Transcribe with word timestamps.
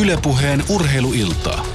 Ylepuheen 0.00 0.62
urheiluiltaa. 0.68 1.66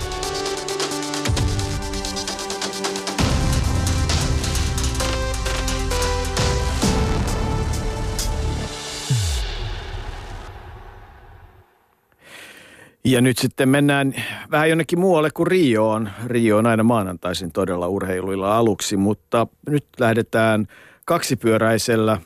Ja 13.05 13.21
nyt 13.21 13.37
sitten 13.37 13.69
mennään 13.69 14.13
vähän 14.51 14.69
jonnekin 14.69 14.99
muualle 14.99 15.29
kuin 15.33 15.47
Rioon. 15.47 16.09
Rio 16.25 16.57
on 16.57 16.65
aina 16.65 16.83
maanantaisin 16.83 17.51
todella 17.51 17.87
urheiluilla 17.87 18.57
aluksi, 18.57 18.97
mutta 18.97 19.47
nyt 19.69 19.85
lähdetään 19.99 20.67
kaksipyöräisellä 21.05 22.17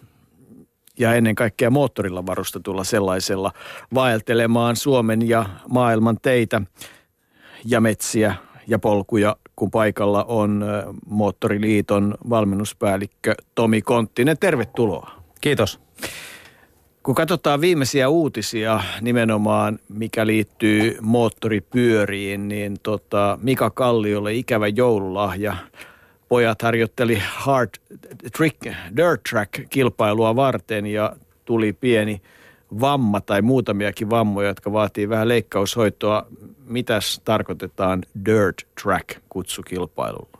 ja 1.00 1.14
ennen 1.14 1.36
kaikkea 1.36 1.70
moottorilla 1.70 2.26
varustetulla 2.26 2.84
sellaisella 2.84 3.52
vaeltelemaan 3.94 4.76
Suomen 4.76 5.30
ja 5.30 5.46
maailman 5.70 6.18
teitä 6.22 6.62
ja 7.66 7.82
metsiä 7.82 8.36
ja 8.68 8.80
polkuja, 8.80 9.36
kun 9.56 9.72
paikalla 9.72 10.24
on 10.24 10.66
Moottoriliiton 11.06 12.16
valmennuspäällikkö 12.30 13.36
Tomi 13.56 13.82
Konttinen. 13.82 14.38
Tervetuloa. 14.40 15.12
Kiitos. 15.42 15.80
Kun 17.04 17.16
katsotaan 17.16 17.62
viimeisiä 17.62 18.10
uutisia 18.10 18.80
nimenomaan, 19.02 19.80
mikä 19.90 20.28
liittyy 20.28 20.98
moottoripyöriin, 21.02 22.48
niin 22.48 22.80
tota 22.84 23.40
Mika 23.42 23.70
Kalliolle 23.70 24.34
ikävä 24.34 24.68
joululahja. 24.68 25.56
Pojat 26.28 26.62
harjoitteli 26.62 27.22
hard 27.28 27.70
trick, 28.38 28.64
dirt 28.98 29.24
track 29.30 29.70
kilpailua 29.70 30.36
varten 30.36 30.86
ja 30.86 31.16
tuli 31.46 31.74
pieni 31.74 32.22
vamma 32.82 33.22
tai 33.22 33.42
muutamiakin 33.42 34.10
vammoja, 34.10 34.48
jotka 34.48 34.72
vaatii 34.72 35.10
vähän 35.10 35.28
leikkaushoitoa. 35.28 36.28
Mitäs 36.66 37.22
tarkoitetaan 37.24 38.04
dirt 38.26 38.68
track 38.84 39.18
kutsukilpailulla? 39.30 40.40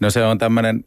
No 0.00 0.10
se 0.10 0.24
on 0.24 0.38
tämmöinen 0.38 0.84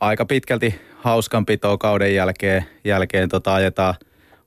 aika 0.00 0.24
pitkälti 0.24 0.80
hauskanpitoa 0.96 1.78
kauden 1.78 2.14
jälkeen, 2.14 2.64
jälkeen 2.84 3.28
tota 3.28 3.54
ajetaan, 3.54 3.94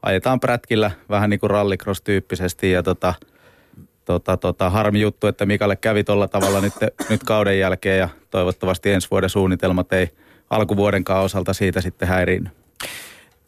ajetaan 0.02 0.40
prätkillä 0.40 0.92
vähän 1.10 1.30
niin 1.30 1.40
kuin 1.40 1.50
rallycross-tyyppisesti 1.50 2.72
ja 2.72 2.84
tota, 2.84 3.14
tota, 4.08 4.38
tota, 4.38 4.70
harmi 4.70 5.02
juttu, 5.02 5.28
että 5.28 5.46
Mikalle 5.46 5.76
kävi 5.76 6.04
tuolla 6.04 6.28
tavalla 6.28 6.62
nyt, 6.62 6.74
nyt 7.10 7.24
kauden 7.24 7.60
jälkeen 7.60 8.00
ja 8.00 8.10
toivottavasti 8.30 8.92
ensi 8.92 9.08
vuoden 9.12 9.30
suunnitelmat 9.30 9.94
ei 9.94 10.10
alkuvuodenkaan 10.50 11.24
osalta 11.24 11.54
siitä 11.54 11.82
sitten 11.82 12.08
häiriinny. 12.08 12.50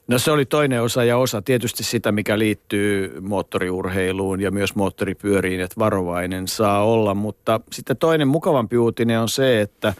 No 0.07 0.19
se 0.19 0.31
oli 0.31 0.45
toinen 0.45 0.81
osa 0.81 1.03
ja 1.03 1.17
osa 1.17 1.41
tietysti 1.41 1.83
sitä, 1.83 2.11
mikä 2.11 2.39
liittyy 2.39 3.21
moottoriurheiluun 3.21 4.41
ja 4.41 4.51
myös 4.51 4.75
moottoripyöriin, 4.75 5.61
että 5.61 5.79
varovainen 5.79 6.47
saa 6.47 6.83
olla. 6.83 7.13
Mutta 7.13 7.61
sitten 7.71 7.97
toinen 7.97 8.27
mukavampi 8.27 8.77
uutinen 8.77 9.19
on 9.19 9.29
se, 9.29 9.61
että 9.61 9.93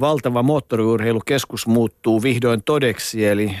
valtava 0.00 0.42
moottoriurheilukeskus 0.42 1.66
muuttuu 1.66 2.22
vihdoin 2.22 2.62
todeksi, 2.62 3.26
eli 3.26 3.56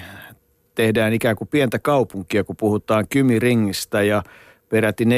tehdään 0.74 1.12
ikään 1.12 1.36
kuin 1.36 1.48
pientä 1.48 1.78
kaupunkia, 1.78 2.44
kun 2.44 2.56
puhutaan 2.56 3.08
Kymiringistä 3.08 4.02
ja 4.02 4.22
peräti 4.68 5.04
4,6 5.04 5.10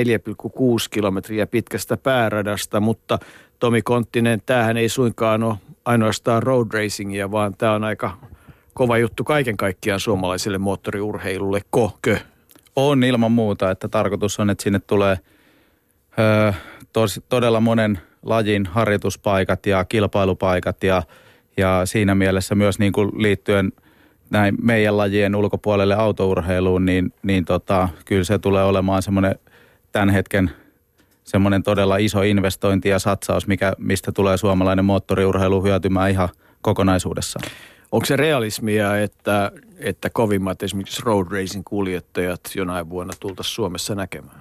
kilometriä 0.91 1.47
pitkästä 1.47 1.97
pääradasta, 1.97 2.81
mutta 2.81 3.19
Tomi 3.59 3.83
Konttinen, 3.83 4.43
tämähän 4.47 4.77
ei 4.77 4.89
suinkaan 4.89 5.43
ole 5.43 5.55
ainoastaan 5.85 6.43
road 6.43 6.67
racingia, 6.73 7.31
vaan 7.31 7.55
tämä 7.55 7.73
on 7.73 7.85
aika 7.85 8.17
kova 8.75 8.99
juttu 8.99 9.25
kaiken 9.25 9.57
kaikkiaan 9.57 10.01
suomalaiselle 10.01 10.59
moottoriurheilulle. 10.59 11.61
Kohkö? 11.71 12.19
On 12.77 13.05
ilman 13.05 13.33
muuta, 13.33 13.71
että 13.71 13.89
tarkoitus 13.89 14.41
on, 14.41 14.51
että 14.51 14.65
sinne 14.65 14.79
tulee 14.79 15.19
ö, 16.19 16.53
tos, 16.93 17.21
todella 17.29 17.61
monen 17.61 17.99
lajin 18.23 18.67
harjoituspaikat 18.67 19.67
ja 19.67 19.84
kilpailupaikat 19.84 20.84
ja, 20.84 21.03
ja 21.56 21.81
siinä 21.84 22.15
mielessä 22.15 22.55
myös 22.55 22.78
niin 22.78 22.93
kuin 22.93 23.11
liittyen 23.17 23.72
näin 24.31 24.56
meidän 24.62 24.97
lajien 24.97 25.37
ulkopuolelle 25.37 25.95
autourheiluun, 25.95 26.84
niin, 26.84 27.12
niin 27.22 27.45
tota, 27.45 27.89
kyllä 28.05 28.25
se 28.25 28.39
tulee 28.39 28.65
olemaan 28.65 29.03
semmoinen 29.03 29.34
tämän 29.93 30.10
hetken 30.10 30.50
semmoinen 31.25 31.62
todella 31.62 31.97
iso 31.97 32.22
investointi 32.22 32.88
ja 32.88 32.99
satsaus, 32.99 33.47
mikä, 33.47 33.72
mistä 33.78 34.12
tulee 34.12 34.37
suomalainen 34.37 34.84
moottoriurheilu 34.84 35.62
hyötymään 35.62 36.10
ihan 36.10 36.28
kokonaisuudessaan. 36.62 37.50
Onko 37.93 38.06
se 38.06 38.16
realismia, 38.16 38.98
että, 38.98 39.53
että 39.78 40.10
kovimmat 40.10 40.62
esimerkiksi 40.62 41.03
road 41.04 41.27
racing 41.31 41.65
kuljettajat 41.65 42.41
jonain 42.54 42.91
vuonna 42.91 43.12
tultaisiin 43.21 43.54
Suomessa 43.54 43.94
näkemään? 43.94 44.41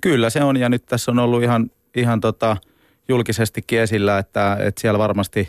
Kyllä 0.00 0.30
se 0.30 0.42
on 0.42 0.56
ja 0.56 0.68
nyt 0.68 0.86
tässä 0.86 1.10
on 1.10 1.18
ollut 1.18 1.42
ihan, 1.42 1.70
ihan 1.96 2.20
tota, 2.20 2.56
julkisestikin 3.08 3.80
esillä, 3.80 4.18
että, 4.18 4.56
että 4.60 4.80
siellä 4.80 4.98
varmasti 4.98 5.48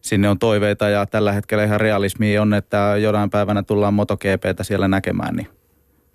sinne 0.00 0.28
on 0.28 0.38
toiveita 0.38 0.88
ja 0.88 1.06
tällä 1.06 1.32
hetkellä 1.32 1.64
ihan 1.64 1.80
realismi 1.80 2.38
on, 2.38 2.54
että 2.54 2.94
jonain 3.02 3.30
päivänä 3.30 3.62
tullaan 3.62 3.94
MotoGPtä 3.94 4.64
siellä 4.64 4.88
näkemään, 4.88 5.36
niin 5.36 5.48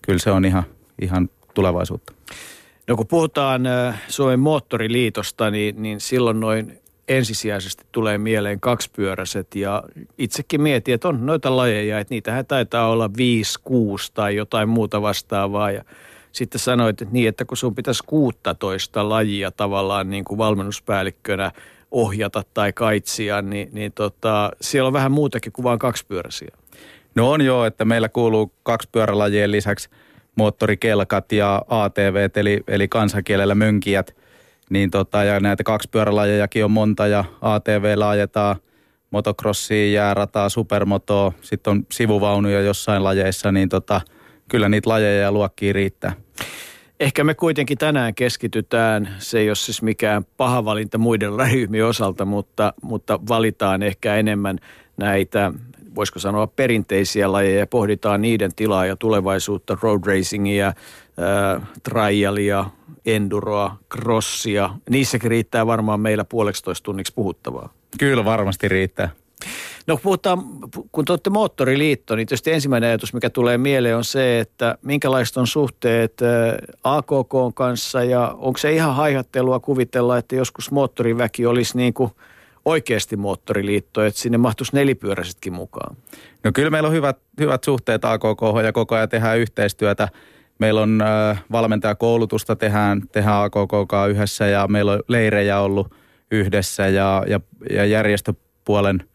kyllä 0.02 0.20
se 0.20 0.32
on 0.32 0.46
ihan, 0.46 0.64
ihan 1.02 1.30
tulevaisuutta. 1.54 2.14
No 2.90 2.96
kun 2.96 3.08
puhutaan 3.08 3.62
Suomen 4.08 4.40
moottoriliitosta, 4.40 5.52
niin, 5.52 5.82
niin 5.82 6.00
silloin 6.00 6.40
noin 6.40 6.80
ensisijaisesti 7.08 7.84
tulee 7.92 8.18
mieleen 8.18 8.60
kaksipyöräiset 8.60 9.56
ja 9.56 9.84
itsekin 10.18 10.62
mietin, 10.62 10.94
että 10.94 11.08
on 11.08 11.26
noita 11.26 11.58
lajeja, 11.58 12.00
että 12.00 12.14
niitähän 12.14 12.46
taitaa 12.46 12.90
olla 12.90 13.10
5, 13.18 13.60
6 13.64 14.12
tai 14.14 14.36
jotain 14.36 14.70
muuta 14.70 15.02
vastaavaa 15.02 15.72
ja 15.72 15.84
sitten 16.32 16.60
sanoit, 16.60 17.02
että 17.02 17.14
niin, 17.14 17.28
että 17.28 17.46
kun 17.46 17.58
sun 17.58 17.76
pitäisi 17.76 18.04
16 18.06 19.10
lajia 19.10 19.52
tavallaan 19.52 20.10
niin 20.10 20.26
kuin 20.26 20.38
valmennuspäällikkönä 20.38 21.52
ohjata 21.92 22.44
tai 22.54 22.74
kaitsia, 22.74 23.42
niin, 23.42 23.70
niin 23.72 23.92
tota, 23.92 24.52
siellä 24.62 24.88
on 24.88 24.94
vähän 24.94 25.12
muutakin 25.12 25.52
kuin 25.52 25.64
vain 25.64 25.80
kaksipyöräisiä. 25.80 26.58
No 27.16 27.32
on 27.32 27.42
joo, 27.42 27.66
että 27.66 27.86
meillä 27.86 28.10
kuuluu 28.10 28.52
kaksipyörälajien 28.64 29.52
lisäksi 29.52 29.90
moottorikelkat 30.40 31.32
ja 31.32 31.62
ATV, 31.68 32.30
eli, 32.36 32.64
eli 32.68 32.88
kansankielellä 32.88 33.56
mönkijät. 33.56 34.16
Niin 34.70 34.92
tota, 34.92 35.24
ja 35.24 35.40
näitä 35.40 35.64
kaksipyörälajejakin 35.64 36.66
on 36.66 36.72
monta 36.72 37.08
ja 37.08 37.24
ATV 37.42 37.96
ajetaan 38.08 38.56
motocrossiin, 39.12 39.94
jäärataa, 39.94 40.50
supermotoa, 40.50 41.32
sitten 41.42 41.72
on 41.72 41.86
sivuvaunuja 41.92 42.62
jossain 42.62 43.04
lajeissa, 43.04 43.52
niin 43.52 43.70
tota, 43.70 44.02
kyllä 44.50 44.70
niitä 44.70 44.90
lajeja 44.90 45.22
ja 45.22 45.32
luokkia 45.32 45.74
riittää. 45.74 46.14
Ehkä 47.00 47.24
me 47.24 47.34
kuitenkin 47.34 47.78
tänään 47.78 48.16
keskitytään, 48.16 49.10
se 49.18 49.40
ei 49.40 49.50
ole 49.50 49.56
siis 49.56 49.82
mikään 49.82 50.24
paha 50.38 50.66
valinta 50.66 50.98
muiden 50.98 51.32
ryhmien 51.52 51.86
osalta, 51.86 52.26
mutta, 52.26 52.74
mutta 52.82 53.20
valitaan 53.30 53.84
ehkä 53.84 54.16
enemmän 54.16 54.58
näitä, 54.98 55.52
voisiko 55.96 56.20
sanoa 56.20 56.48
perinteisiä 56.48 57.32
lajeja 57.32 57.60
ja 57.60 57.68
pohditaan 57.68 58.22
niiden 58.22 58.56
tilaa 58.56 58.86
ja 58.86 58.96
tulevaisuutta, 58.96 59.78
road 59.82 60.02
racingia, 60.06 60.68
äh, 60.68 61.68
trialia, 61.84 62.66
enduroa, 63.06 63.78
crossia. 63.94 64.70
Niissäkin 64.90 65.32
riittää 65.32 65.68
varmaan 65.68 66.00
meillä 66.00 66.24
puoleksitoista 66.24 66.86
tunniksi 66.86 67.14
puhuttavaa. 67.14 67.74
Kyllä 68.00 68.26
varmasti 68.26 68.68
riittää. 68.68 69.10
No 69.88 69.98
puhutaan, 69.98 70.44
kun 70.92 71.06
te 71.06 71.12
olette 71.12 71.30
moottoriliitto, 71.30 72.16
niin 72.16 72.28
tietysti 72.28 72.52
ensimmäinen 72.52 72.88
ajatus, 72.88 73.14
mikä 73.14 73.30
tulee 73.30 73.58
mieleen 73.58 73.98
on 73.98 74.04
se, 74.04 74.40
että 74.40 74.78
minkälaiset 74.82 75.38
on 75.38 75.48
suhteet 75.48 76.14
AKK 76.84 77.56
kanssa 77.56 78.04
ja 78.04 78.36
onko 78.38 78.58
se 78.58 78.72
ihan 78.72 78.96
haihattelua 78.96 79.60
kuvitella, 79.60 80.18
että 80.18 80.36
joskus 80.36 80.72
moottoriväki 80.72 81.46
olisi 81.46 81.78
niin 81.78 81.94
kuin 81.94 82.12
oikeasti 82.70 83.18
moottoriliitto, 83.18 84.04
että 84.04 84.20
sinne 84.20 84.38
mahtuisi 84.38 84.76
nelipyöräisetkin 84.76 85.54
mukaan? 85.54 85.98
No 86.44 86.52
kyllä 86.54 86.70
meillä 86.70 86.88
on 86.88 86.94
hyvät, 86.94 87.18
hyvät 87.40 87.64
suhteet 87.64 88.06
AKK 88.06 88.42
ja 88.64 88.72
koko 88.72 88.96
ajan 88.96 89.10
tehdään 89.10 89.40
yhteistyötä. 89.40 90.08
Meillä 90.60 90.82
on 90.82 91.02
äh, 91.02 91.44
valmentajakoulutusta 91.52 92.56
tehdään, 92.56 93.02
tehdään 93.12 93.44
AKK 93.44 93.94
yhdessä 94.10 94.48
ja 94.48 94.68
meillä 94.68 94.92
on 94.92 95.00
leirejä 95.08 95.60
ollut 95.60 95.96
yhdessä 96.32 96.88
ja, 96.88 97.24
ja, 97.28 97.40
ja 97.70 97.86
järjestöpuolen– 97.86 99.04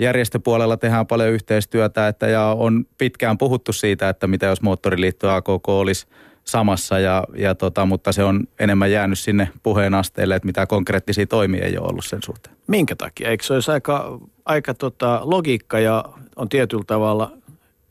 järjestöpuolella 0.00 0.76
tehdään 0.76 1.06
paljon 1.06 1.30
yhteistyötä 1.30 2.08
että, 2.08 2.26
ja 2.26 2.44
on 2.44 2.86
pitkään 2.98 3.38
puhuttu 3.38 3.72
siitä, 3.72 4.08
että 4.08 4.26
mitä 4.26 4.46
jos 4.46 4.62
moottoriliitto 4.62 5.30
AKK 5.30 5.68
olisi 5.68 6.06
samassa, 6.44 6.98
ja, 6.98 7.24
ja 7.36 7.54
tota, 7.54 7.86
mutta 7.86 8.12
se 8.12 8.24
on 8.24 8.44
enemmän 8.58 8.92
jäänyt 8.92 9.18
sinne 9.18 9.48
puheen 9.62 9.94
asteelle, 9.94 10.36
että 10.36 10.46
mitä 10.46 10.66
konkreettisia 10.66 11.26
toimia 11.26 11.64
ei 11.64 11.78
ole 11.78 11.88
ollut 11.88 12.04
sen 12.04 12.22
suhteen. 12.22 12.56
Minkä 12.66 12.96
takia? 12.96 13.28
Eikö 13.28 13.44
se 13.44 13.54
olisi 13.54 13.70
aika, 13.70 14.18
aika 14.44 14.74
tota, 14.74 15.20
logiikka 15.24 15.78
ja 15.78 16.04
on 16.36 16.48
tietyllä 16.48 16.84
tavalla 16.86 17.32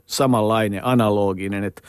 samanlainen, 0.05 0.85
analoginen, 0.85 1.63
että 1.63 1.81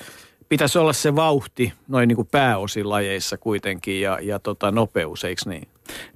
pitäisi 0.48 0.78
olla 0.78 0.92
se 0.92 1.16
vauhti 1.16 1.72
noin 1.88 2.08
niin 2.08 2.16
kuin 2.16 2.28
pääosin 2.30 2.88
lajeissa 2.88 3.38
kuitenkin 3.38 4.00
ja, 4.00 4.18
ja 4.22 4.38
tota, 4.38 4.70
nopeus, 4.70 5.24
eikö 5.24 5.42
niin? 5.46 5.68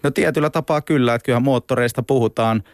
No 0.02 0.10
tietyllä 0.10 0.50
tapaa 0.50 0.80
kyllä, 0.80 1.14
että 1.14 1.24
kyllähän 1.24 1.42
moottoreista 1.42 2.02
puhutaan– 2.02 2.62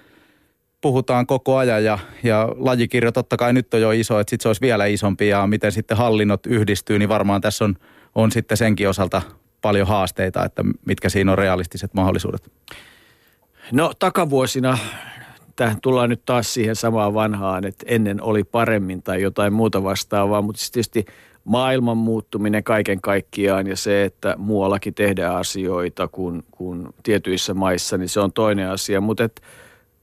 puhutaan 0.81 1.27
koko 1.27 1.57
ajan 1.57 1.85
ja, 1.85 1.99
ja 2.23 2.49
lajikirjo 2.57 3.13
totta 3.13 3.37
kai 3.37 3.53
nyt 3.53 3.75
on 3.75 3.81
jo 3.81 3.91
iso, 3.91 4.21
että 4.21 4.31
sitten 4.31 4.43
se 4.43 4.49
olisi 4.49 4.61
vielä 4.61 4.87
isompi 4.87 5.29
ja 5.29 5.47
miten 5.47 5.73
sitten 5.73 5.97
hallinnot 5.97 6.47
yhdistyy, 6.47 6.99
niin 6.99 7.09
varmaan 7.09 7.41
tässä 7.41 7.65
on, 7.65 7.77
on 8.15 8.33
sitten 8.33 8.57
senkin 8.57 8.89
osalta 8.89 9.23
paljon 9.63 9.87
haasteita, 9.87 10.45
että 10.45 10.65
mitkä 10.87 11.09
siinä 11.09 11.33
on 11.33 11.39
realistiset 11.39 11.95
mahdollisuudet. 11.95 12.53
No 13.73 13.93
takavuosina 13.99 14.79
tähän 15.57 15.81
tullaan 15.83 16.09
nyt 16.09 16.25
taas 16.25 16.55
siihen 16.55 16.77
samaan 16.77 17.15
vanhaan, 17.15 17.67
että 17.67 17.87
ennen 17.89 18.23
oli 18.23 18.45
paremmin 18.45 19.03
tai 19.03 19.23
jotain 19.23 19.53
muuta 19.53 19.83
vastaavaa, 19.83 20.43
mutta 20.43 20.63
tietysti 20.73 21.05
maailman 21.45 21.97
muuttuminen 21.97 22.65
kaiken 22.65 23.01
kaikkiaan 23.01 23.67
ja 23.67 23.77
se, 23.77 24.05
että 24.05 24.35
muuallakin 24.39 24.95
tehdään 24.95 25.37
asioita 25.37 26.09
kuin, 26.09 26.45
kuin 26.51 26.89
tietyissä 27.03 27.55
maissa, 27.55 27.99
niin 27.99 28.09
se 28.09 28.21
on 28.21 28.33
toinen 28.33 28.71
asia. 28.71 29.01
Mutta 29.01 29.25
et, 29.25 29.43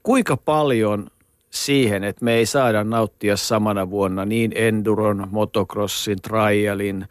kuinka 0.08 0.36
paljon 0.36 1.06
siihen, 1.50 2.04
että 2.04 2.24
me 2.24 2.34
ei 2.34 2.46
saada 2.46 2.84
nauttia 2.84 3.36
samana 3.36 3.90
vuonna 3.90 4.24
niin 4.24 4.52
enduron, 4.54 5.28
motocrossin, 5.30 6.22
trialin, 6.22 7.06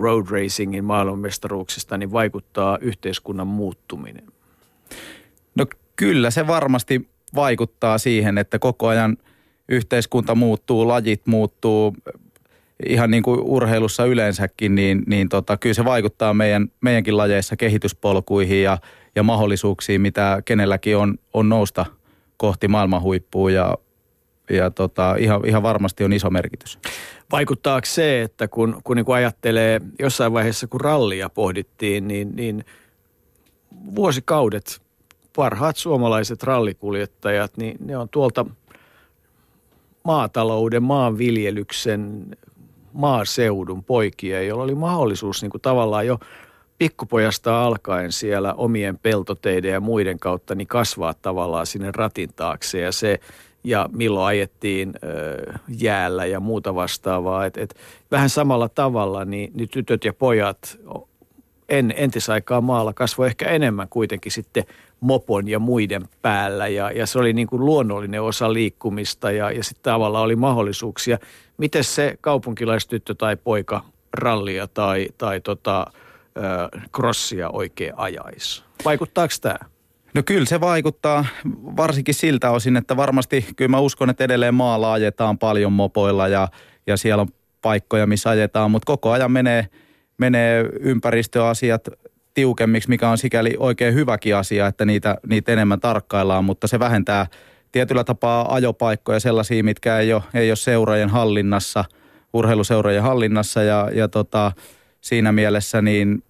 road 0.00 0.26
racingin 0.30 0.84
maailmanmestaruuksista, 0.84 1.98
niin 1.98 2.12
vaikuttaa 2.12 2.78
yhteiskunnan 2.80 3.46
muuttuminen? 3.46 4.24
No 5.54 5.66
kyllä 5.96 6.30
se 6.30 6.46
varmasti 6.46 7.08
vaikuttaa 7.34 7.98
siihen, 7.98 8.38
että 8.38 8.58
koko 8.58 8.88
ajan 8.88 9.16
yhteiskunta 9.68 10.34
muuttuu, 10.34 10.88
lajit 10.88 11.26
muuttuu, 11.26 11.96
ihan 12.86 13.10
niin 13.10 13.22
kuin 13.22 13.40
urheilussa 13.40 14.04
yleensäkin, 14.04 14.74
niin, 14.74 15.02
niin 15.06 15.28
tota, 15.28 15.56
kyllä 15.56 15.74
se 15.74 15.84
vaikuttaa 15.84 16.34
meidän, 16.34 16.68
meidänkin 16.80 17.16
lajeissa 17.16 17.56
kehityspolkuihin 17.56 18.62
ja, 18.62 18.78
ja 19.14 19.22
mahdollisuuksiin, 19.22 20.00
mitä 20.00 20.42
kenelläkin 20.44 20.96
on, 20.96 21.18
on 21.34 21.48
nousta 21.48 21.86
kohti 22.36 22.68
maailman 22.68 23.02
huippua 23.02 23.50
ja, 23.50 23.78
ja 24.50 24.70
tota, 24.70 25.16
ihan, 25.16 25.46
ihan 25.46 25.62
varmasti 25.62 26.04
on 26.04 26.12
iso 26.12 26.30
merkitys. 26.30 26.78
Vaikuttaako 27.32 27.86
se, 27.86 28.22
että 28.22 28.48
kun, 28.48 28.80
kun 28.84 28.96
niin 28.96 29.06
ajattelee 29.14 29.80
jossain 29.98 30.32
vaiheessa, 30.32 30.66
kun 30.66 30.80
rallia 30.80 31.28
pohdittiin, 31.28 32.08
niin, 32.08 32.36
niin 32.36 32.64
vuosikaudet 33.94 34.82
parhaat 35.36 35.76
suomalaiset 35.76 36.42
rallikuljettajat, 36.42 37.56
niin 37.56 37.76
ne 37.80 37.96
on 37.96 38.08
tuolta 38.08 38.46
maatalouden, 40.02 40.82
maanviljelyksen, 40.82 42.36
maaseudun 42.92 43.84
poikia, 43.84 44.42
joilla 44.42 44.64
oli 44.64 44.74
mahdollisuus 44.74 45.42
niin 45.42 45.50
kuin 45.50 45.60
tavallaan 45.60 46.06
jo 46.06 46.18
pikkupojasta 46.78 47.64
alkaen 47.64 48.12
siellä 48.12 48.54
omien 48.54 48.98
peltoteiden 48.98 49.72
ja 49.72 49.80
muiden 49.80 50.18
kautta 50.18 50.54
niin 50.54 50.68
kasvaa 50.68 51.14
tavallaan 51.14 51.66
sinne 51.66 51.90
ratin 51.94 52.30
taakse 52.36 52.80
ja 52.80 52.92
se 52.92 53.20
ja 53.64 53.88
milloin 53.92 54.26
ajettiin 54.26 54.92
ö, 55.04 55.52
jäällä 55.68 56.26
ja 56.26 56.40
muuta 56.40 56.74
vastaavaa. 56.74 57.46
Et, 57.46 57.56
et 57.56 57.74
vähän 58.10 58.30
samalla 58.30 58.68
tavalla 58.68 59.24
niin, 59.24 59.50
niin 59.54 59.68
tytöt 59.68 60.04
ja 60.04 60.12
pojat 60.12 60.78
en, 61.68 61.94
entisaikaa 61.96 62.60
maalla 62.60 62.92
kasvoi 62.92 63.26
ehkä 63.26 63.48
enemmän 63.48 63.88
kuitenkin 63.88 64.32
sitten 64.32 64.64
mopon 65.00 65.48
ja 65.48 65.58
muiden 65.58 66.08
päällä 66.22 66.68
ja, 66.68 66.90
ja 66.90 67.06
se 67.06 67.18
oli 67.18 67.32
niin 67.32 67.46
kuin 67.46 67.64
luonnollinen 67.64 68.22
osa 68.22 68.52
liikkumista 68.52 69.30
ja, 69.30 69.50
ja 69.50 69.64
sitten 69.64 69.82
tavallaan 69.82 70.24
oli 70.24 70.36
mahdollisuuksia. 70.36 71.18
Miten 71.58 71.84
se 71.84 72.18
kaupunkilaistyttö 72.20 73.14
tai 73.14 73.36
poika 73.36 73.84
rallia 74.12 74.66
tai, 74.66 75.08
tai 75.18 75.40
tota, 75.40 75.86
ö, 76.36 76.78
crossia 76.96 77.50
oikein 77.50 77.92
ajaisi? 77.96 78.64
Vaikuttaako 78.84 79.34
tämä? 79.40 79.58
No 80.14 80.22
kyllä 80.22 80.46
se 80.46 80.60
vaikuttaa 80.60 81.26
varsinkin 81.76 82.14
siltä 82.14 82.50
osin, 82.50 82.76
että 82.76 82.96
varmasti 82.96 83.46
kyllä 83.56 83.68
mä 83.68 83.78
uskon, 83.78 84.10
että 84.10 84.24
edelleen 84.24 84.54
maalla 84.54 84.92
ajetaan 84.92 85.38
paljon 85.38 85.72
mopoilla 85.72 86.28
ja, 86.28 86.48
ja 86.86 86.96
siellä 86.96 87.20
on 87.20 87.28
paikkoja, 87.62 88.06
missä 88.06 88.30
ajetaan, 88.30 88.70
mutta 88.70 88.86
koko 88.86 89.10
ajan 89.10 89.32
menee, 89.32 89.66
menee 90.18 90.64
ympäristöasiat 90.80 91.88
tiukemmiksi, 92.34 92.88
mikä 92.88 93.08
on 93.08 93.18
sikäli 93.18 93.54
oikein 93.58 93.94
hyväkin 93.94 94.36
asia, 94.36 94.66
että 94.66 94.84
niitä, 94.84 95.16
niitä 95.28 95.52
enemmän 95.52 95.80
tarkkaillaan, 95.80 96.44
mutta 96.44 96.66
se 96.66 96.78
vähentää 96.78 97.26
tietyllä 97.72 98.04
tapaa 98.04 98.54
ajopaikkoja 98.54 99.20
sellaisia, 99.20 99.64
mitkä 99.64 99.98
ei 99.98 100.12
ole, 100.12 100.22
ei 100.34 100.50
ole 100.50 100.56
seurojen 100.56 101.08
hallinnassa, 101.08 101.84
urheiluseurojen 102.32 103.02
hallinnassa 103.02 103.62
ja, 103.62 103.90
ja 103.94 104.08
tota, 104.08 104.52
siinä 105.00 105.32
mielessä 105.32 105.82
niin, 105.82 106.22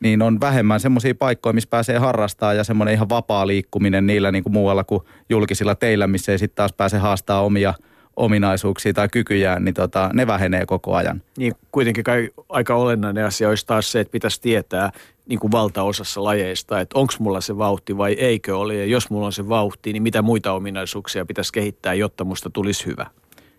niin 0.00 0.22
on 0.22 0.40
vähemmän 0.40 0.80
semmoisia 0.80 1.14
paikkoja, 1.14 1.52
missä 1.52 1.70
pääsee 1.70 1.98
harrastamaan 1.98 2.56
ja 2.56 2.64
semmoinen 2.64 2.94
ihan 2.94 3.08
vapaa 3.08 3.46
liikkuminen 3.46 4.06
niillä 4.06 4.32
niin 4.32 4.42
kuin 4.42 4.52
muualla 4.52 4.84
kuin 4.84 5.02
julkisilla 5.28 5.74
teillä, 5.74 6.06
missä 6.06 6.32
ei 6.32 6.38
sitten 6.38 6.56
taas 6.56 6.72
pääse 6.72 6.98
haastaa 6.98 7.42
omia– 7.42 7.74
ominaisuuksia 8.20 8.92
tai 8.92 9.08
kykyjään, 9.08 9.64
niin 9.64 9.74
tota, 9.74 10.10
ne 10.12 10.26
vähenee 10.26 10.66
koko 10.66 10.94
ajan. 10.94 11.22
Niin 11.38 11.52
kuitenkin 11.72 12.04
kai 12.04 12.30
aika 12.48 12.74
olennainen 12.74 13.24
asia 13.24 13.48
olisi 13.48 13.66
taas 13.66 13.92
se, 13.92 14.00
että 14.00 14.12
pitäisi 14.12 14.40
tietää 14.40 14.92
niin 15.26 15.38
kuin 15.38 15.52
valtaosassa 15.52 16.24
lajeista, 16.24 16.80
että 16.80 16.98
onko 16.98 17.12
mulla 17.18 17.40
se 17.40 17.58
vauhti 17.58 17.96
vai 17.96 18.12
eikö 18.12 18.58
ole. 18.58 18.74
Ja 18.74 18.84
jos 18.84 19.10
mulla 19.10 19.26
on 19.26 19.32
se 19.32 19.48
vauhti, 19.48 19.92
niin 19.92 20.02
mitä 20.02 20.22
muita 20.22 20.52
ominaisuuksia 20.52 21.26
pitäisi 21.26 21.52
kehittää, 21.52 21.94
jotta 21.94 22.24
musta 22.24 22.50
tulisi 22.50 22.86
hyvä? 22.86 23.06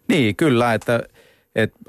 Niin, 0.08 0.36
kyllä, 0.36 0.74
että, 0.74 1.04
että 1.56 1.80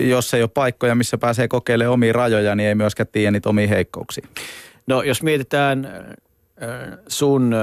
jos 0.00 0.34
ei 0.34 0.42
ole 0.42 0.50
paikkoja, 0.54 0.94
missä 0.94 1.18
pääsee 1.18 1.48
kokeilemaan 1.48 1.92
omia 1.92 2.12
rajoja, 2.12 2.54
niin 2.54 2.68
ei 2.68 2.74
myöskään 2.74 3.06
tiedä 3.12 3.30
niitä 3.30 3.48
omia 3.48 3.68
heikkouksia. 3.68 4.26
No 4.86 5.02
jos 5.02 5.22
mietitään 5.22 5.88
sun 7.08 7.54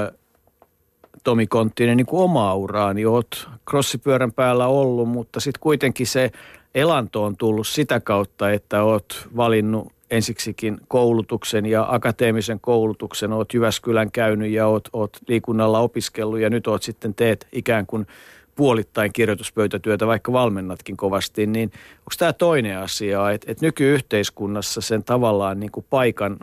Tomi 1.23 1.47
Konttinen 1.47 1.97
niin 1.97 2.05
kuin 2.05 2.23
omaa 2.23 2.55
uraa, 2.55 2.93
niin 2.93 3.07
oot 3.07 3.47
crossipyörän 3.69 4.31
päällä 4.31 4.67
ollut, 4.67 5.09
mutta 5.09 5.39
sitten 5.39 5.61
kuitenkin 5.61 6.07
se 6.07 6.31
elanto 6.75 7.23
on 7.23 7.37
tullut 7.37 7.67
sitä 7.67 7.99
kautta, 7.99 8.51
että 8.51 8.83
oot 8.83 9.27
valinnut 9.35 9.93
ensiksikin 10.11 10.77
koulutuksen 10.87 11.65
ja 11.65 11.85
akateemisen 11.89 12.59
koulutuksen. 12.59 13.33
Oot 13.33 13.53
Jyväskylän 13.53 14.11
käynyt 14.11 14.51
ja 14.51 14.67
oot, 14.67 14.89
oot 14.93 15.17
liikunnalla 15.27 15.79
opiskellut 15.79 16.39
ja 16.39 16.49
nyt 16.49 16.67
oot 16.67 16.83
sitten 16.83 17.13
teet 17.13 17.47
ikään 17.51 17.85
kuin 17.85 18.07
puolittain 18.55 19.13
kirjoituspöytätyötä, 19.13 20.07
vaikka 20.07 20.33
valmennatkin 20.33 20.97
kovasti, 20.97 21.47
niin 21.47 21.71
onko 21.99 22.11
tämä 22.17 22.33
toinen 22.33 22.77
asia, 22.77 23.31
että, 23.31 23.51
että 23.51 23.65
nykyyhteiskunnassa 23.65 24.81
sen 24.81 25.03
tavallaan 25.03 25.59
niin 25.59 25.71
kuin 25.71 25.85
paikan 25.89 26.37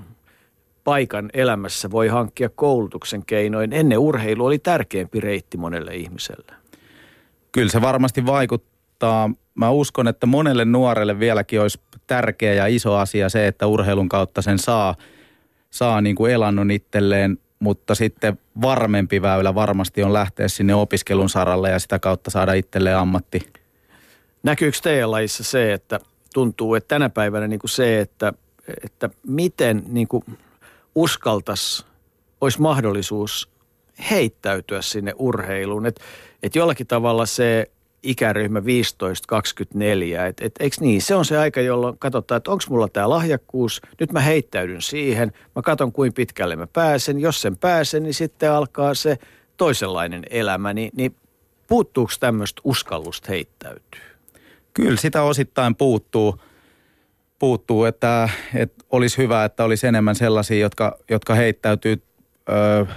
paikan 0.89 1.31
elämässä 1.35 1.91
voi 1.91 2.09
hankkia 2.09 2.49
koulutuksen 2.49 3.25
keinoin. 3.27 3.73
Ennen 3.73 3.99
urheilu 3.99 4.45
oli 4.45 4.59
tärkeämpi 4.59 5.21
reitti 5.21 5.57
monelle 5.57 5.95
ihmiselle. 5.95 6.53
Kyllä 7.53 7.71
se 7.71 7.81
varmasti 7.81 8.27
vaikuttaa. 8.27 9.31
Mä 9.55 9.71
uskon, 9.71 10.09
että 10.09 10.27
monelle 10.27 10.65
nuorelle 10.65 11.19
vieläkin 11.19 11.61
olisi 11.61 11.81
tärkeä 12.07 12.55
ja 12.55 12.67
iso 12.67 12.95
asia 12.95 13.29
se, 13.29 13.47
että 13.47 13.67
urheilun 13.67 14.09
kautta 14.09 14.43
sen 14.43 14.59
saa, 14.59 14.95
saa 15.71 16.01
niin 16.01 16.17
kuin 16.17 16.33
elannon 16.33 16.71
itselleen, 16.71 17.39
mutta 17.59 17.95
sitten 17.95 18.39
varmempi 18.63 19.23
väylä 19.23 19.55
varmasti 19.55 20.03
on 20.03 20.13
lähteä 20.13 20.49
sinne 20.49 20.75
opiskelun 20.75 21.29
saralle 21.29 21.71
ja 21.71 21.79
sitä 21.79 21.99
kautta 21.99 22.31
saada 22.31 22.53
itselleen 22.53 22.97
ammatti. 22.97 23.53
Näkyykö 24.43 24.79
teidän 24.83 25.11
lajissa 25.11 25.45
se, 25.45 25.73
että 25.73 26.01
tuntuu, 26.35 26.75
että 26.75 26.89
tänä 26.89 27.09
päivänä 27.09 27.49
niin 27.49 27.61
kuin 27.61 27.71
se, 27.71 28.01
että, 28.01 28.33
että 28.85 29.11
miten 29.27 29.83
niin 29.87 30.09
kuin 30.09 30.25
uskaltaisi, 30.95 31.85
olisi 32.41 32.61
mahdollisuus 32.61 33.49
heittäytyä 34.11 34.83
sinne 34.83 35.15
urheiluun. 35.19 35.87
Että 35.87 36.05
et 36.43 36.55
jollakin 36.55 36.87
tavalla 36.87 37.27
se 37.27 37.71
ikäryhmä 38.03 38.61
15-24, 38.61 38.63
että 40.29 40.45
et, 40.45 40.55
eikö 40.61 40.77
niin, 40.81 41.03
se 41.03 41.15
on 41.15 41.25
se 41.25 41.39
aika, 41.39 41.61
jolloin 41.61 41.99
katsotaan, 41.99 42.37
että 42.37 42.51
onko 42.51 42.65
mulla 42.69 42.89
tämä 42.89 43.09
lahjakkuus, 43.09 43.81
nyt 44.01 44.13
mä 44.13 44.21
heittäydyn 44.21 44.83
siihen, 44.83 45.33
mä 45.57 45.63
katson 45.63 45.93
kuinka 45.93 46.17
pitkälle 46.17 46.57
mä 46.57 46.67
pääsen, 46.67 47.21
jos 47.21 47.41
sen 47.41 47.57
pääsen, 47.57 48.03
niin 48.03 48.15
sitten 48.15 48.53
alkaa 48.53 48.95
se 48.95 49.19
toisenlainen 49.57 50.23
elämä, 50.31 50.75
niin, 50.75 50.91
niin 50.97 51.15
puuttuuko 51.67 52.13
tämmöistä 52.21 52.61
uskallusta 52.65 53.29
heittäytyä? 53.29 54.01
Kyllä 54.75 54.97
sitä 54.97 55.23
osittain 55.23 55.75
puuttuu. 55.75 56.41
Puuttuu, 57.39 57.85
että, 57.85 58.29
että 58.55 58.85
olisi 58.91 59.19
hyvä, 59.19 59.45
että 59.45 59.65
olisi 59.65 59.87
enemmän 59.87 60.15
sellaisia, 60.15 60.59
jotka, 60.59 60.99
jotka 61.11 61.35
heittäytyy 61.35 62.03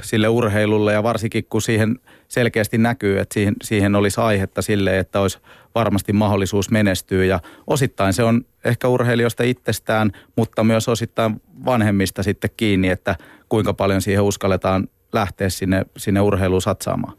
sille 0.01 0.27
urheilulle 0.27 0.93
ja 0.93 1.03
varsinkin 1.03 1.45
kun 1.49 1.61
siihen 1.61 1.99
selkeästi 2.27 2.77
näkyy, 2.77 3.19
että 3.19 3.33
siihen, 3.33 3.55
siihen 3.63 3.95
olisi 3.95 4.21
aihetta 4.21 4.61
sille, 4.61 4.99
että 4.99 5.19
olisi 5.19 5.39
varmasti 5.75 6.13
mahdollisuus 6.13 6.71
menestyä 6.71 7.25
ja 7.25 7.39
osittain 7.67 8.13
se 8.13 8.23
on 8.23 8.45
ehkä 8.65 8.87
urheilijoista 8.87 9.43
itsestään, 9.43 10.11
mutta 10.35 10.63
myös 10.63 10.87
osittain 10.89 11.41
vanhemmista 11.65 12.23
sitten 12.23 12.49
kiinni, 12.57 12.89
että 12.89 13.15
kuinka 13.49 13.73
paljon 13.73 14.01
siihen 14.01 14.23
uskalletaan 14.23 14.87
lähteä 15.13 15.49
sinne, 15.49 15.85
sinne 15.97 16.21
urheiluun 16.21 16.61
satsaamaan. 16.61 17.13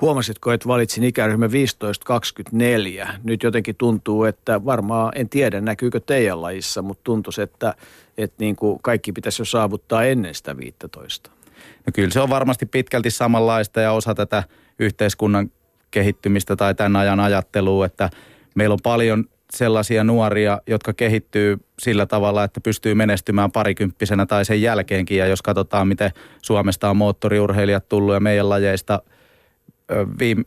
Huomasitko, 0.00 0.52
että 0.52 0.68
valitsin 0.68 1.04
ikäryhmä 1.04 1.46
15-24? 1.46 3.08
Nyt 3.24 3.42
jotenkin 3.42 3.76
tuntuu, 3.76 4.24
että 4.24 4.64
varmaan, 4.64 5.12
en 5.14 5.28
tiedä 5.28 5.60
näkyykö 5.60 6.00
teidän 6.00 6.42
lajissa, 6.42 6.82
mutta 6.82 7.04
tuntuisi, 7.04 7.42
että, 7.42 7.74
että 8.18 8.36
niin 8.38 8.56
kuin 8.56 8.78
kaikki 8.82 9.12
pitäisi 9.12 9.42
jo 9.42 9.46
saavuttaa 9.46 10.04
ennen 10.04 10.34
sitä 10.34 10.56
15. 10.56 11.30
No 11.86 11.90
kyllä 11.94 12.10
se 12.10 12.20
on 12.20 12.30
varmasti 12.30 12.66
pitkälti 12.66 13.10
samanlaista 13.10 13.80
ja 13.80 13.92
osa 13.92 14.14
tätä 14.14 14.42
yhteiskunnan 14.78 15.50
kehittymistä 15.90 16.56
tai 16.56 16.74
tämän 16.74 16.96
ajan 16.96 17.20
ajattelua, 17.20 17.86
että 17.86 18.10
meillä 18.54 18.72
on 18.72 18.78
paljon 18.82 19.24
sellaisia 19.52 20.04
nuoria, 20.04 20.60
jotka 20.66 20.92
kehittyy 20.92 21.56
sillä 21.78 22.06
tavalla, 22.06 22.44
että 22.44 22.60
pystyy 22.60 22.94
menestymään 22.94 23.52
parikymppisenä 23.52 24.26
tai 24.26 24.44
sen 24.44 24.62
jälkeenkin. 24.62 25.18
Ja 25.18 25.26
jos 25.26 25.42
katsotaan, 25.42 25.88
miten 25.88 26.10
Suomesta 26.42 26.90
on 26.90 26.96
moottoriurheilijat 26.96 27.88
tullut 27.88 28.14
ja 28.14 28.20
meidän 28.20 28.48
lajeista 28.48 29.02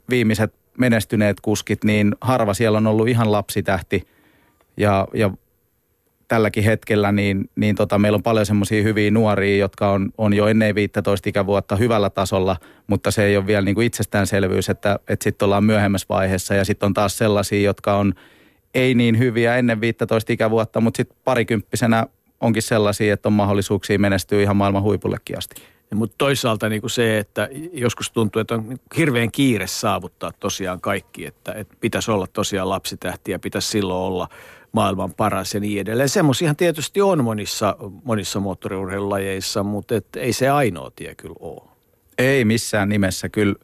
viimeiset 0.10 0.54
menestyneet 0.78 1.42
kuskit, 1.42 1.84
niin 1.84 2.16
harva 2.22 2.54
siellä 2.54 2.78
on 2.78 2.88
ollut 2.88 3.08
ihan 3.08 3.32
lapsitähti. 3.32 4.08
Ja, 4.78 5.08
ja 5.14 5.32
tälläkin 6.28 6.64
hetkellä, 6.64 7.12
niin, 7.12 7.50
niin 7.56 7.76
tota, 7.76 8.00
meillä 8.00 8.16
on 8.16 8.24
paljon 8.24 8.46
semmoisia 8.46 8.84
hyviä 8.84 9.12
nuoria, 9.12 9.58
jotka 9.58 9.92
on, 9.92 10.10
on 10.18 10.34
jo 10.34 10.48
ennen 10.48 10.76
15 10.76 11.30
ikävuotta 11.30 11.76
hyvällä 11.76 12.10
tasolla, 12.10 12.58
mutta 12.88 13.12
se 13.12 13.24
ei 13.24 13.38
ole 13.38 13.48
vielä 13.48 13.66
niin 13.66 13.76
kuin 13.76 13.88
itsestäänselvyys, 13.88 14.70
että, 14.70 15.00
että 15.08 15.24
sitten 15.24 15.46
ollaan 15.46 15.64
myöhemmässä 15.64 16.06
vaiheessa. 16.10 16.56
Ja 16.56 16.66
sitten 16.66 16.88
on 16.88 16.94
taas 16.94 17.18
sellaisia, 17.18 17.62
jotka 17.62 17.98
on 17.98 18.14
ei 18.74 18.96
niin 18.96 19.20
hyviä 19.20 19.58
ennen 19.58 19.82
15 19.82 20.34
ikävuotta, 20.34 20.82
mutta 20.82 20.98
sitten 20.98 21.18
parikymppisenä 21.24 22.06
onkin 22.42 22.62
sellaisia, 22.62 23.14
että 23.14 23.30
on 23.30 23.34
mahdollisuuksia 23.34 24.00
menestyä 24.00 24.42
ihan 24.42 24.58
maailman 24.58 24.84
huipullekin 24.84 25.38
asti. 25.38 25.56
Mutta 25.96 26.16
toisaalta 26.18 26.70
niin 26.70 26.82
kuin 26.82 26.92
se, 26.92 27.18
että 27.18 27.50
joskus 27.74 28.12
tuntuu, 28.12 28.40
että 28.40 28.56
on 28.56 28.78
hirveän 28.98 29.32
kiire 29.32 29.68
saavuttaa 29.68 30.32
tosiaan 30.40 30.82
kaikki, 30.82 31.26
että, 31.26 31.54
että 31.54 31.76
pitäisi 31.80 32.12
olla 32.12 32.28
tosiaan 32.34 32.70
lapsitähti 32.70 33.32
ja 33.32 33.40
pitäisi 33.40 33.68
silloin 33.68 34.00
olla 34.00 34.28
maailman 34.72 35.14
paras 35.14 35.54
ja 35.54 35.60
niin 35.60 35.82
edelleen. 35.82 36.10
Semmoisiahan 36.10 36.56
tietysti 36.56 37.02
on 37.02 37.24
monissa, 37.24 37.76
monissa 38.04 38.40
moottoriurheilulajeissa, 38.40 39.64
mutta 39.64 39.96
et 39.96 40.16
ei 40.16 40.34
se 40.34 40.50
ainoa 40.50 40.92
tie 40.96 41.16
kyllä 41.16 41.36
ole. 41.40 41.70
Ei 42.18 42.46
missään 42.46 42.90
nimessä. 42.90 43.30
Kyllä, 43.30 43.56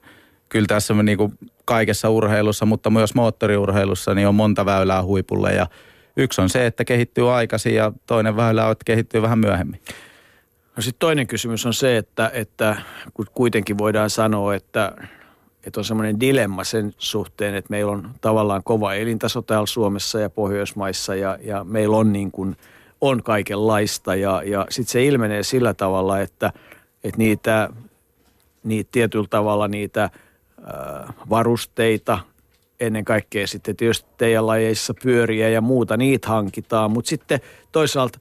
kyllä 0.50 0.68
tässä 0.68 0.94
niin 0.94 1.18
kuin 1.18 1.34
kaikessa 1.66 2.10
urheilussa, 2.10 2.66
mutta 2.66 2.90
myös 2.90 3.16
moottoriurheilussa 3.16 4.14
niin 4.14 4.28
on 4.28 4.36
monta 4.36 4.66
väylää 4.66 5.04
huipulle 5.04 5.54
ja 5.54 5.68
yksi 6.18 6.42
on 6.42 6.50
se, 6.50 6.66
että 6.66 6.86
kehittyy 6.86 7.34
aikaisin 7.34 7.76
ja 7.76 7.92
toinen 8.06 8.36
väylä 8.36 8.66
on, 8.66 8.72
että 8.72 8.86
kehittyy 8.86 9.22
vähän 9.22 9.40
myöhemmin. 9.40 9.82
No 10.76 10.82
sitten 10.82 11.00
toinen 11.00 11.28
kysymys 11.28 11.66
on 11.66 11.74
se, 11.74 11.98
että, 11.98 12.32
että 12.34 12.82
kuitenkin 13.34 13.78
voidaan 13.78 14.10
sanoa, 14.10 14.56
että, 14.56 14.92
että 15.64 15.80
on 15.80 15.86
semmoinen 15.86 16.20
dilemma 16.20 16.64
sen 16.64 16.94
suhteen, 16.98 17.56
että 17.56 17.72
meillä 17.72 17.92
on 17.92 18.10
tavallaan 18.22 18.64
kova 18.64 18.94
elintaso 18.94 19.42
täällä 19.42 19.66
Suomessa 19.66 20.20
ja 20.20 20.30
Pohjoismaissa 20.30 21.16
ja, 21.16 21.38
ja 21.42 21.64
meillä 21.64 21.98
on 21.98 22.14
niin 22.14 22.32
kuin, 22.32 22.58
on 23.02 23.24
kaikenlaista 23.24 24.16
ja, 24.16 24.42
ja 24.46 24.66
sitten 24.70 24.92
se 24.92 25.06
ilmenee 25.06 25.44
sillä 25.44 25.74
tavalla, 25.74 26.20
että, 26.20 26.54
että 27.04 27.18
niitä, 27.18 27.70
niitä 28.64 28.90
tietyllä 28.92 29.28
tavalla 29.30 29.68
niitä– 29.68 30.10
varusteita, 31.30 32.20
ennen 32.80 33.06
kaikkea 33.06 33.48
sitten 33.48 33.76
tietysti 33.76 34.10
teidän 34.18 34.48
lajeissa 34.48 34.94
pyöriä 35.04 35.50
ja 35.50 35.62
muuta, 35.62 35.98
niitä 35.98 36.28
hankitaan. 36.28 36.92
Mutta 36.92 37.10
sitten 37.10 37.40
toisaalta 37.72 38.20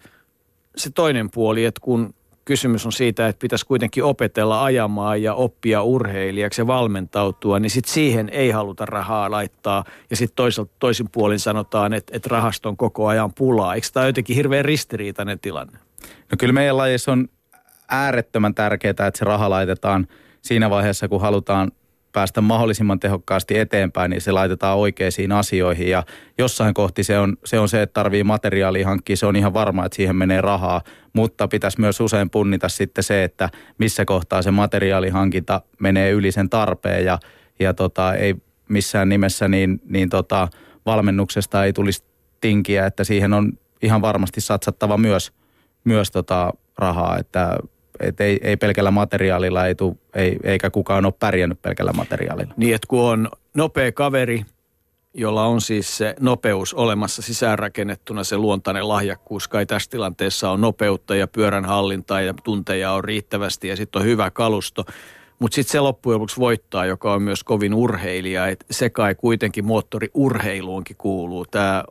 se 0.76 0.90
toinen 0.90 1.30
puoli, 1.30 1.64
että 1.64 1.80
kun 1.80 2.14
kysymys 2.44 2.86
on 2.86 2.92
siitä, 2.92 3.28
että 3.28 3.40
pitäisi 3.40 3.66
kuitenkin 3.66 4.04
opetella 4.04 4.64
ajamaan 4.64 5.22
ja 5.22 5.34
oppia 5.34 5.82
urheilijaksi 5.82 6.60
ja 6.60 6.66
valmentautua, 6.66 7.58
niin 7.58 7.70
sitten 7.70 7.92
siihen 7.92 8.28
ei 8.28 8.50
haluta 8.50 8.86
rahaa 8.86 9.30
laittaa. 9.30 9.84
Ja 10.10 10.16
sitten 10.16 10.46
toisin 10.78 11.08
puolin 11.12 11.38
sanotaan, 11.38 11.92
että, 11.92 12.16
että 12.16 12.28
rahasta 12.32 12.68
on 12.68 12.76
koko 12.76 13.06
ajan 13.06 13.32
pulaa. 13.34 13.74
Eikö 13.74 13.86
tämä 13.92 14.06
jotenkin 14.06 14.36
hirveän 14.36 14.64
ristiriitainen 14.64 15.38
tilanne? 15.38 15.78
No 16.02 16.36
kyllä 16.38 16.52
meidän 16.52 16.76
lajissa 16.76 17.12
on 17.12 17.28
äärettömän 17.88 18.54
tärkeää, 18.54 18.90
että 18.90 19.10
se 19.14 19.24
raha 19.24 19.50
laitetaan 19.50 20.06
siinä 20.42 20.70
vaiheessa, 20.70 21.08
kun 21.08 21.20
halutaan 21.20 21.72
päästä 22.12 22.40
mahdollisimman 22.40 23.00
tehokkaasti 23.00 23.58
eteenpäin, 23.58 24.10
niin 24.10 24.20
se 24.20 24.32
laitetaan 24.32 24.78
oikeisiin 24.78 25.32
asioihin. 25.32 25.88
Ja 25.88 26.02
jossain 26.38 26.74
kohti 26.74 27.04
se 27.04 27.18
on 27.18 27.36
se, 27.44 27.58
on 27.58 27.68
se 27.68 27.82
että 27.82 27.94
tarvii 27.94 28.24
materiaalia 28.24 28.86
hankkia, 28.86 29.16
se 29.16 29.26
on 29.26 29.36
ihan 29.36 29.54
varma, 29.54 29.84
että 29.84 29.96
siihen 29.96 30.16
menee 30.16 30.40
rahaa. 30.40 30.80
Mutta 31.12 31.48
pitäisi 31.48 31.80
myös 31.80 32.00
usein 32.00 32.30
punnita 32.30 32.68
sitten 32.68 33.04
se, 33.04 33.24
että 33.24 33.48
missä 33.78 34.04
kohtaa 34.04 34.42
se 34.42 34.50
materiaalihankinta 34.50 35.60
menee 35.78 36.10
yli 36.10 36.32
sen 36.32 36.50
tarpeen 36.50 37.04
ja, 37.04 37.18
ja 37.60 37.74
tota, 37.74 38.14
ei 38.14 38.34
missään 38.68 39.08
nimessä 39.08 39.48
niin, 39.48 39.80
niin 39.88 40.08
tota, 40.08 40.48
valmennuksesta 40.86 41.64
ei 41.64 41.72
tulisi 41.72 42.04
tinkiä, 42.40 42.86
että 42.86 43.04
siihen 43.04 43.32
on 43.32 43.52
ihan 43.82 44.02
varmasti 44.02 44.40
satsattava 44.40 44.96
myös, 44.96 45.32
myös 45.84 46.10
tota 46.10 46.52
rahaa, 46.78 47.18
että 47.18 47.58
et 48.02 48.20
ei, 48.20 48.40
ei 48.42 48.56
pelkällä 48.56 48.90
materiaalilla 48.90 49.66
ei 49.66 49.74
tuu, 49.74 49.98
ei, 50.14 50.36
eikä 50.44 50.70
kukaan 50.70 51.04
ole 51.04 51.14
pärjännyt 51.18 51.62
pelkällä 51.62 51.92
materiaalilla. 51.92 52.54
Niin, 52.56 52.74
että 52.74 52.86
kun 52.88 53.00
on 53.00 53.28
nopea 53.54 53.92
kaveri, 53.92 54.44
jolla 55.14 55.46
on 55.46 55.60
siis 55.60 55.96
se 55.96 56.14
nopeus 56.20 56.74
olemassa 56.74 57.22
sisäänrakennettuna, 57.22 58.24
se 58.24 58.36
luontainen 58.36 58.88
lahjakkuus. 58.88 59.48
Kai 59.48 59.66
tässä 59.66 59.90
tilanteessa 59.90 60.50
on 60.50 60.60
nopeutta 60.60 61.14
ja 61.14 61.26
pyörän 61.26 61.64
hallintaa 61.64 62.20
ja 62.20 62.34
tunteja 62.44 62.92
on 62.92 63.04
riittävästi 63.04 63.68
ja 63.68 63.76
sitten 63.76 64.00
on 64.00 64.06
hyvä 64.06 64.30
kalusto. 64.30 64.84
Mutta 65.38 65.54
sitten 65.54 65.72
se 65.72 65.80
loppujen 65.80 66.14
lopuksi 66.14 66.40
voittaa, 66.40 66.86
joka 66.86 67.12
on 67.12 67.22
myös 67.22 67.44
kovin 67.44 67.74
urheilija. 67.74 68.46
Et 68.46 68.64
se 68.70 68.90
kai 68.90 69.14
kuitenkin 69.14 69.64
moottoriurheiluunkin 69.64 70.96
kuuluu. 70.96 71.46
Tämä 71.50 71.84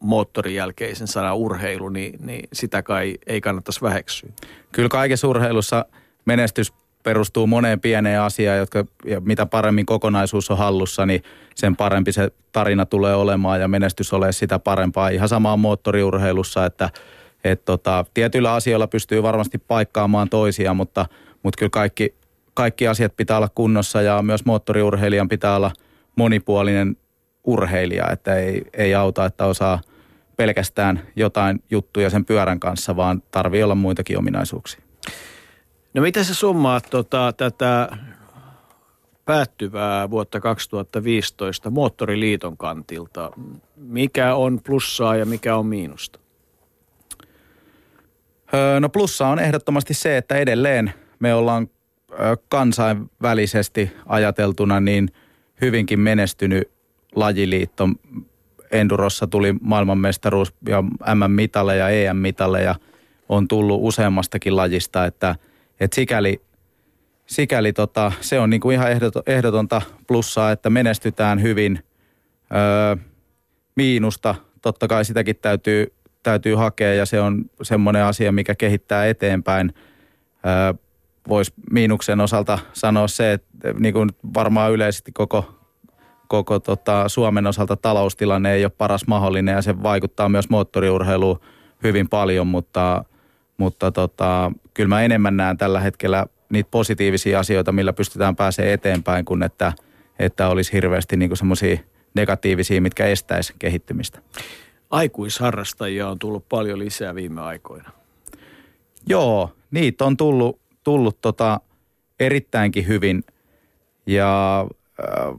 moottorin 0.00 0.54
jälkeisen 0.54 1.06
sana 1.06 1.34
urheilu, 1.34 1.88
niin, 1.88 2.26
niin 2.26 2.48
sitä 2.52 2.82
kai 2.82 3.14
ei 3.26 3.40
kannattaisi 3.40 3.82
väheksyä. 3.82 4.30
Kyllä 4.72 4.88
kaikessa 4.88 5.28
urheilussa 5.28 5.84
menestys 6.24 6.72
perustuu 7.02 7.46
moneen 7.46 7.80
pieneen 7.80 8.20
asiaan, 8.20 8.58
jotka, 8.58 8.84
ja 9.04 9.20
mitä 9.20 9.46
paremmin 9.46 9.86
kokonaisuus 9.86 10.50
on 10.50 10.58
hallussa, 10.58 11.06
niin 11.06 11.22
sen 11.54 11.76
parempi 11.76 12.12
se 12.12 12.30
tarina 12.52 12.86
tulee 12.86 13.14
olemaan 13.14 13.60
ja 13.60 13.68
menestys 13.68 14.12
ole 14.12 14.32
sitä 14.32 14.58
parempaa. 14.58 15.08
Ihan 15.08 15.28
sama 15.28 15.52
on 15.52 15.60
moottoriurheilussa, 15.60 16.66
että 16.66 16.90
et 17.44 17.64
tota, 17.64 18.04
tietyillä 18.14 18.54
asioilla 18.54 18.86
pystyy 18.86 19.22
varmasti 19.22 19.58
paikkaamaan 19.58 20.28
toisia, 20.28 20.74
mutta, 20.74 21.06
mutta 21.42 21.58
kyllä 21.58 21.70
kaikki 21.70 22.14
kaikki 22.58 22.88
asiat 22.88 23.16
pitää 23.16 23.36
olla 23.36 23.48
kunnossa 23.54 24.02
ja 24.02 24.22
myös 24.22 24.44
moottoriurheilijan 24.44 25.28
pitää 25.28 25.56
olla 25.56 25.72
monipuolinen 26.16 26.96
urheilija, 27.44 28.10
että 28.10 28.34
ei, 28.34 28.62
ei 28.72 28.94
auta, 28.94 29.24
että 29.24 29.44
osaa 29.44 29.80
pelkästään 30.38 31.02
jotain 31.16 31.62
juttuja 31.70 32.10
sen 32.10 32.24
pyörän 32.24 32.60
kanssa, 32.60 32.96
vaan 32.96 33.22
tarvii 33.30 33.62
olla 33.62 33.74
muitakin 33.74 34.18
ominaisuuksia. 34.18 34.80
No 35.94 36.02
miten 36.02 36.24
sä 36.24 36.34
summaat 36.34 36.86
tota, 36.90 37.32
tätä 37.36 37.88
päättyvää 39.24 40.10
vuotta 40.10 40.40
2015 40.40 41.70
Moottoriliiton 41.70 42.56
kantilta? 42.56 43.30
Mikä 43.76 44.34
on 44.34 44.60
plussaa 44.66 45.16
ja 45.16 45.26
mikä 45.26 45.56
on 45.56 45.66
miinusta? 45.66 46.18
Öö, 48.54 48.80
no 48.80 48.88
plussa 48.88 49.26
on 49.26 49.38
ehdottomasti 49.38 49.94
se, 49.94 50.16
että 50.16 50.36
edelleen 50.36 50.92
me 51.18 51.34
ollaan 51.34 51.68
kansainvälisesti 52.48 53.92
ajateltuna 54.06 54.80
niin 54.80 55.10
hyvinkin 55.60 56.00
menestynyt 56.00 56.70
lajiliitto. 57.14 57.88
Endurossa 58.72 59.26
tuli 59.26 59.54
maailmanmestaruus 59.60 60.54
ja 60.68 60.82
MM-mitaleja, 61.14 61.88
EM-mitaleja 61.88 62.74
on 63.28 63.48
tullut 63.48 63.78
useammastakin 63.82 64.56
lajista, 64.56 65.04
että, 65.04 65.34
että 65.80 65.94
sikäli, 65.94 66.40
sikäli 67.26 67.72
tota, 67.72 68.12
se 68.20 68.40
on 68.40 68.50
niin 68.50 68.60
kuin 68.60 68.74
ihan 68.74 68.90
ehdotonta 69.26 69.82
plussaa, 70.06 70.52
että 70.52 70.70
menestytään 70.70 71.42
hyvin. 71.42 71.84
Öö, 72.54 72.96
miinusta 73.76 74.34
totta 74.62 74.88
kai 74.88 75.04
sitäkin 75.04 75.36
täytyy, 75.36 75.94
täytyy 76.22 76.54
hakea 76.54 76.94
ja 76.94 77.06
se 77.06 77.20
on 77.20 77.44
semmoinen 77.62 78.04
asia, 78.04 78.32
mikä 78.32 78.54
kehittää 78.54 79.06
eteenpäin. 79.06 79.74
Öö, 80.46 80.74
voisi 81.28 81.52
miinuksen 81.70 82.20
osalta 82.20 82.58
sanoa 82.72 83.08
se, 83.08 83.32
että 83.32 83.72
niin 83.78 83.94
kuin 83.94 84.10
varmaan 84.34 84.72
yleisesti 84.72 85.12
koko, 85.12 85.57
koko 86.28 86.60
tota 86.60 87.08
Suomen 87.08 87.46
osalta 87.46 87.76
taloustilanne 87.76 88.52
ei 88.52 88.64
ole 88.64 88.72
paras 88.78 89.06
mahdollinen 89.06 89.54
ja 89.54 89.62
se 89.62 89.82
vaikuttaa 89.82 90.28
myös 90.28 90.48
moottoriurheiluun 90.48 91.40
hyvin 91.82 92.08
paljon, 92.08 92.46
mutta, 92.46 93.04
mutta 93.56 93.92
tota, 93.92 94.52
kyllä 94.74 94.88
mä 94.88 95.02
enemmän 95.02 95.36
näen 95.36 95.56
tällä 95.56 95.80
hetkellä 95.80 96.26
niitä 96.48 96.68
positiivisia 96.70 97.40
asioita, 97.40 97.72
millä 97.72 97.92
pystytään 97.92 98.36
pääsemään 98.36 98.72
eteenpäin, 98.72 99.24
kuin 99.24 99.42
että, 99.42 99.72
että 100.18 100.48
olisi 100.48 100.72
hirveästi 100.72 101.16
niin 101.16 101.36
semmoisia 101.36 101.78
negatiivisia, 102.14 102.80
mitkä 102.80 103.06
estäisi 103.06 103.54
kehittymistä. 103.58 104.18
Aikuisharrastajia 104.90 106.08
on 106.08 106.18
tullut 106.18 106.48
paljon 106.48 106.78
lisää 106.78 107.14
viime 107.14 107.40
aikoina. 107.40 107.90
Joo, 109.06 109.50
niitä 109.70 110.04
on 110.04 110.16
tullut 110.16 110.60
tullut 110.88 111.20
tota 111.20 111.60
erittäinkin 112.20 112.86
hyvin 112.86 113.24
ja 114.06 114.60
äh, 114.60 115.34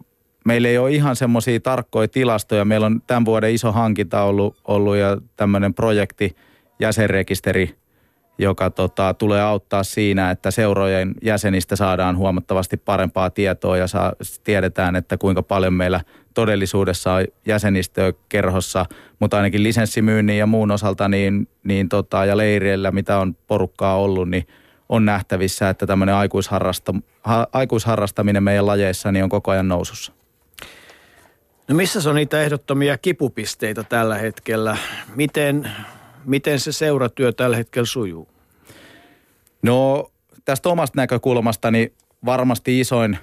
meillä 0.46 0.67
ei 0.67 0.77
ole 0.77 0.91
ihan 0.91 1.15
semmoisia 1.15 1.60
tarkkoja 1.60 2.08
tilastoja. 2.08 2.65
Meillä 2.65 2.86
on 2.86 3.01
tämän 3.08 3.25
vuoden 3.25 3.53
iso 3.53 3.72
hankinta 3.72 4.24
ollut, 4.24 4.58
ollut 4.67 4.96
ja 4.96 5.17
tämmöinen 5.36 5.74
projekti, 5.74 6.36
jäsenrekisteri 6.79 7.79
joka 8.39 8.69
tota, 8.69 9.13
tulee 9.13 9.41
auttaa 9.41 9.84
siinä, 9.84 10.31
että 10.31 10.51
seurojen 10.51 11.15
jäsenistä 11.22 11.75
saadaan 11.75 12.17
huomattavasti 12.17 12.77
parempaa 12.77 13.29
tietoa 13.29 13.77
ja 13.77 13.88
saa, 13.88 14.13
tiedetään, 14.43 14.96
että 14.96 15.17
kuinka 15.17 15.43
paljon 15.43 15.74
meillä 15.74 16.01
todellisuudessa 16.34 17.13
on 17.13 17.25
jäsenistöä 17.46 18.13
kerhossa, 18.29 18.86
mutta 19.19 19.38
ainakin 19.38 19.63
lisenssimyynnin 19.63 20.38
ja 20.38 20.46
muun 20.46 20.72
osalta 20.72 21.10
niin, 21.10 21.48
niin 21.63 21.89
tota, 21.89 22.25
ja 22.25 22.38
leireillä, 22.38 22.91
mitä 22.91 23.17
on 23.17 23.36
porukkaa 23.48 23.98
ollut, 23.98 24.29
niin 24.29 24.48
on 24.89 25.05
nähtävissä, 25.05 25.69
että 25.69 25.88
tämmöinen 25.88 26.15
aikuisharrasta, 26.15 26.93
ha, 27.24 27.48
aikuisharrastaminen 27.53 28.43
meidän 28.43 28.65
lajeissa 28.65 29.12
niin 29.12 29.24
on 29.24 29.29
koko 29.29 29.51
ajan 29.51 29.67
nousussa. 29.67 30.18
No 31.69 31.75
missä 31.75 32.09
on 32.09 32.15
niitä 32.15 32.41
ehdottomia 32.41 32.97
kipupisteitä 32.97 33.83
tällä 33.83 34.17
hetkellä? 34.17 34.77
Miten, 35.15 35.71
miten 36.25 36.59
se 36.59 36.71
seuratyö 36.71 37.31
tällä 37.31 37.57
hetkellä 37.57 37.85
sujuu? 37.85 38.27
No 39.61 40.09
tästä 40.45 40.69
omasta 40.69 41.01
näkökulmasta 41.01 41.71
niin 41.71 41.93
varmasti 42.25 42.79
isoin 42.79 43.17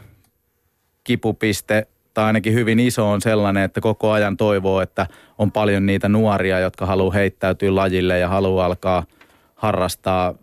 kipupiste 1.05 1.87
tai 2.15 2.25
ainakin 2.25 2.55
hyvin 2.55 2.81
iso 2.81 3.11
on 3.11 3.21
sellainen, 3.21 3.63
että 3.63 3.81
koko 3.81 4.11
ajan 4.11 4.37
toivoo, 4.37 4.81
että 4.81 5.07
on 5.39 5.53
paljon 5.53 5.87
niitä 5.87 6.09
nuoria, 6.09 6.61
jotka 6.61 6.87
haluaa 6.87 7.15
heittäytyä 7.15 7.75
lajille 7.75 8.19
ja 8.19 8.29
haluaa 8.29 8.67
alkaa 8.67 9.05
harrastaa 9.55 10.35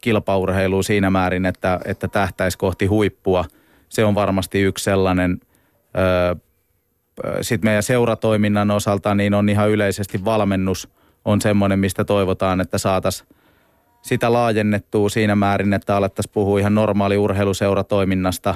kilpaurheilua 0.00 0.82
siinä 0.82 1.10
määrin, 1.10 1.46
että, 1.46 1.80
että 1.84 2.08
tähtäisi 2.08 2.58
kohti 2.58 2.86
huippua. 2.86 3.44
Se 3.88 4.04
on 4.04 4.14
varmasti 4.14 4.60
yksi 4.60 4.84
sellainen. 4.84 5.40
Sitten 7.40 7.68
meidän 7.68 7.82
seuratoiminnan 7.82 8.70
osalta 8.70 9.14
niin 9.14 9.34
on 9.34 9.48
ihan 9.48 9.70
yleisesti 9.70 10.24
valmennus 10.24 10.88
on 11.24 11.40
semmoinen, 11.40 11.78
mistä 11.78 12.04
toivotaan, 12.04 12.60
että 12.60 12.78
saataisiin 12.78 13.28
sitä 14.02 14.32
laajennettua 14.32 15.08
siinä 15.08 15.36
määrin, 15.36 15.72
että 15.72 15.96
alettaisiin 15.96 16.32
puhua 16.32 16.58
ihan 16.58 16.74
normaali 16.74 17.16
urheiluseuratoiminnasta. 17.16 18.54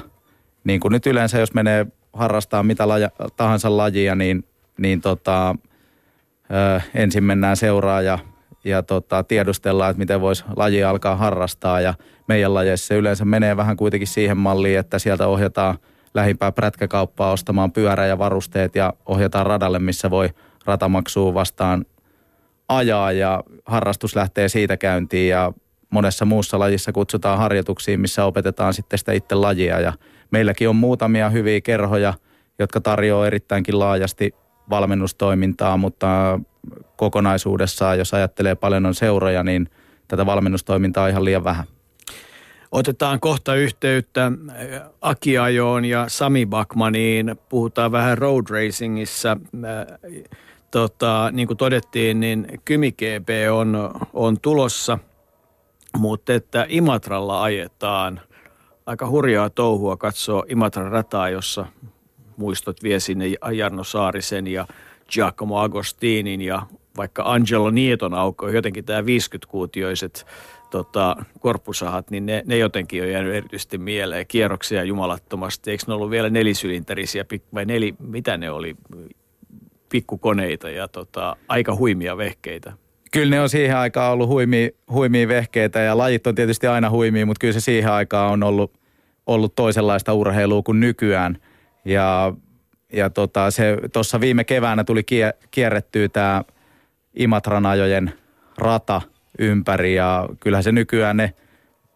Niin 0.63 0.79
kuin 0.79 0.91
nyt 0.91 1.07
yleensä, 1.07 1.39
jos 1.39 1.53
menee 1.53 1.87
harrastaa 2.13 2.63
mitä 2.63 2.87
laja, 2.87 3.09
tahansa 3.37 3.77
lajia, 3.77 4.15
niin, 4.15 4.45
niin 4.77 5.01
tota, 5.01 5.55
ö, 6.51 6.81
ensin 6.95 7.23
mennään 7.23 7.57
seuraa 7.57 8.01
ja, 8.01 8.19
ja 8.63 8.83
tota, 8.83 9.23
tiedustellaan, 9.23 9.91
että 9.91 9.99
miten 9.99 10.21
voisi 10.21 10.43
laji 10.55 10.83
alkaa 10.83 11.15
harrastaa. 11.15 11.81
Ja 11.81 11.93
meidän 12.27 12.53
lajeissa 12.53 12.95
yleensä 12.95 13.25
menee 13.25 13.57
vähän 13.57 13.77
kuitenkin 13.77 14.07
siihen 14.07 14.37
malliin, 14.37 14.79
että 14.79 14.99
sieltä 14.99 15.27
ohjataan 15.27 15.77
lähimpää 16.13 16.51
prätkäkauppaa 16.51 17.31
ostamaan 17.31 17.71
pyörä 17.71 18.05
ja 18.05 18.17
varusteet 18.17 18.75
ja 18.75 18.93
ohjataan 19.05 19.45
radalle, 19.45 19.79
missä 19.79 20.09
voi 20.09 20.29
ratamaksua 20.65 21.33
vastaan 21.33 21.85
ajaa 22.67 23.11
ja 23.11 23.43
harrastus 23.65 24.15
lähtee 24.15 24.49
siitä 24.49 24.77
käyntiin 24.77 25.29
ja 25.29 25.53
monessa 25.89 26.25
muussa 26.25 26.59
lajissa 26.59 26.91
kutsutaan 26.91 27.37
harjoituksiin, 27.37 28.01
missä 28.01 28.25
opetetaan 28.25 28.73
sitten 28.73 28.99
sitä 28.99 29.11
itse 29.11 29.35
lajia 29.35 29.79
ja 29.79 29.93
meilläkin 30.31 30.69
on 30.69 30.75
muutamia 30.75 31.29
hyviä 31.29 31.61
kerhoja, 31.61 32.13
jotka 32.59 32.81
tarjoaa 32.81 33.27
erittäinkin 33.27 33.79
laajasti 33.79 34.35
valmennustoimintaa, 34.69 35.77
mutta 35.77 36.39
kokonaisuudessaan, 36.97 37.97
jos 37.97 38.13
ajattelee 38.13 38.55
paljon 38.55 38.85
on 38.85 38.95
seuroja, 38.95 39.43
niin 39.43 39.69
tätä 40.07 40.25
valmennustoimintaa 40.25 41.03
on 41.03 41.09
ihan 41.09 41.25
liian 41.25 41.43
vähän. 41.43 41.65
Otetaan 42.71 43.19
kohta 43.19 43.55
yhteyttä 43.55 44.31
Akiajoon 45.01 45.85
ja 45.85 46.05
Sami 46.07 46.45
Bakmaniin. 46.45 47.35
Puhutaan 47.49 47.91
vähän 47.91 48.17
road 48.17 48.45
racingissa. 48.49 49.37
Tota, 50.71 51.29
niin 51.31 51.47
kuin 51.47 51.57
todettiin, 51.57 52.19
niin 52.19 52.47
Kymi 52.65 52.91
GP 52.91 53.29
on, 53.51 53.93
on 54.13 54.39
tulossa, 54.39 54.99
mutta 55.97 56.33
että 56.33 56.65
Imatralla 56.69 57.43
ajetaan. 57.43 58.21
Aika 58.85 59.09
hurjaa 59.09 59.49
touhua 59.49 59.97
katsoa 59.97 60.43
Imatran 60.47 60.91
rataa, 60.91 61.29
jossa 61.29 61.65
muistot 62.37 62.83
vie 62.83 62.99
sinne 62.99 63.25
Jarno 63.53 63.83
Saarisen 63.83 64.47
ja 64.47 64.67
Giacomo 65.09 65.59
Agostinin 65.59 66.41
ja 66.41 66.61
vaikka 66.97 67.23
Angelo 67.25 67.69
Nieton 67.69 68.13
aukko, 68.13 68.49
jotenkin 68.49 68.85
tämä 68.85 69.01
50-kuutioiset 69.01 70.25
tota, 70.71 71.15
korpusahat, 71.39 72.11
niin 72.11 72.25
ne, 72.25 72.43
ne 72.45 72.57
jotenkin 72.57 73.03
on 73.03 73.09
jäänyt 73.09 73.33
erityisesti 73.33 73.77
mieleen. 73.77 74.27
Kierroksia 74.27 74.83
jumalattomasti. 74.83 75.71
Eikö 75.71 75.83
ne 75.87 75.93
ollut 75.93 76.09
vielä 76.09 76.29
nelisylinterisiä 76.29 77.25
vai 77.53 77.65
neli, 77.65 77.95
mitä 77.99 78.37
ne 78.37 78.51
oli? 78.51 78.75
pikkukoneita 79.91 80.69
ja 80.69 80.87
tota, 80.87 81.35
aika 81.47 81.75
huimia 81.75 82.17
vehkeitä. 82.17 82.73
Kyllä 83.11 83.35
ne 83.35 83.41
on 83.41 83.49
siihen 83.49 83.77
aikaan 83.77 84.13
ollut 84.13 84.29
huimia, 84.29 84.69
huimia 84.91 85.27
vehkeitä 85.27 85.79
ja 85.79 85.97
lajit 85.97 86.27
on 86.27 86.35
tietysti 86.35 86.67
aina 86.67 86.89
huimia, 86.89 87.25
mutta 87.25 87.39
kyllä 87.39 87.53
se 87.53 87.59
siihen 87.59 87.91
aikaan 87.91 88.31
on 88.31 88.43
ollut, 88.43 88.73
ollut 89.27 89.55
toisenlaista 89.55 90.13
urheilua 90.13 90.61
kuin 90.61 90.79
nykyään. 90.79 91.37
Ja, 91.85 92.33
ja 92.93 93.09
tota, 93.09 93.51
se 93.51 93.77
tuossa 93.93 94.21
viime 94.21 94.43
keväänä 94.43 94.83
tuli 94.83 95.03
kie, 95.03 95.33
kierrettyä 95.51 96.09
tämä 96.09 96.43
Imatran 97.15 97.65
ajojen 97.65 98.13
rata 98.57 99.01
ympäri 99.39 99.95
ja 99.95 100.29
kyllähän 100.39 100.63
se 100.63 100.71
nykyään 100.71 101.17
ne 101.17 101.33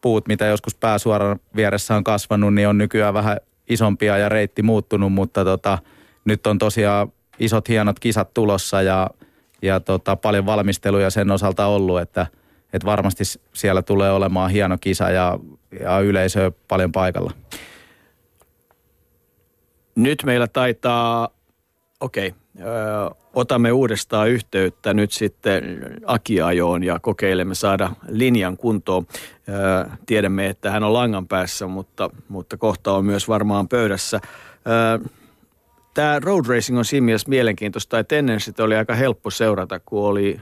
puut, 0.02 0.28
mitä 0.28 0.45
joskus 0.45 0.76
pääsuoran 0.76 1.39
vieressä 1.56 1.95
on 1.95 2.04
kasvanut, 2.04 2.54
niin 2.54 2.67
on 2.67 2.78
nykyään 2.78 3.13
vähän 3.13 3.38
isompia 3.69 4.17
ja 4.17 4.30
reitti 4.30 4.62
muuttunut, 4.62 5.13
mutta 5.13 5.45
tota, 5.45 5.78
nyt 6.26 6.48
on 6.48 6.58
tosiaan 6.58 7.12
isot 7.39 7.69
hienot 7.69 8.00
kisat 8.00 8.34
tulossa 8.34 8.82
ja, 8.82 9.10
ja 9.62 9.80
tota, 9.80 10.15
paljon 10.15 10.45
valmisteluja 10.45 11.10
sen 11.10 11.32
osalta 11.32 11.65
ollut, 11.65 12.02
että, 12.02 12.28
että 12.74 12.86
varmasti 12.86 13.24
siellä 13.54 13.82
tulee 13.82 14.12
olemaan 14.12 14.50
hieno 14.50 14.78
kisa 14.82 15.10
ja, 15.10 15.39
ja 15.80 16.00
yleisö 16.00 16.52
paljon 16.67 16.91
paikalla. 16.91 17.32
Nyt 19.95 20.24
meillä 20.26 20.48
taitaa, 20.48 21.30
okei, 22.00 22.28
okay, 22.28 22.39
otamme 23.33 23.71
uudestaan 23.71 24.29
yhteyttä 24.29 24.93
nyt 24.93 25.11
sitten 25.11 25.63
Akiajoon 26.05 26.83
ja 26.83 26.99
kokeilemme 26.99 27.55
saada 27.55 27.91
linjan 28.09 28.57
kuntoon. 28.57 29.07
Tiedämme, 30.05 30.47
että 30.47 30.71
hän 30.71 30.83
on 30.83 30.93
langan 30.93 31.27
päässä, 31.27 31.67
mutta, 31.67 32.09
mutta 32.29 32.57
kohta 32.57 32.93
on 32.93 33.05
myös 33.05 33.27
varmaan 33.27 33.67
pöydässä. 33.67 34.21
Tämä 35.93 36.19
road 36.19 36.45
racing 36.47 36.77
on 36.77 36.85
siinä 36.85 37.05
mielessä 37.05 37.29
mielenkiintoista, 37.29 37.99
että 37.99 38.15
ennen 38.15 38.39
sitä 38.39 38.63
oli 38.63 38.75
aika 38.75 38.95
helppo 38.95 39.29
seurata, 39.29 39.79
kun 39.79 40.03
oli, 40.03 40.39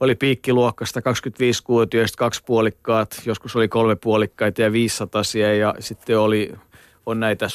oli 0.00 0.14
piikkiluokkasta 0.14 1.02
25 1.02 1.62
kuutioista, 1.62 2.18
kaksi 2.18 2.42
puolikkaat, 2.46 3.22
joskus 3.26 3.56
oli 3.56 3.68
kolme 3.68 3.96
puolikkaita 3.96 4.62
ja 4.62 4.72
500 4.72 5.22
ja 5.58 5.74
sitten 5.78 6.18
oli, 6.18 6.52
on 7.06 7.20
näitä 7.20 7.48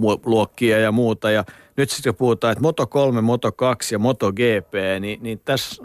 superluokkia 0.00 0.78
ja 0.78 0.92
muuta. 0.92 1.30
Ja 1.30 1.44
nyt 1.76 1.90
sitten 1.90 2.14
puhutaan, 2.14 2.52
että 2.52 2.62
Moto 2.62 2.86
3, 2.86 3.20
Moto 3.20 3.52
2 3.52 3.94
ja 3.94 3.98
Moto 3.98 4.32
GP, 4.32 5.00
niin, 5.00 5.22
niin 5.22 5.40
tässä 5.44 5.82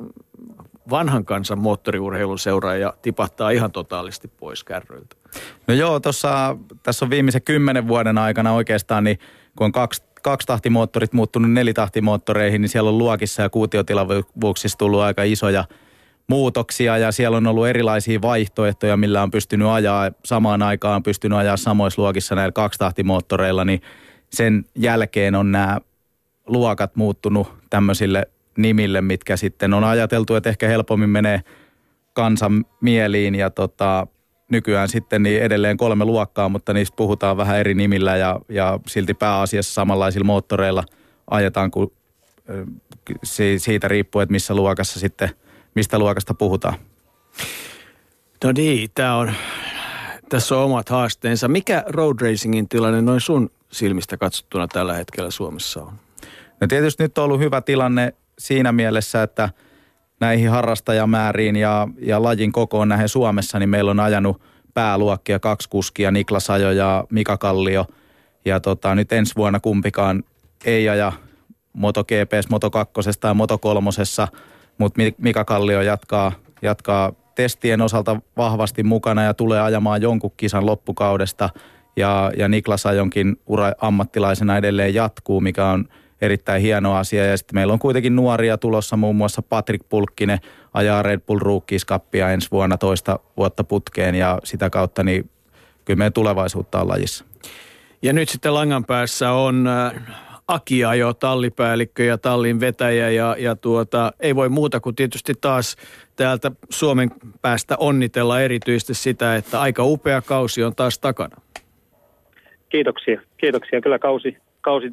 vanhan 0.89 1.25
kansan 1.25 1.59
moottoriurheilun 1.59 2.39
seuraaja 2.39 2.93
tipahtaa 3.01 3.49
ihan 3.49 3.71
totaalisti 3.71 4.27
pois 4.27 4.63
kärryiltä. 4.63 5.15
No 5.67 5.73
joo, 5.73 5.99
tossa, 5.99 6.57
tässä 6.83 7.05
on 7.05 7.09
viimeisen 7.09 7.41
kymmenen 7.41 7.87
vuoden 7.87 8.17
aikana 8.17 8.53
oikeastaan 8.53 9.03
niin 9.03 9.19
kun 9.57 9.65
on 9.65 9.71
kaksi, 9.71 10.03
kaksi 10.23 10.47
tahtimoottorit 10.47 11.13
muuttunut 11.13 11.51
nelitahtimoottoreihin, 11.51 12.61
niin 12.61 12.69
siellä 12.69 12.89
on 12.89 12.97
luokissa 12.97 13.41
ja 13.41 13.49
kuutiotilavuuksissa 13.49 14.77
tullut 14.77 15.01
aika 15.01 15.23
isoja 15.23 15.65
muutoksia 16.29 16.97
ja 16.97 17.11
siellä 17.11 17.37
on 17.37 17.47
ollut 17.47 17.67
erilaisia 17.67 18.21
vaihtoehtoja, 18.21 18.97
millä 18.97 19.23
on 19.23 19.31
pystynyt 19.31 19.67
ajaa 19.67 20.11
samaan 20.25 20.61
aikaan, 20.61 21.03
pystynyt 21.03 21.37
ajaa 21.37 21.57
samoissa 21.57 22.01
luokissa 22.01 22.35
näillä 22.35 22.51
kaksitahtimoottoreilla, 22.51 23.65
niin 23.65 23.81
sen 24.29 24.65
jälkeen 24.75 25.35
on 25.35 25.51
nämä 25.51 25.79
luokat 26.47 26.95
muuttunut 26.95 27.53
tämmöisille 27.69 28.27
nimille, 28.57 29.01
mitkä 29.01 29.37
sitten 29.37 29.73
on 29.73 29.83
ajateltu, 29.83 30.35
että 30.35 30.49
ehkä 30.49 30.67
helpommin 30.67 31.09
menee 31.09 31.41
kansan 32.13 32.65
mieliin 32.81 33.35
ja 33.35 33.49
tota, 33.49 34.07
nykyään 34.51 34.89
sitten 34.89 35.23
niin 35.23 35.41
edelleen 35.41 35.77
kolme 35.77 36.05
luokkaa, 36.05 36.49
mutta 36.49 36.73
niistä 36.73 36.95
puhutaan 36.95 37.37
vähän 37.37 37.59
eri 37.59 37.73
nimillä 37.73 38.17
ja, 38.17 38.39
ja 38.49 38.79
silti 38.87 39.13
pääasiassa 39.13 39.73
samanlaisilla 39.73 40.25
moottoreilla 40.25 40.83
ajetaan, 41.31 41.71
kun 41.71 41.91
siitä 43.57 43.87
riippuu, 43.87 44.21
että 44.21 44.31
missä 44.31 44.55
luokassa 44.55 44.99
sitten, 44.99 45.29
mistä 45.75 45.99
luokasta 45.99 46.33
puhutaan. 46.33 46.75
No 48.43 48.51
niin, 48.51 48.89
tämä 48.95 49.15
on, 49.15 49.31
tässä 50.29 50.57
on 50.57 50.63
omat 50.63 50.89
haasteensa. 50.89 51.47
Mikä 51.47 51.83
road 51.87 52.21
racingin 52.21 52.69
tilanne 52.69 53.01
noin 53.01 53.21
sun 53.21 53.49
silmistä 53.71 54.17
katsottuna 54.17 54.67
tällä 54.67 54.93
hetkellä 54.93 55.31
Suomessa 55.31 55.81
on? 55.81 55.93
No 56.61 56.67
tietysti 56.67 57.03
nyt 57.03 57.17
on 57.17 57.23
ollut 57.23 57.39
hyvä 57.39 57.61
tilanne 57.61 58.13
siinä 58.39 58.71
mielessä, 58.71 59.23
että– 59.23 59.49
näihin 60.23 60.49
harrastajamääriin 60.49 61.55
ja, 61.55 61.87
ja 61.99 62.23
lajin 62.23 62.51
kokoon 62.51 62.87
näihin 62.87 63.09
Suomessa, 63.09 63.59
niin 63.59 63.69
meillä 63.69 63.91
on 63.91 63.99
ajanut 63.99 64.41
pääluokkia 64.73 65.39
kaksi 65.39 65.69
kuskia, 65.69 66.11
Niklas 66.11 66.49
Ajo 66.49 66.71
ja 66.71 67.03
Mika 67.09 67.37
Kallio. 67.37 67.85
Ja 68.45 68.59
tota, 68.59 68.95
nyt 68.95 69.11
ensi 69.11 69.35
vuonna 69.35 69.59
kumpikaan 69.59 70.23
ei 70.65 70.89
aja 70.89 71.11
Moto 71.73 72.03
GPS, 72.03 72.49
Moto 72.49 72.69
2 72.69 72.93
tai 73.19 73.33
Moto 73.33 73.57
3, 73.57 73.89
mutta 74.77 75.01
Mika 75.17 75.45
Kallio 75.45 75.81
jatkaa, 75.81 76.31
jatkaa 76.61 77.11
testien 77.35 77.81
osalta 77.81 78.21
vahvasti 78.37 78.83
mukana 78.83 79.23
ja 79.23 79.33
tulee 79.33 79.61
ajamaan 79.61 80.01
jonkun 80.01 80.31
kisan 80.37 80.65
loppukaudesta. 80.65 81.49
Ja, 81.95 82.31
ja 82.37 82.47
Niklas 82.47 82.85
Ajonkin 82.85 83.35
ura 83.45 83.71
ammattilaisena 83.81 84.57
edelleen 84.57 84.93
jatkuu, 84.93 85.41
mikä 85.41 85.65
on 85.65 85.85
erittäin 86.21 86.61
hieno 86.61 86.95
asia. 86.95 87.25
Ja 87.25 87.37
sitten 87.37 87.55
meillä 87.55 87.73
on 87.73 87.79
kuitenkin 87.79 88.15
nuoria 88.15 88.57
tulossa, 88.57 88.97
muun 88.97 89.15
muassa 89.15 89.41
Patrick 89.41 89.89
Pulkkinen 89.89 90.39
ajaa 90.73 91.03
Red 91.03 91.19
Bull 91.19 91.39
Rookies 91.39 91.85
Cupia 91.85 92.29
ensi 92.29 92.51
vuonna 92.51 92.77
toista 92.77 93.19
vuotta 93.37 93.63
putkeen 93.63 94.15
ja 94.15 94.39
sitä 94.43 94.69
kautta 94.69 95.03
niin 95.03 95.29
kyllä 95.85 95.97
meidän 95.97 96.13
tulevaisuutta 96.13 96.81
on 96.81 96.87
lajissa. 96.87 97.25
Ja 98.01 98.13
nyt 98.13 98.29
sitten 98.29 98.53
langan 98.53 98.85
päässä 98.85 99.31
on 99.31 99.67
äh, 99.67 99.93
Akia 100.47 100.95
jo 100.95 101.13
tallipäällikkö 101.13 102.03
ja 102.03 102.17
tallin 102.17 102.59
vetäjä 102.59 103.09
ja, 103.09 103.35
ja 103.39 103.55
tuota, 103.55 104.11
ei 104.19 104.35
voi 104.35 104.49
muuta 104.49 104.79
kuin 104.79 104.95
tietysti 104.95 105.33
taas 105.41 105.75
täältä 106.15 106.51
Suomen 106.69 107.11
päästä 107.41 107.75
onnitella 107.77 108.41
erityisesti 108.41 108.93
sitä, 108.93 109.35
että 109.35 109.61
aika 109.61 109.83
upea 109.83 110.21
kausi 110.21 110.63
on 110.63 110.75
taas 110.75 110.99
takana. 110.99 111.35
Kiitoksia, 112.69 113.21
kiitoksia. 113.37 113.81
Kyllä 113.81 113.99
kausi, 113.99 114.37
kausi 114.61 114.87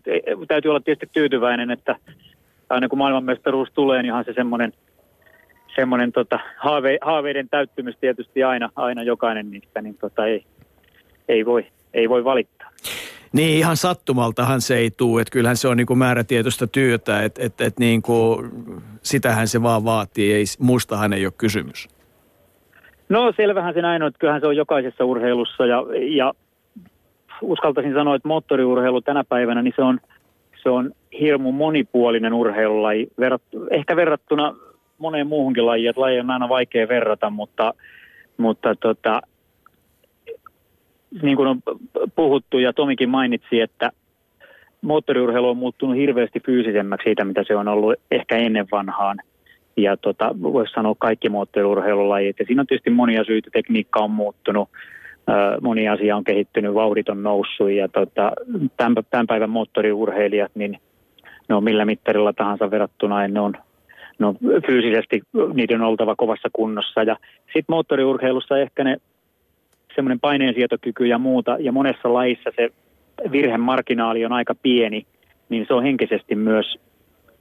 täytyy 0.48 0.68
olla 0.68 0.80
tietysti 0.80 1.10
tyytyväinen, 1.12 1.70
että 1.70 1.96
aina 2.70 2.88
kun 2.88 2.98
maailmanmestaruus 2.98 3.68
tulee, 3.74 4.02
niin 4.02 4.12
onhan 4.12 4.24
se 4.24 4.32
semmoinen 4.32 4.72
semmoinen 5.74 6.12
tota, 6.12 6.38
haave, 6.58 6.98
haaveiden 7.00 7.48
täyttymys 7.48 7.96
tietysti 8.00 8.42
aina, 8.42 8.70
aina 8.76 9.02
jokainen 9.02 9.50
niistä, 9.50 9.82
niin 9.82 9.98
tota, 9.98 10.26
ei, 10.26 10.44
ei, 11.28 11.46
voi, 11.46 11.66
ei 11.94 12.08
voi 12.08 12.24
valittaa. 12.24 12.59
Niin 13.32 13.58
ihan 13.58 13.76
sattumaltahan 13.76 14.60
se 14.60 14.76
ei 14.76 14.90
tule, 14.90 15.22
että 15.22 15.32
kyllähän 15.32 15.56
se 15.56 15.68
on 15.68 15.76
niinku 15.76 15.94
määrätietoista 15.94 16.66
työtä, 16.66 17.22
että 17.22 17.42
et, 17.44 17.60
et 17.60 17.78
niinku, 17.78 18.44
sitähän 19.02 19.48
se 19.48 19.62
vaan 19.62 19.84
vaatii, 19.84 20.32
ei, 20.32 20.44
mustahan 20.58 21.12
ei 21.12 21.26
ole 21.26 21.32
kysymys. 21.38 21.88
No 23.08 23.32
selvähän 23.36 23.74
se 23.74 23.82
näin 23.82 24.02
on, 24.02 24.08
että 24.08 24.18
kyllähän 24.18 24.40
se 24.40 24.46
on 24.46 24.56
jokaisessa 24.56 25.04
urheilussa 25.04 25.66
ja, 25.66 25.84
ja 26.16 26.34
uskaltaisin 27.42 27.94
sanoa, 27.94 28.14
että 28.14 28.28
moottoriurheilu 28.28 29.00
tänä 29.00 29.24
päivänä, 29.24 29.62
niin 29.62 29.74
se 29.76 29.82
on, 29.82 30.00
se 30.62 30.70
on 30.70 30.92
hirmu 31.20 31.52
monipuolinen 31.52 32.32
urheilulaji, 32.32 33.08
verrat, 33.18 33.42
ehkä 33.70 33.96
verrattuna 33.96 34.54
moneen 34.98 35.26
muuhunkin 35.26 35.66
lajiin, 35.66 35.90
että 35.90 36.00
laji 36.00 36.20
on 36.20 36.30
aina 36.30 36.48
vaikea 36.48 36.88
verrata, 36.88 37.30
mutta, 37.30 37.74
mutta 38.36 38.74
tota, 38.74 39.20
niin 41.22 41.36
kuin 41.36 41.48
on 41.48 41.60
puhuttu 42.14 42.58
ja 42.58 42.72
Tomikin 42.72 43.08
mainitsi, 43.08 43.60
että 43.60 43.90
moottoriurheilu 44.82 45.48
on 45.48 45.56
muuttunut 45.56 45.96
hirveästi 45.96 46.40
fyysisemmäksi 46.46 47.04
siitä, 47.04 47.24
mitä 47.24 47.44
se 47.46 47.56
on 47.56 47.68
ollut 47.68 47.94
ehkä 48.10 48.36
ennen 48.36 48.66
vanhaan. 48.72 49.18
Ja 49.76 49.96
tota, 49.96 50.34
voisi 50.42 50.72
sanoa 50.72 50.94
kaikki 50.98 51.28
moottoriurheilulajit. 51.28 52.38
Ja 52.38 52.46
siinä 52.46 52.62
on 52.62 52.66
tietysti 52.66 52.90
monia 52.90 53.24
syitä. 53.24 53.50
Tekniikka 53.52 54.00
on 54.00 54.10
muuttunut, 54.10 54.68
moni 55.60 55.88
asia 55.88 56.16
on 56.16 56.24
kehittynyt, 56.24 56.74
vauhdit 56.74 57.08
on 57.08 57.22
noussut. 57.22 57.70
Ja 57.70 57.88
tota, 57.88 58.32
tämän, 59.10 59.26
päivän 59.26 59.50
moottoriurheilijat, 59.50 60.52
niin 60.54 60.78
ne 61.48 61.54
on 61.54 61.64
millä 61.64 61.84
mittarilla 61.84 62.32
tahansa 62.32 62.70
verrattuna. 62.70 63.28
Ne 63.28 63.40
on, 63.40 63.54
ne 64.18 64.26
on 64.26 64.36
fyysisesti, 64.66 65.22
niiden 65.54 65.80
on 65.80 65.88
oltava 65.88 66.16
kovassa 66.16 66.48
kunnossa. 66.52 67.02
Ja 67.02 67.16
sitten 67.44 67.64
moottoriurheilussa 67.68 68.58
ehkä 68.58 68.84
ne 68.84 68.96
semmoinen 70.00 70.20
paineensietokyky 70.20 71.06
ja 71.06 71.18
muuta, 71.18 71.56
ja 71.60 71.72
monessa 71.72 72.12
lajissa 72.14 72.50
se 72.56 72.70
virhemarginaali 73.32 74.24
on 74.24 74.32
aika 74.32 74.54
pieni, 74.54 75.06
niin 75.48 75.64
se 75.68 75.74
on 75.74 75.82
henkisesti 75.82 76.34
myös, 76.34 76.78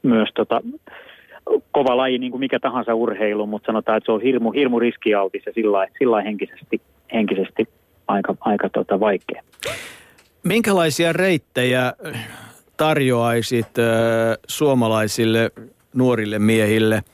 myös 0.04 0.30
tota, 0.36 0.62
kova 1.72 1.98
laji, 1.98 2.18
niin 2.18 2.32
kuin 2.32 2.40
mikä 2.40 2.60
tahansa 2.60 2.96
urheilu, 2.96 3.48
mutta 3.48 3.66
sanotaan, 3.66 3.98
että 3.98 4.06
se 4.06 4.12
on 4.12 4.22
hirmu, 4.22 4.52
hirmu 4.52 4.80
riskialtis 4.80 5.46
ja 5.46 5.54
sillä, 5.54 5.88
sillä 6.00 6.22
henkisesti, 6.22 6.82
henkisesti 7.14 7.66
aika, 8.08 8.36
aika 8.40 8.70
tota, 8.70 9.00
vaikea. 9.00 9.42
Minkälaisia 10.44 11.14
reittejä 11.14 11.94
tarjoaisit 12.78 13.80
äh, 13.80 14.38
suomalaisille 14.48 15.52
nuorille 15.94 16.40
miehille– 16.40 17.02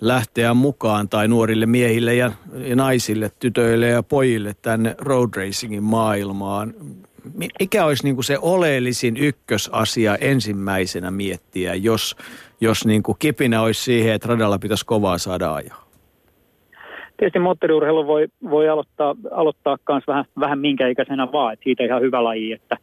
lähteä 0.00 0.54
mukaan 0.54 1.08
tai 1.08 1.28
nuorille 1.28 1.66
miehille 1.66 2.14
ja, 2.14 2.32
ja 2.56 2.76
naisille, 2.76 3.30
tytöille 3.38 3.88
ja 3.88 4.02
pojille 4.02 4.52
tänne 4.62 4.94
road 4.98 5.30
racingin 5.36 5.82
maailmaan. 5.82 6.74
Mikä 7.60 7.84
olisi 7.84 8.04
niin 8.04 8.14
kuin 8.14 8.24
se 8.24 8.38
oleellisin 8.42 9.16
ykkösasia 9.16 10.16
ensimmäisenä 10.16 11.10
miettiä, 11.10 11.74
jos, 11.74 12.16
jos 12.60 12.86
niin 12.86 13.02
kuin 13.02 13.16
kipinä 13.18 13.62
olisi 13.62 13.82
siihen, 13.82 14.14
että 14.14 14.28
radalla 14.28 14.58
pitäisi 14.58 14.86
kovaa 14.86 15.18
saada 15.18 15.54
ajaa? 15.54 15.86
Tietysti 17.16 17.38
moottoriurheilu 17.38 18.06
voi, 18.06 18.28
voi 18.50 18.68
aloittaa, 18.68 19.14
aloittaa 19.30 19.76
myös 19.88 20.04
vähän, 20.06 20.24
vähän 20.40 20.58
minkä 20.58 20.88
ikäisenä 20.88 21.32
vaan, 21.32 21.52
että 21.52 21.64
siitä 21.64 21.84
ihan 21.84 22.02
hyvä 22.02 22.24
laji, 22.24 22.52
että 22.52 22.76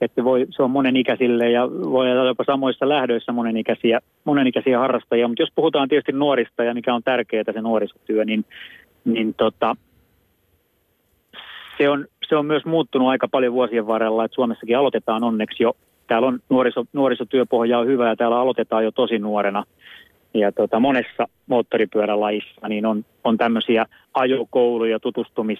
että 0.00 0.24
voi, 0.24 0.46
se 0.50 0.62
on 0.62 0.70
monenikäisille 0.70 1.50
ja 1.50 1.70
voi 1.70 2.12
olla 2.12 2.26
jopa 2.26 2.44
samoissa 2.44 2.88
lähdöissä 2.88 3.32
monenikäisiä, 3.32 4.00
monenikäisiä 4.24 4.78
harrastajia. 4.78 5.28
Mutta 5.28 5.42
jos 5.42 5.52
puhutaan 5.54 5.88
tietysti 5.88 6.12
nuorista 6.12 6.64
ja 6.64 6.74
mikä 6.74 6.94
on 6.94 7.02
tärkeää 7.02 7.52
se 7.52 7.60
nuorisotyö, 7.60 8.24
niin, 8.24 8.44
niin 9.04 9.34
tota, 9.34 9.76
se, 11.78 11.88
on, 11.88 12.06
se 12.28 12.36
on 12.36 12.46
myös 12.46 12.64
muuttunut 12.64 13.08
aika 13.08 13.28
paljon 13.28 13.52
vuosien 13.52 13.86
varrella, 13.86 14.24
että 14.24 14.34
Suomessakin 14.34 14.78
aloitetaan 14.78 15.24
onneksi 15.24 15.62
jo. 15.62 15.76
Täällä 16.06 16.28
on 16.28 16.38
nuoriso, 16.50 16.84
nuorisotyöpohja 16.92 17.78
on 17.78 17.86
hyvä 17.86 18.08
ja 18.08 18.16
täällä 18.16 18.40
aloitetaan 18.40 18.84
jo 18.84 18.90
tosi 18.90 19.18
nuorena. 19.18 19.64
Ja 20.34 20.52
tota, 20.52 20.80
monessa 20.80 21.28
moottoripyörälajissa 21.46 22.68
niin 22.68 22.86
on, 22.86 23.04
on 23.24 23.38
tämmöisiä 23.38 23.86
ajokouluja, 24.14 25.00
tutustumis, 25.00 25.58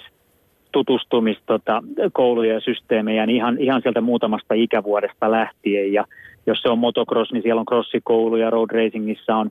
tutustumista 0.73 1.45
tota, 1.47 1.83
ja 2.49 2.61
systeemejä 2.61 3.27
niin 3.27 3.37
ihan, 3.37 3.59
ihan 3.59 3.83
sieltä 3.83 4.01
muutamasta 4.01 4.55
ikävuodesta 4.55 5.31
lähtien. 5.31 5.93
Ja 5.93 6.05
jos 6.47 6.63
se 6.63 6.69
on 6.69 6.79
motocross, 6.79 7.33
niin 7.33 7.43
siellä 7.43 7.61
on 7.61 7.67
crossikouluja, 7.67 8.51
road 8.51 8.71
racingissa 8.71 9.37
on 9.37 9.51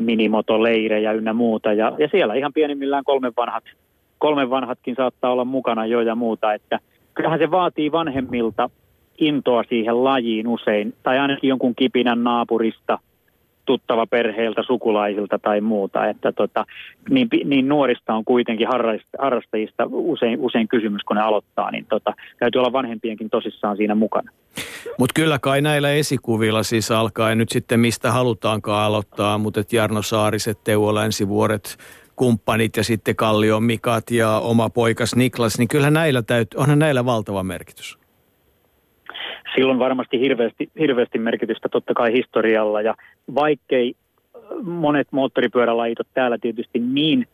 minimotoleirejä 0.00 1.12
ynnä 1.12 1.32
muuta. 1.32 1.72
Ja, 1.72 1.92
ja 1.98 2.08
siellä 2.08 2.34
ihan 2.34 2.52
pienimmillään 2.52 3.04
kolmen 3.04 3.32
vanhat, 3.36 3.64
kolmen 4.18 4.50
vanhatkin 4.50 4.94
saattaa 4.96 5.32
olla 5.32 5.44
mukana 5.44 5.86
jo 5.86 6.00
ja 6.00 6.14
muuta. 6.14 6.54
Että 6.54 6.78
kyllähän 7.14 7.38
se 7.38 7.50
vaatii 7.50 7.92
vanhemmilta 7.92 8.70
intoa 9.18 9.64
siihen 9.68 10.04
lajiin 10.04 10.48
usein, 10.48 10.94
tai 11.02 11.18
ainakin 11.18 11.48
jonkun 11.48 11.74
kipinän 11.74 12.24
naapurista– 12.24 12.98
tuttava 13.68 14.06
perheiltä, 14.06 14.62
sukulaisilta 14.62 15.38
tai 15.38 15.60
muuta. 15.60 16.06
Että 16.06 16.32
tota, 16.32 16.66
niin, 17.10 17.28
niin 17.44 17.68
nuorista 17.68 18.14
on 18.14 18.24
kuitenkin 18.24 18.68
harrastajista 19.18 19.84
usein, 19.90 20.40
usein 20.40 20.68
kysymys, 20.68 21.02
kun 21.02 21.16
ne 21.16 21.22
aloittaa, 21.22 21.70
niin 21.70 21.86
tota, 21.86 22.14
täytyy 22.38 22.58
olla 22.58 22.72
vanhempienkin 22.72 23.30
tosissaan 23.30 23.76
siinä 23.76 23.94
mukana. 23.94 24.30
Mutta 24.98 25.12
kyllä 25.14 25.38
kai 25.38 25.60
näillä 25.60 25.92
esikuvilla 25.92 26.62
siis 26.62 26.90
alkaa, 26.90 27.34
nyt 27.34 27.48
sitten 27.48 27.80
mistä 27.80 28.12
halutaankaan 28.12 28.86
aloittaa, 28.86 29.38
mutta 29.38 29.60
Jarno 29.72 30.02
Saariset, 30.02 30.64
Teuvo 30.64 30.94
Länsivuoret, 30.94 31.76
kumppanit 32.16 32.76
ja 32.76 32.84
sitten 32.84 33.16
Kallion 33.16 33.62
Mikat 33.62 34.10
ja 34.10 34.38
oma 34.38 34.70
poikas 34.70 35.16
Niklas, 35.16 35.58
niin 35.58 35.68
kyllä 35.68 35.90
näillä 35.90 36.22
täytyy, 36.22 36.60
onhan 36.60 36.78
näillä 36.78 37.04
valtava 37.04 37.42
merkitys 37.42 37.98
silloin 39.54 39.78
varmasti 39.78 40.20
hirveästi, 40.20 40.68
hirveästi 40.78 41.18
merkitystä 41.18 41.68
totta 41.68 41.94
kai 41.94 42.12
historialla. 42.12 42.82
Ja 42.82 42.94
vaikkei 43.34 43.94
monet 44.62 45.08
moottoripyörälajit 45.10 45.98
täällä 46.14 46.38
tietysti 46.38 46.78
niin 46.78 47.26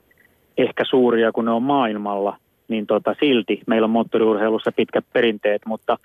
ehkä 0.59 0.85
suuria 0.85 1.33
kuin 1.33 1.45
ne 1.45 1.51
on 1.51 1.63
maailmalla, 1.63 2.37
niin 2.69 2.87
tota, 2.87 3.15
silti 3.21 3.61
meillä 3.67 3.85
on 3.85 3.91
moottoriurheilussa 3.91 4.73
pitkät 4.73 5.05
perinteet, 5.13 5.63
mutta 5.67 5.99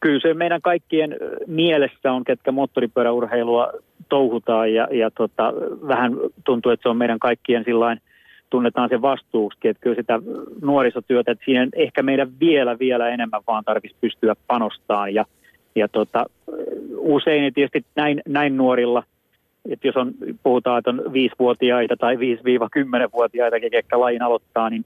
kyllä 0.00 0.20
se 0.20 0.34
meidän 0.34 0.62
kaikkien 0.62 1.16
mielessä 1.46 2.12
on, 2.12 2.24
ketkä 2.24 2.52
moottoripyöräurheilua 2.52 3.72
touhutaan. 4.08 4.74
Ja, 4.74 4.88
ja 4.90 5.10
tota, 5.10 5.52
vähän 5.88 6.12
tuntuu, 6.44 6.72
että 6.72 6.82
se 6.82 6.88
on 6.88 6.96
meidän 6.96 7.18
kaikkien 7.18 7.64
sillain 7.64 8.00
tunnetaan 8.50 8.88
se 8.88 9.02
vastuuksi, 9.02 9.68
että 9.68 9.80
kyllä 9.80 9.96
sitä 9.96 10.20
nuorisotyötä, 10.62 11.32
että 11.32 11.44
siihen 11.44 11.68
ehkä 11.76 12.02
meidän 12.02 12.28
vielä, 12.40 12.78
vielä 12.78 13.08
enemmän 13.08 13.42
vaan 13.46 13.64
tarvitsisi 13.64 14.00
pystyä 14.00 14.34
panostamaan. 14.46 15.14
Ja 15.14 15.24
ja 15.74 15.88
tota, 15.88 16.26
usein 16.96 17.54
tietysti 17.54 17.84
näin, 17.96 18.22
näin 18.28 18.56
nuorilla, 18.56 19.02
että 19.70 19.88
jos 19.88 19.96
on, 19.96 20.12
puhutaan, 20.42 20.78
että 20.78 20.90
on 20.90 21.12
viisivuotiaita 21.12 21.96
tai 21.96 22.16
5-10-vuotiaita, 22.16 23.60
ketkä 23.70 24.00
lajin 24.00 24.22
aloittaa, 24.22 24.70
niin 24.70 24.84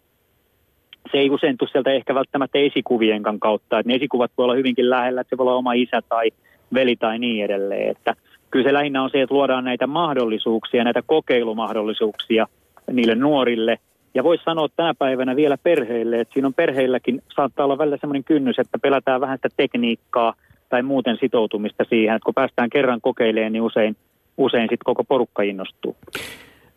se 1.12 1.18
ei 1.18 1.30
usein 1.30 1.58
tule 1.58 1.70
sieltä 1.72 1.90
ehkä 1.90 2.14
välttämättä 2.14 2.58
esikuvienkaan 2.58 3.40
kautta. 3.40 3.78
Että 3.78 3.90
ne 3.90 3.96
esikuvat 3.96 4.30
voi 4.38 4.44
olla 4.44 4.54
hyvinkin 4.54 4.90
lähellä, 4.90 5.20
että 5.20 5.30
se 5.30 5.38
voi 5.38 5.44
olla 5.44 5.54
oma 5.54 5.72
isä 5.72 6.02
tai 6.08 6.30
veli 6.74 6.96
tai 6.96 7.18
niin 7.18 7.44
edelleen. 7.44 7.90
Että 7.90 8.14
kyllä 8.50 8.68
se 8.68 8.72
lähinnä 8.72 9.02
on 9.02 9.10
se, 9.10 9.22
että 9.22 9.34
luodaan 9.34 9.64
näitä 9.64 9.86
mahdollisuuksia, 9.86 10.84
näitä 10.84 11.02
kokeilumahdollisuuksia 11.06 12.46
niille 12.92 13.14
nuorille. 13.14 13.78
Ja 14.14 14.24
voisi 14.24 14.44
sanoa 14.44 14.68
tänä 14.76 14.94
päivänä 14.94 15.36
vielä 15.36 15.58
perheille, 15.62 16.20
että 16.20 16.34
siinä 16.34 16.46
on 16.46 16.54
perheilläkin 16.54 17.22
saattaa 17.36 17.64
olla 17.64 17.78
välillä 17.78 17.96
sellainen 18.00 18.24
kynnys, 18.24 18.58
että 18.58 18.78
pelätään 18.78 19.20
vähän 19.20 19.38
sitä 19.38 19.48
tekniikkaa– 19.56 20.34
tai 20.68 20.82
muuten 20.82 21.16
sitoutumista 21.20 21.84
siihen, 21.88 22.16
että 22.16 22.24
kun 22.24 22.34
päästään 22.34 22.70
kerran 22.70 23.00
kokeilemaan, 23.00 23.52
niin 23.52 23.62
usein, 23.62 23.96
usein 24.36 24.62
sitten 24.62 24.84
koko 24.84 25.04
porukka 25.04 25.42
innostuu. 25.42 25.96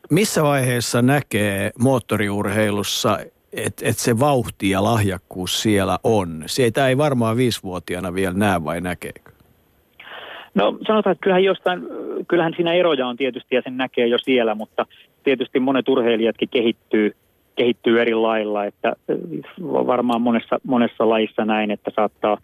missä 0.09 0.43
vaiheessa 0.43 1.01
näkee 1.01 1.71
moottoriurheilussa, 1.79 3.19
että 3.53 3.89
et 3.89 3.97
se 3.97 4.19
vauhti 4.19 4.69
ja 4.69 4.83
lahjakkuus 4.83 5.61
siellä 5.61 5.99
on? 6.03 6.43
Sitä 6.45 6.87
ei 6.87 6.97
varmaan 6.97 7.37
viisivuotiaana 7.37 8.13
vielä 8.13 8.33
näe 8.33 8.63
vai 8.63 8.81
näkeekö? 8.81 9.31
No 10.55 10.77
sanotaan, 10.87 11.11
että 11.11 11.23
kyllähän, 11.23 11.43
jostain, 11.43 11.81
kyllähän 12.27 12.53
siinä 12.55 12.73
eroja 12.73 13.07
on 13.07 13.17
tietysti 13.17 13.55
ja 13.55 13.61
sen 13.61 13.77
näkee 13.77 14.07
jo 14.07 14.17
siellä, 14.17 14.55
mutta 14.55 14.85
tietysti 15.23 15.59
monet 15.59 15.89
urheilijatkin 15.89 16.49
kehittyy, 16.49 17.15
kehittyy 17.55 18.01
eri 18.01 18.13
lailla, 18.13 18.65
että 18.65 18.95
varmaan 19.61 20.21
monessa, 20.21 20.59
monessa 20.63 21.09
lajissa 21.09 21.45
näin, 21.45 21.71
että 21.71 21.91
saattaa, 21.95 22.37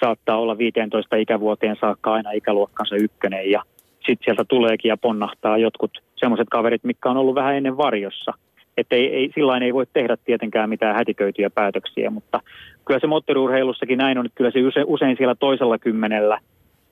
saattaa 0.00 0.38
olla 0.38 0.58
15 0.58 1.16
ikävuoteen 1.16 1.76
saakka 1.80 2.12
aina 2.12 2.30
ikäluokkansa 2.30 2.96
ykkönen 2.96 3.50
ja 3.50 3.62
sitten 4.06 4.24
sieltä 4.24 4.44
tuleekin 4.48 4.88
ja 4.88 4.96
ponnahtaa 4.96 5.58
jotkut 5.58 5.90
semmoiset 6.16 6.48
kaverit, 6.50 6.84
mitkä 6.84 7.10
on 7.10 7.16
ollut 7.16 7.34
vähän 7.34 7.54
ennen 7.54 7.76
varjossa. 7.76 8.32
Että 8.76 8.96
ei, 8.96 9.14
ei, 9.14 9.30
sillain 9.34 9.62
ei 9.62 9.74
voi 9.74 9.86
tehdä 9.92 10.16
tietenkään 10.24 10.68
mitään 10.68 10.96
hätiköityjä 10.96 11.50
päätöksiä, 11.50 12.10
mutta 12.10 12.40
kyllä 12.84 13.00
se 13.00 13.06
moottoriurheilussakin 13.06 13.98
näin 13.98 14.18
on, 14.18 14.26
että 14.26 14.36
kyllä 14.36 14.50
se 14.50 14.66
usein, 14.66 14.86
usein 14.86 15.16
siellä 15.16 15.34
toisella 15.34 15.78
kymmenellä 15.78 16.38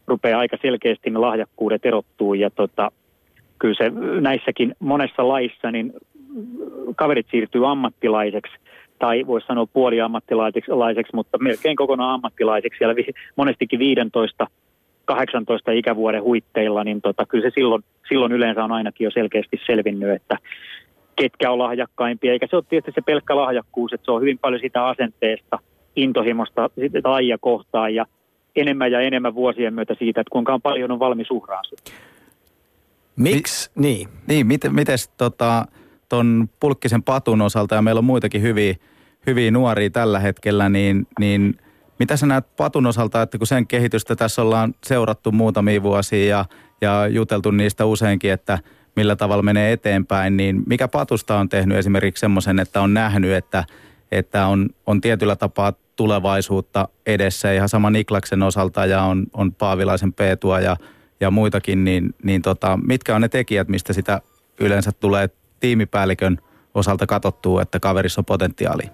rupeaa 0.06 0.40
aika 0.40 0.56
selkeästi 0.62 1.10
ne 1.10 1.18
lahjakkuudet 1.18 1.86
erottuu 1.86 2.34
ja 2.34 2.50
tota, 2.50 2.90
kyllä 3.58 3.74
se 3.74 3.92
näissäkin 4.20 4.74
monessa 4.78 5.28
laissa 5.28 5.70
niin 5.70 5.92
kaverit 6.96 7.26
siirtyy 7.30 7.70
ammattilaiseksi 7.70 8.52
tai 8.98 9.26
voisi 9.26 9.46
sanoa 9.46 9.66
puoliammattilaiseksi, 9.66 11.14
mutta 11.14 11.38
melkein 11.38 11.76
kokonaan 11.76 12.14
ammattilaiseksi 12.14 12.78
siellä 12.78 12.94
monestikin 13.36 13.78
15 13.78 14.46
18 15.06 15.72
ikävuoden 15.72 16.22
huitteilla, 16.22 16.84
niin 16.84 17.00
tota, 17.00 17.26
kyllä 17.26 17.48
se 17.50 17.54
silloin, 17.54 17.84
silloin 18.08 18.32
yleensä 18.32 18.64
on 18.64 18.72
ainakin 18.72 19.04
jo 19.04 19.10
selkeästi 19.10 19.60
selvinnyt, 19.66 20.10
että 20.10 20.38
ketkä 21.16 21.50
on 21.50 21.58
lahjakkaimpia. 21.58 22.32
Eikä 22.32 22.46
se 22.50 22.56
ole 22.56 22.64
tietysti 22.68 22.92
se 22.94 23.00
pelkkä 23.00 23.36
lahjakkuus, 23.36 23.92
että 23.92 24.04
se 24.04 24.10
on 24.10 24.20
hyvin 24.20 24.38
paljon 24.38 24.60
sitä 24.60 24.86
asenteesta, 24.86 25.58
intohimosta 25.96 26.70
sitä 26.92 27.10
lajia 27.10 27.38
kohtaan 27.40 27.94
ja 27.94 28.06
enemmän 28.56 28.92
ja 28.92 29.00
enemmän 29.00 29.34
vuosien 29.34 29.74
myötä 29.74 29.94
siitä, 29.98 30.20
että 30.20 30.32
kuinka 30.32 30.58
paljon 30.62 30.90
on 30.90 30.98
valmis 30.98 31.30
uhraan 31.30 31.64
Miksi? 33.16 33.70
Niin. 33.74 34.08
Niin, 34.26 34.46
miten 34.46 34.74
mites 34.74 35.08
tota, 35.08 35.66
ton 36.08 36.48
pulkkisen 36.60 37.02
patun 37.02 37.42
osalta, 37.42 37.74
ja 37.74 37.82
meillä 37.82 37.98
on 37.98 38.04
muitakin 38.04 38.42
hyviä, 38.42 38.74
hyviä 39.26 39.50
nuoria 39.50 39.90
tällä 39.90 40.18
hetkellä, 40.18 40.68
niin, 40.68 41.06
niin– 41.20 41.54
mitä 41.98 42.16
sä 42.16 42.26
näet 42.26 42.56
Patun 42.56 42.86
osalta, 42.86 43.22
että 43.22 43.38
kun 43.38 43.46
sen 43.46 43.66
kehitystä 43.66 44.16
tässä 44.16 44.42
ollaan 44.42 44.74
seurattu 44.86 45.32
muutamia 45.32 45.82
vuosia 45.82 46.26
ja, 46.26 46.44
ja 46.80 47.06
juteltu 47.06 47.50
niistä 47.50 47.84
useinkin, 47.84 48.32
että 48.32 48.58
millä 48.96 49.16
tavalla 49.16 49.42
menee 49.42 49.72
eteenpäin, 49.72 50.36
niin 50.36 50.62
mikä 50.66 50.88
Patusta 50.88 51.38
on 51.38 51.48
tehnyt 51.48 51.78
esimerkiksi 51.78 52.20
semmoisen, 52.20 52.58
että 52.58 52.80
on 52.80 52.94
nähnyt, 52.94 53.32
että, 53.32 53.64
että 54.12 54.46
on, 54.46 54.68
on 54.86 55.00
tietyllä 55.00 55.36
tapaa 55.36 55.72
tulevaisuutta 55.96 56.88
edessä? 57.06 57.52
Ihan 57.52 57.68
sama 57.68 57.90
Niklaksen 57.90 58.42
osalta 58.42 58.86
ja 58.86 59.02
on, 59.02 59.26
on 59.32 59.54
Paavilaisen 59.54 60.12
Peetua 60.12 60.60
ja, 60.60 60.76
ja 61.20 61.30
muitakin, 61.30 61.84
niin, 61.84 62.14
niin 62.22 62.42
tota, 62.42 62.78
mitkä 62.86 63.14
on 63.14 63.20
ne 63.20 63.28
tekijät, 63.28 63.68
mistä 63.68 63.92
sitä 63.92 64.20
yleensä 64.60 64.92
tulee 64.92 65.28
tiimipäällikön 65.60 66.38
osalta 66.74 67.06
katsottua, 67.06 67.62
että 67.62 67.80
kaverissa 67.80 68.20
on 68.20 68.24
potentiaalia? 68.24 68.90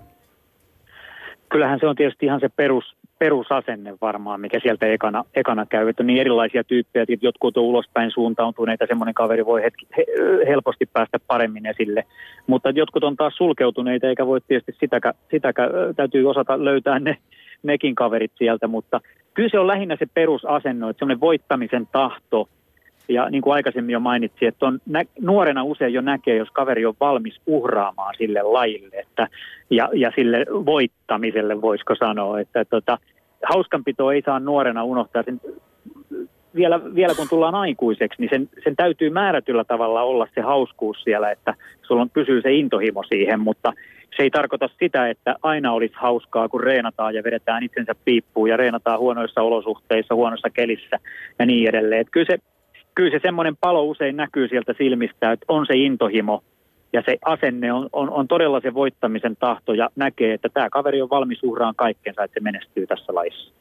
kyllähän 1.52 1.80
se 1.80 1.86
on 1.86 1.96
tietysti 1.96 2.26
ihan 2.26 2.40
se 2.40 2.48
perus, 2.48 2.96
perusasenne 3.18 3.94
varmaan, 4.00 4.40
mikä 4.40 4.60
sieltä 4.62 4.86
ekana, 4.86 5.24
ekana 5.34 5.66
käy. 5.66 5.88
Että 5.88 6.02
on 6.02 6.06
niin 6.06 6.20
erilaisia 6.20 6.64
tyyppejä, 6.64 7.02
että 7.02 7.26
jotkut 7.26 7.56
on 7.56 7.64
ulospäin 7.64 8.10
suuntautuneita, 8.10 8.86
semmoinen 8.88 9.14
kaveri 9.14 9.46
voi 9.46 9.62
hetki, 9.62 9.86
he, 9.96 10.04
helposti 10.48 10.86
päästä 10.86 11.18
paremmin 11.26 11.66
esille. 11.66 12.04
Mutta 12.46 12.70
jotkut 12.70 13.04
on 13.04 13.16
taas 13.16 13.36
sulkeutuneita, 13.36 14.06
eikä 14.06 14.26
voi 14.26 14.40
tietysti 14.40 14.72
sitäkään, 14.80 15.14
sitäkään 15.30 15.70
täytyy 15.96 16.30
osata 16.30 16.64
löytää 16.64 16.98
ne, 16.98 17.16
nekin 17.62 17.94
kaverit 17.94 18.32
sieltä. 18.38 18.68
Mutta 18.68 19.00
kyllä 19.34 19.48
se 19.48 19.58
on 19.58 19.66
lähinnä 19.66 19.96
se 19.98 20.06
perusasenno, 20.14 20.88
että 20.88 20.98
semmoinen 20.98 21.20
voittamisen 21.20 21.88
tahto– 21.92 22.48
ja 23.08 23.30
niin 23.30 23.42
kuin 23.42 23.54
aikaisemmin 23.54 23.92
jo 23.92 24.00
mainitsin, 24.00 24.48
että 24.48 24.66
on 24.66 24.78
nä- 24.86 25.04
nuorena 25.20 25.64
usein 25.64 25.92
jo 25.92 26.00
näkee, 26.00 26.36
jos 26.36 26.50
kaveri 26.50 26.86
on 26.86 26.94
valmis 27.00 27.40
uhraamaan 27.46 28.14
sille 28.18 28.42
lajille 28.42 28.96
että, 28.96 29.28
ja, 29.70 29.88
ja 29.94 30.12
sille 30.14 30.46
voittamiselle, 30.50 31.60
voisiko 31.60 31.94
sanoa. 31.94 32.40
Että 32.40 32.64
tota, 32.64 32.98
hauskanpito 33.48 34.12
ei 34.12 34.22
saa 34.22 34.40
nuorena 34.40 34.84
unohtaa. 34.84 35.22
Sen, 35.22 35.40
vielä, 36.54 36.94
vielä 36.94 37.14
kun 37.14 37.28
tullaan 37.28 37.54
aikuiseksi, 37.54 38.20
niin 38.22 38.30
sen, 38.30 38.48
sen 38.64 38.76
täytyy 38.76 39.10
määrätyllä 39.10 39.64
tavalla 39.64 40.02
olla 40.02 40.26
se 40.34 40.40
hauskuus 40.40 41.02
siellä, 41.04 41.30
että 41.30 41.54
sulla 41.82 42.02
on, 42.02 42.10
pysyy 42.10 42.42
se 42.42 42.52
intohimo 42.52 43.02
siihen, 43.02 43.40
mutta 43.40 43.72
se 44.16 44.22
ei 44.22 44.30
tarkoita 44.30 44.68
sitä, 44.80 45.08
että 45.08 45.36
aina 45.42 45.72
olisi 45.72 45.94
hauskaa, 45.96 46.48
kun 46.48 46.62
reenataan 46.62 47.14
ja 47.14 47.24
vedetään 47.24 47.62
itsensä 47.62 47.94
piippuun 48.04 48.48
ja 48.48 48.56
reenataan 48.56 48.98
huonoissa 48.98 49.42
olosuhteissa, 49.42 50.14
huonossa 50.14 50.50
kelissä 50.50 50.98
ja 51.38 51.46
niin 51.46 51.68
edelleen. 51.68 52.00
Että 52.00 52.10
kyllä 52.10 52.26
se 52.30 52.38
kyllä 52.94 53.10
se 53.10 53.20
semmoinen 53.22 53.56
palo 53.56 53.84
usein 53.84 54.16
näkyy 54.16 54.48
sieltä 54.48 54.74
silmistä, 54.78 55.32
että 55.32 55.44
on 55.48 55.66
se 55.66 55.76
intohimo 55.76 56.42
ja 56.92 57.02
se 57.06 57.18
asenne 57.24 57.72
on, 57.72 57.88
on, 57.92 58.10
on 58.10 58.28
todella 58.28 58.60
se 58.60 58.74
voittamisen 58.74 59.36
tahto 59.36 59.72
ja 59.72 59.90
näkee, 59.96 60.34
että 60.34 60.48
tämä 60.48 60.70
kaveri 60.70 61.02
on 61.02 61.10
valmis 61.10 61.42
uhraan 61.42 61.74
kaikkensa, 61.76 62.24
että 62.24 62.34
se 62.34 62.40
menestyy 62.40 62.86
tässä 62.86 63.14
laissa. 63.14 63.52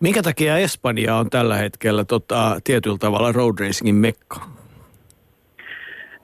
Minkä 0.00 0.22
takia 0.22 0.58
Espanja 0.58 1.16
on 1.16 1.30
tällä 1.30 1.56
hetkellä 1.56 2.04
tota, 2.04 2.60
tietyllä 2.64 2.98
tavalla 2.98 3.32
road 3.32 3.54
racingin 3.60 3.94
mekka? 3.94 4.40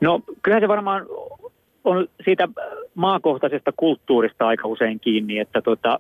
No 0.01 0.21
kyllähän 0.43 0.63
se 0.63 0.69
varmaan 0.69 1.07
on 1.85 2.09
siitä 2.25 2.49
maakohtaisesta 2.95 3.73
kulttuurista 3.77 4.47
aika 4.47 4.69
usein 4.69 5.01
kiinni, 5.01 5.39
että 5.39 5.63
tota, 5.63 5.99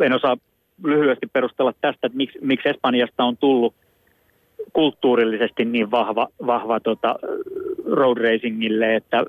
en 0.00 0.12
osaa 0.12 0.36
lyhyesti 0.84 1.26
perustella 1.26 1.72
tästä, 1.80 2.06
että 2.06 2.16
miksi, 2.16 2.38
miksi 2.42 2.68
Espanjasta 2.68 3.24
on 3.24 3.36
tullut 3.36 3.74
kulttuurillisesti 4.72 5.64
niin 5.64 5.90
vahva, 5.90 6.28
vahva 6.46 6.80
tota, 6.80 7.14
road 7.86 8.18
racingille, 8.18 8.96
että 8.96 9.24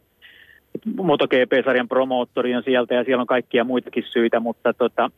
MotoGP-sarjan 0.96 1.88
promoottori 1.88 2.56
on 2.56 2.64
sieltä 2.64 2.96
ja 2.96 3.04
siellä 3.04 3.22
on 3.22 3.28
kaikkia 3.28 3.64
muitakin 3.64 4.04
syitä, 4.08 4.40
mutta 4.40 4.74
tota, 4.74 5.12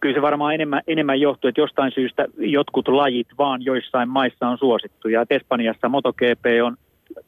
kyllä 0.00 0.14
se 0.14 0.22
varmaan 0.22 0.54
enemmän, 0.54 0.82
enemmän 0.86 1.20
johtuu, 1.20 1.48
että 1.48 1.60
jostain 1.60 1.92
syystä 1.92 2.26
jotkut 2.38 2.88
lajit 2.88 3.28
vaan 3.38 3.64
joissain 3.64 4.08
maissa 4.08 4.48
on 4.48 4.58
suosittuja. 4.58 5.22
Et 5.22 5.32
Espanjassa 5.32 5.88
MotoGP 5.88 6.44
on 6.64 6.76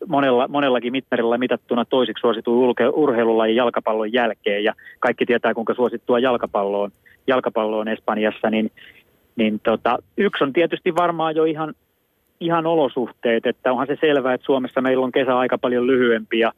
monella, 0.06 0.48
monellakin 0.48 0.92
mittarilla 0.92 1.38
mitattuna 1.38 1.84
toisiksi 1.84 2.20
suosittu 2.20 2.76
urheilulajin 2.94 3.56
jalkapallon 3.56 4.12
jälkeen 4.12 4.64
ja 4.64 4.74
kaikki 5.00 5.26
tietää 5.26 5.54
kuinka 5.54 5.74
suosittua 5.74 6.18
jalkapalloon, 6.18 6.90
jalkapalloon 7.26 7.88
Espanjassa, 7.88 8.50
niin 8.50 8.70
niin 9.36 9.60
tota, 9.60 9.98
yksi 10.16 10.44
on 10.44 10.52
tietysti 10.52 10.94
varmaan 10.94 11.36
jo 11.36 11.44
ihan, 11.44 11.74
ihan 12.40 12.66
olosuhteet, 12.66 13.46
että 13.46 13.72
onhan 13.72 13.86
se 13.86 13.96
selvää, 14.00 14.34
että 14.34 14.44
Suomessa 14.44 14.80
meillä 14.80 15.04
on 15.04 15.12
kesä 15.12 15.38
aika 15.38 15.58
paljon 15.58 15.86
lyhyempi 15.86 16.38
ja, 16.38 16.52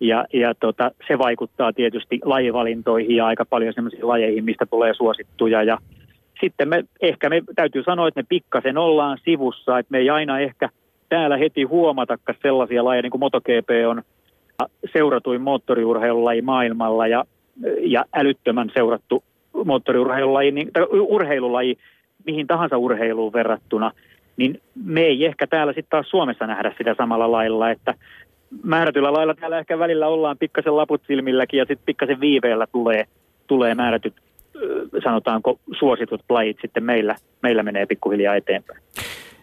ja, 0.00 0.24
ja 0.32 0.54
tota, 0.54 0.90
se 1.08 1.18
vaikuttaa 1.18 1.72
tietysti 1.72 2.20
lajivalintoihin 2.24 3.16
ja 3.16 3.26
aika 3.26 3.44
paljon 3.44 3.74
sellaisiin 3.74 4.08
lajeihin, 4.08 4.44
mistä 4.44 4.66
tulee 4.66 4.94
suosittuja. 4.94 5.62
Ja 5.62 5.78
sitten 6.40 6.68
me 6.68 6.84
ehkä 7.00 7.28
me 7.28 7.42
täytyy 7.54 7.82
sanoa, 7.82 8.08
että 8.08 8.20
me 8.20 8.26
pikkasen 8.28 8.78
ollaan 8.78 9.18
sivussa, 9.24 9.78
että 9.78 9.92
me 9.92 9.98
ei 9.98 10.10
aina 10.10 10.40
ehkä 10.40 10.68
täällä 11.08 11.36
heti 11.36 11.62
huomatakaan 11.62 12.38
sellaisia 12.42 12.84
lajeja, 12.84 13.02
niin 13.02 13.10
kuin 13.10 13.20
MotoGP 13.20 13.70
on 13.88 14.02
seuratuin 14.92 15.40
moottoriurheilulaji 15.40 16.42
maailmalla 16.42 17.06
ja, 17.06 17.24
ja 17.80 18.04
älyttömän 18.14 18.70
seurattu 18.74 19.24
moottoriurheilulaji, 19.64 20.50
niin, 20.50 20.72
tai 20.72 20.86
urheilulaji, 20.90 21.78
mihin 22.26 22.46
tahansa 22.46 22.78
urheiluun 22.78 23.32
verrattuna, 23.32 23.90
niin 24.36 24.60
me 24.84 25.00
ei 25.00 25.24
ehkä 25.24 25.46
täällä 25.46 25.72
sitten 25.72 25.90
taas 25.90 26.10
Suomessa 26.10 26.46
nähdä 26.46 26.74
sitä 26.78 26.94
samalla 26.98 27.32
lailla, 27.32 27.70
että 27.70 27.94
määrätyllä 28.62 29.12
lailla 29.12 29.34
täällä 29.34 29.58
ehkä 29.58 29.78
välillä 29.78 30.06
ollaan 30.06 30.38
pikkasen 30.38 30.76
laput 30.76 31.02
silmilläkin 31.06 31.58
ja 31.58 31.64
sitten 31.64 31.86
pikkasen 31.86 32.20
viiveellä 32.20 32.66
tulee, 32.66 33.04
tulee 33.46 33.74
määrätyt, 33.74 34.14
sanotaanko 35.04 35.58
suositut 35.78 36.20
lajit 36.28 36.56
sitten 36.60 36.84
meillä, 36.84 37.16
meillä 37.42 37.62
menee 37.62 37.86
pikkuhiljaa 37.86 38.36
eteenpäin. 38.36 38.80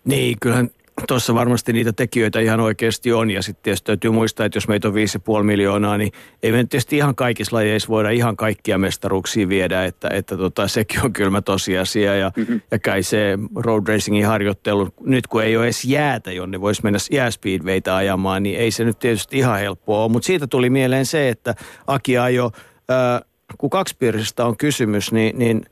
Niin, 0.05 0.37
kyllähän 0.41 0.69
tuossa 1.07 1.33
varmasti 1.35 1.73
niitä 1.73 1.93
tekijöitä 1.93 2.39
ihan 2.39 2.59
oikeasti 2.59 3.13
on. 3.13 3.31
Ja 3.31 3.41
sitten 3.41 3.63
tietysti 3.63 3.85
täytyy 3.85 4.11
muistaa, 4.11 4.45
että 4.45 4.57
jos 4.57 4.67
meitä 4.67 4.87
on 4.87 4.93
5,5 4.93 5.43
miljoonaa, 5.43 5.97
niin 5.97 6.11
ei 6.43 6.51
me 6.51 6.57
tietysti 6.57 6.97
ihan 6.97 7.15
kaikissa 7.15 7.55
lajeissa 7.55 7.89
voida 7.89 8.09
ihan 8.09 8.37
kaikkia 8.37 8.77
mestaruuksia 8.77 9.49
viedä. 9.49 9.85
Että, 9.85 10.09
että 10.13 10.37
tota, 10.37 10.67
sekin 10.67 11.05
on 11.05 11.13
kylmä 11.13 11.41
tosiasia. 11.41 12.15
Ja, 12.15 12.31
mm-hmm. 12.35 12.61
ja 12.71 12.79
kai 12.79 13.03
se 13.03 13.39
road 13.55 13.87
racingin 13.87 14.25
harjoittelu, 14.25 14.89
nyt 15.01 15.27
kun 15.27 15.43
ei 15.43 15.57
ole 15.57 15.65
edes 15.65 15.85
jäätä, 15.85 16.31
jonne 16.31 16.61
voisi 16.61 16.83
mennä 16.83 16.99
jääspeedweitä 17.11 17.95
ajamaan, 17.95 18.43
niin 18.43 18.59
ei 18.59 18.71
se 18.71 18.83
nyt 18.83 18.99
tietysti 18.99 19.37
ihan 19.37 19.59
helppoa 19.59 20.03
ole. 20.03 20.11
Mutta 20.11 20.25
siitä 20.25 20.47
tuli 20.47 20.69
mieleen 20.69 21.05
se, 21.05 21.29
että 21.29 21.55
Aki 21.87 22.17
ajo, 22.17 22.51
äh, 22.91 23.21
kun 23.57 23.69
kaksipiirisestä 23.69 24.45
on 24.45 24.57
kysymys, 24.57 25.11
niin, 25.11 25.39
niin 25.39 25.65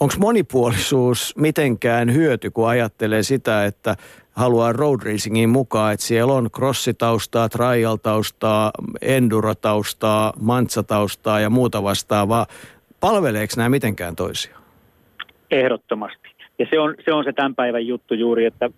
onko 0.00 0.14
monipuolisuus 0.18 1.36
mitenkään 1.36 2.14
hyöty, 2.14 2.50
kun 2.50 2.68
ajattelee 2.68 3.22
sitä, 3.22 3.64
että 3.64 3.96
haluaa 4.32 4.72
road 4.72 5.00
racingiin 5.04 5.48
mukaan, 5.48 5.92
että 5.92 6.06
siellä 6.06 6.32
on 6.32 6.50
crossitaustaa, 6.50 7.48
trial-taustaa, 7.48 8.70
enduro-taustaa, 9.02 10.32
mantsataustaa 10.40 11.40
ja 11.40 11.50
muuta 11.50 11.82
vastaavaa. 11.82 12.46
Palveleeko 13.00 13.54
nämä 13.56 13.68
mitenkään 13.68 14.16
toisiaan? 14.16 14.62
Ehdottomasti. 15.50 16.28
Ja 16.58 16.66
se 16.70 16.78
on, 16.78 16.94
se 17.04 17.12
on 17.12 17.24
se 17.24 17.32
tämän 17.32 17.54
päivän 17.54 17.86
juttu 17.86 18.14
juuri, 18.14 18.44
että 18.44 18.64
äh, 18.64 18.70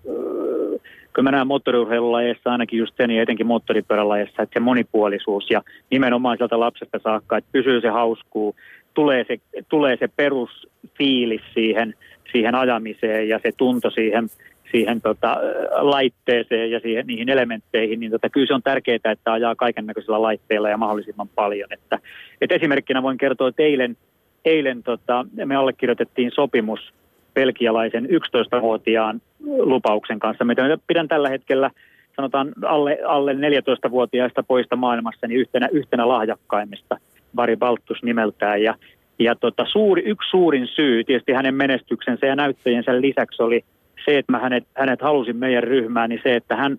kun 1.15 1.25
mä 1.25 1.31
näen 1.31 1.47
moottoriurheilulajeissa 1.47 2.53
ainakin 2.53 2.79
just 2.79 2.97
sen 2.97 3.11
ja 3.11 3.23
etenkin 3.23 3.47
moottoripyörälajeissa, 3.47 4.43
että 4.43 4.53
se 4.53 4.61
monipuolisuus 4.61 5.51
ja 5.51 5.63
nimenomaan 5.91 6.37
sieltä 6.37 6.61
lapsesta 6.61 6.99
saakka, 7.03 7.37
että 7.37 7.51
pysyy 7.53 7.81
se 7.81 7.89
hauskuu, 7.89 8.55
tulee 8.95 9.25
se, 9.29 9.37
tulee 9.69 9.97
se 9.97 10.09
perusfiilis 10.17 11.43
siihen, 11.55 11.95
siihen 12.33 12.55
ajamiseen 12.55 13.29
ja 13.29 13.41
se 13.43 13.51
tunto 13.57 13.91
siihen, 13.91 14.29
siihen 14.71 15.01
tota, 15.01 15.37
laitteeseen 15.71 16.71
ja 16.71 16.81
siihen, 16.81 17.07
niihin 17.07 17.29
elementteihin, 17.29 18.01
niin 18.01 18.13
tota, 18.13 18.31
kyllä 18.31 18.47
se 18.47 18.55
on 18.55 18.63
tärkeää, 18.63 18.99
että 19.05 19.33
ajaa 19.33 19.55
kaiken 19.55 19.87
näköisillä 19.87 20.23
laitteilla 20.23 20.69
ja 20.69 20.77
mahdollisimman 20.77 21.29
paljon. 21.29 21.73
Että, 21.73 21.99
et 22.41 22.53
esimerkkinä 22.53 23.03
voin 23.03 23.19
kertoa, 23.19 23.49
että 23.49 23.63
eilen, 23.63 23.97
eilen 24.45 24.83
tota, 24.83 25.27
me 25.45 25.57
allekirjoitettiin 25.57 26.31
sopimus 26.35 26.93
belgialaisen 27.35 28.07
11-vuotiaan 28.07 29.21
lupauksen 29.59 30.19
kanssa. 30.19 30.45
Mä 30.45 30.55
pidän 30.87 31.09
tällä 31.09 31.29
hetkellä 31.29 31.71
sanotaan 32.17 32.53
alle, 32.67 32.99
alle 33.07 33.33
14-vuotiaista 33.33 34.43
poista 34.43 34.77
maailmassa 34.77 35.27
niin 35.27 35.41
yhtenä, 35.41 35.69
yhtenä 35.73 36.09
lahjakkaimmista, 36.09 36.97
Bari 37.35 37.57
Baltus 37.57 38.03
nimeltään. 38.03 38.63
Ja, 38.63 38.75
ja 39.19 39.35
tota, 39.35 39.67
suuri, 39.69 40.03
yksi 40.03 40.31
suurin 40.31 40.67
syy 40.67 41.05
tietysti 41.05 41.33
hänen 41.33 41.55
menestyksensä 41.55 42.27
ja 42.27 42.37
näyttäjensä 42.37 43.01
lisäksi 43.01 43.43
oli 43.43 43.65
se, 44.05 44.19
että 44.19 44.33
mä 44.33 44.39
hänet, 44.39 44.65
hänet 44.77 45.03
halusin 45.03 45.37
meidän 45.37 45.63
ryhmään, 45.63 46.11
niin 46.11 46.21
se, 46.23 46.37
että 46.37 46.57
hän 46.57 46.79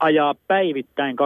ajaa 0.00 0.34
päivittäin 0.48 1.16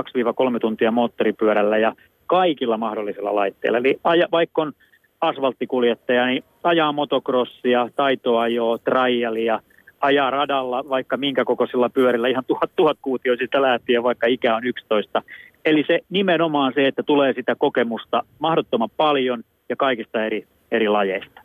2-3 0.56 0.58
tuntia 0.60 0.90
moottoripyörällä 0.90 1.78
ja 1.78 1.92
kaikilla 2.26 2.76
mahdollisilla 2.76 3.34
laitteilla. 3.34 3.78
Eli 3.78 4.00
aja, 4.04 4.26
vaikka 4.32 4.62
on 4.62 4.72
asfalttikuljettaja, 5.20 6.26
niin 6.26 6.44
ajaa 6.64 6.92
motocrossia, 6.92 7.88
taitoajoa, 7.96 8.78
trialia, 8.78 9.60
ajaa 10.00 10.30
radalla 10.30 10.88
vaikka 10.88 11.16
minkä 11.16 11.44
kokoisilla 11.44 11.88
pyörillä 11.88 12.28
ihan 12.28 12.44
tuhat, 12.44 12.70
tuhat 12.76 12.98
kuutioisista 13.02 13.62
lähtien, 13.62 14.02
vaikka 14.02 14.26
ikä 14.26 14.56
on 14.56 14.64
11. 14.66 15.22
Eli 15.66 15.84
se 15.86 16.00
nimenomaan 16.10 16.72
se, 16.74 16.86
että 16.86 17.02
tulee 17.02 17.32
sitä 17.32 17.54
kokemusta 17.54 18.22
mahdottoman 18.38 18.90
paljon 18.96 19.44
ja 19.68 19.76
kaikista 19.76 20.24
eri, 20.24 20.46
eri 20.70 20.88
lajeista. 20.88 21.40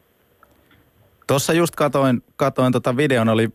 Tuossa 1.27 1.53
just 1.53 1.75
katoin, 1.75 2.23
katoin 2.35 2.73
tota 2.73 2.97
videon, 2.97 3.29
oli 3.29 3.49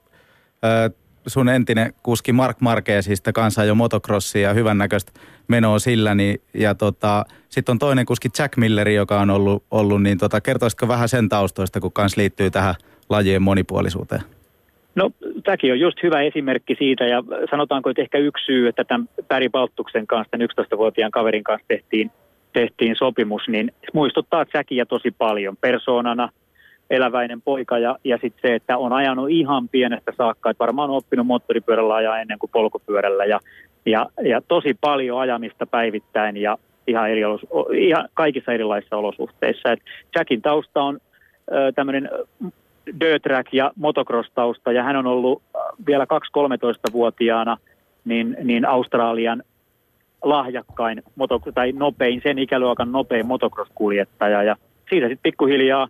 äh, 0.65 0.91
sun 1.27 1.49
entinen 1.49 1.95
kuski 2.03 2.33
Mark 2.33 2.61
Markeesista 2.61 3.33
kanssa 3.33 3.65
jo 3.65 3.75
motocrossia 3.75 4.49
ja 4.49 4.55
hyvännäköistä 4.55 5.13
menoa 5.49 5.79
sillä. 5.79 6.15
Niin, 6.15 6.41
ja 6.55 6.75
tota, 6.75 7.25
sitten 7.49 7.73
on 7.73 7.79
toinen 7.79 8.07
kuski 8.07 8.29
Jack 8.39 8.57
Milleri, 8.57 8.95
joka 8.95 9.21
on 9.21 9.31
ollut, 9.31 9.65
ollut 9.71 10.03
niin 10.03 10.19
tota, 10.19 10.41
kertoisitko 10.41 10.89
vähän 10.89 11.09
sen 11.09 11.29
taustoista, 11.29 11.81
kun 11.81 11.93
kans 11.93 12.17
liittyy 12.17 12.51
tähän 12.51 12.75
lajien 13.09 13.43
monipuolisuuteen? 13.43 14.36
No 14.97 15.11
tämäkin 15.45 15.73
on 15.73 15.81
just 15.81 16.03
hyvä 16.03 16.23
esimerkki 16.23 16.75
siitä 16.79 17.05
ja 17.05 17.23
sanotaanko, 17.51 17.91
että 17.91 18.03
ehkä 18.03 18.19
yksi 18.19 18.45
syy, 18.45 18.69
että 18.69 18.85
tämän 18.85 19.09
Päri 19.29 19.49
Baltuksen 19.49 20.07
kanssa, 20.07 20.31
tämän 20.31 20.49
11-vuotiaan 20.59 21.11
kaverin 21.11 21.45
kanssa 21.45 21.69
tehtiin, 21.69 22.11
tehtiin 22.53 22.97
sopimus, 22.97 23.49
niin 23.49 23.73
muistuttaa 23.93 24.45
Jackia 24.55 24.87
tosi 24.87 25.11
paljon 25.11 25.57
persoonana– 25.57 26.29
eläväinen 26.91 27.43
poika 27.43 27.79
ja, 27.79 27.97
ja 28.05 28.19
sitten 28.23 28.51
se, 28.51 28.55
että 28.55 28.79
on 28.79 28.93
ajanut 28.93 29.31
ihan 29.31 29.69
pienestä 29.69 30.13
saakka, 30.17 30.51
että 30.51 30.65
varmaan 30.65 30.91
on 30.91 30.97
oppinut 30.97 31.27
moottoripyörällä 31.27 31.95
ajaa 31.95 32.21
ennen 32.21 32.39
kuin 32.39 32.51
polkupyörällä 32.51 33.25
ja, 33.25 33.41
ja, 33.87 34.07
ja 34.23 34.41
tosi 34.49 34.77
paljon 34.81 35.21
ajamista 35.21 35.67
päivittäin 35.67 36.37
ja 36.37 36.59
ihan, 36.87 37.11
eri 37.11 37.25
olos, 37.25 37.47
ihan 37.75 38.09
kaikissa 38.15 38.53
erilaisissa 38.53 38.97
olosuhteissa. 38.97 39.73
Et 39.73 39.81
Jackin 40.15 40.43
tausta 40.43 40.83
on 40.83 40.99
tämmöinen 41.75 42.11
dirt 43.01 43.23
track 43.23 43.55
ja 43.55 43.73
motocross-tausta 43.77 44.73
ja 44.73 44.83
hän 44.83 44.97
on 44.97 45.07
ollut 45.07 45.43
vielä 45.87 46.05
2-13-vuotiaana 46.05 47.57
niin, 48.05 48.37
niin 48.45 48.65
Australian 48.65 49.43
lahjakkain 50.23 51.03
moto, 51.17 51.41
tai 51.55 51.73
nopein, 51.73 52.21
sen 52.23 52.39
ikäluokan 52.39 52.93
nopein 52.93 53.27
motocross-kuljettaja 53.27 54.43
ja 54.43 54.57
siitä 54.91 55.07
sitten 55.07 55.23
pikkuhiljaa 55.23 55.89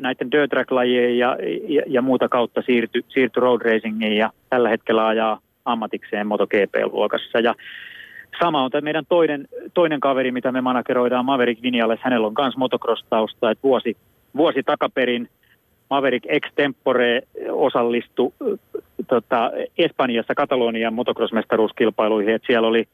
näiden 0.00 0.30
dirt 0.30 0.50
track-lajien 0.50 1.18
ja, 1.18 1.36
ja, 1.68 1.82
ja, 1.86 2.02
muuta 2.02 2.28
kautta 2.28 2.62
siirtyi 2.62 3.04
siirty 3.08 3.40
road 3.40 3.62
racingiin 3.62 4.16
ja 4.16 4.30
tällä 4.50 4.68
hetkellä 4.68 5.06
ajaa 5.06 5.40
ammatikseen 5.64 6.26
MotoGP-luokassa. 6.26 7.40
Ja 7.40 7.54
sama 8.40 8.64
on 8.64 8.70
tämä 8.70 8.84
meidän 8.84 9.06
toinen, 9.08 9.48
toinen 9.74 10.00
kaveri, 10.00 10.32
mitä 10.32 10.52
me 10.52 10.60
manageroidaan, 10.60 11.24
Maverick 11.24 11.62
Vinales. 11.62 12.00
Hänellä 12.02 12.26
on 12.26 12.34
myös 12.38 12.56
motocross-tausta, 12.56 13.50
että 13.50 13.62
vuosi, 13.62 13.96
vuosi 14.36 14.62
takaperin 14.62 15.28
Maverick 15.92 16.26
Extempore 16.28 17.22
osallistui 17.50 18.32
tota, 19.08 19.50
Espanjassa 19.78 20.34
Katalonian 20.34 20.94
motocross-mestaruuskilpailuihin. 20.94 22.34
että 22.34 22.46
siellä 22.46 22.68
oli 22.68 22.88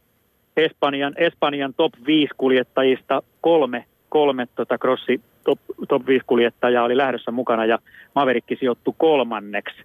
Espanjan, 0.56 1.14
Espanjan 1.16 1.74
top 1.74 1.92
5 2.06 2.34
kuljettajista 2.36 3.22
kolme, 3.40 3.84
kolme 4.08 4.46
tota, 4.54 4.78
crossi 4.78 5.20
top, 5.44 5.58
top 5.88 6.06
5 6.06 6.24
kuljettajaa 6.26 6.84
oli 6.84 6.96
lähdössä 6.96 7.30
mukana 7.30 7.64
ja 7.64 7.78
Maverikki 8.14 8.56
sijoittui 8.56 8.94
kolmanneksi, 8.96 9.82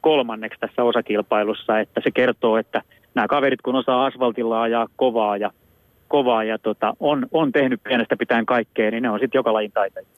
kolmanneksi 0.00 0.60
tässä 0.60 0.84
osakilpailussa, 0.84 1.80
että 1.80 2.00
se 2.04 2.10
kertoo, 2.10 2.56
että 2.56 2.82
nämä 3.14 3.28
kaverit 3.28 3.62
kun 3.62 3.74
osaa 3.74 4.06
asfaltilla 4.06 4.62
ajaa 4.62 4.86
kovaa 4.96 5.36
ja, 5.36 5.50
kovaa 6.08 6.44
ja 6.44 6.58
tota, 6.58 6.94
on, 7.00 7.26
on 7.32 7.52
tehnyt 7.52 7.80
pienestä 7.82 8.16
pitäen 8.16 8.46
kaikkea, 8.46 8.90
niin 8.90 9.02
ne 9.02 9.10
on 9.10 9.20
sitten 9.20 9.38
joka 9.38 9.52
lajin 9.52 9.72
taitajia. 9.72 10.08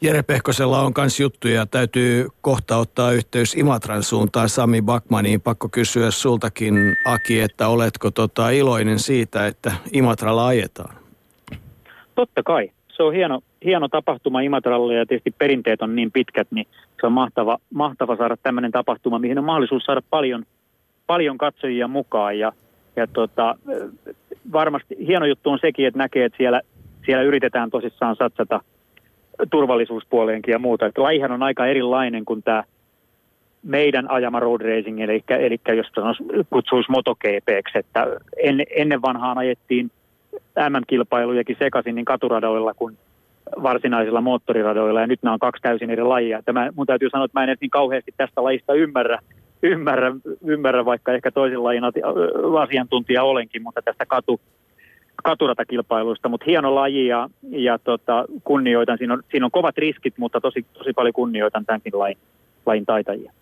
Jere 0.00 0.22
Pehkosella 0.22 0.80
on 0.80 0.92
myös 0.98 1.20
juttuja. 1.20 1.66
Täytyy 1.66 2.26
kohta 2.40 2.76
ottaa 2.76 3.12
yhteys 3.12 3.54
Imatran 3.54 4.02
suuntaan 4.02 4.48
Sami 4.48 4.82
Bakmaniin. 4.82 5.40
Pakko 5.40 5.68
kysyä 5.68 6.10
sultakin, 6.10 6.96
Aki, 7.04 7.40
että 7.40 7.68
oletko 7.68 8.10
tota 8.10 8.50
iloinen 8.50 8.98
siitä, 8.98 9.46
että 9.46 9.72
Imatralla 9.92 10.46
ajetaan? 10.46 10.96
Totta 12.14 12.42
kai 12.42 12.70
se 12.96 13.02
on 13.02 13.14
hieno, 13.14 13.40
hieno 13.64 13.88
tapahtuma 13.88 14.40
Imatralle 14.40 14.94
ja 14.94 15.06
tietysti 15.06 15.34
perinteet 15.38 15.82
on 15.82 15.96
niin 15.96 16.12
pitkät, 16.12 16.48
niin 16.50 16.66
se 17.00 17.06
on 17.06 17.12
mahtava, 17.12 17.58
mahtava 17.74 18.16
saada 18.16 18.36
tämmöinen 18.42 18.72
tapahtuma, 18.72 19.18
mihin 19.18 19.38
on 19.38 19.44
mahdollisuus 19.44 19.84
saada 19.84 20.02
paljon, 20.10 20.44
paljon 21.06 21.38
katsojia 21.38 21.88
mukaan. 21.88 22.38
Ja, 22.38 22.52
ja 22.96 23.06
tota, 23.06 23.54
varmasti 24.52 24.96
hieno 25.06 25.26
juttu 25.26 25.50
on 25.50 25.58
sekin, 25.58 25.86
että 25.86 25.98
näkee, 25.98 26.24
että 26.24 26.36
siellä, 26.36 26.60
siellä 27.06 27.22
yritetään 27.22 27.70
tosissaan 27.70 28.16
satsata 28.16 28.60
turvallisuuspuoleenkin 29.50 30.52
ja 30.52 30.58
muuta. 30.58 30.86
Että 30.86 31.02
lajihan 31.02 31.32
on 31.32 31.42
aika 31.42 31.66
erilainen 31.66 32.24
kuin 32.24 32.42
tämä 32.42 32.64
meidän 33.62 34.10
ajama 34.10 34.40
road 34.40 34.60
racing, 34.60 35.00
eli, 35.00 35.24
eli 35.28 35.58
jos 35.76 35.86
kutsuisi 36.50 36.90
MotoGPksi, 36.90 37.78
että 37.78 38.06
en, 38.36 38.64
ennen 38.76 39.02
vanhaan 39.02 39.38
ajettiin 39.38 39.90
MM-kilpailujakin 40.70 41.56
sekaisin 41.58 41.94
niin 41.94 42.04
katuradoilla 42.04 42.74
kuin 42.74 42.96
varsinaisilla 43.62 44.20
moottoriradoilla, 44.20 45.00
ja 45.00 45.06
nyt 45.06 45.22
nämä 45.22 45.32
on 45.32 45.38
kaksi 45.38 45.62
täysin 45.62 45.90
eri 45.90 46.02
lajia. 46.02 46.42
Tämä, 46.42 46.70
mun 46.76 46.86
täytyy 46.86 47.10
sanoa, 47.10 47.24
että 47.24 47.40
mä 47.40 47.44
en 47.44 47.56
niin 47.60 47.70
kauheasti 47.70 48.14
tästä 48.16 48.44
lajista 48.44 48.74
ymmärrä, 48.74 49.18
ymmärrä, 49.62 50.14
ymmärrä 50.44 50.84
vaikka 50.84 51.12
ehkä 51.12 51.30
toisen 51.30 51.64
lajin 51.64 51.84
asiantuntija 52.62 53.22
olenkin, 53.22 53.62
mutta 53.62 53.82
tästä 53.82 54.06
katu, 54.06 54.40
katuratakilpailuista, 55.26 56.28
mutta 56.28 56.46
hieno 56.46 56.74
laji 56.74 57.06
ja, 57.06 57.28
ja 57.50 57.78
tota, 57.78 58.24
kunnioitan. 58.44 58.98
Siinä 58.98 59.14
on, 59.14 59.22
siinä 59.30 59.46
on 59.46 59.50
kovat 59.50 59.78
riskit, 59.78 60.18
mutta 60.18 60.40
tosi, 60.40 60.66
tosi 60.72 60.92
paljon 60.92 61.12
kunnioitan 61.12 61.66
tämänkin 61.66 61.98
lajin, 61.98 62.18
lajin 62.66 62.86
taitajia. 62.86 63.32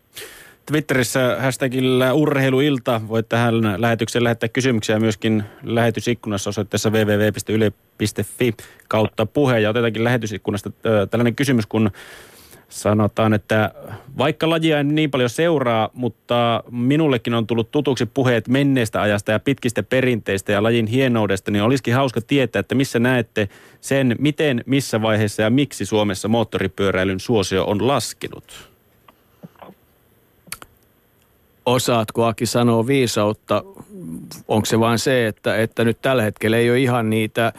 Twitterissä 0.67 1.37
hashtagillä 1.41 2.13
urheiluilta 2.13 3.01
voit 3.09 3.29
tähän 3.29 3.55
lähetykseen 3.77 4.25
lähettää 4.25 4.49
kysymyksiä 4.49 4.99
myöskin 4.99 5.45
lähetysikkunassa 5.63 6.51
osoitteessa 6.51 6.91
www.yle.fi 6.91 8.55
kautta 8.89 9.27
puhe. 9.27 9.61
Ja 9.61 9.71
otetaankin 9.71 10.05
lähetysikkunasta 10.05 10.71
tällainen 11.11 11.35
kysymys, 11.35 11.67
kun 11.67 11.91
sanotaan, 12.75 13.35
että 13.35 13.71
vaikka 14.19 14.51
lajia 14.51 14.81
en 14.81 14.95
niin 14.95 15.11
paljon 15.11 15.31
seuraa, 15.31 15.91
mutta 15.93 16.65
minullekin 16.71 17.35
on 17.35 17.47
tullut 17.47 17.71
tutuksi 17.71 18.07
puheet 18.07 18.49
menneestä 18.49 19.03
ajasta 19.03 19.33
ja 19.33 19.39
pitkistä 19.39 19.83
perinteistä 19.83 20.53
ja 20.53 20.63
lajin 20.63 20.87
hienoudesta, 20.87 21.51
niin 21.51 21.63
olisikin 21.63 21.95
hauska 21.95 22.21
tietää, 22.21 22.61
että 22.61 22.75
missä 22.75 22.99
näette 22.99 23.49
sen, 23.81 24.17
miten, 24.19 24.65
missä 24.67 25.03
vaiheessa 25.03 25.43
ja 25.43 25.51
miksi 25.51 25.87
Suomessa 25.87 26.29
moottoripyöräilyn 26.29 27.21
suosio 27.21 27.65
on 27.65 27.87
laskenut. 27.87 28.71
Osaatko 31.67 32.25
Aki 32.25 32.47
sanoa 32.47 32.87
viisautta? 32.87 33.65
Onko 34.49 34.67
se 34.67 34.81
vain 34.81 34.99
se, 34.99 35.27
että, 35.27 35.57
että 35.57 35.85
nyt 35.85 35.99
tällä 36.03 36.23
hetkellä 36.23 36.57
ei 36.57 36.71
ole 36.71 36.79
ihan 36.79 37.11
niitä 37.11 37.53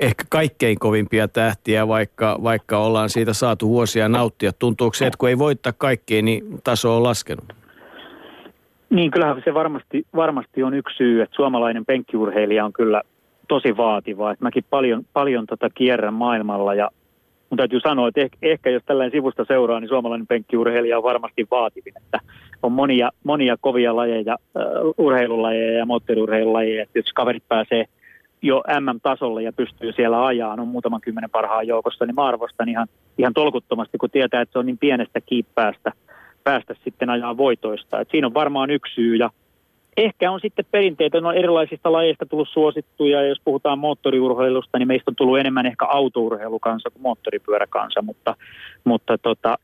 ehkä 0.00 0.24
kaikkein 0.28 0.78
kovimpia 0.78 1.28
tähtiä, 1.28 1.88
vaikka, 1.88 2.38
vaikka 2.42 2.78
ollaan 2.78 3.10
siitä 3.10 3.32
saatu 3.32 3.68
vuosia 3.68 4.08
nauttia. 4.08 4.52
Tuntuuko 4.52 4.94
se, 4.94 5.06
että 5.06 5.18
kun 5.18 5.28
ei 5.28 5.38
voittaa 5.38 5.72
kaikkea, 5.78 6.22
niin 6.22 6.42
taso 6.64 6.96
on 6.96 7.02
laskenut? 7.02 7.44
Niin, 8.90 9.10
kyllähän 9.10 9.42
se 9.44 9.54
varmasti, 9.54 10.06
varmasti 10.16 10.62
on 10.62 10.74
yksi 10.74 10.96
syy, 10.96 11.22
että 11.22 11.36
suomalainen 11.36 11.86
penkkiurheilija 11.86 12.64
on 12.64 12.72
kyllä 12.72 13.02
tosi 13.48 13.76
vaativa. 13.76 14.32
Että 14.32 14.44
mäkin 14.44 14.64
paljon, 14.70 15.04
paljon 15.12 15.46
tota 15.46 15.70
kierrän 15.70 16.14
maailmalla 16.14 16.74
ja 16.74 16.90
mun 17.50 17.58
täytyy 17.58 17.80
sanoa, 17.80 18.08
että 18.08 18.20
ehkä, 18.20 18.38
ehkä 18.42 18.70
jos 18.70 18.82
tällainen 18.86 19.12
sivusta 19.12 19.44
seuraa, 19.44 19.80
niin 19.80 19.88
suomalainen 19.88 20.26
penkkiurheilija 20.26 20.96
on 20.96 21.02
varmasti 21.02 21.46
vaativin. 21.50 21.94
Että 21.96 22.20
on 22.62 22.72
monia, 22.72 23.10
monia 23.24 23.56
kovia 23.60 23.96
lajeja, 23.96 24.36
uh, 24.54 25.06
urheilulajeja 25.06 25.78
ja 25.78 25.86
moottoriurheilulajeja. 25.86 26.82
Että 26.82 26.98
jos 26.98 27.12
kaverit 27.14 27.44
pääsee 27.48 27.84
jo 28.42 28.62
MM-tasolle 28.80 29.42
ja 29.42 29.52
pystyy 29.52 29.92
siellä 29.92 30.26
ajaa, 30.26 30.52
on 30.52 30.68
muutaman 30.68 31.00
kymmenen 31.00 31.30
parhaan 31.30 31.66
joukossa, 31.66 32.06
niin 32.06 32.14
mä 32.14 32.24
arvostan 32.24 32.68
ihan, 32.68 32.88
ihan 33.18 33.34
tolkuttomasti, 33.34 33.98
kun 33.98 34.10
tietää, 34.10 34.42
että 34.42 34.52
se 34.52 34.58
on 34.58 34.66
niin 34.66 34.78
pienestä 34.78 35.20
kiippäästä 35.20 35.92
päästä 36.44 36.74
sitten 36.84 37.10
ajaa 37.10 37.36
voitoista. 37.36 38.00
Et 38.00 38.08
siinä 38.10 38.26
on 38.26 38.34
varmaan 38.34 38.70
yksi 38.70 38.94
syy 38.94 39.16
ja 39.16 39.30
ehkä 39.96 40.30
on 40.30 40.40
sitten 40.40 40.64
perinteitä, 40.70 41.20
no 41.20 41.32
erilaisista 41.32 41.92
lajeista 41.92 42.26
tullut 42.26 42.48
suosittuja 42.48 43.22
ja 43.22 43.28
jos 43.28 43.40
puhutaan 43.44 43.78
moottoriurheilusta, 43.78 44.78
niin 44.78 44.88
meistä 44.88 45.10
on 45.10 45.16
tullut 45.16 45.38
enemmän 45.38 45.66
ehkä 45.66 45.86
autourheilukansa 45.86 46.90
kuin 46.90 47.02
moottoripyöräkansa, 47.02 48.02
mutta, 48.02 48.34
mutta 48.84 49.18
tota, 49.18 49.58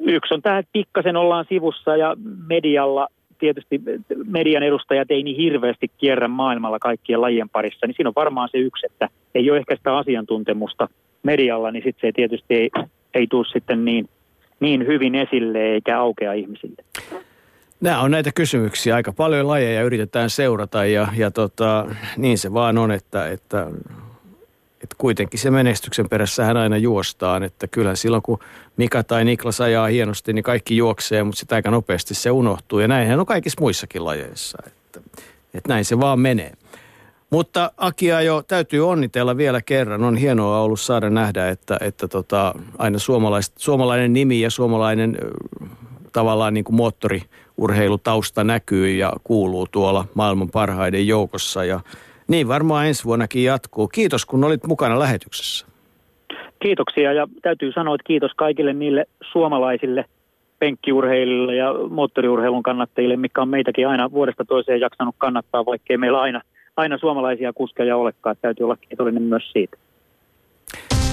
yksi 0.00 0.34
on 0.34 0.42
tähän, 0.42 0.58
että 0.58 0.72
pikkasen 0.72 1.16
ollaan 1.16 1.44
sivussa 1.48 1.96
ja 1.96 2.16
medialla 2.46 3.08
tietysti 3.38 3.80
median 4.24 4.62
edustajat 4.62 5.10
ei 5.10 5.22
niin 5.22 5.36
hirveästi 5.36 5.90
kierrä 5.98 6.28
maailmalla 6.28 6.78
kaikkien 6.78 7.20
lajien 7.20 7.48
parissa, 7.48 7.86
niin 7.86 7.94
siinä 7.96 8.08
on 8.08 8.14
varmaan 8.16 8.48
se 8.52 8.58
yksi, 8.58 8.86
että 8.86 9.08
ei 9.34 9.50
ole 9.50 9.58
ehkä 9.58 9.76
sitä 9.76 9.96
asiantuntemusta 9.96 10.88
medialla, 11.22 11.70
niin 11.70 11.82
sitten 11.84 12.08
se 12.08 12.12
tietysti 12.12 12.54
ei, 12.54 12.70
ei 13.14 13.26
tule 13.26 13.46
sitten 13.52 13.84
niin, 13.84 14.08
niin 14.60 14.86
hyvin 14.86 15.14
esille 15.14 15.58
eikä 15.58 16.00
aukea 16.00 16.32
ihmisille. 16.32 16.84
Nämä 17.80 18.00
on 18.00 18.10
näitä 18.10 18.30
kysymyksiä. 18.34 18.94
Aika 18.94 19.12
paljon 19.12 19.48
lajeja 19.48 19.82
yritetään 19.82 20.30
seurata 20.30 20.84
ja, 20.84 21.08
ja 21.16 21.30
tota, 21.30 21.86
niin 22.16 22.38
se 22.38 22.52
vaan 22.52 22.78
on, 22.78 22.90
että, 22.90 23.28
että, 23.28 23.66
että 24.82 24.94
kuitenkin 24.98 25.40
se 25.40 25.50
menestyksen 25.50 26.08
perässähän 26.08 26.56
aina 26.56 26.76
juostaan. 26.76 27.42
Että 27.42 27.66
kyllä 27.66 27.96
silloin 27.96 28.22
kun 28.22 28.38
Mika 28.76 29.04
tai 29.04 29.24
Niklas 29.24 29.60
ajaa 29.60 29.86
hienosti, 29.86 30.32
niin 30.32 30.42
kaikki 30.42 30.76
juoksee, 30.76 31.22
mutta 31.22 31.38
sitä 31.38 31.54
aika 31.54 31.70
nopeasti 31.70 32.14
se 32.14 32.30
unohtuu. 32.30 32.78
Ja 32.78 32.88
näinhän 32.88 33.20
on 33.20 33.26
kaikissa 33.26 33.60
muissakin 33.60 34.04
lajeissa. 34.04 34.58
Että, 34.66 35.00
että 35.54 35.68
näin 35.68 35.84
se 35.84 36.00
vaan 36.00 36.20
menee. 36.20 36.52
Mutta 37.30 37.72
Akia 37.76 38.20
jo 38.20 38.42
täytyy 38.42 38.88
onnitella 38.88 39.36
vielä 39.36 39.62
kerran. 39.62 40.04
On 40.04 40.16
hienoa 40.16 40.60
ollut 40.60 40.80
saada 40.80 41.10
nähdä, 41.10 41.48
että, 41.48 41.78
että 41.80 42.08
tota, 42.08 42.54
aina 42.78 42.98
suomalainen 43.56 44.12
nimi 44.12 44.40
ja 44.40 44.50
suomalainen 44.50 45.18
tavallaan 46.12 46.54
niin 46.54 46.64
kuin 46.64 46.76
moottoriurheilutausta 46.76 48.44
näkyy 48.44 48.90
ja 48.90 49.12
kuuluu 49.24 49.66
tuolla 49.66 50.04
maailman 50.14 50.50
parhaiden 50.50 51.06
joukossa. 51.06 51.64
Ja 51.64 51.80
niin 52.28 52.48
varmaan 52.48 52.86
ensi 52.86 53.04
vuonnakin 53.04 53.44
jatkuu. 53.44 53.88
Kiitos 53.88 54.26
kun 54.26 54.44
olit 54.44 54.66
mukana 54.66 54.98
lähetyksessä. 54.98 55.66
Kiitoksia 56.62 57.12
ja 57.12 57.28
täytyy 57.42 57.72
sanoa, 57.72 57.94
että 57.94 58.06
kiitos 58.06 58.32
kaikille 58.36 58.72
niille 58.72 59.04
suomalaisille 59.32 60.04
penkkiurheilijoille 60.58 61.56
ja 61.56 61.74
moottoriurheilun 61.90 62.62
kannattajille, 62.62 63.16
mikä 63.16 63.42
on 63.42 63.48
meitäkin 63.48 63.88
aina 63.88 64.10
vuodesta 64.10 64.44
toiseen 64.44 64.80
jaksanut 64.80 65.14
kannattaa, 65.18 65.66
vaikkei 65.66 65.96
meillä 65.96 66.20
aina, 66.20 66.40
aina 66.76 66.98
suomalaisia 66.98 67.52
kuskeja 67.52 67.96
olekaan. 67.96 68.36
Täytyy 68.40 68.64
olla 68.64 68.76
kiitollinen 68.76 69.22
myös 69.22 69.52
siitä. 69.52 69.76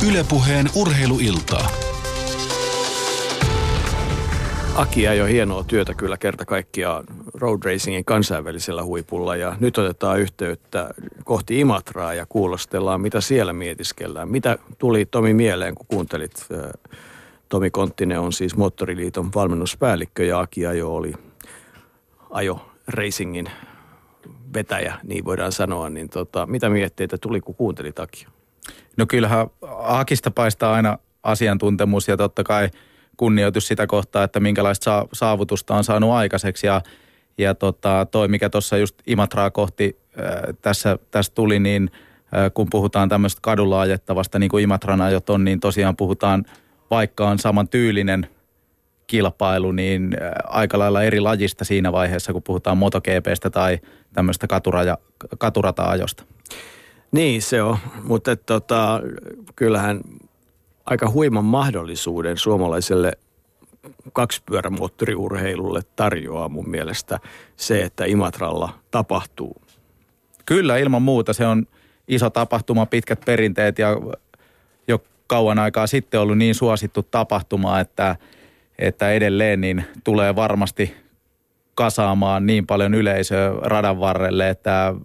Ylepuheen 0.09 0.66
urheiluiltaa. 0.82 1.95
Aki 4.76 5.04
jo 5.04 5.26
hienoa 5.26 5.64
työtä 5.64 5.94
kyllä 5.94 6.18
kerta 6.18 6.46
kaikkiaan 6.46 7.04
road 7.34 7.60
racingin 7.66 8.06
kansainvälisellä 8.06 8.84
huipulla 8.84 9.36
ja 9.36 9.56
nyt 9.60 9.78
otetaan 9.78 10.20
yhteyttä 10.20 10.90
kohti 11.24 11.60
Imatraa 11.60 12.14
ja 12.14 12.26
kuulostellaan, 12.26 13.02
mitä 13.02 13.22
siellä 13.22 13.54
mietiskellään. 13.54 14.30
Mitä 14.30 14.58
tuli 14.78 15.06
Tomi 15.06 15.34
mieleen, 15.34 15.76
kun 15.76 15.86
kuuntelit? 15.88 16.48
Tomi 17.50 17.70
Konttinen 17.70 18.20
on 18.20 18.34
siis 18.34 18.56
Moottoriliiton 18.56 19.32
valmennuspäällikkö 19.36 20.26
ja 20.26 20.40
Aki 20.40 20.62
jo 20.62 20.96
oli 20.96 21.14
ajo 22.30 22.70
racingin 22.88 23.50
vetäjä, 24.54 24.96
niin 25.04 25.26
voidaan 25.26 25.52
sanoa. 25.52 25.90
Niin 25.90 26.10
tota, 26.10 26.46
mitä 26.46 26.70
mietteitä 26.70 27.18
tuli, 27.18 27.42
kun 27.42 27.56
kuuntelit 27.56 28.00
Akia? 28.00 28.30
No 28.98 29.06
kyllähän 29.06 29.48
Akista 29.80 30.32
paistaa 30.32 30.74
aina 30.74 30.98
asiantuntemus 31.24 32.08
ja 32.08 32.18
totta 32.18 32.44
kai– 32.44 32.70
kunnioitus 33.18 33.68
sitä 33.68 33.88
kohtaa, 33.88 34.24
että 34.24 34.39
minkälaista 34.39 35.07
saavutusta 35.13 35.76
on 35.76 35.84
saanut 35.84 36.11
aikaiseksi. 36.11 36.68
Ja, 36.68 36.82
ja 37.38 37.55
tota, 37.55 38.07
toi, 38.11 38.28
mikä 38.28 38.49
tuossa 38.49 38.78
just 38.78 38.95
Imatraa 39.07 39.51
kohti 39.51 39.97
äh, 40.20 40.55
tässä, 40.61 40.97
tässä 41.11 41.32
tuli, 41.36 41.59
niin 41.59 41.91
äh, 41.93 42.51
kun 42.53 42.68
puhutaan 42.70 43.09
tämmöistä 43.09 43.39
kadulla 43.41 43.82
ajettavasta, 43.82 44.39
niin 44.39 44.49
kuin 44.49 44.63
Imatran 44.63 45.01
ajot 45.01 45.30
on, 45.30 45.43
niin 45.43 45.59
tosiaan 45.59 45.95
puhutaan, 45.95 46.45
vaikka 46.91 47.30
on 47.30 47.39
saman 47.39 47.68
tyylinen 47.68 48.28
kilpailu, 49.07 49.72
niin 49.72 50.18
äh, 50.22 50.32
aika 50.43 50.80
lailla 50.80 51.03
eri 51.03 51.20
lajista 51.20 51.66
siinä 51.66 51.91
vaiheessa, 51.91 52.34
kun 52.34 52.43
puhutaan 52.43 52.78
MotoGPstä 52.78 53.49
tai 53.49 53.80
tämmöistä 54.13 54.47
katuraja, 54.47 54.97
katurata-ajosta. 55.38 56.24
Niin 57.11 57.41
se 57.41 57.61
on, 57.61 57.78
mutta 58.03 58.36
tota, 58.36 59.01
kyllähän 59.55 60.01
aika 60.86 61.10
huiman 61.10 61.46
mahdollisuuden 61.46 62.38
suomalaiselle 62.38 63.12
kaksipyörämoottoriurheilulle 64.14 65.82
tarjoaa 65.96 66.50
mun 66.50 66.70
mielestä 66.70 67.20
se, 67.56 67.82
että 67.82 68.06
Imatralla 68.06 68.70
tapahtuu. 68.92 69.62
Kyllä, 70.46 70.78
ilman 70.78 71.02
muuta. 71.02 71.34
Se 71.34 71.46
on 71.46 71.68
iso 72.08 72.30
tapahtuma, 72.30 72.86
pitkät 72.86 73.20
perinteet 73.26 73.80
ja 73.80 73.90
jo 74.88 75.04
kauan 75.28 75.60
aikaa 75.60 75.88
sitten 75.88 76.20
ollut 76.20 76.38
niin 76.38 76.56
suosittu 76.56 77.04
tapahtuma, 77.04 77.80
että, 77.80 78.16
että 78.80 79.12
edelleen 79.12 79.62
niin 79.62 79.86
tulee 80.04 80.36
varmasti 80.36 80.96
kasaamaan 81.76 82.46
niin 82.46 82.68
paljon 82.68 82.94
yleisöä 82.94 83.54
radan 83.62 84.00
varrelle, 84.00 84.50
että 84.50 84.96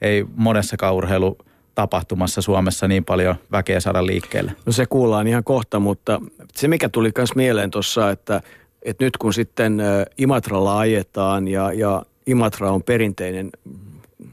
ei 0.00 0.26
monessakaan 0.36 0.94
urheilu 0.94 1.38
tapahtumassa 1.78 2.42
Suomessa 2.42 2.88
niin 2.88 3.04
paljon 3.04 3.34
väkeä 3.52 3.80
saada 3.80 4.06
liikkeelle? 4.06 4.52
No 4.66 4.72
se 4.72 4.86
kuullaan 4.86 5.26
ihan 5.26 5.44
kohta, 5.44 5.80
mutta 5.80 6.20
se 6.54 6.68
mikä 6.68 6.88
tuli 6.88 7.10
myös 7.16 7.34
mieleen 7.34 7.70
tuossa, 7.70 8.10
että, 8.10 8.40
että 8.82 9.04
nyt 9.04 9.16
kun 9.16 9.34
sitten 9.34 9.82
Imatralla 10.18 10.78
ajetaan 10.78 11.48
ja, 11.48 11.72
ja 11.72 12.02
Imatra 12.26 12.70
on 12.70 12.82
perinteinen 12.82 13.50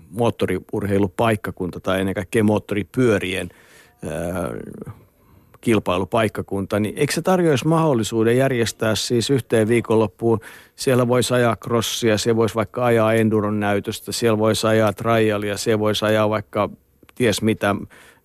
moottoriurheilupaikkakunta 0.10 1.80
tai 1.80 2.00
ennen 2.00 2.16
kaikkea 2.16 2.44
moottoripyörien 2.44 3.50
kilpailupaikkakunta, 5.62 6.80
niin 6.80 6.98
eikö 6.98 7.14
se 7.14 7.22
tarjoaisi 7.22 7.68
mahdollisuuden 7.68 8.38
järjestää 8.38 8.96
siis 8.96 9.30
yhteen 9.30 9.68
viikonloppuun? 9.68 10.40
Siellä 10.76 11.08
voisi 11.08 11.34
ajaa 11.34 11.56
crossia, 11.56 12.18
siellä 12.18 12.38
voisi 12.38 12.56
vaikka 12.56 12.86
ajaa 12.86 13.14
enduron 13.14 13.60
näytöstä, 13.60 14.12
siellä 14.12 14.38
voisi 14.40 14.68
ajaa 14.68 14.94
trialia, 14.94 15.58
siellä 15.58 15.80
voisi 15.80 16.06
ajaa 16.06 16.30
vaikka 16.30 16.70
ties 17.16 17.42
mitä 17.42 17.76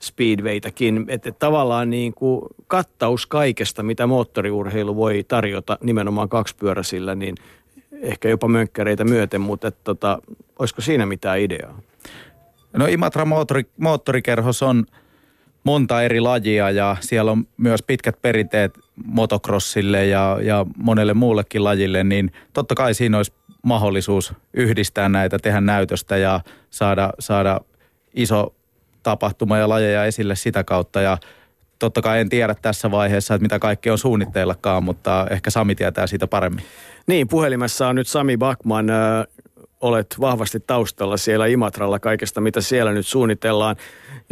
speedwaytäkin. 0.01 1.05
Että 1.09 1.32
tavallaan 1.32 1.91
niin 1.91 2.14
kuin 2.14 2.43
kattaus 2.66 3.26
kaikesta, 3.26 3.82
mitä 3.82 4.07
moottoriurheilu 4.07 4.97
voi 4.97 5.24
tarjota 5.28 5.78
nimenomaan 5.82 6.28
kaksipyöräisillä, 6.28 7.14
niin 7.14 7.34
ehkä 7.93 8.28
jopa 8.28 8.49
mönkkäreitä 8.49 9.05
myöten, 9.05 9.41
mutta 9.41 9.68
että 9.68 9.80
tota, 9.84 10.18
olisiko 10.59 10.82
siinä 10.82 11.07
mitään 11.07 11.41
ideaa? 11.41 11.80
No 12.76 12.86
Imatra 12.86 13.24
moottori, 13.24 13.62
moottorikerhos 13.78 14.62
on 14.62 14.86
monta 15.64 16.03
eri 16.03 16.20
lajia 16.20 16.70
ja 16.70 16.97
siellä 17.01 17.30
on 17.30 17.47
myös 17.57 17.82
pitkät 17.82 18.22
perinteet 18.22 18.78
motocrossille 19.05 20.07
ja, 20.07 20.38
ja 20.43 20.66
monelle 20.76 21.14
muullekin 21.14 21.64
lajille, 21.64 22.05
niin 22.05 22.32
totta 22.53 22.74
kai 22.74 22.95
siinä 22.95 23.16
olisi 23.16 23.32
mahdollisuus 23.62 24.32
yhdistää 24.55 25.09
näitä, 25.09 25.38
tehdä 25.38 25.61
näytöstä 25.61 26.16
ja 26.16 26.41
saada, 26.70 27.12
saada 27.18 27.61
iso 28.14 28.55
tapahtuma 29.03 29.59
ja 29.59 29.68
lajeja 29.68 30.05
esille 30.05 30.36
sitä 30.36 30.64
kautta 30.64 31.01
ja 31.01 31.18
totta 31.78 32.03
kai 32.03 32.20
en 32.20 32.28
tiedä 32.28 32.55
tässä 32.62 32.90
vaiheessa, 32.90 33.34
että 33.34 33.42
mitä 33.42 33.59
kaikki 33.59 33.90
on 33.90 33.98
suunnitteillakaan, 33.98 34.84
mutta 34.84 35.26
ehkä 35.30 35.51
Sami 35.51 35.74
tietää 35.74 36.07
siitä 36.07 36.26
paremmin. 36.26 36.64
Niin, 37.07 37.28
puhelimessa 37.28 37.88
on 37.88 37.96
nyt 37.96 38.09
Sami 38.09 38.36
Bakman. 38.36 38.86
olet 39.80 40.16
vahvasti 40.20 40.61
taustalla 40.61 41.16
siellä 41.16 41.46
Imatralla 41.46 41.98
kaikesta, 41.98 42.40
mitä 42.40 42.61
siellä 42.61 42.92
nyt 42.92 43.07
suunnitellaan. 43.07 43.76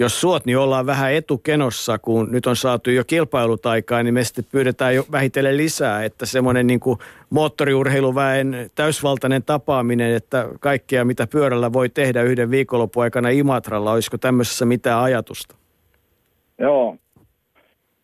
Jos 0.00 0.20
suot, 0.20 0.46
niin 0.46 0.58
ollaan 0.58 0.86
vähän 0.86 1.12
etukenossa, 1.12 1.98
kun 1.98 2.28
nyt 2.30 2.46
on 2.46 2.56
saatu 2.56 2.90
jo 2.90 3.04
kilpailutaikaa, 3.06 4.02
niin 4.02 4.14
me 4.14 4.24
sitten 4.24 4.44
pyydetään 4.52 4.94
jo 4.94 5.04
vähitellen 5.12 5.56
lisää, 5.56 6.04
että 6.04 6.26
semmoinen 6.26 6.66
niin 6.66 6.80
kuin 6.80 6.98
moottoriurheiluväen 7.30 8.70
täysvaltainen 8.74 9.42
tapaaminen, 9.42 10.14
että 10.14 10.48
kaikkea 10.60 11.04
mitä 11.04 11.26
pyörällä 11.26 11.72
voi 11.72 11.88
tehdä 11.88 12.22
yhden 12.22 12.50
viikonlopun 12.50 13.02
aikana 13.02 13.28
Imatralla, 13.28 13.92
olisiko 13.92 14.18
tämmöisessä 14.18 14.64
mitään 14.64 15.02
ajatusta? 15.02 15.54
Joo, 16.58 16.96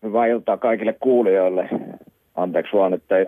hyvää 0.02 0.26
iltaa 0.26 0.56
kaikille 0.56 0.92
kuulijoille. 1.00 1.68
Anteeksi 2.34 2.76
vaan, 2.76 2.94
että 2.94 3.18
ei 3.18 3.26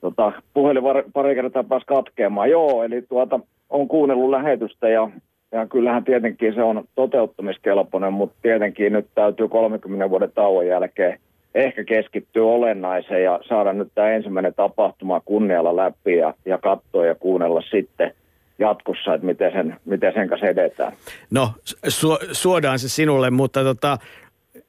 tota, 0.00 0.32
puhelin 0.54 0.82
pari 1.12 1.34
kertaa 1.34 1.64
pääsi 1.64 1.86
katkeamaan. 1.86 2.50
Joo, 2.50 2.82
eli 2.82 3.02
tuota, 3.02 3.40
on 3.70 3.88
kuunnellut 3.88 4.30
lähetystä 4.30 4.88
ja, 4.88 5.10
ja 5.56 5.66
kyllähän 5.66 6.04
tietenkin 6.04 6.54
se 6.54 6.62
on 6.62 6.84
toteuttamiskelpoinen, 6.94 8.12
mutta 8.12 8.36
tietenkin 8.42 8.92
nyt 8.92 9.06
täytyy 9.14 9.48
30 9.48 10.10
vuoden 10.10 10.32
tauon 10.34 10.66
jälkeen 10.66 11.18
ehkä 11.54 11.84
keskittyä 11.84 12.44
olennaiseen 12.44 13.24
ja 13.24 13.40
saada 13.48 13.72
nyt 13.72 13.88
tämä 13.94 14.10
ensimmäinen 14.10 14.54
tapahtuma 14.54 15.20
kunnialla 15.20 15.76
läpi 15.76 16.16
ja, 16.16 16.34
ja 16.44 16.58
katsoa 16.58 17.06
ja 17.06 17.14
kuunnella 17.14 17.62
sitten 17.70 18.12
jatkossa, 18.58 19.14
että 19.14 19.26
miten 19.26 19.52
sen, 19.52 19.76
miten 19.84 20.12
sen 20.14 20.28
kanssa 20.28 20.46
edetään. 20.46 20.92
No, 21.30 21.52
su- 21.88 22.28
suodaan 22.32 22.78
se 22.78 22.88
sinulle, 22.88 23.30
mutta 23.30 23.64
tota, 23.64 23.98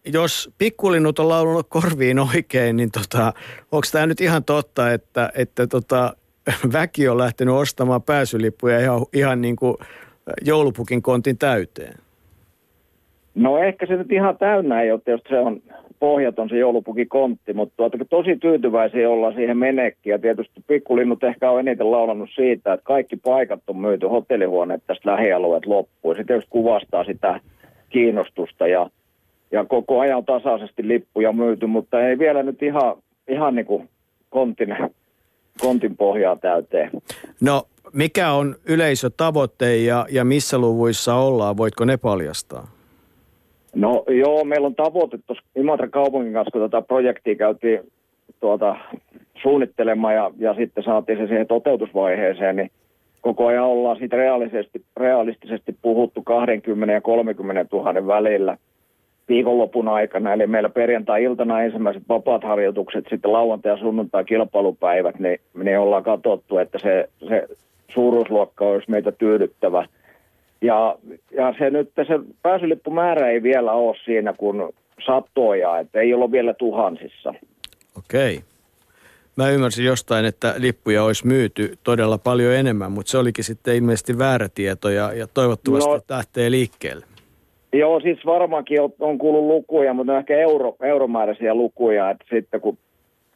jos 0.06 0.50
pikkulinnut 0.58 1.20
on 1.20 1.30
laulunut 1.30 1.68
korviin 1.70 2.20
oikein, 2.20 2.78
niin 2.78 2.92
tota, 2.92 3.34
onko 3.72 3.88
tämä 3.92 4.06
nyt 4.06 4.22
ihan 4.22 4.44
totta, 4.44 4.92
että, 4.92 5.32
että 5.36 5.68
tota, 5.68 6.16
väki 6.74 7.08
on 7.08 7.18
lähtenyt 7.18 7.56
ostamaan 7.56 8.04
pääsylippuja 8.04 8.80
ihan, 8.80 9.06
ihan 9.14 9.42
niin 9.42 9.56
kuin 9.56 9.78
joulupukin 10.46 11.02
kontin 11.02 11.38
täyteen? 11.38 11.94
No 13.36 13.58
ehkä 13.58 13.86
se 13.86 13.96
nyt 13.96 14.12
ihan 14.12 14.38
täynnä 14.38 14.82
ei 14.82 14.92
ole, 14.92 15.02
jos 15.08 15.22
se 15.30 15.40
on 15.40 15.62
pohjaton 16.00 16.50
se 16.50 16.58
joulupukin 16.58 17.10
kontti, 17.10 17.54
mutta 17.54 17.74
tuota, 17.78 17.98
tosi 18.10 18.36
tyytyväisiä 18.36 19.10
ollaan 19.10 19.34
siihen 19.34 19.58
menekkiin. 19.58 20.12
Ja 20.12 20.20
tietysti 20.20 20.64
pikkulinnut 20.68 21.24
ehkä 21.24 21.52
on 21.52 21.60
eniten 21.60 21.92
laulannut 21.92 22.30
siitä, 22.36 22.74
että 22.74 22.84
kaikki 22.84 23.16
paikat 23.16 23.60
on 23.68 23.78
myyty, 23.78 24.08
hotellihuoneet 24.08 24.84
tästä 24.88 25.12
lähialueet 25.12 25.66
loppuun. 25.66 26.16
Se 26.16 26.24
tietysti 26.24 26.50
kuvastaa 26.50 27.04
sitä 27.04 27.40
kiinnostusta 27.90 28.68
ja, 28.68 28.90
ja 29.52 29.66
koko 29.66 30.00
ajan 30.00 30.26
tasaisesti 30.26 30.88
lippuja 30.88 31.32
myyty, 31.32 31.66
mutta 31.66 32.08
ei 32.08 32.20
vielä 32.20 32.44
nyt 32.44 32.64
ihan, 32.64 32.96
ihan 33.28 33.56
niin 33.56 33.66
kuin 33.66 33.90
kontin, 34.30 34.76
kontin 35.62 35.98
pohjaa 35.98 36.36
täyteen. 36.36 36.90
No 37.42 37.64
mikä 37.94 38.32
on 38.32 38.56
yleisötavoite 38.66 39.78
ja, 39.78 40.06
ja 40.12 40.26
missä 40.26 40.58
luvuissa 40.58 41.16
ollaan? 41.16 41.58
Voitko 41.58 41.86
ne 41.86 41.98
paljastaa? 41.98 42.68
No 43.76 44.04
joo, 44.08 44.44
meillä 44.44 44.68
on 44.68 44.76
tavoite 44.76 45.20
tuossa 45.28 45.44
Imatran 45.56 45.92
kaupungin 45.92 46.34
kanssa, 46.34 46.52
kun 46.52 46.70
tätä 46.70 46.82
projektia 46.88 47.36
käytiin 47.36 47.80
tuota, 48.40 48.76
suunnittelemaan 49.42 50.16
ja, 50.16 50.32
ja 50.38 50.54
sitten 50.54 50.84
saatiin 50.84 51.18
se 51.18 51.28
siihen 51.28 51.48
toteutusvaiheeseen, 51.48 52.56
niin 52.56 52.72
koko 53.22 53.48
ajan 53.48 53.66
ollaan 53.66 53.98
siitä 53.98 54.16
realistisesti, 54.16 54.82
realistisesti 54.98 55.76
puhuttu 55.82 56.22
20 56.22 56.94
ja 56.94 57.02
30 57.02 57.66
000 57.78 58.08
välillä 58.08 58.58
viikonlopun 59.30 59.88
aikana. 59.88 60.34
Eli 60.34 60.48
meillä 60.48 60.70
perjantai-iltana 60.70 61.62
ensimmäiset 61.62 62.04
vapaat 62.10 62.44
harjoitukset, 62.44 63.06
sitten 63.10 63.34
lauantai- 63.34 63.72
ja 63.72 63.78
sunnuntai-kilpailupäivät, 63.78 65.20
niin, 65.20 65.40
niin 65.64 65.80
ollaan 65.80 66.04
katsottu, 66.04 66.58
että 66.58 66.80
se, 66.80 67.10
se 67.28 67.48
suuruusluokka 67.94 68.66
olisi 68.66 68.92
meitä 68.92 69.12
tyydyttävä– 69.12 69.88
ja, 70.62 70.98
ja 71.32 71.54
se 71.58 71.70
nyt, 71.70 71.92
se 71.96 72.20
pääsylippumäärä 72.42 73.30
ei 73.30 73.44
vielä 73.44 73.72
ole 73.72 73.96
siinä 74.06 74.34
kuin 74.34 74.74
satoja, 75.06 75.80
että 75.80 76.00
ei 76.00 76.14
ole 76.14 76.32
vielä 76.32 76.54
tuhansissa. 76.54 77.34
Okei. 77.98 78.40
Mä 79.36 79.50
ymmärsin 79.50 79.86
jostain, 79.86 80.26
että 80.26 80.54
lippuja 80.58 81.04
olisi 81.04 81.28
myyty 81.28 81.78
todella 81.84 82.18
paljon 82.18 82.54
enemmän, 82.54 82.92
mutta 82.92 83.10
se 83.10 83.18
olikin 83.18 83.44
sitten 83.44 83.76
ilmeisesti 83.76 84.18
väärä 84.18 84.48
tieto 84.56 84.90
ja, 84.90 85.14
ja 85.14 85.28
toivottavasti 85.34 85.90
no, 85.90 86.02
lähtee 86.10 86.52
liikkeelle. 86.52 87.06
Joo, 87.74 88.00
siis 88.00 88.26
varmaankin 88.26 88.82
on, 88.82 88.94
on 89.00 89.18
kuullut 89.18 89.44
lukuja, 89.44 89.94
mutta 89.94 90.14
on 90.14 90.20
ehkä 90.20 90.38
euro, 90.38 90.76
euromääräisiä 90.82 91.56
lukuja, 91.56 92.10
että 92.10 92.26
sitten 92.30 92.62
kun 92.62 92.78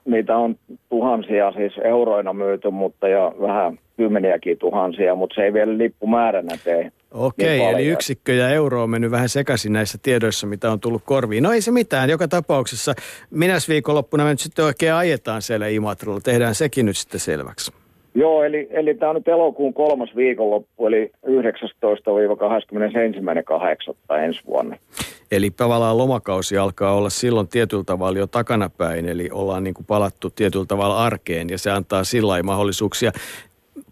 niitä 0.05 0.37
on 0.37 0.55
tuhansia 0.89 1.51
siis 1.51 1.73
euroina 1.83 2.33
myyty, 2.33 2.69
mutta 2.69 3.07
ja 3.07 3.31
vähän 3.41 3.79
kymmeniäkin 4.01 4.57
tuhansia, 4.57 5.15
mutta 5.15 5.35
se 5.35 5.41
ei 5.41 5.53
vielä 5.53 5.77
lippumääränä 5.77 6.57
tee. 6.63 6.91
Okei, 7.11 7.59
niin 7.59 7.69
eli 7.69 7.85
yksikkö 7.85 8.33
ja 8.33 8.49
euro 8.49 8.83
on 8.83 8.89
mennyt 8.89 9.11
vähän 9.11 9.29
sekaisin 9.29 9.73
näissä 9.73 9.97
tiedoissa, 10.01 10.47
mitä 10.47 10.71
on 10.71 10.79
tullut 10.79 11.01
korviin. 11.05 11.43
No 11.43 11.51
ei 11.51 11.61
se 11.61 11.71
mitään, 11.71 12.09
joka 12.09 12.27
tapauksessa. 12.27 12.93
Minäs 13.29 13.69
viikonloppuna 13.69 14.23
me 14.23 14.29
nyt 14.29 14.39
sitten 14.39 14.65
oikein 14.65 14.93
ajetaan 14.93 15.41
siellä 15.41 15.67
Imatralla. 15.67 16.19
Tehdään 16.23 16.55
sekin 16.55 16.85
nyt 16.85 16.97
sitten 16.97 17.19
selväksi. 17.19 17.71
Joo, 18.15 18.43
eli, 18.43 18.67
eli 18.71 18.93
tämä 18.93 19.09
on 19.09 19.15
nyt 19.15 19.27
elokuun 19.27 19.73
kolmas 19.73 20.15
viikonloppu, 20.15 20.87
eli 20.87 21.11
19-21.8. 21.27 21.31
ensi 24.23 24.41
vuonna. 24.47 24.77
Eli 25.31 25.51
tavallaan 25.51 25.97
lomakausi 25.97 26.57
alkaa 26.57 26.93
olla 26.93 27.09
silloin 27.09 27.47
tietyllä 27.47 27.83
tavalla 27.83 28.19
jo 28.19 28.27
takanapäin, 28.27 29.09
eli 29.09 29.29
ollaan 29.31 29.63
niin 29.63 29.73
kuin 29.73 29.85
palattu 29.85 30.29
tietyllä 30.29 30.65
tavalla 30.65 31.03
arkeen, 31.03 31.49
ja 31.49 31.57
se 31.57 31.71
antaa 31.71 32.03
sillä 32.03 32.43
mahdollisuuksia. 32.43 33.11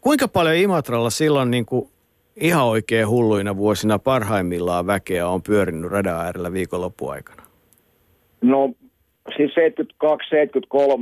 Kuinka 0.01 0.27
paljon 0.27 0.55
Imatralla 0.55 1.09
silloin 1.09 1.51
niin 1.51 1.65
kuin 1.65 1.89
ihan 2.35 2.65
oikein 2.65 3.09
hulluina 3.09 3.57
vuosina 3.57 3.99
parhaimmillaan 3.99 4.87
väkeä 4.87 5.27
on 5.27 5.41
pyörinyt 5.43 5.91
radan 5.91 6.25
äärellä 6.25 6.53
viikonloppuaikana? 6.53 7.43
No 8.41 8.73
siis 9.37 9.51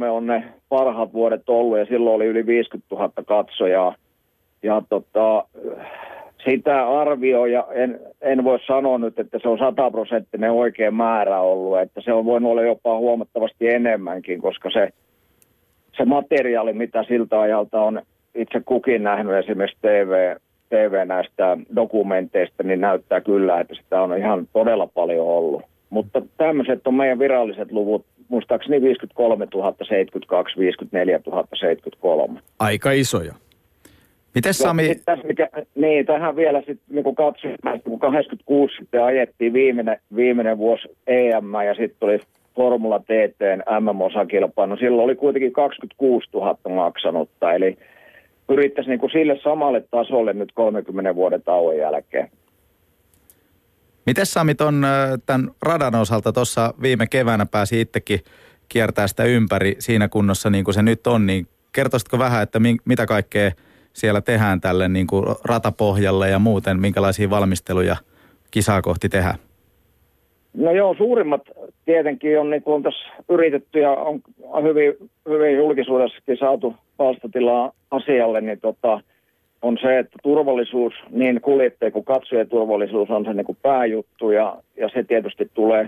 72-73 0.03 0.09
on 0.11 0.27
ne 0.27 0.43
parhaat 0.69 1.13
vuodet 1.13 1.49
ollut 1.49 1.77
ja 1.77 1.85
silloin 1.85 2.15
oli 2.15 2.25
yli 2.25 2.45
50 2.45 2.95
000 2.95 3.11
katsojaa. 3.27 3.95
Ja 4.63 4.81
tota, 4.89 5.45
sitä 6.49 6.87
arvioja, 6.87 7.67
en, 7.73 7.99
en 8.21 8.43
voi 8.43 8.59
sanoa 8.67 8.97
nyt, 8.97 9.19
että 9.19 9.39
se 9.41 9.47
on 9.47 9.57
sataprosenttinen 9.57 10.51
oikea 10.51 10.91
määrä 10.91 11.39
ollut, 11.39 11.79
että 11.79 12.01
se 12.01 12.13
on 12.13 12.25
voinut 12.25 12.51
olla 12.51 12.61
jopa 12.61 12.97
huomattavasti 12.97 13.67
enemmänkin, 13.67 14.41
koska 14.41 14.69
se, 14.71 14.89
se 15.97 16.05
materiaali, 16.05 16.73
mitä 16.73 17.03
siltä 17.07 17.39
ajalta 17.41 17.81
on 17.81 18.01
itse 18.37 18.61
kukin 18.65 19.03
nähnyt 19.03 19.35
esimerkiksi 19.35 19.77
TV, 19.81 20.35
TV 20.69 21.07
näistä 21.07 21.57
dokumenteista, 21.75 22.63
niin 22.63 22.81
näyttää 22.81 23.21
kyllä, 23.21 23.59
että 23.59 23.75
sitä 23.75 24.01
on 24.01 24.17
ihan 24.17 24.47
todella 24.53 24.87
paljon 24.87 25.27
ollut. 25.27 25.61
Mutta 25.89 26.21
tämmöiset 26.37 26.87
on 26.87 26.93
meidän 26.93 27.19
viralliset 27.19 27.71
luvut, 27.71 28.05
muistaakseni 28.27 28.81
53 28.81 29.47
072, 29.83 30.59
54 30.59 31.19
073. 31.53 32.39
Aika 32.59 32.91
isoja. 32.91 33.33
Miten 34.35 34.53
Sami... 34.53 34.95
tässä, 35.05 35.27
mikä, 35.27 35.49
niin, 35.75 36.05
tähän 36.05 36.35
vielä 36.35 36.59
sitten 36.59 36.85
niin 36.89 37.15
katsoin, 37.15 37.55
kun 37.83 37.99
86 37.99 38.75
sitten 38.75 39.03
ajettiin 39.03 39.53
viimeinen, 39.53 39.99
viimeinen 40.15 40.57
vuosi 40.57 40.87
EM 41.07 41.53
ja 41.65 41.73
sitten 41.73 41.99
tuli 41.99 42.19
Formula 42.55 42.99
TT 42.99 43.39
MM-osakilpailu. 43.79 44.69
No 44.69 44.77
silloin 44.77 45.05
oli 45.05 45.15
kuitenkin 45.15 45.53
26 45.53 46.29
000 46.33 46.57
maksanutta, 46.69 47.53
eli 47.53 47.77
pyrittäisiin 48.47 48.91
niin 48.91 48.99
kuin 48.99 49.11
sille 49.11 49.39
samalle 49.43 49.83
tasolle 49.91 50.33
nyt 50.33 50.51
30 50.51 51.15
vuoden 51.15 51.43
tauon 51.43 51.77
jälkeen. 51.77 52.31
Miten 54.05 54.25
Sami 54.25 54.55
ton, 54.55 54.85
tämän 55.25 55.51
radan 55.61 55.95
osalta 55.95 56.33
tuossa 56.33 56.73
viime 56.81 57.07
keväänä 57.07 57.45
pääsi 57.45 57.81
itsekin 57.81 58.19
kiertää 58.69 59.07
sitä 59.07 59.23
ympäri 59.23 59.75
siinä 59.79 60.07
kunnossa 60.07 60.49
niin 60.49 60.63
kuin 60.63 60.75
se 60.75 60.81
nyt 60.81 61.07
on, 61.07 61.25
niin 61.25 61.47
kertoisitko 61.71 62.19
vähän, 62.19 62.43
että 62.43 62.59
mi, 62.59 62.77
mitä 62.85 63.05
kaikkea 63.05 63.51
siellä 63.93 64.21
tehdään 64.21 64.61
tälle 64.61 64.89
niin 64.89 65.07
kuin 65.07 65.25
ratapohjalle 65.43 66.29
ja 66.29 66.39
muuten, 66.39 66.79
minkälaisia 66.79 67.29
valmisteluja 67.29 67.95
kisaa 68.51 68.81
kohti 68.81 69.09
tehdään? 69.09 69.46
No 70.57 70.71
joo, 70.71 70.95
suurimmat 70.97 71.41
tietenkin 71.85 72.39
on, 72.39 72.49
niin 72.49 72.63
on 72.65 72.83
tässä 72.83 73.07
yritetty 73.29 73.79
ja 73.79 73.91
on 73.91 74.63
hyvin, 74.63 74.93
hyvin 75.29 75.57
julkisuudessakin 75.57 76.37
saatu 76.37 76.75
palstatilaa 76.97 77.71
asialle, 77.91 78.41
niin 78.41 78.59
tota, 78.59 79.01
on 79.61 79.77
se, 79.81 79.99
että 79.99 80.17
turvallisuus, 80.23 80.93
niin 81.09 81.41
kuljettajien 81.41 81.93
kuin 81.93 82.05
katsojien 82.05 82.49
turvallisuus 82.49 83.09
on 83.09 83.25
se 83.25 83.33
niin 83.33 83.45
kuin 83.45 83.57
pääjuttu 83.61 84.31
ja, 84.31 84.57
ja 84.77 84.89
se 84.89 85.03
tietysti 85.03 85.51
tulee, 85.53 85.87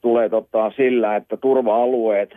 tulee 0.00 0.28
tota, 0.28 0.72
sillä, 0.76 1.16
että 1.16 1.36
turva-alueet, 1.36 2.34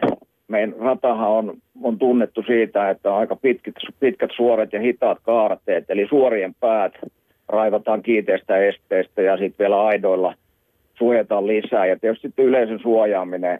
meidän 0.47 0.75
ratahan 0.79 1.29
on, 1.29 1.53
on 1.83 1.99
tunnettu 1.99 2.43
siitä, 2.47 2.89
että 2.89 3.11
on 3.11 3.17
aika 3.17 3.35
pitkät, 3.35 3.73
pitkät 3.99 4.31
suoret 4.35 4.73
ja 4.73 4.79
hitaat 4.79 5.17
kaarteet, 5.21 5.89
eli 5.89 6.07
suorien 6.09 6.55
päät 6.59 6.93
raivataan 7.47 8.01
kiiteistä 8.01 8.57
esteistä 8.57 9.21
ja 9.21 9.37
sitten 9.37 9.63
vielä 9.65 9.83
aidoilla 9.83 10.33
suojataan 10.99 11.47
lisää. 11.47 11.85
Ja 11.85 11.99
tietysti 11.99 12.33
yleisön 12.37 12.79
suojaaminen 12.79 13.59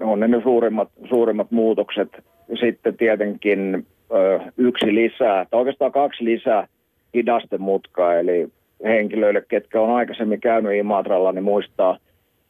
on 0.00 0.20
ne 0.20 0.40
suurimmat, 0.42 0.88
suurimmat 1.08 1.50
muutokset. 1.50 2.08
Sitten 2.60 2.96
tietenkin 2.96 3.86
ö, 4.14 4.40
yksi 4.56 4.94
lisää, 4.94 5.46
tai 5.50 5.58
oikeastaan 5.58 5.92
kaksi 5.92 6.24
lisää 6.24 6.68
hidastemutkaa, 7.14 8.14
eli 8.14 8.48
henkilöille, 8.84 9.42
ketkä 9.48 9.80
on 9.80 9.90
aikaisemmin 9.90 10.40
käynyt 10.40 10.72
Imatralla, 10.72 11.32
niin 11.32 11.44
muistaa, 11.44 11.98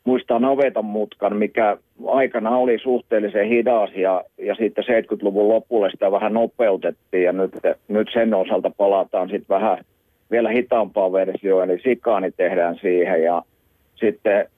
muistaa 0.05 0.39
Novetan 0.39 0.85
mutkan, 0.85 1.37
mikä 1.37 1.77
aikana 2.07 2.57
oli 2.57 2.79
suhteellisen 2.79 3.49
hidas 3.49 3.91
ja, 3.95 4.25
ja 4.39 4.55
sitten 4.55 4.85
70-luvun 4.85 5.49
lopulla 5.49 5.91
sitä 5.91 6.13
vähän 6.13 6.35
nopeutettiin 6.35 7.25
ja 7.25 7.33
nyt, 7.33 7.51
nyt 7.89 8.09
sen 8.13 8.35
osalta 8.35 8.71
palataan 8.77 9.29
sitten 9.29 9.57
vähän 9.57 9.85
vielä 10.31 10.49
hitaampaa 10.49 11.13
versioon, 11.13 11.71
eli 11.71 11.81
sikaani 11.83 12.31
tehdään 12.31 12.77
siihen 12.81 13.23
ja 13.23 13.43
sitten 14.01 14.49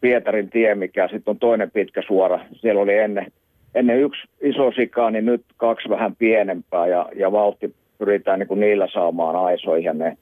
Pietarin 0.00 0.50
tie, 0.50 0.74
mikä 0.74 1.08
sitten 1.08 1.30
on 1.30 1.38
toinen 1.38 1.70
pitkä 1.70 2.02
suora. 2.06 2.40
Siellä 2.60 2.80
oli 2.80 2.94
ennen, 2.94 3.32
ennen 3.74 4.00
yksi 4.00 4.22
iso 4.40 4.72
sikaa, 4.72 5.10
niin 5.10 5.26
nyt 5.26 5.42
kaksi 5.56 5.88
vähän 5.88 6.16
pienempää 6.16 6.86
ja, 6.86 7.08
ja 7.16 7.32
vauhti 7.32 7.74
pyritään 7.98 8.38
niin 8.38 8.48
kuin 8.48 8.60
niillä 8.60 8.88
saamaan 8.92 9.36
aisoihin 9.36 9.84
ja 9.84 9.92
ne, 9.92 10.16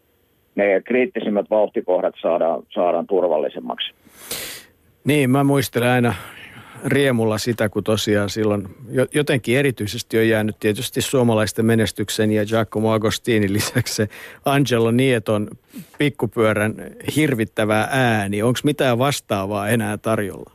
ne 0.54 0.82
kriittisimmät 0.84 1.50
vauhtikohdat 1.50 2.14
saadaan, 2.22 2.62
saadaan 2.68 3.06
turvallisemmaksi. 3.06 3.92
Niin, 5.04 5.30
mä 5.30 5.44
muistelen 5.44 5.88
aina 5.88 6.14
riemulla 6.86 7.38
sitä, 7.38 7.68
kun 7.68 7.84
tosiaan 7.84 8.28
silloin 8.28 8.68
jotenkin 9.14 9.58
erityisesti 9.58 10.18
on 10.18 10.28
jäänyt 10.28 10.56
tietysti 10.60 11.00
suomalaisten 11.00 11.66
menestyksen 11.66 12.32
ja 12.32 12.44
Giacomo 12.46 12.92
Agostini 12.92 13.52
lisäksi 13.52 13.94
se 13.94 14.08
Angelo 14.44 14.90
Nieton 14.90 15.48
pikkupyörän 15.98 16.74
hirvittävä 17.16 17.88
ääni. 17.90 18.42
Onko 18.42 18.58
mitään 18.64 18.98
vastaavaa 18.98 19.68
enää 19.68 19.96
tarjolla? 19.96 20.50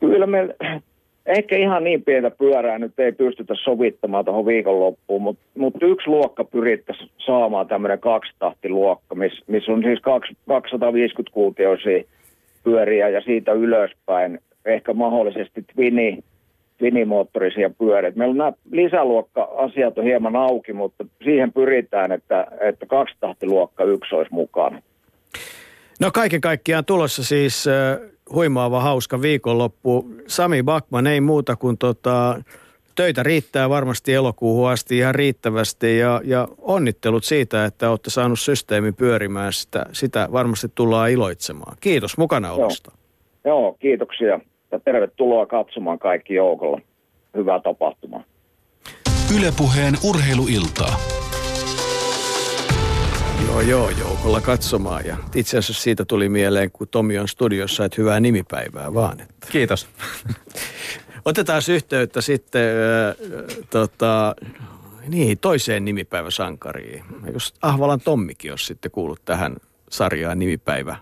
Kyllä 0.00 0.26
me 0.26 0.56
ehkä 1.26 1.56
ihan 1.56 1.84
niin 1.84 2.02
pientä 2.02 2.30
pyörää 2.30 2.78
nyt 2.78 2.98
ei 2.98 3.12
pystytä 3.12 3.54
sovittamaan 3.64 4.24
tuohon 4.24 4.46
viikonloppuun, 4.46 5.22
mutta 5.22 5.42
mut 5.58 5.74
yksi 5.82 6.08
luokka 6.08 6.44
pyrittäisiin 6.44 7.10
saamaan 7.18 7.68
tämmöinen 7.68 7.98
kaksitahtiluokka, 7.98 9.14
missä 9.14 9.44
miss 9.46 9.68
on 9.68 9.82
siis 9.82 10.00
250 10.46 11.34
kuutioisia 11.34 12.02
pyöriä 12.66 13.08
ja 13.08 13.20
siitä 13.20 13.52
ylöspäin 13.52 14.38
ehkä 14.64 14.92
mahdollisesti 14.92 15.62
twini, 15.74 16.24
twinimoottorisia 16.78 17.70
pyöriä. 17.70 18.12
Meillä 18.14 18.32
on 18.32 18.38
nämä 18.38 18.52
lisäluokka-asiat 18.70 19.98
on 19.98 20.04
hieman 20.04 20.36
auki, 20.36 20.72
mutta 20.72 21.04
siihen 21.24 21.52
pyritään, 21.52 22.12
että, 22.12 22.46
että 22.60 22.86
kaksitahtiluokka 22.86 23.84
yksi 23.84 24.14
olisi 24.14 24.34
mukana. 24.34 24.82
No 26.00 26.10
kaiken 26.10 26.40
kaikkiaan 26.40 26.84
tulossa 26.84 27.24
siis 27.24 27.68
äh, 27.68 27.98
huimaava 28.34 28.80
hauska 28.80 29.22
viikonloppu. 29.22 30.10
Sami 30.26 30.62
Bakman 30.62 31.06
ei 31.06 31.20
muuta 31.20 31.56
kuin 31.56 31.78
tota, 31.78 32.42
töitä 32.96 33.22
riittää 33.22 33.68
varmasti 33.68 34.14
elokuuhun 34.14 34.70
asti 34.70 34.98
ihan 34.98 35.14
riittävästi 35.14 35.98
ja, 35.98 36.20
ja 36.24 36.48
onnittelut 36.58 37.24
siitä, 37.24 37.64
että 37.64 37.90
olette 37.90 38.10
saanut 38.10 38.40
systeemi 38.40 38.92
pyörimään. 38.92 39.52
Sitä, 39.52 39.86
sitä 39.92 40.28
varmasti 40.32 40.68
tullaan 40.74 41.10
iloitsemaan. 41.10 41.76
Kiitos 41.80 42.18
mukanaolosta. 42.18 42.90
Joo. 42.90 42.96
Joo, 43.46 43.76
kiitoksia 43.78 44.40
ja 44.72 44.80
tervetuloa 44.84 45.46
katsomaan 45.46 45.98
kaikki 45.98 46.34
joukolla. 46.34 46.80
Hyvää 47.36 47.60
tapahtumaa. 47.60 48.24
Ylepuheen 49.38 49.94
urheiluiltaa. 50.04 50.96
Joo, 53.46 53.60
joo, 53.60 53.90
joukolla 53.90 54.40
katsomaan. 54.40 55.06
Ja 55.06 55.16
itse 55.34 55.58
asiassa 55.58 55.82
siitä 55.82 56.04
tuli 56.04 56.28
mieleen, 56.28 56.70
kun 56.70 56.88
Tomi 56.88 57.18
on 57.18 57.28
studiossa, 57.28 57.84
että 57.84 57.96
hyvää 57.98 58.20
nimipäivää 58.20 58.94
vaan. 58.94 59.20
Että. 59.20 59.46
Kiitos. 59.52 59.88
Otetaan 61.26 61.62
yhteyttä 61.70 62.20
sitten 62.20 62.62
äh, 62.62 63.56
tota, 63.70 64.34
niin, 65.08 65.38
toiseen 65.38 65.84
nimipäiväsankariin. 65.84 67.04
Jos 67.32 67.54
Ahvalan 67.62 68.00
Tommikin 68.00 68.52
olisi 68.52 68.64
sitten 68.64 68.90
kuullut 68.90 69.24
tähän 69.24 69.56
sarjaan 69.90 70.38
nimipäivä 70.38 70.96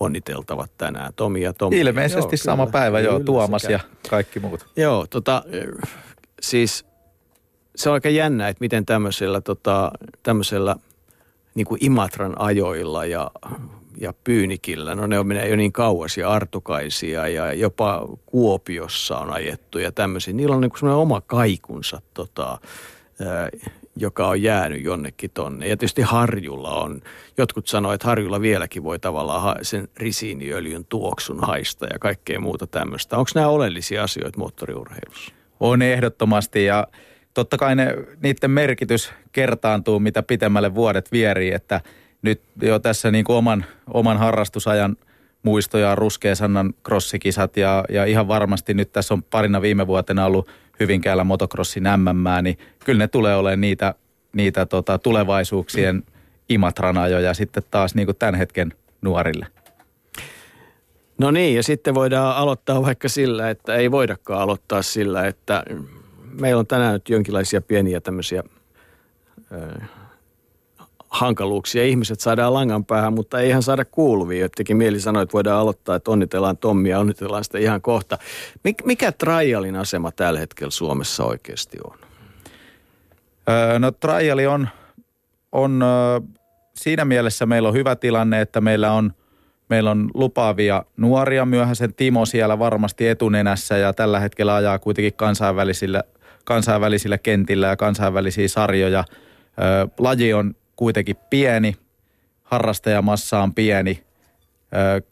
onniteltavat 0.00 0.70
tänään. 0.78 1.12
Tomi 1.16 1.42
ja 1.42 1.52
Tomi. 1.52 1.80
Ilmeisesti 1.80 2.34
joo, 2.34 2.36
sama 2.36 2.66
kyllä, 2.66 2.72
päivä, 2.72 3.00
joo, 3.00 3.20
Tuomas 3.20 3.62
sekä. 3.62 3.72
ja 3.74 3.80
kaikki 4.10 4.40
muut. 4.40 4.66
Joo, 4.76 5.06
tota, 5.10 5.42
siis 6.42 6.86
se 7.76 7.88
on 7.90 7.94
aika 7.94 8.08
jännä, 8.08 8.48
että 8.48 8.60
miten 8.60 8.86
tämmöisellä, 8.86 9.40
tota, 9.40 9.90
tämmöisellä 10.22 10.76
niin 11.54 11.66
kuin 11.66 11.84
Imatran 11.84 12.40
ajoilla 12.40 13.04
ja 13.04 13.30
ja 14.00 14.12
Pyynikillä, 14.24 14.94
no 14.94 15.06
ne 15.06 15.18
on 15.18 15.26
menee 15.26 15.48
jo 15.48 15.56
niin 15.56 15.72
kauas 15.72 16.16
ja 16.16 16.30
Artukaisia 16.30 17.28
ja 17.28 17.52
jopa 17.52 18.08
Kuopiossa 18.26 19.18
on 19.18 19.30
ajettu 19.30 19.78
ja 19.78 19.92
tämmöisiä. 19.92 20.34
Niillä 20.34 20.56
on 20.56 20.60
niin 20.60 20.88
oma 20.88 21.20
kaikunsa, 21.20 22.00
tota, 22.14 22.58
joka 23.96 24.28
on 24.28 24.42
jäänyt 24.42 24.84
jonnekin 24.84 25.30
tonne. 25.34 25.66
Ja 25.66 25.76
tietysti 25.76 26.02
Harjulla 26.02 26.70
on, 26.70 27.00
jotkut 27.38 27.66
sanoivat, 27.66 27.94
että 27.94 28.06
Harjulla 28.06 28.40
vieläkin 28.40 28.84
voi 28.84 28.98
tavallaan 28.98 29.64
sen 29.64 29.88
risiiniöljyn 29.96 30.84
tuoksun 30.84 31.40
haista 31.40 31.86
ja 31.86 31.98
kaikkea 31.98 32.40
muuta 32.40 32.66
tämmöistä. 32.66 33.16
Onko 33.16 33.30
nämä 33.34 33.48
oleellisia 33.48 34.02
asioita 34.02 34.38
moottoriurheilussa? 34.38 35.32
On 35.60 35.82
ehdottomasti 35.82 36.64
ja 36.64 36.86
totta 37.34 37.56
kai 37.56 37.76
ne, 37.76 37.94
niiden 38.22 38.50
merkitys 38.50 39.12
kertaantuu, 39.32 40.00
mitä 40.00 40.22
pitemmälle 40.22 40.74
vuodet 40.74 41.12
vierii, 41.12 41.52
että– 41.52 41.80
nyt 42.22 42.40
jo 42.62 42.78
tässä 42.78 43.10
niin 43.10 43.24
kuin 43.24 43.36
oman, 43.36 43.64
oman 43.94 44.18
harrastusajan 44.18 44.96
muistoja 45.42 45.96
Sannan 46.34 46.74
crossikisat 46.84 47.56
ja, 47.56 47.84
ja 47.88 48.04
ihan 48.04 48.28
varmasti 48.28 48.74
nyt 48.74 48.92
tässä 48.92 49.14
on 49.14 49.22
parina 49.22 49.62
viime 49.62 49.86
vuotena 49.86 50.26
ollut 50.26 50.48
Hyvinkäällä 50.80 51.24
motocrossin 51.24 51.82
MM, 51.82 52.42
niin 52.42 52.58
kyllä 52.84 52.98
ne 52.98 53.08
tulee 53.08 53.36
olemaan 53.36 53.60
niitä, 53.60 53.94
niitä 54.32 54.66
tota, 54.66 54.98
tulevaisuuksien 54.98 56.02
imatranajoja 56.48 57.34
sitten 57.34 57.62
taas 57.70 57.94
niin 57.94 58.06
kuin 58.06 58.16
tämän 58.16 58.34
hetken 58.34 58.72
nuorille. 59.02 59.46
No 61.18 61.30
niin, 61.30 61.56
ja 61.56 61.62
sitten 61.62 61.94
voidaan 61.94 62.36
aloittaa 62.36 62.82
vaikka 62.82 63.08
sillä, 63.08 63.50
että 63.50 63.74
ei 63.74 63.90
voidakaan 63.90 64.42
aloittaa 64.42 64.82
sillä, 64.82 65.26
että 65.26 65.62
meillä 66.40 66.58
on 66.58 66.66
tänään 66.66 66.92
nyt 66.92 67.08
jonkinlaisia 67.08 67.60
pieniä 67.60 68.00
tämmöisiä 68.00 68.42
hankaluuksia. 71.18 71.84
Ihmiset 71.84 72.20
saadaan 72.20 72.54
langan 72.54 72.84
päähän, 72.84 73.12
mutta 73.12 73.40
ei 73.40 73.48
ihan 73.48 73.62
saada 73.62 73.84
kuuluvia. 73.84 74.40
Jotenkin 74.40 74.76
mieli 74.76 75.00
sanoi, 75.00 75.22
että 75.22 75.32
voidaan 75.32 75.60
aloittaa, 75.60 75.96
että 75.96 76.10
onnitellaan 76.10 76.56
Tommia, 76.56 76.98
onnitellaan 76.98 77.44
sitä 77.44 77.58
ihan 77.58 77.82
kohta. 77.82 78.18
Mik, 78.64 78.84
mikä 78.84 79.12
trialin 79.12 79.76
asema 79.76 80.12
tällä 80.12 80.40
hetkellä 80.40 80.70
Suomessa 80.70 81.24
oikeasti 81.24 81.78
on? 81.84 81.98
No 83.78 83.90
triali 83.90 84.46
on, 84.46 84.68
on 85.52 85.84
siinä 86.74 87.04
mielessä 87.04 87.46
meillä 87.46 87.68
on 87.68 87.74
hyvä 87.74 87.96
tilanne, 87.96 88.40
että 88.40 88.60
meillä 88.60 88.92
on, 88.92 89.12
meillä 89.68 89.90
on 89.90 90.10
lupaavia 90.14 90.84
nuoria. 90.96 91.46
Myöhäisen 91.46 91.94
Timo 91.94 92.26
siellä 92.26 92.58
varmasti 92.58 93.08
etunenässä 93.08 93.76
ja 93.76 93.92
tällä 93.92 94.20
hetkellä 94.20 94.54
ajaa 94.54 94.78
kuitenkin 94.78 95.14
kansainvälisillä, 95.14 96.04
kansainvälisillä 96.44 97.18
kentillä 97.18 97.66
ja 97.66 97.76
kansainvälisiä 97.76 98.48
sarjoja. 98.48 99.04
Laji 99.98 100.34
on 100.34 100.54
kuitenkin 100.78 101.16
pieni, 101.30 101.74
harrastajamassa 102.42 103.42
on 103.42 103.54
pieni, 103.54 104.02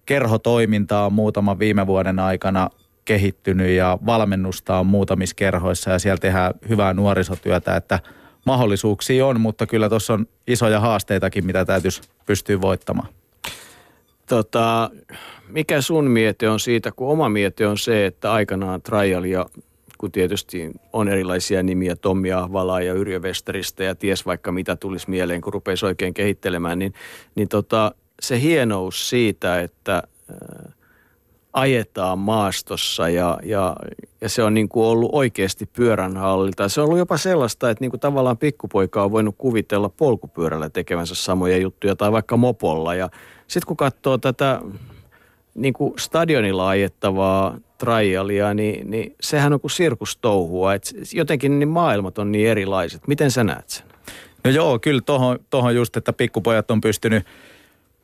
kerhotoiminta 0.06 1.00
on 1.00 1.12
muutaman 1.12 1.58
viime 1.58 1.86
vuoden 1.86 2.18
aikana 2.18 2.70
kehittynyt 3.04 3.68
ja 3.68 3.98
valmennusta 4.06 4.78
on 4.78 4.86
muutamissa 4.86 5.36
kerhoissa 5.36 5.90
ja 5.90 5.98
siellä 5.98 6.18
tehdään 6.18 6.54
hyvää 6.68 6.94
nuorisotyötä, 6.94 7.76
että 7.76 8.00
mahdollisuuksia 8.44 9.26
on, 9.26 9.40
mutta 9.40 9.66
kyllä 9.66 9.88
tuossa 9.88 10.14
on 10.14 10.26
isoja 10.46 10.80
haasteitakin, 10.80 11.46
mitä 11.46 11.64
täytyisi 11.64 12.02
pystyä 12.26 12.60
voittamaan. 12.60 13.08
Tota, 14.26 14.90
mikä 15.48 15.80
sun 15.80 16.04
miete 16.04 16.48
on 16.48 16.60
siitä, 16.60 16.92
kun 16.92 17.08
oma 17.08 17.28
miete 17.28 17.66
on 17.66 17.78
se, 17.78 18.06
että 18.06 18.32
aikanaan 18.32 18.82
trial 18.82 19.24
ja 19.24 19.46
kun 19.98 20.12
tietysti 20.12 20.70
on 20.92 21.08
erilaisia 21.08 21.62
nimiä 21.62 21.96
Tommi 21.96 22.32
Ahvalaa 22.32 22.80
ja 22.80 22.92
Yrjö 22.92 23.20
Westeristä 23.20 23.84
ja 23.84 23.94
ties 23.94 24.26
vaikka 24.26 24.52
mitä 24.52 24.76
tulisi 24.76 25.10
mieleen, 25.10 25.40
kun 25.40 25.52
rupeisi 25.52 25.86
oikein 25.86 26.14
kehittelemään, 26.14 26.78
niin, 26.78 26.94
niin 27.34 27.48
tota, 27.48 27.94
se 28.20 28.40
hienous 28.40 29.08
siitä, 29.08 29.60
että 29.60 30.02
ää, 30.30 30.72
ajetaan 31.52 32.18
maastossa 32.18 33.08
ja, 33.08 33.38
ja, 33.42 33.76
ja 34.20 34.28
se 34.28 34.42
on 34.42 34.54
niin 34.54 34.68
kuin 34.68 34.86
ollut 34.86 35.10
oikeasti 35.12 35.66
pyöränhallilta. 35.66 36.68
Se 36.68 36.80
on 36.80 36.84
ollut 36.84 36.98
jopa 36.98 37.16
sellaista, 37.16 37.70
että 37.70 37.82
niin 37.82 37.90
kuin 37.90 38.00
tavallaan 38.00 38.38
pikkupoika 38.38 39.04
on 39.04 39.12
voinut 39.12 39.34
kuvitella 39.38 39.88
polkupyörällä 39.88 40.70
tekevänsä 40.70 41.14
samoja 41.14 41.58
juttuja 41.58 41.96
tai 41.96 42.12
vaikka 42.12 42.36
mopolla. 42.36 42.94
Ja 42.94 43.08
sitten 43.48 43.66
kun 43.66 43.76
katsoo 43.76 44.18
tätä 44.18 44.60
niin 45.56 45.74
kuin 45.74 45.94
stadionilla 45.98 46.68
ajettavaa 46.68 47.58
trialia, 47.78 48.54
niin, 48.54 48.90
niin 48.90 49.14
sehän 49.20 49.52
on 49.52 49.60
kuin 49.60 49.70
sirkustouhua. 49.70 50.74
Et 50.74 50.94
jotenkin 51.12 51.58
niin 51.58 51.68
maailmat 51.68 52.18
on 52.18 52.32
niin 52.32 52.48
erilaiset. 52.48 53.08
Miten 53.08 53.30
sä 53.30 53.44
näet 53.44 53.68
sen? 53.68 53.86
No 54.44 54.50
joo, 54.50 54.78
kyllä 54.78 55.00
tohon, 55.00 55.38
tohon 55.50 55.74
just, 55.74 55.96
että 55.96 56.12
pikkupojat 56.12 56.70
on 56.70 56.80
pystynyt 56.80 57.26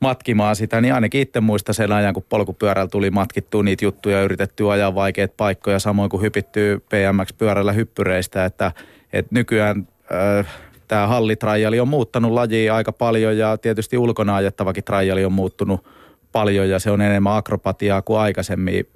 matkimaan 0.01 0.57
sitä, 0.57 0.81
niin 0.81 0.95
ainakin 0.95 1.21
itse 1.21 1.41
muista 1.41 1.73
sen 1.73 1.93
ajan, 1.93 2.15
kun 2.15 2.25
polkupyörällä 2.29 2.89
tuli 2.89 3.11
matkittua 3.11 3.63
niitä 3.63 3.85
juttuja, 3.85 4.23
yritetty 4.23 4.73
ajaa 4.73 4.95
vaikeita 4.95 5.35
paikkoja, 5.37 5.79
samoin 5.79 6.11
kuin 6.11 6.23
hypittyy 6.23 6.79
PMX-pyörällä 6.79 7.73
hyppyreistä, 7.73 8.45
että, 8.45 8.73
että 9.13 9.35
nykyään 9.35 9.89
äh, 10.13 10.47
tämä 10.89 11.07
hallitrajali 11.07 11.81
on 11.81 11.89
muuttanut 11.89 12.33
lajia 12.33 12.77
aika 12.77 12.93
paljon 12.93 13.39
ja 13.39 13.57
tietysti 13.57 13.99
ulkona 13.99 14.37
ajettavakin 14.37 14.85
trajali 14.85 15.25
on 15.25 15.33
muuttunut 15.33 15.85
paljon 16.33 16.69
ja 16.69 16.79
se 16.79 16.91
on 16.91 17.01
enemmän 17.01 17.37
akrobatiaa 17.37 18.03
kuin 18.03 18.21
aikaisemmin 18.21 18.87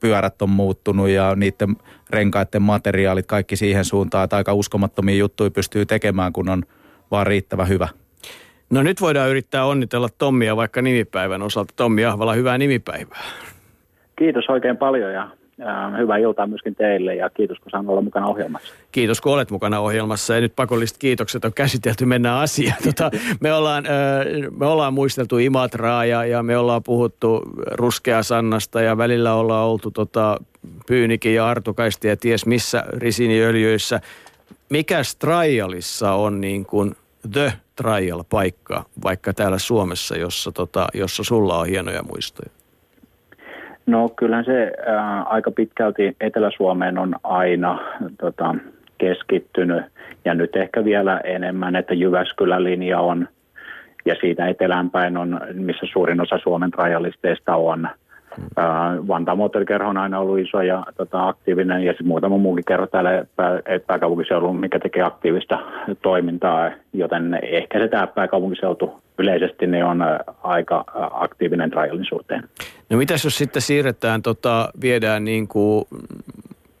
pyörät 0.00 0.42
on 0.42 0.50
muuttunut 0.50 1.08
ja 1.08 1.34
niiden 1.36 1.76
renkaiden 2.10 2.62
materiaalit 2.62 3.26
kaikki 3.26 3.56
siihen 3.56 3.84
suuntaan, 3.84 4.24
että 4.24 4.36
aika 4.36 4.54
uskomattomia 4.54 5.16
juttuja 5.16 5.50
pystyy 5.50 5.86
tekemään, 5.86 6.32
kun 6.32 6.48
on 6.48 6.62
vaan 7.10 7.26
riittävä 7.26 7.64
hyvä. 7.64 7.88
No 8.70 8.82
nyt 8.82 9.00
voidaan 9.00 9.30
yrittää 9.30 9.64
onnitella 9.64 10.08
Tommia 10.18 10.56
vaikka 10.56 10.82
nimipäivän 10.82 11.42
osalta. 11.42 11.74
Tommi 11.76 12.04
Ahvala, 12.04 12.32
hyvää 12.34 12.58
nimipäivää. 12.58 13.24
Kiitos 14.18 14.48
oikein 14.48 14.76
paljon 14.76 15.12
ja 15.12 15.28
hyvää 15.98 16.16
iltaa 16.16 16.46
myöskin 16.46 16.74
teille 16.74 17.14
ja 17.14 17.30
kiitos 17.30 17.58
kun 17.58 17.70
saan 17.70 17.88
olla 17.88 18.02
mukana 18.02 18.26
ohjelmassa. 18.26 18.74
Kiitos 18.92 19.20
kun 19.20 19.32
olet 19.32 19.50
mukana 19.50 19.80
ohjelmassa 19.80 20.34
ja 20.34 20.40
nyt 20.40 20.56
pakolliset 20.56 20.98
kiitokset 20.98 21.44
on 21.44 21.52
käsitelty, 21.52 22.04
mennään 22.04 22.38
asiaan. 22.38 22.78
Tota, 22.88 23.10
me, 23.40 23.52
ollaan, 23.52 23.84
me 24.58 24.66
ollaan 24.66 24.94
muisteltu 24.94 25.38
Imatraa 25.38 26.04
ja, 26.04 26.24
ja 26.24 26.42
me 26.42 26.58
ollaan 26.58 26.82
puhuttu 26.82 27.42
Sannasta 28.22 28.80
ja 28.80 28.98
välillä 28.98 29.34
ollaan 29.34 29.66
oltu 29.66 29.90
tota, 29.90 30.38
Pyynikin 30.86 31.34
ja 31.34 31.48
Artukaisti 31.48 32.08
ja 32.08 32.16
ties 32.16 32.46
missä 32.46 32.84
risiniöljyissä. 32.92 34.00
Mikä 34.68 35.02
trialissa 35.18 36.12
on 36.12 36.40
niin 36.40 36.66
kuin 36.66 36.96
the 37.32 37.52
trial-paikka, 37.76 38.84
vaikka 39.02 39.32
täällä 39.32 39.58
Suomessa, 39.58 40.16
jossa, 40.16 40.52
tota, 40.52 40.88
jossa 40.94 41.24
sulla 41.24 41.58
on 41.58 41.66
hienoja 41.66 42.02
muistoja? 42.02 42.57
No 43.88 44.08
kyllähän 44.08 44.44
se 44.44 44.72
ää, 44.86 45.22
aika 45.22 45.50
pitkälti 45.50 46.16
Etelä-Suomeen 46.20 46.98
on 46.98 47.14
aina 47.22 47.78
tota, 48.20 48.54
keskittynyt. 48.98 49.84
Ja 50.24 50.34
nyt 50.34 50.56
ehkä 50.56 50.84
vielä 50.84 51.20
enemmän, 51.24 51.76
että 51.76 51.94
Jyväskylän 51.94 52.64
linja 52.64 53.00
on. 53.00 53.28
Ja 54.04 54.14
siitä 54.20 54.48
eteläänpäin 54.48 55.16
on, 55.16 55.40
missä 55.52 55.86
suurin 55.92 56.20
osa 56.20 56.38
Suomen 56.38 56.72
rajalisteista 56.74 57.56
on– 57.56 57.88
Vantaan 59.08 59.38
moottorikerho 59.38 59.90
on 59.90 59.96
aina 59.96 60.18
ollut 60.18 60.38
iso 60.38 60.62
ja 60.62 60.84
tota, 60.96 61.28
aktiivinen. 61.28 61.82
Ja 61.82 61.92
sitten 61.92 62.06
muutama 62.06 62.38
muukin 62.38 62.64
kerro 62.64 62.86
täällä 62.86 63.24
pää, 63.36 63.60
pääkaupunkiseudulla, 63.86 64.52
mikä 64.52 64.78
tekee 64.78 65.02
aktiivista 65.02 65.58
toimintaa, 66.02 66.70
joten 66.92 67.38
ehkä 67.42 67.78
se 67.78 67.88
tämä 67.88 68.06
pääkaupunkiseutu 68.06 69.02
yleisesti 69.18 69.66
niin 69.66 69.84
on 69.84 70.04
aika 70.42 70.84
aktiivinen 71.12 71.70
trialin 71.70 72.04
suhteen. 72.04 72.44
No 72.90 72.96
mitäs 72.96 73.24
jos 73.24 73.38
sitten 73.38 73.62
siirretään, 73.62 74.22
tota, 74.22 74.68
viedään 74.80 75.24
niin 75.24 75.48
kuin, 75.48 75.84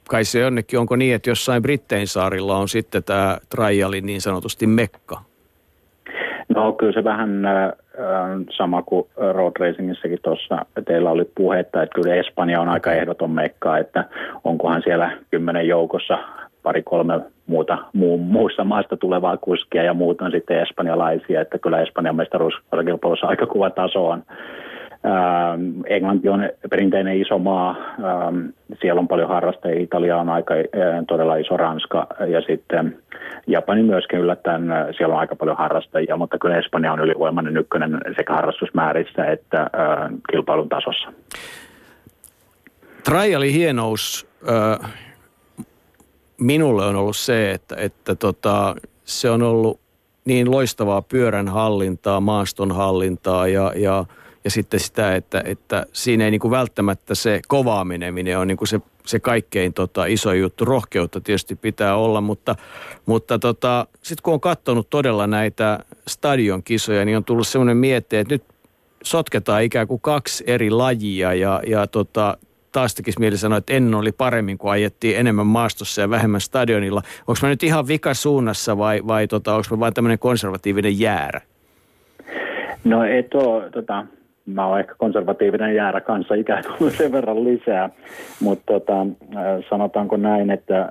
kai 0.08 0.24
se 0.24 0.40
jonnekin, 0.40 0.78
onko 0.78 0.96
niin, 0.96 1.14
että 1.14 1.30
jossain 1.30 1.62
Brittein 1.62 2.06
saarilla 2.06 2.56
on 2.56 2.68
sitten 2.68 3.04
tämä 3.04 3.38
trialin 3.50 4.06
niin 4.06 4.20
sanotusti 4.20 4.66
mekka? 4.66 5.20
No 6.48 6.72
kyllä 6.72 6.92
se 6.92 7.04
vähän 7.04 7.46
äh, 7.46 7.72
sama 8.56 8.82
kuin 8.82 9.08
road 9.32 9.52
racingissakin 9.60 10.18
tuossa 10.22 10.66
teillä 10.86 11.10
oli 11.10 11.30
puhetta, 11.34 11.82
että 11.82 11.94
kyllä 11.94 12.14
Espanja 12.14 12.60
on 12.60 12.68
aika 12.68 12.92
ehdoton 12.92 13.30
mekka, 13.30 13.78
että 13.78 14.04
onkohan 14.44 14.82
siellä 14.82 15.18
kymmenen 15.30 15.68
joukossa 15.68 16.18
pari-kolme 16.62 17.20
muuta 17.46 17.78
muu, 17.92 18.18
muussa 18.18 18.64
maasta 18.64 18.96
tulevaa 18.96 19.36
kuskia 19.36 19.82
ja 19.82 19.94
muut 19.94 20.20
on 20.20 20.30
sitten 20.30 20.62
espanjalaisia, 20.62 21.40
että 21.40 21.58
kyllä 21.58 21.80
Espanjan 21.80 22.16
mestaruuskilpailussa 22.16 23.26
aika 23.26 23.46
kuva 23.46 23.70
taso 23.70 24.08
on. 24.08 24.22
Ähm, 25.06 25.80
Englanti 25.86 26.28
on 26.28 26.40
perinteinen 26.70 27.20
iso 27.20 27.38
maa, 27.38 27.70
ähm, 27.70 28.48
siellä 28.80 28.98
on 28.98 29.08
paljon 29.08 29.28
harrastajia, 29.28 29.82
Italia 29.82 30.16
on 30.16 30.28
aika 30.28 30.54
äh, 30.54 31.04
todella 31.08 31.36
iso 31.36 31.56
Ranska 31.56 32.06
ja 32.28 32.40
sitten 32.40 32.98
Japani 33.46 33.82
myöskin 33.82 34.18
yllättäen, 34.18 34.72
äh, 34.72 34.86
siellä 34.96 35.14
on 35.14 35.20
aika 35.20 35.36
paljon 35.36 35.56
harrastajia, 35.56 36.16
mutta 36.16 36.38
kyllä 36.38 36.58
Espanja 36.58 36.92
on 36.92 37.00
ylivoimainen 37.00 37.56
ykkönen 37.56 38.00
sekä 38.16 38.32
harrastusmäärissä 38.34 39.24
että 39.24 39.60
äh, 39.60 40.10
kilpailun 40.30 40.68
tasossa. 40.68 41.12
Triali 43.04 43.52
hienous 43.52 44.28
äh, 44.48 44.92
minulle 46.40 46.86
on 46.86 46.96
ollut 46.96 47.16
se, 47.16 47.50
että, 47.50 47.76
että 47.78 48.14
tota, 48.14 48.74
se 49.04 49.30
on 49.30 49.42
ollut 49.42 49.80
niin 50.24 50.50
loistavaa 50.50 51.02
pyörän 51.02 51.48
hallintaa, 51.48 52.20
maaston 52.20 52.72
hallintaa 52.72 53.48
ja, 53.48 53.72
ja– 53.76 54.04
ja 54.44 54.50
sitten 54.50 54.80
sitä, 54.80 55.14
että, 55.14 55.42
että 55.44 55.86
siinä 55.92 56.24
ei 56.24 56.30
niin 56.30 56.40
kuin 56.40 56.50
välttämättä 56.50 57.14
se 57.14 57.40
kovaa 57.48 57.84
meneminen 57.84 58.38
on 58.38 58.48
niin 58.48 58.56
kuin 58.56 58.68
se, 58.68 58.80
se 59.06 59.20
kaikkein 59.20 59.72
tota, 59.72 60.06
iso 60.06 60.32
juttu. 60.32 60.64
Rohkeutta 60.64 61.20
tietysti 61.20 61.56
pitää 61.56 61.96
olla, 61.96 62.20
mutta, 62.20 62.56
mutta 63.06 63.38
tota, 63.38 63.86
sitten 64.02 64.22
kun 64.22 64.34
on 64.34 64.40
katsonut 64.40 64.90
todella 64.90 65.26
näitä 65.26 65.78
stadion 66.08 66.62
kisoja, 66.62 67.04
niin 67.04 67.16
on 67.16 67.24
tullut 67.24 67.48
semmoinen 67.48 67.76
miette, 67.76 68.20
että 68.20 68.34
nyt 68.34 68.44
sotketaan 69.02 69.62
ikään 69.62 69.88
kuin 69.88 70.00
kaksi 70.00 70.44
eri 70.46 70.70
lajia 70.70 71.34
ja, 71.34 71.62
ja 71.66 71.86
tota, 71.86 72.38
taas 72.72 72.94
tekisi 72.94 73.20
mieli 73.20 73.36
sanoa, 73.36 73.58
että 73.58 73.72
ennen 73.72 73.94
oli 73.94 74.12
paremmin, 74.12 74.58
kun 74.58 74.70
ajettiin 74.70 75.16
enemmän 75.16 75.46
maastossa 75.46 76.00
ja 76.00 76.10
vähemmän 76.10 76.40
stadionilla. 76.40 77.02
Onko 77.18 77.38
mä 77.42 77.48
nyt 77.48 77.62
ihan 77.62 77.88
vika 77.88 78.14
suunnassa 78.14 78.78
vai, 78.78 79.00
vai 79.06 79.26
tota, 79.26 79.54
onko 79.54 79.66
mä 79.70 79.80
vain 79.80 79.94
tämmöinen 79.94 80.18
konservatiivinen 80.18 81.00
jäärä? 81.00 81.40
No 82.84 83.04
et 83.04 83.34
ole, 83.34 83.70
tota, 83.70 84.06
mä 84.54 84.66
oon 84.66 84.80
ehkä 84.80 84.94
konservatiivinen 84.98 85.74
jäärä 85.74 86.00
kanssa 86.00 86.34
ikään 86.34 86.64
kuin 86.78 86.90
sen 86.90 87.12
verran 87.12 87.44
lisää, 87.44 87.90
mutta 88.40 88.72
tota, 88.72 89.06
sanotaanko 89.70 90.16
näin, 90.16 90.50
että 90.50 90.90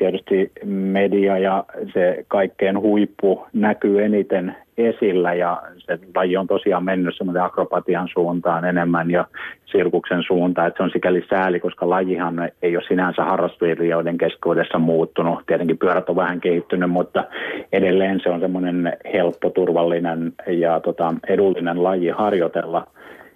tietysti 0.00 0.52
media 0.64 1.38
ja 1.38 1.64
se 1.92 2.24
kaikkein 2.28 2.80
huippu 2.80 3.46
näkyy 3.52 4.04
eniten 4.04 4.56
esillä 4.78 5.34
ja 5.34 5.62
se 5.78 5.98
laji 6.14 6.36
on 6.36 6.46
tosiaan 6.46 6.84
mennyt 6.84 7.14
semmoisen 7.16 7.42
akrobatian 7.42 8.08
suuntaan 8.12 8.64
enemmän 8.64 9.10
ja 9.10 9.24
sirkuksen 9.64 10.22
suuntaan, 10.26 10.68
että 10.68 10.78
se 10.78 10.82
on 10.82 10.90
sikäli 10.90 11.24
sääli, 11.30 11.60
koska 11.60 11.90
lajihan 11.90 12.50
ei 12.62 12.76
ole 12.76 12.84
sinänsä 12.88 13.24
harrastelijoiden 13.24 14.18
keskuudessa 14.18 14.78
muuttunut. 14.78 15.38
Tietenkin 15.46 15.78
pyörät 15.78 16.08
on 16.08 16.16
vähän 16.16 16.40
kehittynyt, 16.40 16.90
mutta 16.90 17.24
edelleen 17.72 18.20
se 18.22 18.30
on 18.30 18.40
semmoinen 18.40 18.92
helppo, 19.12 19.50
turvallinen 19.50 20.32
ja 20.46 20.80
tota, 20.80 21.14
edullinen 21.28 21.82
laji 21.82 22.08
harjoitella 22.08 22.86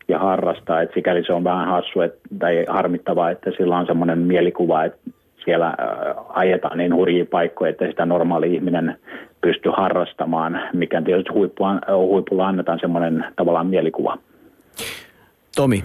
ja 0.08 0.18
harrastaa. 0.18 0.82
että 0.82 0.94
sikäli 0.94 1.24
se 1.24 1.32
on 1.32 1.44
vähän 1.44 1.68
hassu 1.68 2.00
et, 2.00 2.14
tai 2.38 2.64
harmittavaa, 2.68 3.30
että 3.30 3.50
sillä 3.56 3.76
on 3.78 3.86
semmoinen 3.86 4.18
mielikuva, 4.18 4.84
että 4.84 4.98
siellä 5.45 5.74
ajetaan 6.28 6.78
niin 6.78 6.95
hurjia 6.95 7.26
paikkoja, 7.30 7.70
että 7.70 7.86
sitä 7.86 8.07
normaali 8.07 8.55
ihminen 8.55 8.99
pysty 9.40 9.70
harrastamaan, 9.76 10.61
mikä 10.72 11.03
tietysti 11.03 11.32
huippua, 11.32 11.80
huipulla 11.97 12.49
annetaan 12.49 12.80
semmoinen 12.80 13.24
tavallaan 13.36 13.66
mielikuva. 13.66 14.18
Tomi. 15.57 15.84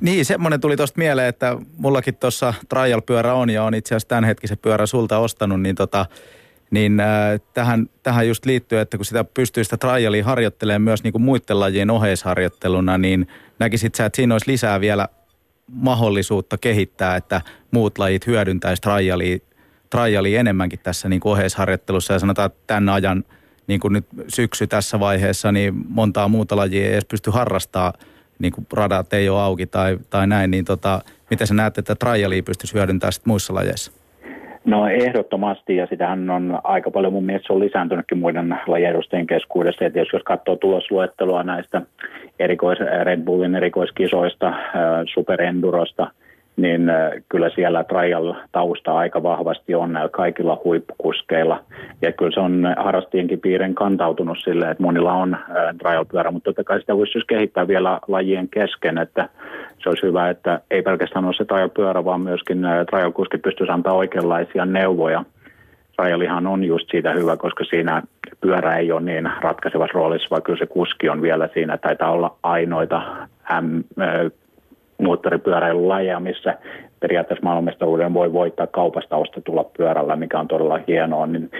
Niin, 0.00 0.24
semmoinen 0.24 0.60
tuli 0.60 0.76
tuosta 0.76 0.98
mieleen, 0.98 1.28
että 1.28 1.56
mullakin 1.78 2.16
tuossa 2.16 2.54
trial-pyörä 2.68 3.34
on 3.34 3.50
ja 3.50 3.64
on 3.64 3.74
itse 3.74 3.94
asiassa 3.94 4.08
tämänhetkisen 4.08 4.58
pyörän 4.58 4.86
sulta 4.86 5.18
ostanut, 5.18 5.60
niin 5.60 5.74
tota, 5.74 6.06
niin 6.70 7.00
äh, 7.00 7.40
tähän, 7.54 7.86
tähän 8.02 8.28
just 8.28 8.46
liittyy, 8.46 8.78
että 8.78 8.96
kun 8.96 9.04
sitä 9.04 9.24
pystyy 9.24 9.64
sitä 9.64 9.76
trialia 9.76 10.24
harjoittelemaan 10.24 10.82
myös 10.82 11.02
niin 11.04 11.12
kuin 11.12 11.22
muiden 11.22 11.60
lajien 11.60 11.90
oheisharjoitteluna, 11.90 12.98
niin 12.98 13.26
näkisit 13.58 13.94
sä, 13.94 14.06
että 14.06 14.16
siinä 14.16 14.34
olisi 14.34 14.50
lisää 14.50 14.80
vielä 14.80 15.08
mahdollisuutta 15.72 16.58
kehittää, 16.58 17.16
että 17.16 17.40
muut 17.70 17.98
lajit 17.98 18.26
hyödyntäisi 18.26 18.82
trialia, 18.82 19.38
trialia 19.90 20.40
enemmänkin 20.40 20.78
tässä 20.78 21.08
niin 21.08 21.20
oheisharjoittelussa 21.24 22.12
ja 22.12 22.18
sanotaan, 22.18 22.46
että 22.46 22.58
tämän 22.66 22.88
ajan 22.88 23.24
niin 23.66 23.80
kuin 23.80 23.92
nyt 23.92 24.06
syksy 24.28 24.66
tässä 24.66 25.00
vaiheessa, 25.00 25.52
niin 25.52 25.74
montaa 25.88 26.28
muuta 26.28 26.56
lajia 26.56 26.86
ei 26.86 26.92
edes 26.92 27.04
pysty 27.04 27.30
harrastamaan, 27.30 27.92
niin 28.38 28.52
kuin 28.52 28.66
radat 28.72 29.12
ei 29.12 29.28
ole 29.28 29.40
auki 29.40 29.66
tai, 29.66 29.98
tai 30.10 30.26
näin, 30.26 30.50
niin 30.50 30.64
tota, 30.64 31.00
miten 31.30 31.46
sä 31.46 31.54
näet, 31.54 31.78
että 31.78 31.94
trialia 31.94 32.42
pystyisi 32.42 32.74
hyödyntämään 32.74 33.12
muissa 33.24 33.54
lajeissa? 33.54 33.92
No 34.64 34.86
ehdottomasti 34.88 35.76
ja 35.76 35.86
sitähän 35.86 36.30
on 36.30 36.60
aika 36.64 36.90
paljon 36.90 37.12
mun 37.12 37.24
mielestä 37.24 37.46
se 37.46 37.52
on 37.52 37.60
lisääntynytkin 37.60 38.18
muiden 38.18 38.58
lajien 38.66 39.26
keskuudessa. 39.26 39.84
Et 39.84 39.96
jos 39.96 40.22
katsoo 40.24 40.56
tulosluettelua 40.56 41.42
näistä 41.42 41.82
erikois, 42.38 42.78
Red 43.02 43.20
Bullin 43.20 43.54
erikoiskisoista, 43.54 44.54
superendurosta– 45.14 46.06
niin 46.56 46.90
äh, 46.90 47.10
kyllä 47.28 47.50
siellä 47.54 47.84
trial-tausta 47.84 48.96
aika 48.96 49.22
vahvasti 49.22 49.74
on 49.74 49.92
näillä 49.92 50.08
kaikilla 50.08 50.60
huippukuskeilla. 50.64 51.64
Ja 52.02 52.12
kyllä 52.12 52.30
se 52.34 52.40
on 52.40 52.74
harrastienkin 52.76 53.40
piirin 53.40 53.74
kantautunut 53.74 54.38
sille, 54.44 54.70
että 54.70 54.82
monilla 54.82 55.12
on 55.12 55.34
äh, 55.34 55.40
trial-pyörä, 55.78 56.30
mutta 56.30 56.44
totta 56.44 56.64
kai 56.64 56.80
sitä 56.80 56.96
voisi 56.96 57.18
kehittää 57.26 57.68
vielä 57.68 58.00
lajien 58.08 58.48
kesken, 58.48 58.98
että 58.98 59.28
se 59.82 59.88
olisi 59.88 60.06
hyvä, 60.06 60.30
että 60.30 60.60
ei 60.70 60.82
pelkästään 60.82 61.24
ole 61.24 61.34
se 61.34 61.44
trial-pyörä, 61.44 62.04
vaan 62.04 62.20
myöskin 62.20 62.64
äh, 62.64 62.86
trial-kuskit 62.86 63.42
pystyisi 63.42 63.72
antaa 63.72 63.92
oikeanlaisia 63.92 64.64
neuvoja. 64.64 65.24
Trialihan 65.96 66.46
on 66.46 66.64
just 66.64 66.90
siitä 66.90 67.12
hyvä, 67.12 67.36
koska 67.36 67.64
siinä 67.64 68.02
pyörä 68.40 68.76
ei 68.76 68.92
ole 68.92 69.00
niin 69.00 69.30
ratkaisevassa 69.40 69.98
roolissa, 69.98 70.28
vaikka 70.30 70.46
kyllä 70.46 70.58
se 70.58 70.66
kuski 70.66 71.08
on 71.08 71.22
vielä 71.22 71.48
siinä, 71.54 71.78
taitaa 71.78 72.10
olla 72.10 72.36
ainoita 72.42 73.02
M, 73.60 73.80
moottoripyöräilylajeja, 75.02 76.20
missä 76.20 76.58
periaatteessa 77.02 77.44
maailmanmestaruuden 77.44 78.14
voi 78.14 78.32
voittaa 78.32 78.66
kaupasta 78.66 79.16
ostetulla 79.16 79.64
pyörällä, 79.64 80.16
mikä 80.16 80.40
on 80.40 80.48
todella 80.48 80.80
hienoa. 80.88 81.26
Niin 81.26 81.50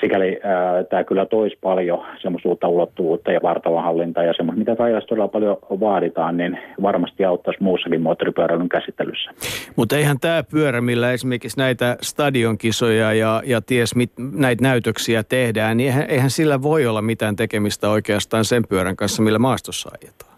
sikäli 0.00 0.40
ää, 0.42 0.84
tämä 0.84 1.04
kyllä 1.04 1.26
toisi 1.26 1.58
paljon 1.60 2.04
semmoista 2.22 2.48
uutta 2.48 2.68
ulottuvuutta 2.68 3.32
ja 3.32 3.40
vartalohallintaa 3.42 4.24
ja 4.24 4.32
semmoista, 4.36 4.58
mitä 4.58 4.74
rajassa 4.78 5.08
todella 5.08 5.28
paljon 5.28 5.56
vaaditaan, 5.80 6.36
niin 6.36 6.58
varmasti 6.82 7.24
auttaisi 7.24 7.62
muussakin 7.62 8.02
moottoripyöräilyn 8.02 8.68
käsittelyssä. 8.68 9.30
Mutta 9.76 9.96
eihän 9.96 10.20
tämä 10.20 10.44
pyörä, 10.50 10.80
millä 10.80 11.12
esimerkiksi 11.12 11.58
näitä 11.58 11.96
stadionkisoja 12.00 13.12
ja, 13.12 13.42
ja 13.46 13.60
ties 13.60 13.96
mit, 13.96 14.12
näitä 14.32 14.62
näytöksiä 14.62 15.22
tehdään, 15.22 15.76
niin 15.76 15.86
eihän, 15.86 16.06
eihän 16.08 16.30
sillä 16.30 16.62
voi 16.62 16.86
olla 16.86 17.02
mitään 17.02 17.36
tekemistä 17.36 17.90
oikeastaan 17.90 18.44
sen 18.44 18.62
pyörän 18.68 18.96
kanssa, 18.96 19.22
millä 19.22 19.38
maastossa 19.38 19.90
ajetaan. 19.92 20.32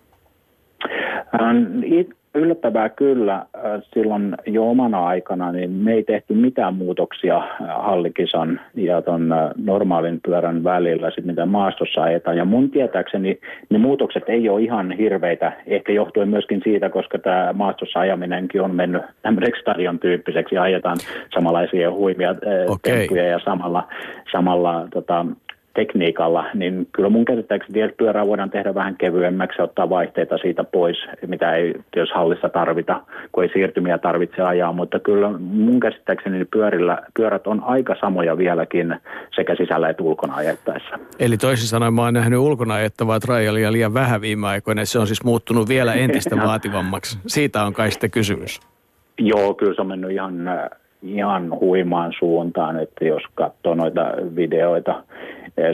Ähm, 1.40 1.82
yllättävää 2.34 2.88
kyllä. 2.88 3.34
Äh, 3.34 3.82
silloin 3.94 4.34
jo 4.46 4.70
omana 4.70 5.06
aikana 5.06 5.52
niin 5.52 5.70
me 5.70 5.92
ei 5.92 6.02
tehty 6.02 6.34
mitään 6.34 6.74
muutoksia 6.74 7.36
äh, 7.36 7.46
hallikisan 7.60 8.60
ja 8.74 9.02
ton 9.02 9.32
äh, 9.32 9.50
normaalin 9.56 10.20
pyörän 10.26 10.64
välillä, 10.64 11.10
sit 11.10 11.24
mitä 11.24 11.46
maastossa 11.46 12.02
ajetaan. 12.02 12.36
Ja 12.36 12.44
mun 12.44 12.70
tietääkseni 12.70 13.40
ne 13.70 13.78
muutokset 13.78 14.22
ei 14.26 14.48
ole 14.48 14.62
ihan 14.62 14.92
hirveitä, 14.92 15.52
ehkä 15.66 15.92
johtuen 15.92 16.28
myöskin 16.28 16.60
siitä, 16.64 16.90
koska 16.90 17.18
tämä 17.18 17.52
maastossa 17.52 18.00
ajaminenkin 18.00 18.62
on 18.62 18.74
mennyt 18.74 19.02
tämmöiseksi 19.22 19.60
stadion 19.60 19.98
tyyppiseksi. 19.98 20.58
Ajetaan 20.58 20.96
samanlaisia 21.34 21.90
huimia 21.90 22.30
okay. 22.30 22.78
temppuja 22.82 23.24
ja 23.24 23.38
samalla, 23.44 23.88
samalla 24.32 24.88
tota, 24.92 25.26
tekniikalla, 25.74 26.44
niin 26.54 26.88
kyllä 26.92 27.08
mun 27.08 27.24
käsittääkseni 27.24 27.88
pyörää 27.98 28.26
voidaan 28.26 28.50
tehdä 28.50 28.74
vähän 28.74 28.96
kevyemmäksi 28.96 29.60
ja 29.60 29.64
ottaa 29.64 29.90
vaihteita 29.90 30.38
siitä 30.38 30.64
pois, 30.64 30.96
mitä 31.26 31.54
ei 31.56 31.74
jos 31.96 32.10
hallissa 32.14 32.48
tarvita, 32.48 33.02
kun 33.32 33.44
ei 33.44 33.50
siirtymiä 33.52 33.98
tarvitse 33.98 34.42
ajaa, 34.42 34.72
mutta 34.72 34.98
kyllä 34.98 35.38
mun 35.38 35.80
käsittääkseni 35.80 36.44
pyörillä, 36.44 36.98
pyörät 37.16 37.46
on 37.46 37.62
aika 37.64 37.96
samoja 38.00 38.38
vieläkin 38.38 38.96
sekä 39.36 39.54
sisällä 39.54 39.88
että 39.88 40.02
ulkona 40.02 40.34
ajettaessa. 40.34 40.98
Eli 41.18 41.36
toisin 41.36 41.68
sanoen 41.68 41.94
mä 41.94 42.02
oon 42.02 42.14
nähnyt 42.14 42.38
ulkona 42.38 42.74
ajettavaa 42.74 43.20
trialia 43.20 43.72
liian 43.72 43.94
vähän 43.94 44.20
viime 44.20 44.46
aikoina, 44.46 44.84
se 44.84 44.98
on 44.98 45.06
siis 45.06 45.24
muuttunut 45.24 45.68
vielä 45.68 45.94
entistä 46.04 46.36
vaativammaksi. 46.36 47.18
Siitä 47.26 47.62
on 47.62 47.72
kai 47.72 47.90
sitten 47.90 48.10
kysymys. 48.10 48.60
Joo, 49.18 49.54
kyllä 49.54 49.74
se 49.74 49.80
on 49.80 49.86
mennyt 49.86 50.10
ihan 50.10 50.48
ihan 51.04 51.50
huimaan 51.60 52.12
suuntaan, 52.18 52.80
että 52.80 53.04
jos 53.04 53.22
katsoo 53.34 53.74
noita 53.74 54.00
videoita 54.36 55.02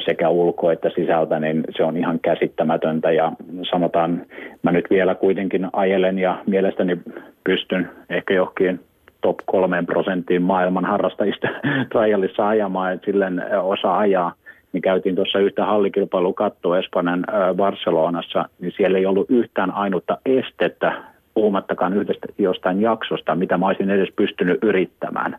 sekä 0.04 0.28
ulko- 0.28 0.70
että 0.70 0.90
sisältä, 0.94 1.40
niin 1.40 1.64
se 1.76 1.84
on 1.84 1.96
ihan 1.96 2.20
käsittämätöntä 2.20 3.12
ja 3.12 3.32
sanotaan, 3.70 4.26
mä 4.62 4.72
nyt 4.72 4.84
vielä 4.90 5.14
kuitenkin 5.14 5.68
ajelen 5.72 6.18
ja 6.18 6.42
mielestäni 6.46 6.98
pystyn 7.44 7.90
ehkä 8.10 8.34
johonkin 8.34 8.80
top 9.20 9.36
kolmeen 9.46 9.86
prosenttiin 9.86 10.42
maailman 10.42 10.84
harrastajista 10.84 11.48
trialissa 11.92 12.48
ajamaan, 12.48 12.92
että 12.92 13.04
silleen 13.04 13.38
eh, 13.38 13.64
osa 13.64 13.98
ajaa 13.98 14.32
niin 14.72 14.82
käytiin 14.82 15.16
tuossa 15.16 15.38
yhtä 15.38 15.64
hallikilpailua 15.64 16.32
katsoa 16.32 16.78
Espanjan 16.78 17.24
eh, 17.28 17.56
Barcelonassa, 17.56 18.44
niin 18.60 18.72
siellä 18.76 18.98
ei 18.98 19.06
ollut 19.06 19.30
yhtään 19.30 19.70
ainutta 19.70 20.18
estettä 20.26 21.02
puhumattakaan 21.34 21.96
yhdestä 21.96 22.26
jostain 22.38 22.80
jaksosta, 22.80 23.34
mitä 23.34 23.58
mä 23.58 23.66
olisin 23.66 23.90
edes 23.90 24.08
pystynyt 24.16 24.58
yrittämään. 24.62 25.36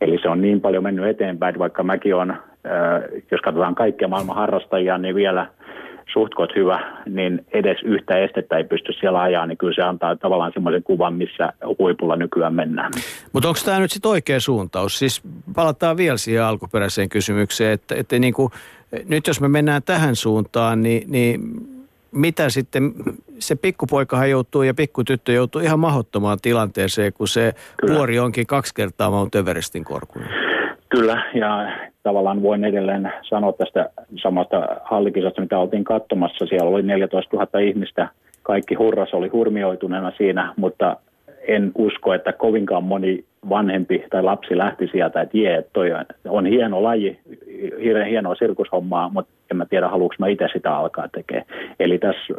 Eli 0.00 0.18
se 0.22 0.28
on 0.28 0.40
niin 0.40 0.60
paljon 0.60 0.82
mennyt 0.82 1.06
eteenpäin, 1.06 1.58
vaikka 1.58 1.82
mäkin 1.82 2.14
on, 2.14 2.34
jos 3.30 3.40
katsotaan 3.40 3.74
kaikkia 3.74 4.08
maailman 4.08 4.36
harrastajia, 4.36 4.98
niin 4.98 5.14
vielä 5.14 5.46
suhtkot 6.12 6.50
hyvä, 6.56 7.02
niin 7.06 7.46
edes 7.52 7.76
yhtä 7.84 8.18
estettä 8.18 8.56
ei 8.56 8.64
pysty 8.64 8.92
siellä 8.92 9.20
ajaa, 9.20 9.46
niin 9.46 9.58
kyllä 9.58 9.74
se 9.74 9.82
antaa 9.82 10.16
tavallaan 10.16 10.52
semmoisen 10.54 10.82
kuvan, 10.82 11.14
missä 11.14 11.52
huipulla 11.78 12.16
nykyään 12.16 12.54
mennään. 12.54 12.92
Mutta 13.32 13.48
onko 13.48 13.60
tämä 13.64 13.78
nyt 13.78 13.90
sitten 13.90 14.10
oikea 14.10 14.40
suuntaus? 14.40 14.98
Siis 14.98 15.22
palataan 15.54 15.96
vielä 15.96 16.16
siihen 16.16 16.44
alkuperäiseen 16.44 17.08
kysymykseen, 17.08 17.72
että, 17.72 17.94
että 17.94 18.18
niin 18.18 18.34
kuin, 18.34 18.52
nyt 19.08 19.26
jos 19.26 19.40
me 19.40 19.48
mennään 19.48 19.82
tähän 19.82 20.16
suuntaan, 20.16 20.82
niin, 20.82 21.10
niin 21.10 21.40
mitä 22.12 22.50
sitten, 22.50 22.94
se 23.38 23.56
pikkupoikahan 23.56 24.30
joutuu 24.30 24.62
ja 24.62 24.74
pikkutyttö 24.74 25.32
joutuu 25.32 25.60
ihan 25.60 25.78
mahdottomaan 25.78 26.38
tilanteeseen, 26.42 27.12
kun 27.12 27.28
se 27.28 27.54
Kyllä. 27.76 27.94
vuori 27.94 28.18
onkin 28.18 28.46
kaksi 28.46 28.74
kertaa 28.74 29.10
Mount 29.10 29.34
Everestin 29.34 29.84
korkuinen. 29.84 30.41
Kyllä, 30.92 31.22
ja 31.34 31.72
tavallaan 32.02 32.42
voin 32.42 32.64
edelleen 32.64 33.12
sanoa 33.22 33.52
tästä 33.52 33.90
samasta 34.22 34.66
hallikisasta, 34.84 35.40
mitä 35.40 35.58
oltiin 35.58 35.84
katsomassa. 35.84 36.46
Siellä 36.46 36.70
oli 36.70 36.82
14 36.82 37.36
000 37.36 37.60
ihmistä, 37.60 38.08
kaikki 38.42 38.74
hurras 38.74 39.14
oli 39.14 39.28
hurmioituneena 39.28 40.12
siinä, 40.16 40.54
mutta 40.56 40.96
en 41.48 41.72
usko, 41.74 42.14
että 42.14 42.32
kovinkaan 42.32 42.84
moni 42.84 43.24
vanhempi 43.48 44.04
tai 44.10 44.22
lapsi 44.22 44.58
lähti 44.58 44.88
sieltä, 44.92 45.20
että 45.20 45.38
jee, 45.38 45.64
toi 45.72 45.90
on 46.28 46.46
hieno 46.46 46.82
laji, 46.82 47.18
hirveän 47.84 48.08
hienoa 48.08 48.34
sirkushommaa, 48.34 49.08
mutta 49.08 49.32
en 49.50 49.56
mä 49.56 49.66
tiedä, 49.66 49.88
haluanko 49.88 50.14
mä 50.18 50.26
itse 50.26 50.48
sitä 50.52 50.76
alkaa 50.76 51.08
tekemään. 51.08 51.46
Eli 51.80 51.98
tässä 51.98 52.34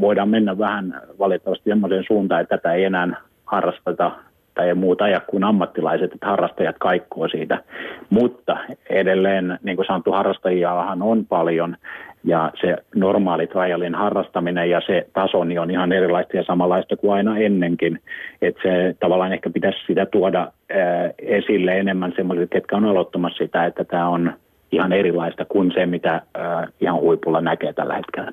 voidaan 0.00 0.28
mennä 0.28 0.58
vähän 0.58 1.02
valitettavasti 1.18 1.70
semmoiseen 1.70 2.04
suuntaan, 2.06 2.40
että 2.40 2.56
tätä 2.56 2.72
ei 2.74 2.84
enää 2.84 3.08
harrasteta 3.44 4.10
tai 4.54 4.68
ei 4.68 4.74
muuta 4.74 5.04
aja 5.04 5.20
kuin 5.20 5.44
ammattilaiset, 5.44 6.12
että 6.12 6.26
harrastajat 6.26 6.76
kaikkoo 6.78 7.28
siitä. 7.28 7.62
Mutta 8.10 8.56
edelleen, 8.90 9.58
niin 9.62 9.76
kuin 9.76 9.86
sanottu, 9.86 10.12
harrastajiahan 10.12 11.02
on 11.02 11.26
paljon 11.26 11.76
ja 12.24 12.52
se 12.60 12.76
normaali 12.94 13.46
trialin 13.46 13.94
harrastaminen 13.94 14.70
ja 14.70 14.80
se 14.86 15.06
taso 15.12 15.44
niin 15.44 15.60
on 15.60 15.70
ihan 15.70 15.92
erilaista 15.92 16.36
ja 16.36 16.44
samanlaista 16.44 16.96
kuin 16.96 17.12
aina 17.12 17.38
ennenkin. 17.38 18.00
Että 18.42 18.62
se 18.62 18.96
tavallaan 19.00 19.32
ehkä 19.32 19.50
pitäisi 19.50 19.78
sitä 19.86 20.06
tuoda 20.06 20.52
ää, 20.70 21.10
esille 21.18 21.78
enemmän 21.78 22.12
semmoisille, 22.16 22.46
ketkä 22.46 22.76
on 22.76 22.84
aloittamassa 22.84 23.44
sitä, 23.44 23.66
että 23.66 23.84
tämä 23.84 24.08
on 24.08 24.32
ihan 24.72 24.92
erilaista 24.92 25.44
kuin 25.44 25.72
se, 25.74 25.86
mitä 25.86 26.22
ää, 26.34 26.68
ihan 26.80 27.00
huipulla 27.00 27.40
näkee 27.40 27.72
tällä 27.72 27.94
hetkellä. 27.94 28.32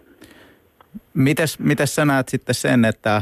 Mites, 1.13 1.59
mites 1.59 1.95
sä 1.95 2.05
näet 2.05 2.29
sitten 2.29 2.55
sen, 2.55 2.85
että 2.85 3.21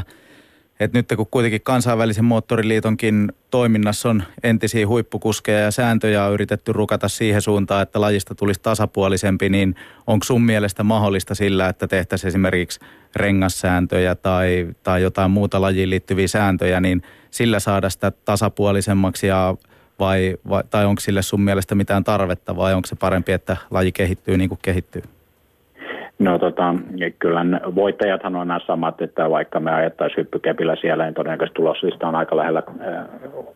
että 0.80 0.98
nyt 0.98 1.12
kun 1.16 1.26
kuitenkin 1.30 1.60
kansainvälisen 1.62 2.24
moottoriliitonkin 2.24 3.32
toiminnassa 3.50 4.10
on 4.10 4.22
entisiä 4.42 4.86
huippukuskeja 4.86 5.58
ja 5.58 5.70
sääntöjä 5.70 6.24
on 6.24 6.32
yritetty 6.32 6.72
rukata 6.72 7.08
siihen 7.08 7.42
suuntaan, 7.42 7.82
että 7.82 8.00
lajista 8.00 8.34
tulisi 8.34 8.60
tasapuolisempi, 8.62 9.48
niin 9.48 9.74
onko 10.06 10.24
sun 10.24 10.42
mielestä 10.42 10.82
mahdollista 10.82 11.34
sillä, 11.34 11.68
että 11.68 11.88
tehtäisiin 11.88 12.28
esimerkiksi 12.28 12.80
rengassääntöjä 13.16 14.14
tai, 14.14 14.68
tai 14.82 15.02
jotain 15.02 15.30
muuta 15.30 15.60
lajiin 15.60 15.90
liittyviä 15.90 16.28
sääntöjä, 16.28 16.80
niin 16.80 17.02
sillä 17.30 17.60
saada 17.60 17.90
sitä 17.90 18.10
tasapuolisemmaksi 18.10 19.26
ja 19.26 19.54
vai, 19.98 20.36
vai, 20.48 20.64
tai 20.70 20.86
onko 20.86 21.00
sille 21.00 21.22
sun 21.22 21.40
mielestä 21.40 21.74
mitään 21.74 22.04
tarvetta 22.04 22.56
vai 22.56 22.74
onko 22.74 22.86
se 22.86 22.96
parempi, 22.96 23.32
että 23.32 23.56
laji 23.70 23.92
kehittyy 23.92 24.36
niin 24.36 24.48
kuin 24.48 24.58
kehittyy? 24.62 25.02
No 26.18 26.38
tota, 26.38 26.74
kyllä 27.18 27.40
voittajathan 27.74 28.36
on 28.36 28.48
nämä 28.48 28.60
samat, 28.66 29.02
että 29.02 29.30
vaikka 29.30 29.60
me 29.60 29.72
ajettaisiin 29.72 30.16
hyppykepillä 30.16 30.76
siellä, 30.76 31.04
niin 31.04 31.14
todennäköisesti 31.14 31.56
tuloslista 31.56 32.08
on 32.08 32.14
aika 32.14 32.36
lähellä 32.36 32.62
äh, 32.68 33.04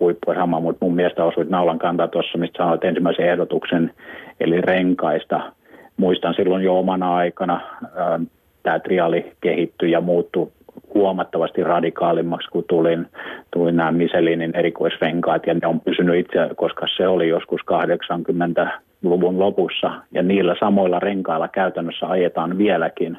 huippua 0.01 0.35
sama, 0.35 0.61
mutta 0.61 0.85
mun 0.85 0.95
mielestä 0.95 1.25
osuit 1.25 1.49
naulan 1.49 1.79
kantaa 1.79 2.09
tuossa, 2.09 2.39
mistä 2.39 2.57
sanoit 2.57 2.85
ensimmäisen 2.85 3.29
ehdotuksen, 3.29 3.93
eli 4.41 4.61
renkaista. 4.61 5.53
Muistan 5.97 6.35
silloin 6.35 6.65
jo 6.65 6.79
omana 6.79 7.15
aikana, 7.17 7.61
äh, 7.85 8.27
tämä 8.63 8.79
triali 8.79 9.33
kehittyi 9.41 9.91
ja 9.91 10.01
muuttui 10.01 10.51
huomattavasti 10.95 11.65
radikaalimmaksi, 11.65 12.49
kun 12.51 12.65
tulin, 12.69 13.07
tulin 13.51 13.77
nämä 13.77 13.93
Michelinin 13.93 14.57
erikoisrenkaat, 14.57 15.47
ja 15.47 15.55
ne 15.55 15.67
on 15.67 15.81
pysynyt 15.81 16.17
itse, 16.17 16.39
koska 16.57 16.87
se 16.97 17.09
oli 17.09 17.29
joskus 17.29 17.61
80 17.65 18.81
luvun 19.03 19.39
lopussa 19.39 19.93
ja 20.13 20.23
niillä 20.23 20.57
samoilla 20.61 20.99
renkailla 20.99 21.49
käytännössä 21.49 22.07
ajetaan 22.07 22.59
vieläkin. 22.59 23.19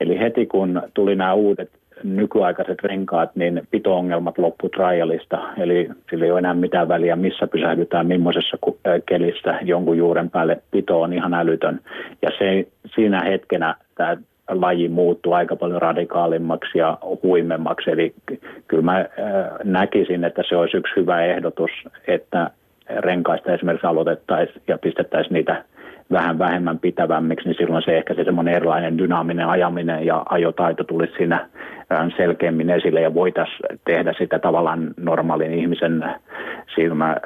Eli 0.00 0.18
heti 0.18 0.46
kun 0.46 0.82
tuli 0.94 1.16
nämä 1.16 1.32
uudet 1.34 1.70
nykyaikaiset 2.04 2.82
renkaat, 2.82 3.30
niin 3.36 3.62
pito-ongelmat 3.70 4.38
loppu 4.38 4.68
trialista. 4.68 5.38
Eli 5.56 5.88
sillä 6.10 6.24
ei 6.24 6.30
ole 6.30 6.38
enää 6.38 6.54
mitään 6.54 6.88
väliä, 6.88 7.16
missä 7.16 7.46
pysähdytään, 7.46 8.06
millaisessa 8.06 8.58
kelissä 9.06 9.58
jonkun 9.62 9.98
juuren 9.98 10.30
päälle. 10.30 10.62
Pito 10.70 11.00
on 11.00 11.12
ihan 11.12 11.34
älytön. 11.34 11.80
Ja 12.22 12.30
se, 12.38 12.66
siinä 12.94 13.20
hetkenä 13.20 13.74
tämä 13.94 14.16
laji 14.50 14.88
muuttuu 14.88 15.32
aika 15.32 15.56
paljon 15.56 15.82
radikaalimmaksi 15.82 16.78
ja 16.78 16.98
huimemmaksi. 17.22 17.90
Eli 17.90 18.14
kyllä 18.68 18.82
mä 18.82 19.06
näkisin, 19.64 20.24
että 20.24 20.42
se 20.48 20.56
olisi 20.56 20.76
yksi 20.76 20.96
hyvä 20.96 21.24
ehdotus, 21.24 21.70
että 22.06 22.50
renkaista 22.88 23.52
esimerkiksi 23.52 23.86
aloitettaisiin 23.86 24.62
ja 24.68 24.78
pistettäisiin 24.78 25.34
niitä 25.34 25.64
vähän 26.12 26.38
vähemmän 26.38 26.78
pitävämmiksi, 26.78 27.48
niin 27.48 27.56
silloin 27.58 27.82
se 27.84 27.96
ehkä 27.98 28.14
se 28.14 28.24
semmoinen 28.24 28.54
erilainen 28.54 28.98
dynaaminen 28.98 29.48
ajaminen 29.48 30.06
ja 30.06 30.22
ajotaito 30.28 30.84
tulisi 30.84 31.12
siinä 31.16 31.48
selkeämmin 32.16 32.70
esille 32.70 33.00
ja 33.00 33.14
voitaisiin 33.14 33.80
tehdä 33.84 34.14
sitä 34.18 34.38
tavallaan 34.38 34.94
normaalin 34.96 35.54
ihmisen 35.54 36.04
silmä, 36.74 37.16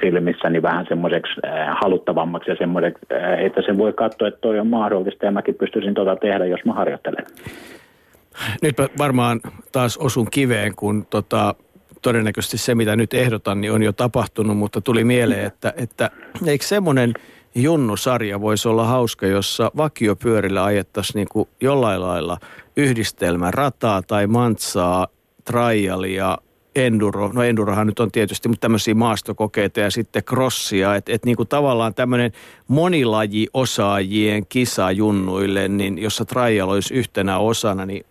silmissä 0.00 0.50
niin 0.50 0.62
vähän 0.62 0.86
semmoiseksi 0.88 1.40
haluttavammaksi 1.80 2.50
ja 2.50 2.56
semmoiseksi, 2.56 3.06
että 3.38 3.62
se 3.66 3.78
voi 3.78 3.92
katsoa, 3.92 4.28
että 4.28 4.40
toi 4.40 4.58
on 4.58 4.66
mahdollista 4.66 5.26
ja 5.26 5.30
mäkin 5.30 5.54
pystyisin 5.54 5.94
tuota 5.94 6.16
tehdä, 6.16 6.46
jos 6.46 6.64
mä 6.64 6.72
harjoittelen. 6.72 7.24
Nyt 8.62 8.76
varmaan 8.98 9.40
taas 9.72 9.96
osun 9.96 10.26
kiveen, 10.30 10.72
kun 10.76 11.06
tota, 11.10 11.54
todennäköisesti 12.04 12.58
se, 12.58 12.74
mitä 12.74 12.96
nyt 12.96 13.14
ehdotan, 13.14 13.60
niin 13.60 13.72
on 13.72 13.82
jo 13.82 13.92
tapahtunut, 13.92 14.56
mutta 14.56 14.80
tuli 14.80 15.04
mieleen, 15.04 15.46
että, 15.46 15.72
että 15.76 16.10
eikö 16.46 16.64
semmoinen 16.64 17.14
junnusarja 17.54 18.40
voisi 18.40 18.68
olla 18.68 18.86
hauska, 18.86 19.26
jossa 19.26 19.70
vakiopyörillä 19.76 20.64
ajettaisiin 20.64 21.14
niin 21.14 21.28
kuin 21.32 21.48
jollain 21.60 22.00
lailla 22.00 22.38
yhdistelmä 22.76 23.50
rataa 23.50 24.02
tai 24.02 24.26
mantsaa, 24.26 25.06
trialia, 25.44 26.38
enduro, 26.76 27.30
no 27.32 27.42
endurohan 27.42 27.86
nyt 27.86 28.00
on 28.00 28.10
tietysti, 28.10 28.48
mutta 28.48 28.60
tämmöisiä 28.60 28.94
maastokokeita 28.94 29.80
ja 29.80 29.90
sitten 29.90 30.24
crossia, 30.24 30.94
että 30.96 31.12
et 31.12 31.24
niinku 31.24 31.44
tavallaan 31.44 31.94
tämmöinen 31.94 32.32
monilaji 32.68 33.46
osaajien 33.54 34.46
kisa 34.46 34.90
junnuille, 34.90 35.68
niin 35.68 35.98
jossa 35.98 36.24
trial 36.24 36.68
olisi 36.68 36.94
yhtenä 36.94 37.38
osana, 37.38 37.86
niin 37.86 38.06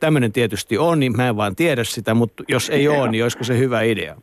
tämmöinen 0.00 0.32
tietysti 0.32 0.78
on, 0.78 1.00
niin 1.00 1.16
mä 1.16 1.28
en 1.28 1.36
vaan 1.36 1.56
tiedä 1.56 1.84
sitä, 1.84 2.14
mutta 2.14 2.44
jos 2.48 2.70
ei 2.70 2.88
ole, 2.88 3.10
niin 3.10 3.24
olisiko 3.24 3.44
se 3.44 3.58
hyvä 3.58 3.82
idea? 3.82 4.14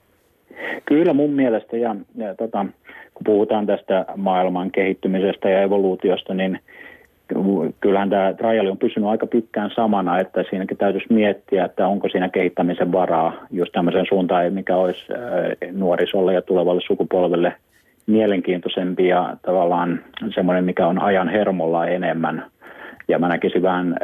Kyllä 0.86 1.14
mun 1.14 1.30
mielestä, 1.30 1.78
ja, 1.78 1.96
ja 2.16 2.36
tota, 2.36 2.66
kun 3.14 3.24
puhutaan 3.26 3.66
tästä 3.66 4.06
maailman 4.16 4.72
kehittymisestä 4.72 5.50
ja 5.50 5.62
evoluutiosta, 5.62 6.34
niin 6.34 6.60
kyllähän 7.82 8.10
tämä 8.10 8.34
triali 8.34 8.70
on 8.70 8.78
pysynyt 8.78 9.10
aika 9.10 9.28
pitkään 9.28 9.72
samana, 9.76 10.20
että 10.20 10.44
siinäkin 10.50 10.78
täytyisi 10.78 11.14
miettiä, 11.14 11.66
että 11.66 11.88
onko 11.88 12.10
siinä 12.10 12.30
kehittämisen 12.30 12.92
varaa 12.92 13.34
just 13.52 13.72
tämmöisen 13.72 14.06
suuntaan, 14.10 14.54
mikä 14.54 14.76
olisi 14.76 15.06
nuorisolle 15.72 16.34
ja 16.34 16.42
tulevalle 16.42 16.82
sukupolvelle 16.88 17.54
mielenkiintoisempi 18.08 19.08
ja 19.08 19.38
tavallaan 19.42 20.04
semmoinen, 20.36 20.66
mikä 20.66 20.88
on 20.88 21.02
ajan 21.02 21.30
hermolla 21.30 21.88
enemmän. 21.88 22.46
Ja 23.08 23.20
mä 23.20 23.28
näkisin 23.28 23.62
vähän 23.62 23.96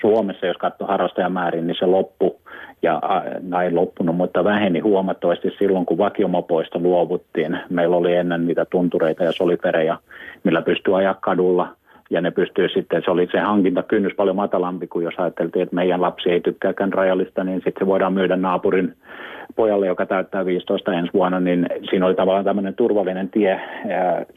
Suomessa, 0.00 0.46
jos 0.46 0.56
katsoo 0.56 0.86
harrastajamäärin, 0.86 1.66
niin 1.66 1.76
se 1.78 1.86
loppu 1.86 2.40
ja 2.82 3.00
näin 3.42 3.74
loppunut, 3.74 4.16
mutta 4.16 4.44
väheni 4.44 4.80
huomattavasti 4.80 5.50
silloin, 5.58 5.86
kun 5.86 5.98
vakiomopoista 5.98 6.78
luovuttiin. 6.78 7.58
Meillä 7.70 7.96
oli 7.96 8.14
ennen 8.14 8.46
niitä 8.46 8.64
tuntureita 8.64 9.24
ja 9.24 9.32
solipereja, 9.32 9.98
millä 10.44 10.62
pystyy 10.62 10.98
ajaa 10.98 11.14
kadulla 11.14 11.68
ja 12.10 12.20
ne 12.20 12.30
pystyy 12.30 12.68
sitten, 12.68 13.02
se 13.04 13.10
oli 13.10 13.28
se 13.32 13.38
hankintakynnys 13.38 14.14
paljon 14.16 14.36
matalampi 14.36 14.86
kuin 14.86 15.04
jos 15.04 15.14
ajateltiin, 15.18 15.62
että 15.62 15.74
meidän 15.74 16.02
lapsi 16.02 16.30
ei 16.30 16.40
tykkääkään 16.40 16.92
rajallista, 16.92 17.44
niin 17.44 17.56
sitten 17.64 17.80
se 17.80 17.86
voidaan 17.86 18.12
myydä 18.12 18.36
naapurin 18.36 18.94
pojalle, 19.56 19.86
joka 19.86 20.06
täyttää 20.06 20.46
15 20.46 20.92
ensi 20.92 21.12
vuonna, 21.14 21.40
niin 21.40 21.66
siinä 21.90 22.06
oli 22.06 22.14
tavallaan 22.14 22.44
tämmöinen 22.44 22.74
turvallinen 22.74 23.28
tie 23.28 23.60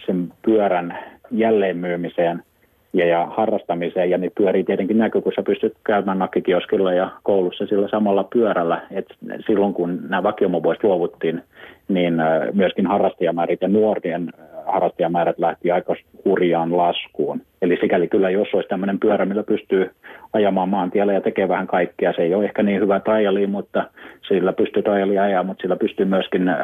sen 0.05 0.33
pyörän 0.45 0.97
jälleenmyymiseen– 1.31 2.43
ja, 2.93 3.05
ja 3.05 3.25
harrastamiseen, 3.25 4.09
ja 4.09 4.17
niitä 4.17 4.35
pyörii 4.37 4.63
tietenkin 4.63 4.97
näkyy, 4.97 5.21
kun 5.21 5.31
sä 5.35 5.43
pystyt 5.43 5.73
käymään 5.83 6.19
nakkikioskilla 6.19 6.93
ja 6.93 7.11
koulussa 7.23 7.65
sillä 7.65 7.87
samalla 7.87 8.23
pyörällä. 8.23 8.81
Et 8.91 9.05
silloin 9.47 9.73
kun 9.73 9.99
nämä 10.09 10.23
vakiomoboista 10.23 10.87
luovuttiin, 10.87 11.43
niin 11.87 12.19
äh, 12.19 12.41
myöskin 12.53 12.87
harrastajamäärät 12.87 13.61
ja 13.61 13.67
nuorten 13.67 14.29
äh, 14.39 14.73
harrastajamäärät 14.73 15.39
lähti 15.39 15.71
aika 15.71 15.95
hurjaan 16.25 16.77
laskuun. 16.77 17.41
Eli 17.61 17.77
sikäli 17.81 18.07
kyllä, 18.07 18.29
jos 18.29 18.47
olisi 18.53 18.69
tämmöinen 18.69 18.99
pyörä, 18.99 19.25
millä 19.25 19.43
pystyy 19.43 19.91
ajamaan 20.33 20.69
maantiellä 20.69 21.13
ja 21.13 21.21
tekee 21.21 21.47
vähän 21.47 21.67
kaikkea, 21.67 22.13
se 22.13 22.21
ei 22.21 22.35
ole 22.35 22.45
ehkä 22.45 22.63
niin 22.63 22.81
hyvä 22.81 22.99
tajali, 22.99 23.47
mutta 23.47 23.89
sillä 24.27 24.53
pystyy 24.53 24.83
tajali 24.83 25.19
ajaa, 25.19 25.43
mutta 25.43 25.61
sillä 25.61 25.75
pystyy 25.75 26.05
myöskin 26.05 26.47
äh, 26.47 26.57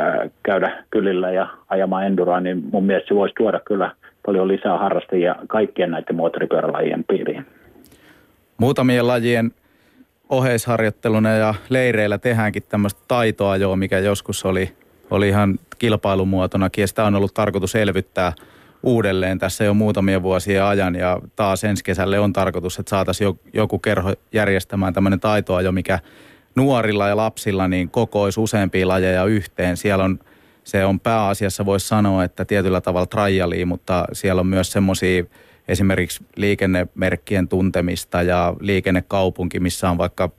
käydä 0.44 0.84
kylillä 0.90 1.32
ja 1.32 1.48
ajamaan 1.70 2.06
enduraa, 2.06 2.40
niin 2.40 2.64
mun 2.72 2.86
mielestä 2.86 3.08
se 3.08 3.16
voisi 3.16 3.36
tuoda 3.36 3.60
kyllä 3.66 3.92
paljon 4.26 4.48
lisää 4.48 4.78
harrastajia 4.78 5.36
kaikkien 5.48 5.92
näiden 5.92 6.16
moottoripyörälajien 6.16 7.04
piiriin. 7.04 7.46
Muutamien 8.58 9.08
lajien 9.08 9.52
oheisharjoitteluna 10.30 11.30
ja 11.30 11.54
leireillä 11.70 12.18
tehdäänkin 12.18 12.64
tämmöistä 12.70 13.02
taitoajoa, 13.08 13.76
mikä 13.76 14.00
joskus 14.00 14.46
oli, 14.46 14.72
oli 15.12 15.28
ihan 15.28 15.60
kilpailumuotonakin 15.80 16.82
ja 16.82 16.88
sitä 16.88 17.04
on 17.04 17.16
ollut 17.16 17.34
tarkoitus 17.34 17.76
elvyttää 17.76 18.34
uudelleen 18.84 19.40
tässä 19.40 19.64
jo 19.64 19.74
muutamia 19.74 20.24
vuosia 20.24 20.70
ajan 20.70 20.96
ja 20.96 21.20
taas 21.36 21.64
ensi 21.64 21.84
kesälle 21.84 22.20
on 22.20 22.34
tarkoitus, 22.34 22.80
että 22.80 22.90
saataisiin 22.90 23.40
joku 23.54 23.80
kerho 23.80 24.14
järjestämään 24.34 24.94
tämmöinen 24.94 25.20
taitoajo, 25.20 25.72
mikä 25.72 26.00
nuorilla 26.56 27.08
ja 27.08 27.18
lapsilla 27.18 27.68
niin 27.68 27.90
kokoisi 27.90 28.40
useampia 28.40 28.88
lajeja 28.88 29.26
yhteen. 29.26 29.78
Siellä 29.78 30.04
on 30.04 30.20
se 30.64 30.86
on 30.86 31.00
pääasiassa, 31.00 31.66
voisi 31.66 31.88
sanoa, 31.88 32.24
että 32.24 32.46
tietyllä 32.46 32.82
tavalla 32.82 33.06
trialia, 33.06 33.66
mutta 33.66 34.06
siellä 34.14 34.40
on 34.40 34.48
myös 34.48 34.72
semmoisia 34.72 35.24
esimerkiksi 35.68 36.26
liikennemerkkien 36.36 37.48
tuntemista 37.48 38.22
ja 38.22 38.54
liikennekaupunki, 38.60 39.60
missä 39.60 39.90
on 39.90 39.98
vaikka 39.98 40.30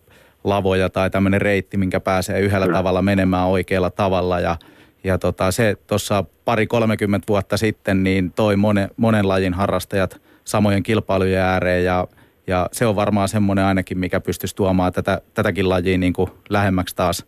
lavoja 0.45 0.89
tai 0.89 1.11
tämmöinen 1.11 1.41
reitti, 1.41 1.77
minkä 1.77 2.01
pääsee 2.01 2.41
yhdellä 2.41 2.67
Kyllä. 2.67 2.79
tavalla 2.79 3.03
menemään 3.03 3.47
oikealla 3.47 3.91
tavalla 3.91 4.41
ja 4.41 4.57
ja 5.05 5.19
tota, 5.19 5.51
se 5.51 5.77
tuossa 5.87 6.25
pari 6.45 6.67
30 6.67 7.27
vuotta 7.29 7.57
sitten 7.57 8.03
niin 8.03 8.33
toi 8.33 8.57
monen, 8.57 8.91
monen 8.97 9.29
lajin 9.29 9.55
harrastajat 9.55 10.21
samojen 10.45 10.83
kilpailujen 10.83 11.41
ääreen 11.43 11.85
ja, 11.85 12.07
ja 12.47 12.69
se 12.73 12.87
on 12.87 12.97
varmaan 12.97 13.29
semmoinen 13.29 13.65
ainakin, 13.65 13.99
mikä 13.99 14.21
pystyisi 14.21 14.57
tuomaan 14.57 14.93
tätä, 14.93 15.21
tätäkin 15.35 15.69
lajia 15.69 15.99
niin 15.99 16.13
kuin 16.13 16.31
lähemmäksi 16.49 16.97
taas 16.97 17.27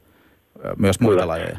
myös 0.79 1.01
muita 1.01 1.21
Kyllä. 1.21 1.29
lajeja. 1.29 1.59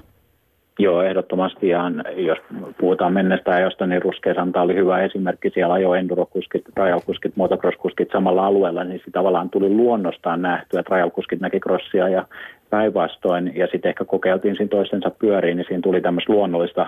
Joo, 0.80 1.02
ehdottomasti. 1.02 1.68
Ja 1.70 1.92
jos 2.16 2.38
puhutaan 2.78 3.14
menneestä 3.14 3.52
ajosta, 3.52 3.86
niin 3.88 4.02
Ruskeasanta 4.02 4.62
oli 4.62 4.76
hyvä 4.76 5.02
esimerkki. 5.02 5.50
Siellä 5.50 5.74
ajo 5.74 5.94
endurokuskit, 5.96 6.64
trialkuskit, 6.76 7.36
motocrosskuskit 7.36 8.10
samalla 8.12 8.46
alueella, 8.46 8.84
niin 8.84 9.02
se 9.06 9.12
tavallaan 9.12 9.50
tuli 9.50 9.70
luonnostaan 9.70 10.42
nähtyä. 10.42 10.84
Trialkuskit 10.84 11.40
näki 11.40 11.60
crossia 11.60 12.10
ja 12.10 12.26
päinvastoin. 12.70 13.52
Ja 13.56 13.68
sitten 13.72 13.90
ehkä 13.90 14.06
kokeiltiin 14.06 14.56
siinä 14.56 14.70
toistensa 14.70 15.12
pyöriin, 15.20 15.58
niin 15.58 15.66
siinä 15.68 15.82
tuli 15.82 16.02
tämmöistä 16.02 16.34
luonnollista 16.34 16.88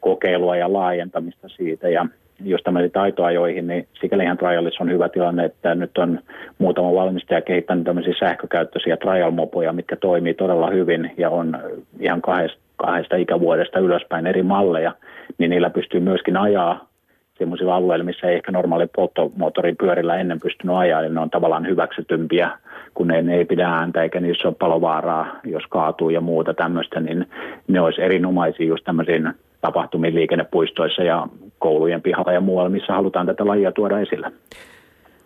kokeilua 0.00 0.56
ja 0.56 0.72
laajentamista 0.72 1.48
siitä. 1.48 1.88
Ja 1.88 2.06
jos 2.44 2.62
tämä 2.62 2.80
taitoajoihin, 2.92 3.66
niin 3.66 3.86
sikäli 4.00 4.22
ihan 4.22 4.38
trialissa 4.38 4.84
on 4.84 4.90
hyvä 4.90 5.08
tilanne, 5.08 5.44
että 5.44 5.74
nyt 5.74 5.98
on 5.98 6.18
muutama 6.58 6.94
valmistaja 6.94 7.40
kehittänyt 7.40 7.84
tämmöisiä 7.84 8.14
sähkökäyttöisiä 8.20 8.96
trial-mopoja, 8.96 9.72
mitkä 9.72 9.96
toimii 9.96 10.34
todella 10.34 10.70
hyvin 10.70 11.10
ja 11.16 11.30
on 11.30 11.58
ihan 12.00 12.22
kahdesta 12.22 12.69
kahdesta 12.80 13.16
ikävuodesta 13.16 13.78
ylöspäin 13.78 14.26
eri 14.26 14.42
malleja, 14.42 14.92
niin 15.38 15.50
niillä 15.50 15.70
pystyy 15.70 16.00
myöskin 16.00 16.36
ajaa 16.36 16.90
sellaisilla 17.38 17.76
alueilla, 17.76 18.04
missä 18.04 18.26
ei 18.26 18.34
ehkä 18.34 18.52
normaali 18.52 18.86
polttomoottorin 18.96 19.76
pyörillä 19.76 20.16
ennen 20.16 20.40
pystynyt 20.40 20.76
ajaa, 20.76 21.00
niin 21.00 21.14
ne 21.14 21.20
on 21.20 21.30
tavallaan 21.30 21.66
hyväksytympiä, 21.66 22.50
kun 22.94 23.06
ne, 23.08 23.22
ne 23.22 23.34
ei 23.34 23.44
pidä 23.44 23.68
ääntä 23.68 24.02
eikä 24.02 24.20
niissä 24.20 24.48
ole 24.48 24.56
palovaaraa, 24.58 25.26
jos 25.44 25.62
kaatuu 25.68 26.10
ja 26.10 26.20
muuta 26.20 26.54
tämmöistä, 26.54 27.00
niin 27.00 27.26
ne 27.68 27.80
olisi 27.80 28.02
erinomaisia 28.02 28.66
just 28.66 28.84
tämmöisiin 28.84 29.32
tapahtumiin 29.60 30.14
liikennepuistoissa 30.14 31.02
ja 31.02 31.26
koulujen 31.58 32.02
pihalla 32.02 32.32
ja 32.32 32.40
muualla, 32.40 32.70
missä 32.70 32.92
halutaan 32.92 33.26
tätä 33.26 33.46
lajia 33.46 33.72
tuoda 33.72 34.00
esille. 34.00 34.32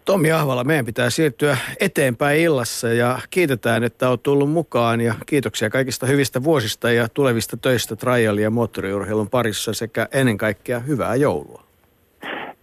Tommi 0.04 0.32
Ahvala, 0.32 0.64
meidän 0.64 0.84
pitää 0.84 1.10
siirtyä 1.10 1.56
eteenpäin 1.80 2.40
illassa 2.40 2.88
ja 2.88 3.18
kiitetään, 3.30 3.84
että 3.84 4.08
olet 4.08 4.22
tullut 4.22 4.50
mukaan 4.50 5.00
ja 5.00 5.14
kiitoksia 5.26 5.70
kaikista 5.70 6.06
hyvistä 6.06 6.44
vuosista 6.44 6.90
ja 6.90 7.08
tulevista 7.14 7.56
töistä 7.56 7.96
trial- 7.96 8.38
ja 8.38 8.50
moottoriurheilun 8.50 9.30
parissa 9.30 9.72
sekä 9.72 10.08
ennen 10.12 10.38
kaikkea 10.38 10.80
hyvää 10.80 11.14
joulua. 11.14 11.62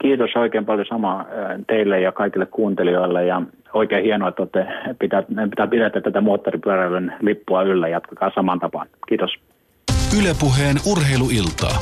Kiitos 0.02 0.30
oikein 0.36 0.66
paljon 0.66 0.86
sama 0.90 1.26
teille 1.68 2.02
ja 2.02 2.12
kaikille 2.12 2.46
kuuntelijoille 2.46 3.26
ja 3.26 3.42
oikein 3.74 4.04
hienoa, 4.04 4.30
että 4.30 4.42
olette, 4.42 4.66
pitää, 5.00 5.24
pitää 5.50 5.68
pidätä 5.68 6.02
tätä 6.02 6.22
moottoripyöräilyn 6.22 7.14
lippua 7.22 7.64
yllä. 7.64 7.88
Jatkakaa 7.88 8.32
saman 8.36 8.60
tapaan. 8.60 8.88
Kiitos. 9.08 9.32
Ylepuheen 10.20 10.78
urheiluiltaa. 10.92 11.78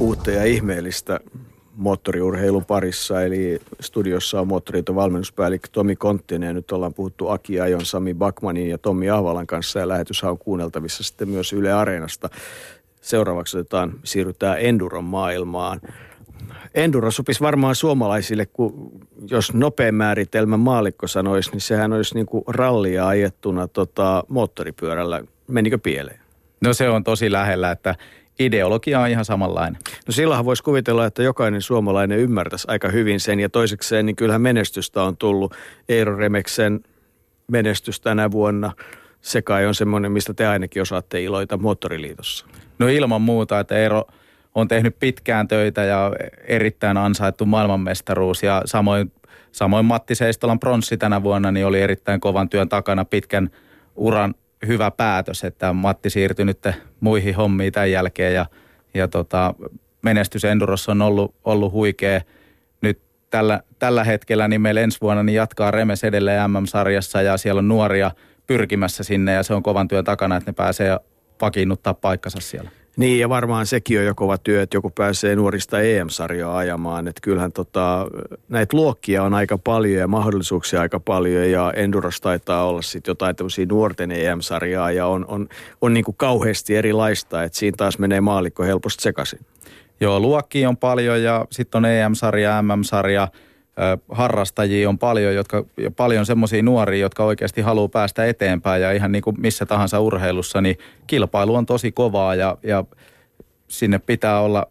Uutta 0.00 0.30
ja 0.30 0.44
ihmeellistä 0.44 1.20
moottoriurheilun 1.76 2.64
parissa, 2.64 3.22
eli 3.22 3.60
studiossa 3.80 4.40
on 4.40 4.48
moottoriiton 4.48 4.94
valmennuspäällikkö 4.94 5.68
Tomi 5.72 5.96
Konttinen 5.96 6.46
ja 6.46 6.52
nyt 6.52 6.72
ollaan 6.72 6.94
puhuttu 6.94 7.28
Aki 7.28 7.60
Ajon, 7.60 7.86
Sami 7.86 8.14
Bakmanin 8.14 8.68
ja 8.68 8.78
Tommi 8.78 9.10
Ahvalan 9.10 9.46
kanssa 9.46 9.78
ja 9.78 9.88
lähetys 9.88 10.24
on 10.24 10.38
kuunneltavissa 10.38 11.02
sitten 11.02 11.28
myös 11.28 11.52
Yle 11.52 11.72
Areenasta. 11.72 12.28
Seuraavaksi 13.00 13.58
otetaan, 13.58 13.92
siirrytään 14.04 14.60
Enduron 14.60 15.04
maailmaan. 15.04 15.80
Enduro 16.74 17.10
sopisi 17.10 17.40
varmaan 17.40 17.74
suomalaisille, 17.74 18.46
kun 18.46 18.90
jos 19.30 19.54
nopea 19.54 19.92
määritelmä 19.92 20.56
maalikko 20.56 21.06
sanoisi, 21.06 21.50
niin 21.50 21.60
sehän 21.60 21.92
olisi 21.92 22.14
niin 22.14 22.26
kuin 22.26 22.44
rallia 22.48 23.08
ajettuna 23.08 23.68
tota, 23.68 24.24
moottoripyörällä. 24.28 25.24
Menikö 25.48 25.78
pieleen? 25.78 26.20
No 26.60 26.74
se 26.74 26.88
on 26.88 27.04
tosi 27.04 27.32
lähellä, 27.32 27.70
että 27.70 27.94
ideologia 28.40 29.00
on 29.00 29.08
ihan 29.08 29.24
samanlainen. 29.24 29.82
No 30.06 30.12
silloinhan 30.12 30.44
voisi 30.44 30.62
kuvitella, 30.62 31.06
että 31.06 31.22
jokainen 31.22 31.62
suomalainen 31.62 32.18
ymmärtäisi 32.18 32.66
aika 32.70 32.88
hyvin 32.88 33.20
sen. 33.20 33.40
Ja 33.40 33.48
toisekseen, 33.48 34.06
niin 34.06 34.16
kyllähän 34.16 34.42
menestystä 34.42 35.02
on 35.02 35.16
tullut. 35.16 35.54
Eero 35.88 36.16
Remeksen 36.16 36.80
menestys 37.48 38.00
tänä 38.00 38.30
vuonna. 38.30 38.72
Se 39.20 39.42
kai 39.42 39.66
on 39.66 39.74
semmoinen, 39.74 40.12
mistä 40.12 40.34
te 40.34 40.46
ainakin 40.46 40.82
osaatte 40.82 41.22
iloita 41.22 41.58
Moottoriliitossa. 41.58 42.46
No 42.78 42.88
ilman 42.88 43.22
muuta, 43.22 43.60
että 43.60 43.76
Eero 43.76 44.04
on 44.54 44.68
tehnyt 44.68 44.96
pitkään 44.98 45.48
töitä 45.48 45.84
ja 45.84 46.12
erittäin 46.44 46.96
ansaittu 46.96 47.46
maailmanmestaruus. 47.46 48.42
Ja 48.42 48.62
samoin, 48.64 49.12
samoin 49.52 49.84
Matti 49.84 50.14
Seistolan 50.14 50.60
pronssi 50.60 50.96
tänä 50.96 51.22
vuonna 51.22 51.52
niin 51.52 51.66
oli 51.66 51.80
erittäin 51.80 52.20
kovan 52.20 52.48
työn 52.48 52.68
takana 52.68 53.04
pitkän 53.04 53.50
uran 53.96 54.34
hyvä 54.66 54.90
päätös, 54.90 55.44
että 55.44 55.72
Matti 55.72 56.10
siirtyi 56.10 56.44
nyt 56.44 56.68
muihin 57.00 57.34
hommiin 57.34 57.72
tämän 57.72 57.90
jälkeen 57.90 58.34
ja, 58.34 58.46
ja 58.94 59.08
tota, 59.08 59.54
menestys 60.02 60.44
Endurossa 60.44 60.92
on 60.92 61.02
ollut, 61.02 61.34
ollut 61.44 61.72
huikea. 61.72 62.20
Nyt 62.80 63.00
tällä, 63.30 63.60
tällä 63.78 64.04
hetkellä 64.04 64.48
niin 64.48 64.60
meillä 64.60 64.80
ensi 64.80 64.98
vuonna 65.00 65.22
niin 65.22 65.36
jatkaa 65.36 65.70
Remes 65.70 66.04
edelleen 66.04 66.50
MM-sarjassa 66.50 67.22
ja 67.22 67.36
siellä 67.36 67.58
on 67.58 67.68
nuoria 67.68 68.10
pyrkimässä 68.46 69.04
sinne 69.04 69.32
ja 69.32 69.42
se 69.42 69.54
on 69.54 69.62
kovan 69.62 69.88
työn 69.88 70.04
takana, 70.04 70.36
että 70.36 70.50
ne 70.50 70.54
pääsee 70.54 70.98
vakiinnuttaa 71.40 71.94
paikkansa 71.94 72.40
siellä. 72.40 72.70
Niin 72.96 73.18
ja 73.18 73.28
varmaan 73.28 73.66
sekin 73.66 73.98
on 73.98 74.04
jo 74.04 74.14
kova 74.14 74.38
työ, 74.38 74.62
että 74.62 74.76
joku 74.76 74.90
pääsee 74.90 75.36
nuorista 75.36 75.80
EM-sarjaa 75.80 76.56
ajamaan. 76.56 77.08
Että 77.08 77.20
kyllähän 77.22 77.52
tota, 77.52 78.06
näitä 78.48 78.76
luokkia 78.76 79.22
on 79.22 79.34
aika 79.34 79.58
paljon 79.58 80.00
ja 80.00 80.08
mahdollisuuksia 80.08 80.80
aika 80.80 81.00
paljon 81.00 81.50
ja 81.50 81.72
Enduros 81.76 82.20
taitaa 82.20 82.68
olla 82.68 82.82
sitten 82.82 83.10
jotain 83.10 83.36
tämmöisiä 83.36 83.66
nuorten 83.66 84.10
EM-sarjaa 84.10 84.92
ja 84.92 85.06
on, 85.06 85.24
on, 85.28 85.48
on 85.80 85.94
niin 85.94 86.04
kuin 86.04 86.16
kauheasti 86.16 86.76
erilaista, 86.76 87.42
että 87.42 87.58
siinä 87.58 87.74
taas 87.76 87.98
menee 87.98 88.20
maalikko 88.20 88.62
helposti 88.62 89.02
sekaisin. 89.02 89.40
Joo, 90.00 90.20
luokkia 90.20 90.68
on 90.68 90.76
paljon 90.76 91.22
ja 91.22 91.46
sitten 91.50 91.78
on 91.78 91.84
EM-sarja, 91.84 92.62
MM-sarja– 92.62 93.28
harrastajia 94.10 94.88
on 94.88 94.98
paljon, 94.98 95.34
jotka, 95.34 95.64
paljon 95.96 96.26
semmoisia 96.26 96.62
nuoria, 96.62 97.00
jotka 97.00 97.24
oikeasti 97.24 97.60
haluaa 97.60 97.88
päästä 97.88 98.26
eteenpäin 98.26 98.82
ja 98.82 98.92
ihan 98.92 99.12
niin 99.12 99.22
kuin 99.22 99.36
missä 99.40 99.66
tahansa 99.66 100.00
urheilussa, 100.00 100.60
niin 100.60 100.78
kilpailu 101.06 101.54
on 101.54 101.66
tosi 101.66 101.92
kovaa 101.92 102.34
ja, 102.34 102.56
ja 102.62 102.84
sinne 103.68 103.98
pitää 103.98 104.40
olla 104.40 104.66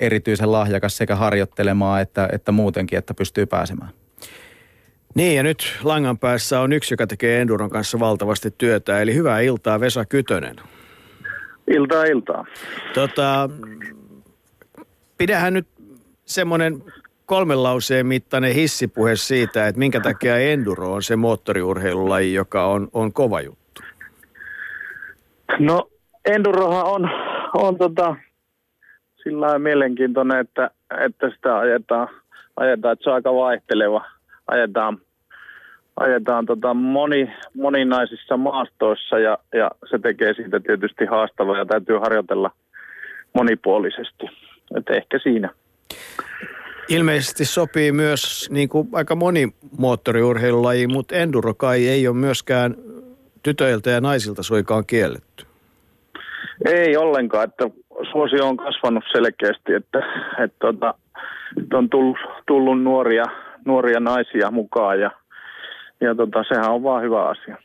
erityisen 0.00 0.52
lahjakas 0.52 0.96
sekä 0.96 1.16
harjoittelemaan 1.16 2.02
että, 2.02 2.28
että 2.32 2.52
muutenkin, 2.52 2.98
että 2.98 3.14
pystyy 3.14 3.46
pääsemään. 3.46 3.90
Niin 5.14 5.36
ja 5.36 5.42
nyt 5.42 5.78
langan 5.82 6.18
päässä 6.18 6.60
on 6.60 6.72
yksi, 6.72 6.94
joka 6.94 7.06
tekee 7.06 7.40
Enduron 7.40 7.70
kanssa 7.70 8.00
valtavasti 8.00 8.54
työtä, 8.58 9.00
eli 9.00 9.14
hyvää 9.14 9.40
iltaa 9.40 9.80
Vesa 9.80 10.04
Kytönen. 10.04 10.56
Iltaa 11.70 12.04
iltaa. 12.04 12.46
Tota, 12.94 13.50
pidähän 15.18 15.54
nyt 15.54 15.66
semmoinen 16.24 16.84
kolmen 17.26 17.62
lauseen 17.62 18.06
mittainen 18.06 18.54
hissipuhe 18.54 19.16
siitä, 19.16 19.66
että 19.66 19.78
minkä 19.78 20.00
takia 20.00 20.38
enduro 20.38 20.92
on 20.92 21.02
se 21.02 21.16
moottoriurheilulaji, 21.16 22.34
joka 22.34 22.66
on, 22.66 22.88
on 22.92 23.12
kova 23.12 23.40
juttu? 23.40 23.82
No 25.58 25.88
endurohan 26.24 26.86
on, 26.86 27.10
on 27.54 27.78
tota, 27.78 28.16
sillä 29.22 29.58
mielenkiintoinen, 29.58 30.38
että, 30.38 30.70
että 31.00 31.30
sitä 31.30 31.58
ajetaan, 31.58 32.08
ajetaan, 32.56 32.92
että 32.92 33.04
se 33.04 33.10
on 33.10 33.14
aika 33.14 33.34
vaihteleva. 33.34 34.04
Ajetaan, 34.46 34.98
ajetaan 35.96 36.46
tota 36.46 36.74
moni, 36.74 37.32
moninaisissa 37.54 38.36
maastoissa 38.36 39.18
ja, 39.18 39.38
ja 39.54 39.70
se 39.90 39.98
tekee 39.98 40.34
siitä 40.34 40.60
tietysti 40.60 41.04
haastavaa 41.04 41.58
ja 41.58 41.66
täytyy 41.66 41.98
harjoitella 41.98 42.50
monipuolisesti. 43.34 44.26
Että 44.76 44.94
ehkä 44.94 45.18
siinä. 45.18 45.50
Ilmeisesti 46.88 47.44
sopii 47.44 47.92
myös 47.92 48.50
niin 48.50 48.68
kuin 48.68 48.88
aika 48.92 49.14
moni 49.14 49.48
moottoriurheilulaji, 49.78 50.86
mutta 50.86 51.14
enduro 51.14 51.54
kai 51.54 51.88
ei 51.88 52.08
ole 52.08 52.16
myöskään 52.16 52.74
tytöiltä 53.42 53.90
ja 53.90 54.00
naisilta 54.00 54.42
suikaan 54.42 54.86
kielletty. 54.86 55.46
Ei 56.64 56.96
ollenkaan, 56.96 57.44
että 57.44 57.64
suosio 58.12 58.48
on 58.48 58.56
kasvanut 58.56 59.04
selkeästi, 59.12 59.72
että, 59.74 59.98
että, 60.44 60.56
tota, 60.58 60.94
että 61.62 61.78
on 61.78 61.90
tullut, 61.90 62.18
tullut 62.46 62.82
nuoria, 62.82 63.24
nuoria 63.64 64.00
naisia 64.00 64.50
mukaan 64.50 65.00
ja, 65.00 65.10
ja 66.00 66.14
tota, 66.14 66.44
sehän 66.48 66.70
on 66.70 66.82
vaan 66.82 67.02
hyvä 67.02 67.28
asia. 67.28 67.56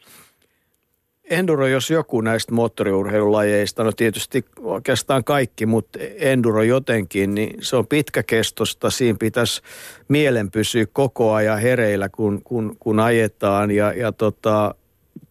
Enduro, 1.32 1.68
jos 1.68 1.90
joku 1.90 2.22
näistä 2.22 2.54
moottoriurheilulajeista, 2.54 3.84
no 3.84 3.92
tietysti 3.92 4.46
oikeastaan 4.60 5.24
kaikki, 5.24 5.66
mutta 5.66 6.00
enduro 6.20 6.64
jotenkin, 6.64 7.36
niin 7.36 7.58
se 7.62 7.76
on 7.76 7.88
pitkäkestosta. 7.88 8.90
Siinä 8.90 9.18
pitäisi 9.20 9.62
mielen 10.08 10.52
pysyä 10.52 10.86
koko 10.94 11.34
ajan 11.34 11.60
hereillä, 11.60 12.10
kun, 12.10 12.42
kun, 12.44 12.76
kun 12.80 13.00
ajetaan 13.00 13.72
ja, 13.72 13.94
ja 13.94 14.12
tota, 14.12 14.76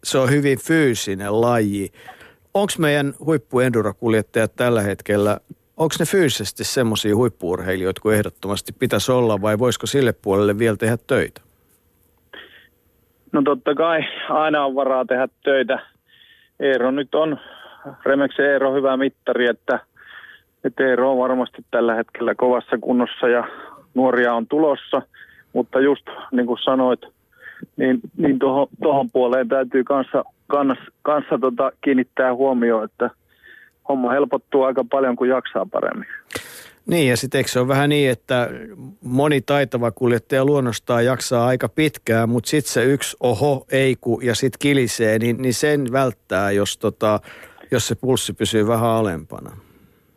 se 0.04 0.18
on 0.18 0.30
hyvin 0.30 0.58
fyysinen 0.58 1.40
laji. 1.40 1.92
Onko 2.54 2.72
meidän 2.78 3.14
huippuendurokuljettajat 3.24 4.56
tällä 4.56 4.82
hetkellä, 4.82 5.40
onko 5.76 5.94
ne 5.98 6.06
fyysisesti 6.06 6.64
semmoisia 6.64 7.16
huippuurheilijoita 7.16 8.00
kuin 8.00 8.16
ehdottomasti 8.16 8.72
pitäisi 8.72 9.12
olla 9.12 9.42
vai 9.42 9.58
voisiko 9.58 9.86
sille 9.86 10.12
puolelle 10.12 10.58
vielä 10.58 10.76
tehdä 10.76 10.98
töitä? 11.06 11.40
No 13.32 13.42
totta 13.42 13.74
kai 13.74 14.00
aina 14.28 14.64
on 14.64 14.74
varaa 14.74 15.04
tehdä 15.04 15.28
töitä. 15.44 15.89
Eero 16.60 16.90
nyt 16.90 17.14
on, 17.14 17.38
Remeksen 18.04 18.44
Eero 18.44 18.74
hyvä 18.74 18.96
mittari, 18.96 19.46
että, 19.46 19.80
että 20.64 20.84
Eero 20.84 21.12
on 21.12 21.18
varmasti 21.18 21.64
tällä 21.70 21.94
hetkellä 21.94 22.34
kovassa 22.34 22.78
kunnossa 22.78 23.28
ja 23.28 23.44
nuoria 23.94 24.34
on 24.34 24.46
tulossa. 24.46 25.02
Mutta 25.52 25.80
just 25.80 26.06
niin 26.32 26.46
kuin 26.46 26.58
sanoit, 26.64 27.00
niin, 27.76 28.00
niin 28.16 28.38
tuohon, 28.38 28.66
tuohon 28.82 29.10
puoleen 29.10 29.48
täytyy 29.48 29.84
kanssa, 29.84 30.24
kanssa, 30.46 30.84
kanssa 31.02 31.38
tota, 31.38 31.72
kiinnittää 31.80 32.34
huomioon, 32.34 32.84
että 32.84 33.10
homma 33.88 34.10
helpottuu 34.10 34.62
aika 34.62 34.84
paljon, 34.90 35.16
kun 35.16 35.28
jaksaa 35.28 35.66
paremmin. 35.70 36.08
Niin 36.86 37.08
ja 37.08 37.16
sitten 37.16 37.44
se 37.46 37.60
on 37.60 37.68
vähän 37.68 37.88
niin, 37.88 38.10
että 38.10 38.48
moni 39.04 39.40
taitava 39.40 39.90
kuljettaja 39.90 40.44
luonnostaan 40.44 41.04
jaksaa 41.04 41.46
aika 41.46 41.68
pitkään, 41.68 42.28
mutta 42.28 42.50
sitten 42.50 42.72
se 42.72 42.84
yksi 42.84 43.16
oho, 43.20 43.66
eiku 43.72 44.20
ja 44.22 44.34
sitten 44.34 44.58
kilisee, 44.58 45.18
niin, 45.18 45.42
niin 45.42 45.54
sen 45.54 45.92
välttää, 45.92 46.50
jos, 46.50 46.78
tota, 46.78 47.20
jos 47.70 47.88
se 47.88 47.94
pulssi 47.94 48.32
pysyy 48.32 48.66
vähän 48.66 48.90
alempana. 48.90 49.50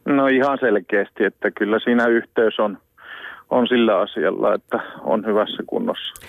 No 0.06 0.28
ihan 0.28 0.58
selkeästi, 0.62 1.24
että 1.24 1.52
kyllä 1.52 1.80
siinä 1.80 2.08
yhteys 2.08 2.60
on, 2.60 2.78
on 3.50 3.68
sillä 3.68 4.00
asialla, 4.00 4.54
että 4.54 4.80
on 5.02 5.26
hyvässä 5.26 5.64
kunnossa. 5.68 6.28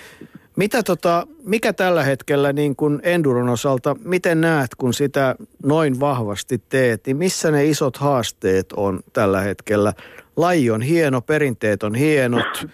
Mitä 0.56 0.82
tota, 0.82 1.26
mikä 1.44 1.72
tällä 1.72 2.02
hetkellä 2.04 2.52
niin 2.52 2.76
kun 2.76 3.00
Enduron 3.02 3.48
osalta, 3.48 3.96
miten 4.04 4.40
näet, 4.40 4.74
kun 4.74 4.94
sitä 4.94 5.34
noin 5.62 6.00
vahvasti 6.00 6.62
teet, 6.68 7.06
niin 7.06 7.16
missä 7.16 7.50
ne 7.50 7.66
isot 7.66 7.96
haasteet 7.96 8.72
on 8.72 9.00
tällä 9.12 9.40
hetkellä? 9.40 9.92
Laji 10.36 10.70
on 10.70 10.82
hieno, 10.82 11.20
perinteet 11.20 11.82
on 11.82 11.94
hienot, 11.94 12.66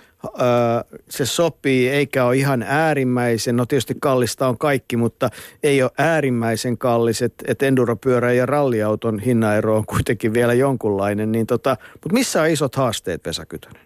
se 1.08 1.26
sopii 1.26 1.88
eikä 1.88 2.24
ole 2.24 2.36
ihan 2.36 2.62
äärimmäisen, 2.62 3.56
no 3.56 3.66
tietysti 3.66 3.94
kallista 4.00 4.48
on 4.48 4.58
kaikki, 4.58 4.96
mutta 4.96 5.30
ei 5.62 5.82
ole 5.82 5.90
äärimmäisen 5.98 6.78
kallis, 6.78 7.22
että 7.22 7.44
et 7.48 7.62
enduropyörä 7.62 8.32
ja 8.32 8.46
ralliauton 8.46 9.18
hinnaero 9.18 9.76
on 9.76 9.86
kuitenkin 9.86 10.32
vielä 10.32 10.54
jonkunlainen, 10.54 11.32
niin 11.32 11.46
tota, 11.46 11.76
mutta 11.92 12.12
missä 12.12 12.42
on 12.42 12.48
isot 12.48 12.76
haasteet 12.76 13.26
Vesa 13.26 13.46
Kytönen? 13.46 13.82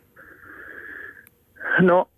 No 1.80 2.08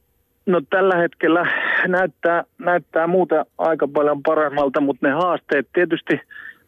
No 0.46 0.60
tällä 0.70 0.96
hetkellä 0.96 1.46
näyttää, 1.88 2.44
näyttää 2.58 3.06
muuta 3.06 3.46
aika 3.58 3.88
paljon 3.88 4.22
paremmalta, 4.22 4.80
mutta 4.80 5.06
ne 5.06 5.12
haasteet 5.12 5.68
tietysti 5.72 6.20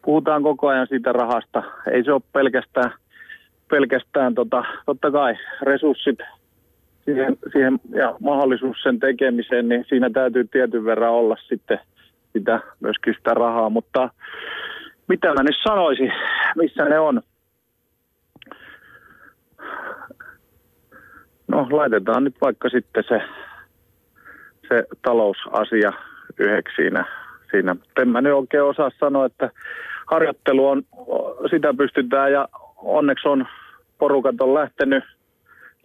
puhutaan 0.05 0.43
koko 0.43 0.67
ajan 0.67 0.87
siitä 0.87 1.11
rahasta. 1.11 1.63
Ei 1.91 2.03
se 2.03 2.11
ole 2.11 2.21
pelkästään, 2.33 2.91
pelkästään 3.69 4.35
tota, 4.35 4.63
totta 4.85 5.11
kai 5.11 5.35
resurssit 5.61 6.19
siihen, 7.05 7.37
siihen 7.51 7.79
ja 7.89 8.15
mahdollisuus 8.19 8.77
sen 8.83 8.99
tekemiseen, 8.99 9.69
niin 9.69 9.85
siinä 9.87 10.09
täytyy 10.09 10.47
tietyn 10.51 10.85
verran 10.85 11.11
olla 11.11 11.35
sitten 11.47 11.79
sitä, 12.33 12.59
myöskin 12.79 13.13
sitä 13.17 13.33
rahaa, 13.33 13.69
mutta 13.69 14.09
mitä 15.07 15.33
mä 15.33 15.43
nyt 15.43 15.57
sanoisin, 15.63 16.13
missä 16.55 16.85
ne 16.85 16.99
on? 16.99 17.21
No 21.47 21.67
laitetaan 21.71 22.23
nyt 22.23 22.35
vaikka 22.41 22.69
sitten 22.69 23.03
se 23.07 23.21
se 24.69 24.83
talousasia 25.01 25.93
yhdeksi 26.39 26.75
siinä. 26.75 27.05
siinä. 27.51 27.75
En 28.01 28.09
mä 28.09 28.21
nyt 28.21 28.33
oikein 28.33 28.63
osaa 28.63 28.91
sanoa, 28.99 29.25
että 29.25 29.49
harjoittelu 30.05 30.67
on, 30.67 30.83
sitä 31.49 31.73
pystytään 31.73 32.31
ja 32.31 32.47
onneksi 32.77 33.27
on 33.27 33.47
porukat 33.97 34.41
on 34.41 34.53
lähtenyt, 34.53 35.03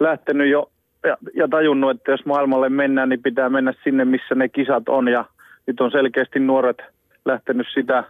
lähtenyt 0.00 0.50
jo 0.50 0.70
ja, 1.04 1.16
ja 1.34 1.48
tajunnut, 1.48 1.90
että 1.90 2.10
jos 2.10 2.26
maailmalle 2.26 2.68
mennään, 2.68 3.08
niin 3.08 3.22
pitää 3.22 3.48
mennä 3.48 3.74
sinne, 3.84 4.04
missä 4.04 4.34
ne 4.34 4.48
kisat 4.48 4.88
on 4.88 5.08
ja 5.08 5.24
nyt 5.66 5.80
on 5.80 5.90
selkeästi 5.90 6.38
nuoret 6.38 6.82
lähtenyt 7.24 7.66
sitä 7.74 8.04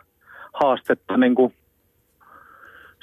haastetta 0.52 1.16
niin 1.16 1.34
kuin 1.34 1.52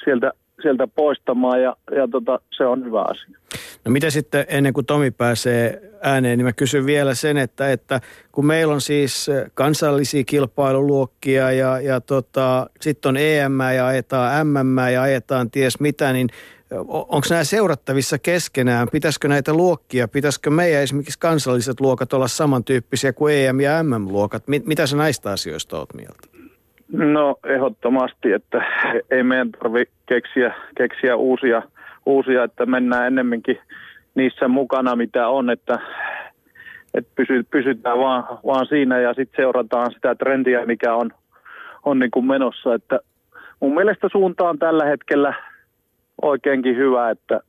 sieltä, 0.04 0.32
sieltä 0.62 0.88
poistamaan 0.88 1.62
ja, 1.62 1.76
ja 1.96 2.08
tota, 2.08 2.40
se 2.52 2.66
on 2.66 2.86
hyvä 2.86 3.02
asia. 3.02 3.41
No 3.86 3.92
mitä 3.92 4.10
sitten 4.10 4.46
ennen 4.48 4.74
kuin 4.74 4.86
Tomi 4.86 5.12
pääsee 5.12 5.82
ääneen, 6.02 6.38
niin 6.38 6.46
mä 6.46 6.54
kysyn 6.54 6.86
vielä 6.86 7.16
sen, 7.16 7.38
että, 7.38 7.72
että 7.72 8.02
kun 8.32 8.46
meillä 8.46 8.74
on 8.74 8.82
siis 8.82 9.30
kansallisia 9.54 10.24
kilpailuluokkia 10.24 11.52
ja, 11.52 11.80
ja 11.80 12.02
tota, 12.02 12.70
sitten 12.82 13.10
on 13.10 13.18
EM 13.18 13.60
ja 13.76 13.88
ajetaan 13.88 14.48
MM 14.48 14.78
ja 14.94 15.02
ajetaan 15.02 15.52
ties 15.52 15.80
mitä, 15.80 16.14
niin 16.14 16.30
onko 16.88 17.28
nämä 17.30 17.44
seurattavissa 17.44 18.18
keskenään? 18.20 18.88
Pitäisikö 18.92 19.28
näitä 19.28 19.54
luokkia, 19.54 20.08
pitäisikö 20.08 20.50
meidän 20.50 20.82
esimerkiksi 20.82 21.20
kansalliset 21.20 21.80
luokat 21.80 22.14
olla 22.14 22.28
samantyyppisiä 22.28 23.14
kuin 23.14 23.36
EM- 23.36 23.60
ja 23.60 23.84
MM-luokat? 23.84 24.44
Mitä 24.48 24.88
sä 24.88 24.98
näistä 24.98 25.32
asioista 25.32 25.78
oot 25.78 25.94
mieltä? 25.94 26.28
No 26.92 27.36
ehdottomasti, 27.46 28.32
että 28.32 28.62
ei 29.12 29.24
meidän 29.24 29.52
tarvitse 29.52 29.94
keksiä, 30.06 30.54
keksiä 30.78 31.16
uusia, 31.16 31.62
uusia, 32.06 32.44
että 32.44 32.66
mennään 32.66 33.08
ennemminkin 33.08 33.60
niissä 34.16 34.48
mukana, 34.48 34.96
mitä 34.96 35.28
on, 35.28 35.50
että, 35.50 35.80
että 36.94 37.12
pysy, 37.16 37.44
pysytään 37.52 37.98
vaan, 37.98 38.24
vaan 38.46 38.66
siinä 38.66 39.00
ja 39.00 39.14
sitten 39.14 39.44
seurataan 39.44 39.92
sitä 39.92 40.16
trendiä, 40.16 40.66
mikä 40.66 40.96
on, 40.96 41.12
on 41.84 42.00
niin 42.00 42.12
kuin 42.12 42.26
menossa. 42.26 42.74
Että 42.74 43.00
mun 43.60 43.74
mielestä 43.74 44.10
suunta 44.12 44.50
on 44.50 44.60
tällä 44.60 44.86
hetkellä 44.86 45.34
oikeinkin 46.22 46.76
hyvä, 46.76 47.10
että, 47.10 47.40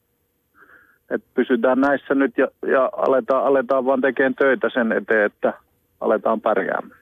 että 1.10 1.26
pysytään 1.34 1.80
näissä 1.80 2.14
nyt 2.14 2.38
ja, 2.38 2.48
ja 2.66 2.90
aletaan, 2.96 3.44
aletaan 3.44 3.84
vaan 3.86 4.00
tekemään 4.00 4.34
töitä 4.34 4.70
sen 4.72 4.92
eteen, 4.92 5.26
että 5.26 5.52
aletaan 6.00 6.40
pärjäämään. 6.40 7.00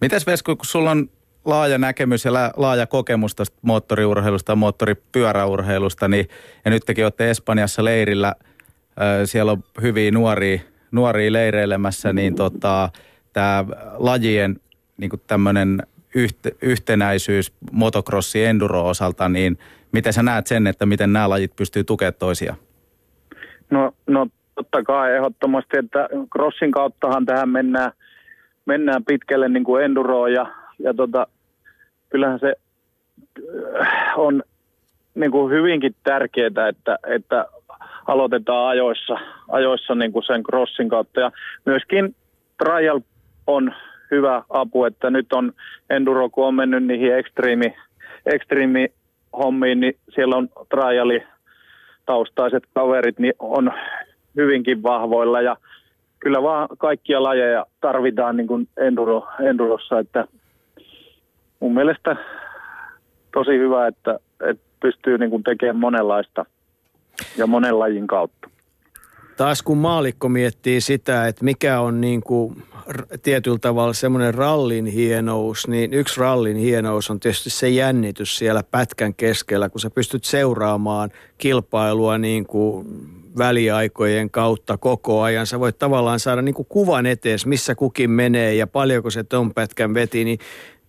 Mites 0.00 0.26
Vesku, 0.26 0.56
kun 0.56 0.64
sulla 0.64 0.90
on 0.90 1.08
laaja 1.44 1.78
näkemys 1.78 2.24
ja 2.24 2.32
laaja 2.56 2.86
kokemus 2.86 3.34
tästä 3.34 3.56
moottoriurheilusta 3.62 4.52
ja 4.52 4.56
moottoripyöräurheilusta, 4.56 6.08
niin, 6.08 6.28
ja 6.64 6.70
nyt 6.70 6.82
tekin 6.86 7.04
olette 7.04 7.30
Espanjassa 7.30 7.84
leirillä, 7.84 8.34
siellä 9.24 9.52
on 9.52 9.64
hyviä 9.82 10.10
nuoria, 10.10 10.60
nuoria 10.90 11.32
leireilemässä, 11.32 12.12
niin 12.12 12.34
tota, 12.34 12.88
tämä 13.32 13.64
lajien 13.98 14.56
niin 14.96 15.10
tämmöinen 15.26 15.82
yhte, 16.14 16.50
yhtenäisyys 16.62 17.52
motocrossi 17.72 18.44
enduro 18.44 18.88
osalta, 18.88 19.28
niin 19.28 19.58
miten 19.92 20.12
sä 20.12 20.22
näet 20.22 20.46
sen, 20.46 20.66
että 20.66 20.86
miten 20.86 21.12
nämä 21.12 21.28
lajit 21.28 21.56
pystyy 21.56 21.84
tukemaan 21.84 22.14
toisiaan? 22.18 22.58
No, 23.70 23.92
no 24.06 24.26
totta 24.54 24.82
kai 24.82 25.16
ehdottomasti, 25.16 25.78
että 25.78 26.08
crossin 26.32 26.70
kauttahan 26.70 27.26
tähän 27.26 27.48
mennään, 27.48 27.92
mennään 28.66 29.04
pitkälle 29.04 29.48
niin 29.48 29.64
kuin 29.64 29.84
enduroon 29.84 30.32
ja, 30.32 30.46
ja 30.78 30.94
tota, 30.94 31.26
kyllähän 32.10 32.38
se 32.38 32.54
äh, 33.80 34.18
on 34.18 34.42
niin 35.14 35.30
kuin 35.30 35.52
hyvinkin 35.52 35.94
tärkeää, 36.02 36.68
että, 36.68 36.98
että 37.06 37.46
aloitetaan 38.06 38.68
ajoissa, 38.68 39.18
ajoissa 39.48 39.94
niin 39.94 40.12
kuin 40.12 40.24
sen 40.24 40.42
crossin 40.42 40.88
kautta. 40.88 41.20
Ja 41.20 41.32
myöskin 41.64 42.14
trial 42.64 43.00
on 43.46 43.74
hyvä 44.10 44.42
apu, 44.50 44.84
että 44.84 45.10
nyt 45.10 45.32
on 45.32 45.52
Enduro, 45.90 46.30
kun 46.30 46.46
on 46.46 46.54
mennyt 46.54 46.84
niihin 46.84 47.14
ekstriimi, 47.14 47.76
ekstriimi 48.26 48.88
hommiin, 49.32 49.80
niin 49.80 49.96
siellä 50.14 50.36
on 50.36 50.48
triali 50.68 51.22
taustaiset 52.06 52.62
kaverit, 52.74 53.18
niin 53.18 53.34
on 53.38 53.72
hyvinkin 54.36 54.82
vahvoilla 54.82 55.40
ja 55.40 55.56
kyllä 56.20 56.42
vaan 56.42 56.68
kaikkia 56.78 57.22
lajeja 57.22 57.66
tarvitaan 57.80 58.36
niin 58.36 58.46
kuin 58.46 58.68
enduro, 58.76 59.26
endurossa, 59.40 59.98
että 59.98 60.24
mun 61.64 61.74
mielestä 61.74 62.16
tosi 63.32 63.50
hyvä, 63.50 63.86
että, 63.86 64.18
että 64.50 64.64
pystyy 64.80 65.18
niin 65.18 65.42
tekemään 65.44 65.76
monenlaista 65.76 66.46
ja 67.36 67.46
monen 67.46 67.78
lajin 67.78 68.06
kautta. 68.06 68.48
Taas 69.36 69.62
kun 69.62 69.78
maalikko 69.78 70.28
miettii 70.28 70.80
sitä, 70.80 71.26
että 71.26 71.44
mikä 71.44 71.80
on 71.80 72.00
niin 72.00 72.22
kuin 72.22 72.62
tietyllä 73.22 73.58
tavalla 73.58 73.92
semmoinen 73.92 74.34
rallin 74.34 74.86
hienous, 74.86 75.68
niin 75.68 75.94
yksi 75.94 76.20
rallin 76.20 76.56
hienous 76.56 77.10
on 77.10 77.20
tietysti 77.20 77.50
se 77.50 77.68
jännitys 77.68 78.38
siellä 78.38 78.62
pätkän 78.70 79.14
keskellä, 79.14 79.68
kun 79.68 79.80
sä 79.80 79.90
pystyt 79.90 80.24
seuraamaan 80.24 81.10
kilpailua 81.38 82.18
niin 82.18 82.46
kuin 82.46 82.86
väliaikojen 83.38 84.30
kautta 84.30 84.78
koko 84.78 85.22
ajan. 85.22 85.46
Sä 85.46 85.60
voit 85.60 85.78
tavallaan 85.78 86.20
saada 86.20 86.42
niin 86.42 86.54
kuin 86.54 86.66
kuvan 86.68 87.06
etees, 87.06 87.46
missä 87.46 87.74
kukin 87.74 88.10
menee 88.10 88.54
ja 88.54 88.66
paljonko 88.66 89.10
se 89.10 89.24
ton 89.24 89.54
pätkän 89.54 89.94
veti, 89.94 90.24
niin 90.24 90.38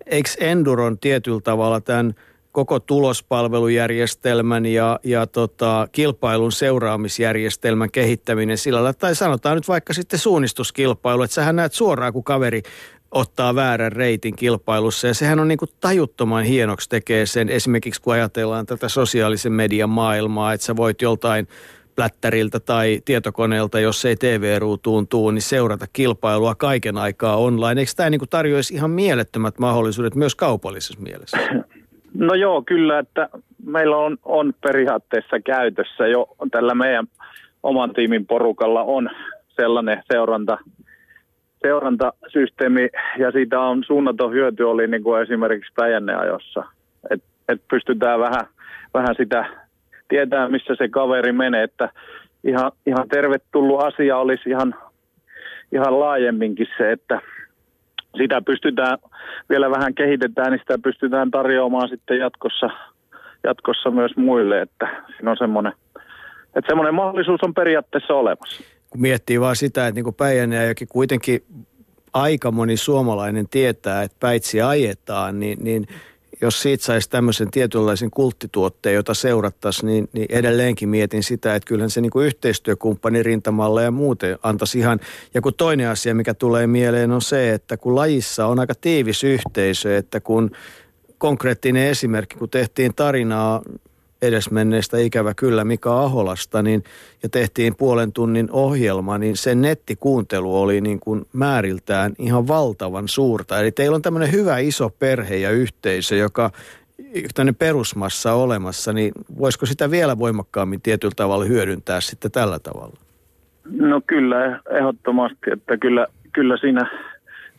eikö 0.05 0.29
Enduron 0.39 0.99
tietyllä 0.99 1.41
tavalla 1.41 1.81
tämän 1.81 2.13
koko 2.51 2.79
tulospalvelujärjestelmän 2.79 4.65
ja, 4.65 4.99
ja 5.03 5.27
tota, 5.27 5.87
kilpailun 5.91 6.51
seuraamisjärjestelmän 6.51 7.91
kehittäminen 7.91 8.57
sillä 8.57 8.93
tai 8.93 9.15
sanotaan 9.15 9.55
nyt 9.55 9.67
vaikka 9.67 9.93
sitten 9.93 10.19
suunnistuskilpailu, 10.19 11.23
että 11.23 11.33
sähän 11.33 11.55
näet 11.55 11.73
suoraan, 11.73 12.13
kun 12.13 12.23
kaveri 12.23 12.61
ottaa 13.11 13.55
väärän 13.55 13.91
reitin 13.91 14.35
kilpailussa. 14.35 15.07
Ja 15.07 15.13
sehän 15.13 15.39
on 15.39 15.47
niin 15.47 15.57
kuin 15.57 15.69
tajuttoman 15.79 16.43
hienoksi 16.43 16.89
tekee 16.89 17.25
sen, 17.25 17.49
esimerkiksi 17.49 18.01
kun 18.01 18.13
ajatellaan 18.13 18.65
tätä 18.65 18.89
sosiaalisen 18.89 19.51
median 19.51 19.89
maailmaa, 19.89 20.53
että 20.53 20.65
sä 20.65 20.75
voit 20.75 21.01
joltain 21.01 21.47
plättäriltä 21.95 22.59
tai 22.59 23.01
tietokoneelta, 23.05 23.79
jos 23.79 24.05
ei 24.05 24.15
TV-ruutuun 24.15 25.07
tuu, 25.07 25.31
niin 25.31 25.41
seurata 25.41 25.85
kilpailua 25.93 26.55
kaiken 26.55 26.97
aikaa 26.97 27.37
online. 27.37 27.81
Eikö 27.81 27.91
tämä 27.95 28.09
niin 28.09 28.21
tarjoaisi 28.29 28.73
ihan 28.73 28.91
mielettömät 28.91 29.59
mahdollisuudet 29.59 30.15
myös 30.15 30.35
kaupallisessa 30.35 31.01
mielessä? 31.01 31.37
No 32.13 32.33
joo, 32.33 32.61
kyllä, 32.61 32.99
että 32.99 33.29
meillä 33.65 33.97
on, 33.97 34.17
on 34.23 34.53
periaatteessa 34.61 35.39
käytössä 35.39 36.07
jo 36.07 36.35
tällä 36.51 36.75
meidän 36.75 37.07
oman 37.63 37.93
tiimin 37.93 38.25
porukalla 38.25 38.83
on 38.83 39.09
sellainen 39.55 40.03
seuranta, 40.11 40.57
seurantasysteemi 41.61 42.89
ja 43.19 43.31
siitä 43.31 43.59
on 43.59 43.83
suunnaton 43.83 44.31
hyöty 44.31 44.63
oli 44.63 44.87
niin 44.87 45.03
kuin 45.03 45.21
esimerkiksi 45.21 45.73
Päijänneajossa, 45.75 46.63
että 47.09 47.27
et 47.49 47.61
pystytään 47.69 48.19
vähän, 48.19 48.47
vähän 48.93 49.15
sitä 49.17 49.64
tietää, 50.07 50.49
missä 50.49 50.75
se 50.77 50.87
kaveri 50.87 51.31
menee, 51.31 51.63
että 51.63 51.89
ihan, 52.43 52.71
ihan 52.85 53.07
tervetullut 53.09 53.83
asia 53.83 54.17
olisi 54.17 54.49
ihan, 54.49 54.75
ihan 55.71 55.99
laajemminkin 55.99 56.67
se, 56.77 56.91
että 56.91 57.21
sitä 58.17 58.41
pystytään, 58.41 58.97
vielä 59.49 59.71
vähän 59.71 59.95
kehitetään, 59.95 60.51
niin 60.51 60.59
sitä 60.59 60.77
pystytään 60.83 61.31
tarjoamaan 61.31 61.89
sitten 61.89 62.19
jatkossa, 62.19 62.69
jatkossa 63.43 63.91
myös 63.91 64.11
muille, 64.17 64.61
että 64.61 65.03
siinä 65.15 65.31
on 65.31 65.37
semmoinen, 65.37 65.73
että 66.45 66.67
semmoinen 66.67 66.93
mahdollisuus 66.93 67.43
on 67.43 67.53
periaatteessa 67.53 68.13
olemassa. 68.13 68.63
Kun 68.89 69.01
miettii 69.01 69.41
vaan 69.41 69.55
sitä, 69.55 69.87
että 69.87 69.95
niin 69.95 70.03
kuin 70.03 70.15
Päijänne 70.15 70.73
kuitenkin 70.89 71.41
aika 72.13 72.51
moni 72.51 72.77
suomalainen 72.77 73.45
tietää, 73.51 74.03
että 74.03 74.17
päitsi 74.19 74.61
ajetaan, 74.61 75.39
niin, 75.39 75.57
niin 75.63 75.87
jos 76.41 76.61
siitä 76.61 76.83
saisi 76.83 77.09
tämmöisen 77.09 77.51
tietynlaisen 77.51 78.11
kulttituotteen, 78.11 78.95
jota 78.95 79.13
seurattaisiin, 79.13 79.87
niin, 79.87 80.09
niin 80.13 80.27
edelleenkin 80.29 80.89
mietin 80.89 81.23
sitä, 81.23 81.55
että 81.55 81.67
kyllähän 81.67 81.89
se 81.89 82.01
niin 82.01 82.11
kuin 82.11 82.25
yhteistyökumppani 82.25 83.23
rintamalla 83.23 83.81
ja 83.81 83.91
muuten 83.91 84.37
antaisi 84.43 84.79
ihan. 84.79 84.99
Ja 85.33 85.41
kun 85.41 85.53
toinen 85.53 85.89
asia, 85.89 86.15
mikä 86.15 86.33
tulee 86.33 86.67
mieleen, 86.67 87.11
on 87.11 87.21
se, 87.21 87.53
että 87.53 87.77
kun 87.77 87.95
lajissa 87.95 88.45
on 88.45 88.59
aika 88.59 88.75
tiivis 88.75 89.23
yhteisö, 89.23 89.97
että 89.97 90.19
kun 90.19 90.51
konkreettinen 91.17 91.87
esimerkki, 91.87 92.35
kun 92.37 92.49
tehtiin 92.49 92.95
tarinaa 92.95 93.61
edesmenneestä 94.27 94.97
ikävä 94.97 95.33
kyllä 95.33 95.63
Mika 95.63 96.01
Aholasta, 96.01 96.61
niin, 96.61 96.83
ja 97.23 97.29
tehtiin 97.29 97.75
puolen 97.75 98.13
tunnin 98.13 98.51
ohjelma, 98.51 99.17
niin 99.17 99.37
sen 99.37 99.61
nettikuuntelu 99.61 100.61
oli 100.61 100.81
niin 100.81 100.99
kuin 100.99 101.25
määriltään 101.33 102.13
ihan 102.19 102.47
valtavan 102.47 103.07
suurta. 103.07 103.59
Eli 103.59 103.71
teillä 103.71 103.95
on 103.95 104.01
tämmöinen 104.01 104.31
hyvä 104.31 104.57
iso 104.57 104.89
perhe 104.99 105.35
ja 105.35 105.51
yhteisö, 105.51 106.15
joka 106.15 106.51
tämmöinen 107.33 107.55
perusmassa 107.55 108.33
olemassa, 108.33 108.93
niin 108.93 109.11
voisiko 109.39 109.65
sitä 109.65 109.91
vielä 109.91 110.19
voimakkaammin 110.19 110.81
tietyllä 110.81 111.13
tavalla 111.15 111.45
hyödyntää 111.45 112.01
sitten 112.01 112.31
tällä 112.31 112.59
tavalla? 112.59 112.97
No 113.69 114.01
kyllä, 114.07 114.59
ehdottomasti, 114.69 115.51
että 115.51 115.77
kyllä, 115.77 116.07
kyllä 116.33 116.57
siinä, 116.57 116.89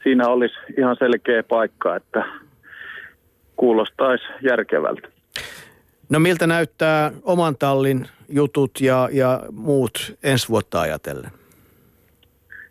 siinä 0.02 0.28
olisi 0.28 0.54
ihan 0.78 0.96
selkeä 0.98 1.42
paikka, 1.42 1.96
että 1.96 2.24
kuulostaisi 3.56 4.24
järkevältä. 4.42 5.08
No 6.08 6.20
miltä 6.20 6.46
näyttää 6.46 7.12
oman 7.22 7.56
tallin 7.58 8.06
jutut 8.28 8.80
ja, 8.80 9.08
ja 9.12 9.40
muut 9.52 10.16
ensi 10.22 10.48
vuotta 10.48 10.80
ajatellen? 10.80 11.30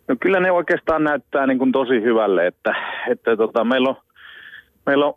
No 0.08 0.16
kyllä 0.20 0.40
ne 0.40 0.50
oikeastaan 0.50 1.04
näyttää 1.04 1.46
niin 1.46 1.58
kuin 1.58 1.72
tosi 1.72 2.02
hyvälle, 2.02 2.46
että, 2.46 2.74
että 3.10 3.36
tota, 3.36 3.64
meillä, 3.64 3.88
on, 3.88 3.96
meillä 4.86 5.06
on 5.06 5.14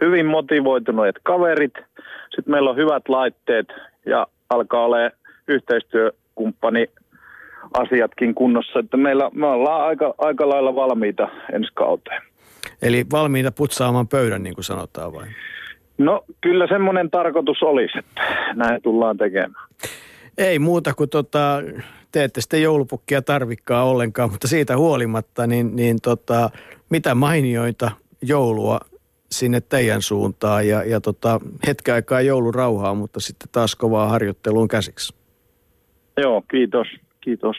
hyvin 0.00 0.26
motivoituneet 0.26 1.16
kaverit, 1.22 1.74
sitten 2.30 2.50
meillä 2.50 2.70
on 2.70 2.76
hyvät 2.76 3.08
laitteet 3.08 3.66
ja 4.06 4.26
alkaa 4.50 4.84
olla 4.84 4.96
yhteistyökumppani 5.48 6.86
asiatkin 7.72 8.34
kunnossa, 8.34 8.78
että 8.78 8.96
meillä, 8.96 9.30
me 9.34 9.46
ollaan 9.46 9.86
aika, 9.86 10.14
aika 10.18 10.48
lailla 10.48 10.74
valmiita 10.74 11.28
ensi 11.52 11.70
kauteen. 11.74 12.22
Eli 12.82 13.06
valmiita 13.12 13.52
putsaamaan 13.52 14.08
pöydän, 14.08 14.42
niin 14.42 14.54
kuin 14.54 14.64
sanotaan 14.64 15.12
vai? 15.12 15.26
No 16.00 16.24
kyllä 16.40 16.66
semmoinen 16.66 17.10
tarkoitus 17.10 17.62
olisi, 17.62 17.98
että 17.98 18.22
näin 18.54 18.82
tullaan 18.82 19.16
tekemään. 19.16 19.66
Ei 20.38 20.58
muuta 20.58 20.94
kuin 20.94 21.10
tota, 21.10 21.62
te 22.12 22.24
ette 22.24 22.40
sitten 22.40 22.62
joulupukkia 22.62 23.22
tarvikkaa 23.22 23.84
ollenkaan, 23.84 24.30
mutta 24.30 24.48
siitä 24.48 24.76
huolimatta, 24.76 25.46
niin, 25.46 25.76
niin 25.76 25.96
tota, 26.02 26.50
mitä 26.90 27.14
mainioita 27.14 27.90
joulua 28.22 28.80
sinne 29.30 29.60
teidän 29.60 30.02
suuntaan 30.02 30.68
ja, 30.68 30.84
ja 30.84 31.00
tota, 31.00 31.40
hetken 31.66 31.94
aikaa 31.94 32.20
joulurauhaa, 32.20 32.94
mutta 32.94 33.20
sitten 33.20 33.48
taas 33.52 33.76
kovaa 33.76 34.08
harjoitteluun 34.08 34.68
käsiksi. 34.68 35.14
Joo, 36.16 36.42
kiitos. 36.50 36.86
Kiitos. 37.20 37.56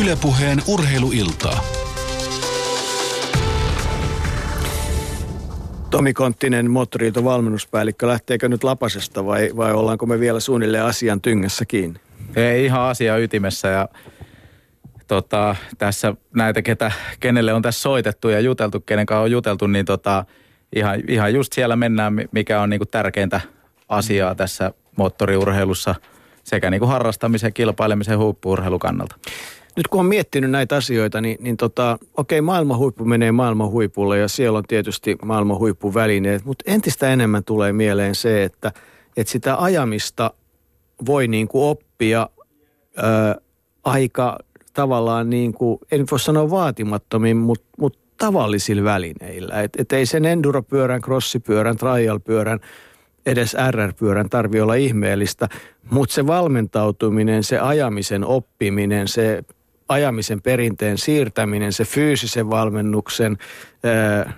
Ylepuheen 0.00 0.58
urheiluiltaa. 0.68 1.83
Tomi 5.94 6.12
Konttinen, 6.12 6.70
Moottoriilto 6.70 7.24
valmennuspäällikkö, 7.24 8.08
lähteekö 8.08 8.48
nyt 8.48 8.64
lapasesta 8.64 9.26
vai, 9.26 9.50
vai 9.56 9.72
ollaanko 9.72 10.06
me 10.06 10.20
vielä 10.20 10.40
suunnilleen 10.40 10.84
asian 10.84 11.20
tyngässä 11.20 11.64
kiinni? 11.64 12.00
Ei 12.36 12.64
ihan 12.64 12.80
asia 12.80 13.18
ytimessä 13.18 13.68
ja 13.68 13.88
tota, 15.06 15.56
tässä 15.78 16.14
näitä, 16.36 16.62
ketä, 16.62 16.92
kenelle 17.20 17.52
on 17.52 17.62
tässä 17.62 17.80
soitettu 17.80 18.28
ja 18.28 18.40
juteltu, 18.40 18.80
kenen 18.80 19.06
kanssa 19.06 19.20
on 19.22 19.30
juteltu, 19.30 19.66
niin 19.66 19.84
tota, 19.84 20.24
ihan, 20.76 21.00
ihan 21.08 21.34
just 21.34 21.52
siellä 21.52 21.76
mennään, 21.76 22.14
mikä 22.32 22.60
on 22.60 22.70
niinku 22.70 22.86
tärkeintä, 22.86 23.40
asiaa 23.88 24.34
tässä 24.34 24.72
moottoriurheilussa 24.96 25.94
sekä 26.44 26.70
niin 26.70 26.80
kuin 26.80 26.90
harrastamisen, 26.90 27.52
kilpailemisen 27.52 28.18
huippuurheilun 28.18 28.80
kannalta. 28.80 29.16
Nyt 29.76 29.88
kun 29.88 30.00
on 30.00 30.06
miettinyt 30.06 30.50
näitä 30.50 30.76
asioita, 30.76 31.20
niin, 31.20 31.36
niin 31.40 31.56
tota, 31.56 31.98
okei, 32.16 32.40
maailman 32.40 32.78
huippu 32.78 33.04
menee 33.04 33.32
maailman 33.32 33.70
huipulle 33.70 34.18
ja 34.18 34.28
siellä 34.28 34.58
on 34.58 34.64
tietysti 34.68 35.16
maailman 35.24 35.58
huippuvälineet, 35.58 36.44
mutta 36.44 36.64
entistä 36.66 37.12
enemmän 37.12 37.44
tulee 37.44 37.72
mieleen 37.72 38.14
se, 38.14 38.42
että, 38.42 38.72
että 39.16 39.30
sitä 39.30 39.62
ajamista 39.62 40.30
voi 41.06 41.28
niin 41.28 41.48
kuin 41.48 41.64
oppia 41.64 42.28
ää, 42.96 43.36
aika 43.84 44.38
tavallaan 44.72 45.30
niin 45.30 45.52
kuin, 45.52 45.78
en 45.92 46.04
voi 46.10 46.20
sanoa 46.20 46.50
vaatimattomin, 46.50 47.36
mutta, 47.36 47.66
mutta 47.78 47.98
tavallisilla 48.18 48.84
välineillä. 48.84 49.62
Että 49.62 49.82
et 49.82 49.92
ei 49.92 50.06
sen 50.06 50.24
enduropyörän, 50.24 51.00
crossipyörän, 51.00 51.76
trialpyörän, 51.76 52.60
edes 53.26 53.56
RR-pyörän 53.70 54.28
tarvi 54.28 54.60
olla 54.60 54.74
ihmeellistä, 54.74 55.48
mutta 55.90 56.14
se 56.14 56.26
valmentautuminen, 56.26 57.42
se 57.44 57.58
ajamisen 57.58 58.24
oppiminen, 58.24 59.08
se 59.08 59.44
ajamisen 59.88 60.42
perinteen 60.42 60.98
siirtäminen, 60.98 61.72
se 61.72 61.84
fyysisen 61.84 62.50
valmennuksen, 62.50 63.38
ää, 63.84 64.32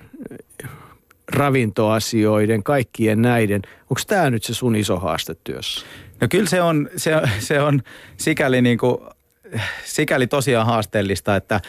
ravintoasioiden, 1.29 2.63
kaikkien 2.63 3.23
näiden. 3.23 3.63
Onko 3.81 4.01
tämä 4.07 4.31
nyt 4.31 4.45
se 4.45 4.55
sun 4.55 4.77
iso 4.77 4.97
haaste 4.97 5.37
työssä? 5.45 5.87
No 6.21 6.29
kyllä 6.31 6.47
se 6.47 6.63
on, 6.63 6.91
se, 6.97 7.13
se 7.39 7.61
on 7.61 7.83
sikäli, 8.17 8.63
niin 8.63 8.79
kuin, 8.79 8.99
sikäli 9.85 10.27
tosiaan 10.27 10.67
haasteellista, 10.67 11.37
että, 11.37 11.61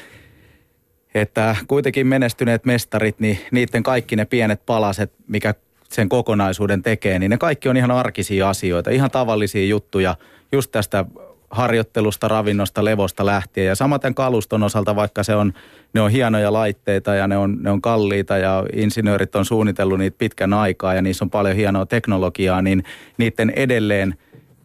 että 1.14 1.56
kuitenkin 1.68 2.08
menestyneet 2.08 2.66
mestarit, 2.66 3.20
niin 3.20 3.40
niiden 3.52 3.84
kaikki 3.84 4.16
ne 4.16 4.26
pienet 4.26 4.66
palaset, 4.66 5.14
mikä 5.28 5.54
sen 5.90 6.10
kokonaisuuden 6.10 6.84
tekee, 6.84 7.20
niin 7.20 7.30
ne 7.30 7.38
kaikki 7.38 7.70
on 7.70 7.78
ihan 7.78 7.92
arkisia 7.92 8.50
asioita, 8.50 8.90
ihan 8.90 9.12
tavallisia 9.12 9.66
juttuja 9.66 10.16
just 10.52 10.72
tästä 10.72 11.06
harjoittelusta, 11.52 12.28
ravinnosta, 12.28 12.86
levosta 12.86 13.26
lähtien. 13.26 13.68
Ja 13.68 13.76
samaten 13.76 14.16
kaluston 14.16 14.64
osalta, 14.64 14.96
vaikka 14.96 15.24
se 15.24 15.36
on, 15.36 15.54
ne 15.94 16.02
on 16.02 16.12
hienoja 16.12 16.54
laitteita 16.54 17.16
ja 17.16 17.28
ne 17.28 17.38
on, 17.38 17.58
ne 17.62 17.72
on 17.72 17.82
kalliita 17.82 18.38
ja 18.38 18.64
insinöörit 18.74 19.36
on 19.36 19.46
suunnitellut 19.46 20.00
niitä 20.00 20.18
pitkän 20.18 20.54
aikaa 20.54 20.94
ja 20.94 21.02
niissä 21.02 21.26
on 21.26 21.30
paljon 21.30 21.56
hienoa 21.56 21.86
teknologiaa, 21.86 22.62
niin 22.62 22.84
niiden 23.18 23.50
edelleen 23.50 24.16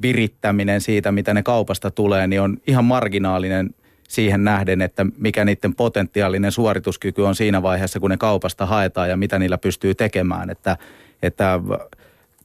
virittäminen 0.03 0.81
siitä, 0.81 1.13
mitä 1.13 1.35
ne 1.35 1.43
kaupasta 1.43 1.91
tulee, 1.91 2.27
niin 2.27 2.41
on 2.41 2.57
ihan 2.67 2.85
marginaalinen 2.85 3.71
siihen 4.09 4.45
nähden, 4.45 4.83
että 4.83 5.07
mikä 5.19 5.45
niiden 5.45 5.75
potentiaalinen 5.75 6.53
suorituskyky 6.53 7.23
on 7.23 7.35
siinä 7.35 7.63
vaiheessa, 7.63 8.01
kun 8.01 8.11
ne 8.11 8.17
kaupasta 8.17 8.67
haetaan 8.67 9.09
ja 9.09 9.17
mitä 9.17 9.39
niillä 9.39 9.59
pystyy 9.59 9.95
tekemään. 9.95 10.51
Että, 10.51 10.77
että 11.23 11.61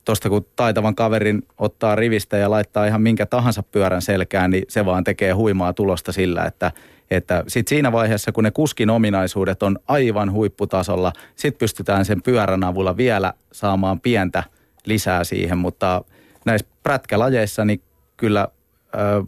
tuosta 0.08 0.30
kun 0.30 0.46
taitavan 0.56 0.96
kaverin 0.96 1.42
ottaa 1.58 1.96
rivistä 1.96 2.38
ja 2.38 2.50
laittaa 2.50 2.86
ihan 2.86 3.02
minkä 3.02 3.26
tahansa 3.26 3.64
pyörän 3.64 4.02
selkään, 4.02 4.52
niin 4.52 4.64
se 4.70 4.86
vaan 4.86 5.04
tekee 5.04 5.32
huimaa 5.32 5.74
tulosta 5.74 6.12
sillä, 6.12 6.46
että 6.46 6.72
että 7.12 7.44
sit 7.48 7.68
siinä 7.68 7.92
vaiheessa, 7.92 8.32
kun 8.32 8.44
ne 8.44 8.52
kuskin 8.52 8.90
ominaisuudet 8.90 9.64
on 9.64 9.80
aivan 9.88 10.32
huipputasolla, 10.32 11.14
sit 11.36 11.58
pystytään 11.58 12.06
sen 12.06 12.22
pyörän 12.22 12.64
avulla 12.64 12.98
vielä 12.98 13.34
saamaan 13.52 14.00
pientä 14.00 14.44
lisää 14.86 15.24
siihen, 15.24 15.58
mutta 15.58 16.04
näissä 16.46 16.68
prätkälajeissa 16.84 17.66
niin 17.66 17.82
kyllä 18.18 18.48
ö, 18.96 19.24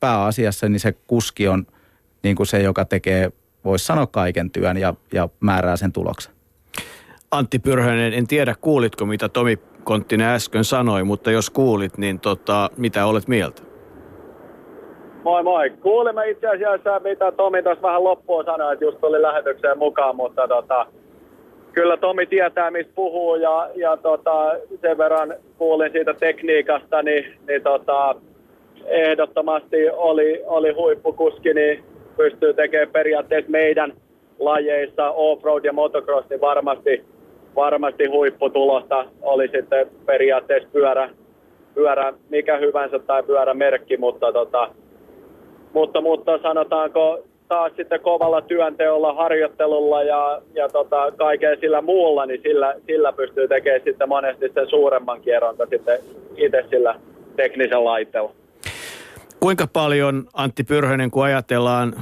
pääasiassa 0.00 0.68
niin 0.68 0.80
se 0.80 0.92
kuski 0.92 1.48
on 1.48 1.66
niin 2.22 2.36
kuin 2.36 2.46
se, 2.46 2.62
joka 2.62 2.84
tekee, 2.84 3.32
voisi 3.64 3.84
sanoa 3.84 4.06
kaiken 4.06 4.50
työn 4.50 4.76
ja, 4.76 4.94
ja 5.12 5.28
määrää 5.40 5.76
sen 5.76 5.92
tuloksen. 5.92 6.32
Antti 7.30 7.58
Pyrhönen, 7.58 8.12
en 8.12 8.26
tiedä 8.26 8.54
kuulitko 8.60 9.06
mitä 9.06 9.28
Tomi 9.28 9.58
Konttinen 9.84 10.28
äsken 10.28 10.64
sanoi, 10.64 11.04
mutta 11.04 11.30
jos 11.30 11.50
kuulit, 11.50 11.98
niin 11.98 12.20
tota, 12.20 12.70
mitä 12.76 13.06
olet 13.06 13.28
mieltä? 13.28 13.62
Moi 15.24 15.42
moi. 15.42 15.70
Kuulimme 15.70 16.30
itse 16.30 16.48
asiassa, 16.48 17.00
mitä 17.00 17.32
Tomi 17.32 17.62
tuossa 17.62 17.82
vähän 17.82 18.04
loppuun 18.04 18.44
sanoi, 18.44 18.72
että 18.72 18.84
just 18.84 19.00
tuli 19.00 19.22
lähetykseen 19.22 19.78
mukaan, 19.78 20.16
mutta 20.16 20.48
tota, 20.48 20.86
kyllä 21.72 21.96
Tomi 21.96 22.26
tietää, 22.26 22.70
mistä 22.70 22.92
puhuu 22.94 23.34
ja, 23.34 23.68
ja 23.74 23.96
tota, 23.96 24.52
sen 24.80 24.98
verran 24.98 25.34
kuulin 25.58 25.92
siitä 25.92 26.14
tekniikasta, 26.14 27.02
niin, 27.02 27.24
niin 27.48 27.62
tota, 27.62 28.14
ehdottomasti 28.86 29.90
oli, 29.90 30.42
oli 30.46 30.72
huippukuski, 30.72 31.54
niin 31.54 31.84
pystyy 32.16 32.54
tekemään 32.54 32.92
periaatteessa 32.92 33.50
meidän 33.50 33.92
lajeissa 34.38 35.10
offroad 35.10 35.64
ja 35.64 35.72
motocross, 35.72 36.30
niin 36.30 36.40
varmasti 36.40 37.04
varmasti 37.54 38.06
huipputulosta 38.06 39.04
oli 39.22 39.48
sitten 39.48 39.86
periaatteessa 40.06 40.68
pyörä, 40.72 41.10
pyörä 41.74 42.12
mikä 42.28 42.58
hyvänsä 42.58 42.98
tai 42.98 43.22
pyörämerkki, 43.22 43.96
mutta, 43.96 44.32
tota, 44.32 44.68
mutta, 45.72 46.00
mutta 46.00 46.38
sanotaanko 46.42 47.24
taas 47.48 47.72
sitten 47.76 48.00
kovalla 48.00 48.40
työnteolla, 48.40 49.14
harjoittelulla 49.14 50.02
ja, 50.02 50.42
ja 50.54 50.68
tota, 50.68 51.12
kaiken 51.16 51.60
sillä 51.60 51.80
muulla, 51.80 52.26
niin 52.26 52.40
sillä, 52.42 52.74
sillä 52.86 53.12
pystyy 53.12 53.48
tekemään 53.48 53.80
sitten 53.84 54.08
monesti 54.08 54.50
sen 54.54 54.70
suuremman 54.70 55.20
kierron 55.20 55.56
sitten 55.70 55.98
itse 56.36 56.64
sillä 56.70 56.94
teknisellä 57.36 57.84
laitteella. 57.84 58.32
Kuinka 59.40 59.66
paljon, 59.72 60.24
Antti 60.34 60.64
Pyrhönen, 60.64 61.10
kun 61.10 61.24
ajatellaan 61.24 61.92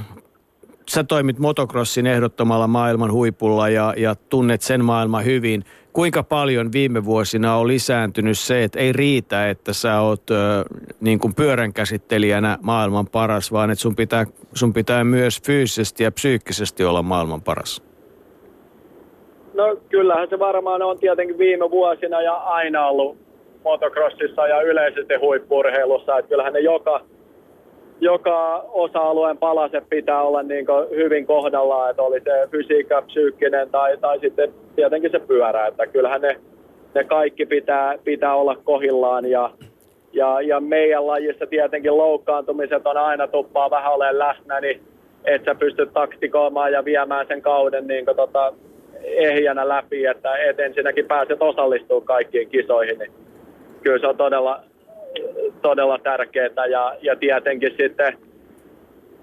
sä 0.93 1.03
toimit 1.03 1.39
motocrossin 1.39 2.07
ehdottomalla 2.07 2.67
maailman 2.67 3.11
huipulla 3.11 3.69
ja, 3.69 3.93
ja 3.97 4.15
tunnet 4.29 4.61
sen 4.61 4.85
maailman 4.85 5.25
hyvin. 5.25 5.63
Kuinka 5.93 6.23
paljon 6.23 6.71
viime 6.71 7.05
vuosina 7.05 7.55
on 7.55 7.67
lisääntynyt 7.67 8.39
se, 8.39 8.63
että 8.63 8.79
ei 8.79 8.91
riitä, 8.93 9.49
että 9.49 9.73
sä 9.73 10.01
oot 10.01 10.31
ö, 10.31 10.35
niin 11.01 11.19
kuin 11.19 11.35
pyörän 11.35 11.73
käsittelijänä 11.73 12.57
maailman 12.61 13.07
paras, 13.07 13.51
vaan 13.51 13.71
että 13.71 13.81
sun 13.81 13.95
pitää, 13.95 14.25
sun 14.53 14.73
pitää 14.73 15.03
myös 15.03 15.41
fyysisesti 15.41 16.03
ja 16.03 16.11
psyykkisesti 16.11 16.85
olla 16.85 17.01
maailman 17.01 17.41
paras? 17.41 17.83
No 19.53 19.77
kyllähän 19.89 20.29
se 20.29 20.39
varmaan 20.39 20.81
on 20.81 20.99
tietenkin 20.99 21.37
viime 21.37 21.71
vuosina 21.71 22.21
ja 22.21 22.33
aina 22.33 22.87
ollut 22.87 23.17
motocrossissa 23.63 24.47
ja 24.47 24.61
yleisesti 24.61 25.13
huippurheilussa, 25.15 26.17
että 26.17 26.29
kyllähän 26.29 26.53
ne 26.53 26.59
joka– 26.59 27.01
joka 28.03 28.65
osa-alueen 28.71 29.37
palaset 29.37 29.83
pitää 29.89 30.21
olla 30.21 30.43
niin 30.43 30.65
hyvin 30.95 31.25
kohdallaan, 31.25 31.89
että 31.89 32.01
oli 32.01 32.21
se 32.21 32.47
fysiikka, 32.51 33.01
psyykkinen 33.01 33.69
tai, 33.69 33.97
tai 33.97 34.19
sitten 34.19 34.53
tietenkin 34.75 35.11
se 35.11 35.19
pyörä, 35.19 35.67
että 35.67 35.87
kyllähän 35.87 36.21
ne, 36.21 36.35
ne 36.95 37.03
kaikki 37.03 37.45
pitää, 37.45 37.97
pitää 38.03 38.35
olla 38.35 38.55
kohillaan 38.55 39.25
ja, 39.25 39.49
ja, 40.13 40.41
ja 40.41 40.59
meidän 40.59 41.07
lajissa 41.07 41.47
tietenkin 41.47 41.97
loukkaantumiset 41.97 42.87
on 42.87 42.97
aina 42.97 43.27
tuppaa 43.27 43.69
vähän 43.69 43.93
olemaan 43.93 44.19
läsnä, 44.19 44.59
niin 44.59 44.81
että 45.25 45.51
sä 45.51 45.55
pystyt 45.55 45.93
taktikoimaan 45.93 46.71
ja 46.71 46.85
viemään 46.85 47.27
sen 47.27 47.41
kauden 47.41 47.87
niin 47.87 48.05
tota, 48.05 48.53
ehjänä 49.03 49.67
läpi, 49.67 50.05
että 50.05 50.37
et 50.37 50.59
ensinnäkin 50.59 51.05
pääset 51.05 51.41
osallistumaan 51.41 52.05
kaikkiin 52.05 52.49
kisoihin, 52.49 52.99
niin 52.99 53.11
kyllä 53.81 53.99
se 53.99 54.07
on 54.07 54.17
todella, 54.17 54.63
todella 55.61 55.99
tärkeää 55.99 56.65
ja, 56.69 56.95
ja 57.01 57.15
tietenkin 57.15 57.75
sitten 57.77 58.17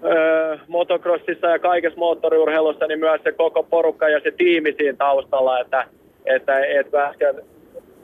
öö, 0.04 0.56
motocrossissa 0.68 1.46
ja 1.46 1.58
kaikessa 1.58 1.98
moottoriurheilussa 1.98 2.86
niin 2.86 3.00
myös 3.00 3.20
se 3.24 3.32
koko 3.32 3.62
porukka 3.62 4.08
ja 4.08 4.20
se 4.20 4.30
tiimi 4.30 4.74
siinä 4.78 4.96
taustalla, 4.98 5.60
että, 5.60 5.84
että, 6.26 6.58
että 6.64 7.04
äsken 7.04 7.34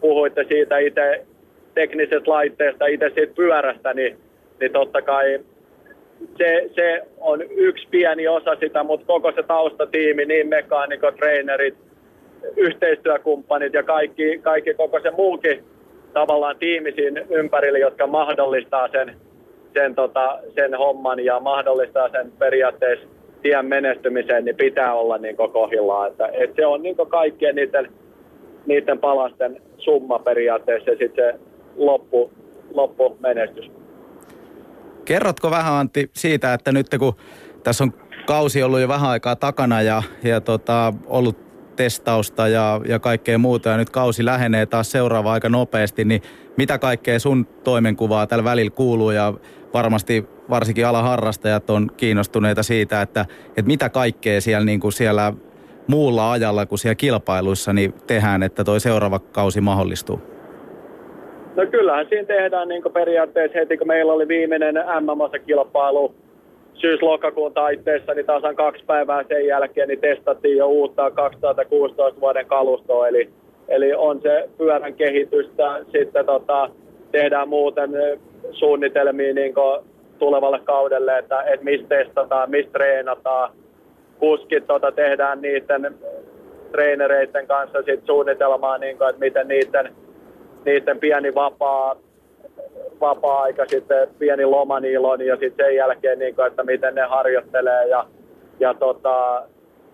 puhuitte 0.01 0.45
siitä 0.49 0.79
itse 0.79 1.27
teknisestä 1.75 2.31
laitteesta, 2.31 2.87
itse 2.87 3.11
siitä 3.15 3.35
pyörästä, 3.35 3.95
niin, 3.95 4.17
niin 4.61 4.73
totta 4.73 5.03
kai 5.03 5.41
se, 6.39 6.71
se 6.75 7.03
on 7.21 7.43
yksi 7.43 7.89
pieni 7.91 8.29
osa 8.29 8.57
sitä, 8.61 8.83
mutta 8.83 9.07
koko 9.07 9.33
se 9.33 9.43
taustatiimi, 9.43 10.25
niin 10.25 10.49
mekaanikot, 10.49 11.17
trainerit, 11.17 11.75
yhteistyökumppanit 12.57 13.75
ja 13.75 13.83
kaikki, 13.83 14.39
kaikki 14.43 14.75
koko 14.75 15.01
se 15.01 15.11
muukin 15.11 15.65
tavallaan 16.21 16.57
tiimi 16.59 16.93
siinä 16.93 17.21
ympärillä, 17.31 17.79
jotka 17.79 18.07
mahdollistaa 18.07 18.89
sen, 18.89 19.17
sen, 19.75 19.95
tota, 19.95 20.39
sen 20.55 20.75
homman 20.79 21.25
ja 21.25 21.41
mahdollistaa 21.41 22.09
sen 22.09 22.33
periaatteessa 22.39 23.07
tien 23.43 23.67
menestymisen, 23.67 24.45
niin 24.45 24.57
pitää 24.57 24.95
olla 24.95 25.19
niin 25.19 25.37
kohillaan. 25.37 26.11
Että, 26.11 26.29
et 26.33 26.51
se 26.57 26.67
on 26.67 26.83
niin 26.83 26.97
kaikkien 27.09 27.55
niiden, 27.55 27.93
niiden 28.67 28.99
palasten 28.99 29.63
summa 29.79 30.19
periaatteessa 30.19 30.91
ja 30.91 30.97
sitten 30.99 31.25
se 31.25 31.41
loppu, 31.77 32.31
loppumenestys. 32.75 33.71
Kerrotko 35.05 35.51
vähän 35.51 35.75
Antti 35.75 36.11
siitä, 36.13 36.55
että 36.55 36.73
nyt 36.73 36.87
kun 36.99 37.15
tässä 37.65 37.85
on 37.85 37.93
kausi 38.27 38.63
ollut 38.63 38.81
jo 38.81 38.89
vähän 38.89 39.11
aikaa 39.11 39.37
takana 39.37 39.83
ja, 39.83 40.03
ja 40.25 40.41
tota, 40.41 40.93
ollut 41.07 41.46
testausta 41.77 42.49
ja, 42.49 42.81
ja 42.89 42.99
kaikkea 42.99 43.39
muuta. 43.39 43.69
Ja 43.69 43.77
nyt 43.77 43.91
kausi 43.91 44.25
lähenee 44.25 44.67
taas 44.67 44.91
seuraava 44.91 45.33
aika 45.33 45.49
nopeasti, 45.49 46.05
niin 46.05 46.23
mitä 46.57 46.79
kaikkea 46.79 47.19
sun 47.19 47.47
toimenkuvaa 47.65 48.27
tällä 48.27 48.45
välillä 48.45 48.71
kuuluu? 48.71 49.11
Ja 49.11 49.35
varmasti 49.75 50.27
varsinkin 50.51 50.87
alaharrastajat 50.87 51.71
on 51.71 51.91
kiinnostuneita 51.97 52.63
siitä, 52.63 53.03
että, 53.03 53.27
että 53.49 53.63
mitä 53.63 53.89
kaikkea 53.89 54.41
siellä, 54.41 54.65
niin 54.65 54.81
kuin 54.81 54.93
siellä 54.93 55.33
muulla 55.87 56.33
ajalla 56.33 56.67
kuin 56.67 56.79
siellä 56.79 56.95
kilpailuissa 56.95 57.73
niin 57.73 57.95
tehdään, 58.07 58.43
että 58.43 58.65
toi 58.65 58.81
seuraava 58.81 59.19
kausi 59.19 59.61
mahdollistuu? 59.61 60.21
No 61.57 61.67
kyllähän 61.67 62.07
siinä 62.09 62.25
tehdään 62.25 62.69
niin 62.69 62.83
periaatteessa 62.93 63.59
heti, 63.59 63.77
kun 63.77 63.87
meillä 63.87 64.13
oli 64.13 64.29
viimeinen 64.29 64.75
MM-kilpailu 64.75 66.15
syys-lokakuun 66.77 67.55
taitteessa, 67.55 68.15
niin 68.15 68.27
tasan 68.27 68.57
kaksi 68.57 68.85
päivää 68.85 69.25
sen 69.29 69.47
jälkeen 69.47 69.89
niin 69.89 70.01
testattiin 70.01 70.57
jo 70.57 70.67
uutta 70.67 71.11
2016 71.11 72.21
vuoden 72.21 72.47
kalustoa, 72.47 73.09
eli, 73.09 73.31
eli 73.69 73.95
on 73.95 74.21
se 74.23 74.49
pyörän 74.59 74.95
kehitystä, 74.95 75.81
sitten 75.93 76.27
tota, 76.27 76.71
tehdään 77.13 77.49
muuten 77.49 77.91
suunnitelmia 78.53 79.35
niin 79.35 79.55
tulevalle 80.19 80.61
kaudelle, 80.65 81.19
että, 81.19 81.43
että 81.43 81.65
mistä 81.65 81.89
testataan, 81.89 82.51
mistä 82.51 82.73
treenataan, 82.73 83.53
kuskit 84.19 84.67
tota, 84.67 84.93
tehdään 84.93 85.43
niiden 85.43 85.95
treenereiden 86.73 87.47
kanssa 87.47 87.83
sit 87.83 88.07
suunnitelmaa, 88.07 88.79
niin 88.79 88.99
kuin, 88.99 89.11
että 89.11 89.21
miten 89.21 89.49
niiden, 89.49 89.95
niiden 90.65 90.99
pieni 90.99 91.35
vapaa, 91.35 91.97
vapaa-aika, 93.01 93.65
sitten 93.67 94.09
pieni 94.19 94.45
loma 94.45 94.81
niillä 94.81 95.09
on 95.09 95.27
ja 95.27 95.37
sitten 95.37 95.67
sen 95.67 95.77
jälkeen, 95.77 96.19
niin 96.19 96.35
kuin, 96.35 96.47
että 96.47 96.63
miten 96.63 96.95
ne 96.95 97.03
harjoittelee 97.03 97.87
ja, 97.87 98.07
ja 98.61 98.75
tota, 98.75 99.43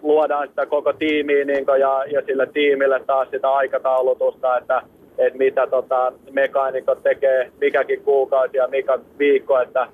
luodaan 0.03 0.49
sitä 0.49 0.67
koko 0.67 0.93
tiimiä 0.93 1.45
niin 1.45 1.67
kuin, 1.67 1.81
ja, 1.81 2.05
ja 2.05 2.23
sille 2.27 2.47
tiimille 2.47 3.01
taas 3.07 3.29
sitä 3.31 3.51
aikataulutusta, 3.51 4.59
että, 4.59 4.83
että 5.19 5.39
mitä 5.39 5.67
tota, 5.67 6.13
mekaanikot 6.31 7.03
tekee 7.03 7.51
mikäkin 7.61 8.03
kuukausi 8.03 8.57
ja 8.57 8.69
mikä 8.69 8.99
viikko, 9.19 9.59
että 9.59 9.89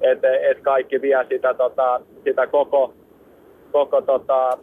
et, 0.00 0.18
et 0.24 0.60
kaikki 0.62 1.02
vie 1.02 1.26
sitä, 1.28 1.54
tota, 1.54 2.00
sitä 2.24 2.46
koko, 2.46 2.94
koko 3.72 4.00
tota, 4.00 4.58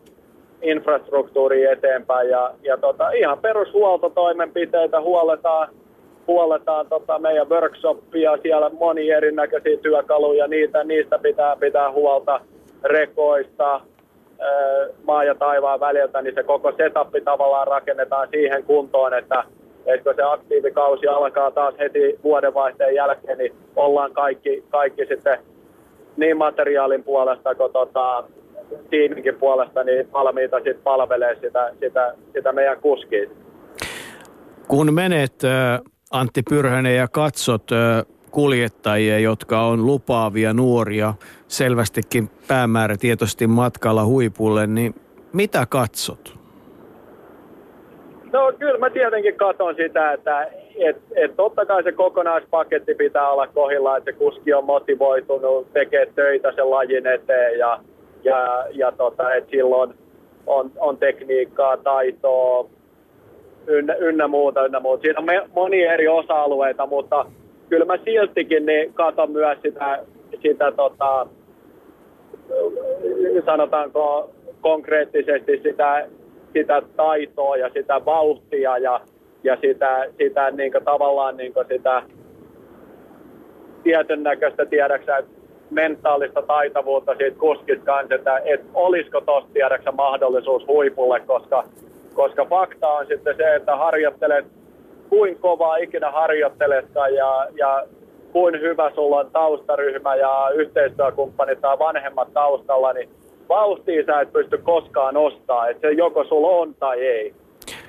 infrastruktuuria 0.61 1.71
eteenpäin 1.71 2.29
ja, 2.29 2.51
ja 2.63 2.77
tota, 2.77 3.11
ihan 3.11 3.37
perushuoltotoimenpiteitä 3.39 5.01
huoletaan, 5.01 5.67
huoletaan 6.27 6.87
tota 6.87 7.19
meidän 7.19 7.49
workshopia, 7.49 8.37
siellä 8.41 8.69
moni 8.69 9.09
erinäköisiä 9.09 9.77
työkaluja, 9.77 10.47
niitä, 10.47 10.83
niistä 10.83 11.19
pitää 11.19 11.55
pitää 11.55 11.91
huolta 11.91 12.41
rekoista, 12.83 13.81
maa 15.03 15.23
ja 15.23 15.35
taivaan 15.35 15.79
väliltä, 15.79 16.21
niin 16.21 16.35
se 16.35 16.43
koko 16.43 16.71
setappi 16.71 17.21
tavallaan 17.21 17.67
rakennetaan 17.67 18.27
siihen 18.31 18.63
kuntoon, 18.63 19.13
että, 19.13 19.43
että 19.85 20.03
kun 20.03 20.13
se 20.15 20.23
aktiivikausi 20.23 21.07
alkaa 21.07 21.51
taas 21.51 21.75
heti 21.79 22.19
vuodenvaihteen 22.23 22.95
jälkeen, 22.95 23.37
niin 23.37 23.53
ollaan 23.75 24.13
kaikki, 24.13 24.63
kaikki 24.69 25.05
sitten 25.05 25.37
niin 26.17 26.37
materiaalin 26.37 27.03
puolesta 27.03 27.55
kuin 27.55 27.73
tota, 27.73 28.23
tiiminkin 28.89 29.35
puolesta 29.35 29.83
niin 29.83 30.13
valmiita 30.13 30.59
sit 30.63 30.83
palvelee 30.83 31.35
sitä, 31.41 31.71
sitä, 31.79 32.13
sitä 32.33 32.51
meidän 32.51 32.81
kuskia. 32.81 33.29
Kun 34.67 34.93
menet 34.93 35.33
Antti 36.11 36.41
Pyrhänen 36.49 36.95
ja 36.95 37.07
katsot 37.07 37.63
kuljettajia, 38.31 39.19
jotka 39.19 39.61
on 39.61 39.85
lupaavia 39.85 40.53
nuoria, 40.53 41.13
selvästikin 41.47 42.29
päämäärätietoisesti 42.47 43.47
matkalla 43.47 44.05
huipulle, 44.05 44.67
niin 44.67 44.95
mitä 45.33 45.65
katsot? 45.69 46.37
No 48.33 48.53
kyllä 48.59 48.79
mä 48.79 48.89
tietenkin 48.89 49.35
katson 49.35 49.75
sitä, 49.75 50.13
että 50.13 50.47
et, 50.75 50.97
et 51.15 51.35
totta 51.35 51.65
kai 51.65 51.83
se 51.83 51.91
kokonaispaketti 51.91 52.95
pitää 52.95 53.29
olla 53.29 53.47
kohilla, 53.47 53.97
että 53.97 54.11
se 54.11 54.17
kuski 54.17 54.53
on 54.53 54.65
motivoitunut, 54.65 55.73
tekee 55.73 56.05
töitä 56.05 56.51
sen 56.55 56.69
lajin 56.69 57.07
eteen 57.07 57.59
ja, 57.59 57.79
ja, 58.23 58.65
ja 58.71 58.91
tota, 58.91 59.33
että 59.33 59.51
silloin 59.51 59.93
on, 60.47 60.71
on 60.79 60.97
tekniikkaa, 60.97 61.77
taitoa, 61.77 62.69
ynnä, 63.67 63.93
ynnä 63.93 64.27
muuta, 64.27 64.65
ynnä 64.65 64.79
muuta. 64.79 65.01
Siinä 65.01 65.19
on 65.19 65.25
me, 65.25 65.41
monia 65.55 65.93
eri 65.93 66.07
osa-alueita, 66.07 66.85
mutta 66.85 67.25
kyllä 67.69 67.85
mä 67.85 67.97
siltikin 68.05 68.65
niin 68.65 68.93
katon 68.93 69.31
myös 69.31 69.57
sitä, 69.61 69.99
sitä 70.41 70.71
tota, 70.71 71.27
sanotaanko 73.45 74.31
konkreettisesti 74.61 75.59
sitä, 75.63 76.07
sitä 76.53 76.81
taitoa 76.95 77.57
ja 77.57 77.69
sitä 77.69 78.05
vauhtia 78.05 78.77
ja, 78.77 79.01
ja 79.43 79.57
sitä, 79.61 80.05
sitä 80.17 80.51
niin 80.51 80.71
tavallaan 80.85 81.37
niin 81.37 81.53
sitä 81.67 82.03
tietyn 83.83 84.23
näköistä 84.23 84.65
tiedäksä, 84.65 85.23
mentaalista 85.69 86.41
taitavuutta 86.41 87.15
siitä 87.17 87.39
kuskista 87.39 87.85
kanssa, 87.85 88.15
että, 88.15 88.41
että 88.45 88.67
olisiko 88.73 89.21
tuossa 89.21 89.49
tiedäksä 89.53 89.91
mahdollisuus 89.91 90.67
huipulle, 90.67 91.19
koska 91.19 91.63
koska 92.13 92.45
fakta 92.45 92.87
on 92.87 93.07
sitten 93.07 93.37
se, 93.37 93.55
että 93.55 93.75
harjoittelet 93.75 94.45
kuin 95.09 95.39
kovaa 95.39 95.75
ikinä 95.75 96.11
harjoitteletkaan 96.11 97.13
ja, 97.13 97.47
ja 97.55 97.83
kuin 98.31 98.61
hyvä 98.61 98.91
sulla 98.95 99.17
on 99.19 99.31
taustaryhmä 99.31 100.15
ja 100.15 100.49
yhteistyökumppanit 100.55 101.61
tai 101.61 101.79
vanhemmat 101.79 102.33
taustalla, 102.33 102.93
niin 102.93 103.09
vauhtia 103.49 104.05
sä 104.05 104.21
et 104.21 104.33
pysty 104.33 104.57
koskaan 104.57 105.13
nostaa, 105.13 105.67
että 105.67 105.87
se 105.87 105.93
joko 105.93 106.23
sulla 106.23 106.47
on 106.47 106.75
tai 106.75 107.01
ei. 107.01 107.33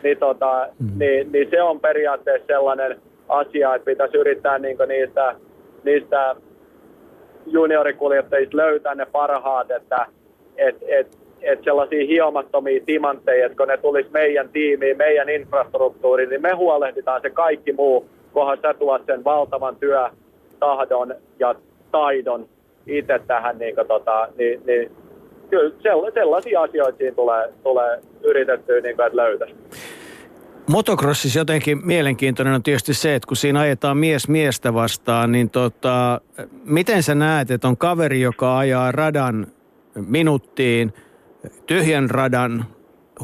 Niin, 0.03 0.19
tota, 0.19 0.69
mm. 0.78 0.99
niin, 0.99 1.32
niin 1.32 1.51
se 1.51 1.62
on 1.62 1.81
periaatteessa 1.81 2.47
sellainen 2.47 3.01
asia, 3.28 3.74
että 3.74 3.85
pitäisi 3.85 4.16
yrittää 4.16 4.59
niin 4.59 4.77
niistä, 4.89 5.35
niistä 5.85 6.36
juniorikuljettajista 7.47 8.57
löytää 8.57 8.94
ne 8.94 9.07
parhaat, 9.07 9.70
että 9.70 10.07
et, 10.57 10.77
et, 10.89 11.19
että 11.43 11.64
sellaisia 11.64 12.06
hiomattomia 12.06 12.81
timantteja, 12.86 13.47
että 13.47 13.59
kun 13.59 13.69
ne 13.69 13.77
tulisi 13.77 14.10
meidän 14.12 14.48
tiimiin, 14.48 14.97
meidän 14.97 15.28
infrastruktuuriin, 15.28 16.28
niin 16.28 16.43
me 16.43 16.52
huolehditaan 16.52 17.23
se 17.23 17.31
kaikki 17.31 17.73
muu, 17.73 18.06
kunhan 18.32 18.59
sä 18.62 18.74
tuot 18.74 19.02
sen 19.06 19.24
valtavan 19.24 19.77
työ, 19.77 20.09
tahdon 20.60 21.14
ja 21.39 21.55
taidon 21.90 22.48
itse 22.86 23.20
tähän, 23.27 23.59
niin, 23.59 23.74
tota, 23.89 24.28
niin, 24.39 24.60
niin 24.66 24.90
kyllä 25.51 26.10
sellaisia 26.12 26.62
asioita 26.62 26.98
siinä 26.98 27.14
tulee, 27.14 27.52
tulee 27.62 28.01
yritettyä, 28.23 28.81
niin 28.81 28.97
kuin, 28.97 29.06
että 29.06 29.16
löytäisi. 29.16 29.55
Motocrossissa 30.70 31.39
jotenkin 31.39 31.86
mielenkiintoinen 31.86 32.55
on 32.55 32.62
tietysti 32.62 32.94
se, 32.94 33.14
että 33.14 33.27
kun 33.27 33.36
siinä 33.36 33.60
ajetaan 33.60 33.97
mies 33.97 34.28
miestä 34.28 34.74
vastaan, 34.74 35.32
niin 35.32 35.51
tota, 35.51 36.20
miten 36.64 37.02
sä 37.02 37.14
näet, 37.14 37.51
että 37.51 37.69
on 37.69 37.77
kaveri, 37.77 38.20
joka 38.20 38.59
ajaa 38.59 38.93
radan 38.93 39.47
minuuttiin– 39.94 40.93
tyhjän 41.66 42.10
radan 42.10 42.64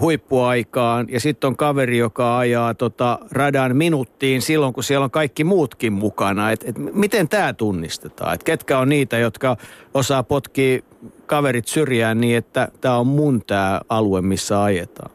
huippuaikaan 0.01 1.07
ja 1.11 1.21
sitten 1.21 1.49
on 1.49 1.57
kaveri, 1.57 1.99
joka 1.99 2.39
ajaa 2.39 2.75
tota 2.75 3.19
radan 3.33 3.77
minuuttiin 3.77 4.43
silloin, 4.43 4.73
kun 4.73 4.85
siellä 4.85 5.05
on 5.05 5.11
kaikki 5.11 5.45
muutkin 5.45 5.93
mukana. 5.93 6.51
Et, 6.51 6.65
et 6.69 6.77
miten 6.79 7.29
tämä 7.29 7.53
tunnistetaan? 7.53 8.35
Et 8.35 8.45
ketkä 8.45 8.79
on 8.79 8.89
niitä, 8.89 9.19
jotka 9.19 9.57
osaa 9.95 10.23
potkia 10.23 10.81
kaverit 11.27 11.67
syrjään 11.67 12.21
niin, 12.21 12.37
että 12.37 12.69
tämä 12.81 12.99
on 12.99 13.07
mun 13.07 13.43
tämä 13.47 13.81
alue, 13.89 14.23
missä 14.23 14.63
ajetaan? 14.63 15.11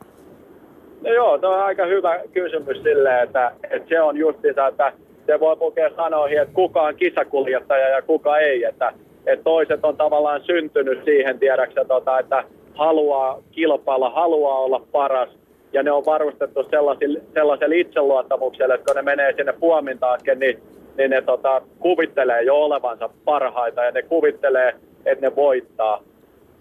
No 1.02 1.14
joo, 1.14 1.38
tuo 1.38 1.50
on 1.50 1.64
aika 1.64 1.86
hyvä 1.86 2.20
kysymys 2.34 2.78
silleen, 2.84 3.24
että, 3.24 3.52
että 3.72 3.90
se 3.90 4.02
on 4.02 4.18
justiinsa, 4.18 4.68
että 4.68 4.94
se 5.26 5.40
voi 5.40 5.58
pukea 5.58 5.90
sanoihin, 5.96 6.42
että 6.42 6.54
kuka 6.54 6.82
on 6.82 6.96
kisakuljettaja 6.96 7.90
ja 7.90 8.02
kuka 8.02 8.38
ei. 8.38 8.64
Että, 8.64 8.94
että 9.26 9.44
toiset 9.44 9.80
on 9.84 9.98
tavallaan 9.98 10.42
syntynyt 10.46 11.04
siihen, 11.06 11.40
tiedäksä, 11.40 11.86
tota, 11.86 12.20
että 12.20 12.44
haluaa 12.76 13.40
kilpailla, 13.52 14.10
haluaa 14.10 14.60
olla 14.60 14.82
paras. 14.92 15.30
Ja 15.74 15.84
ne 15.84 15.92
on 15.92 16.06
varustettu 16.06 16.64
sellaiselle, 16.70 17.22
sellaiselle 17.34 17.78
itseluottamukselle, 17.78 18.74
että 18.74 18.86
kun 18.86 18.96
ne 18.96 19.02
menee 19.02 19.34
sinne 19.38 19.54
puomintaakin, 19.54 20.40
niin, 20.40 20.60
niin 20.98 21.10
ne 21.10 21.22
tota, 21.22 21.62
kuvittelee 21.80 22.44
jo 22.44 22.56
olevansa 22.56 23.10
parhaita 23.26 23.84
ja 23.84 23.92
ne 23.92 24.02
kuvittelee, 24.02 24.76
että 25.06 25.26
ne 25.26 25.36
voittaa. 25.36 26.04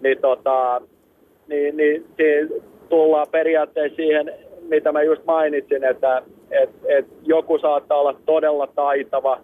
Niin, 0.01 0.17
tota, 0.21 0.81
niin, 1.47 1.77
niin 1.77 2.05
tullaan 2.89 3.27
periaatteessa 3.31 3.95
siihen, 3.95 4.33
mitä 4.69 4.91
mä 4.91 5.01
just 5.01 5.25
mainitsin, 5.25 5.83
että 5.83 6.21
et, 6.51 6.69
et 6.87 7.05
joku 7.23 7.57
saattaa 7.57 7.97
olla 7.97 8.15
todella 8.25 8.67
taitava, 8.67 9.39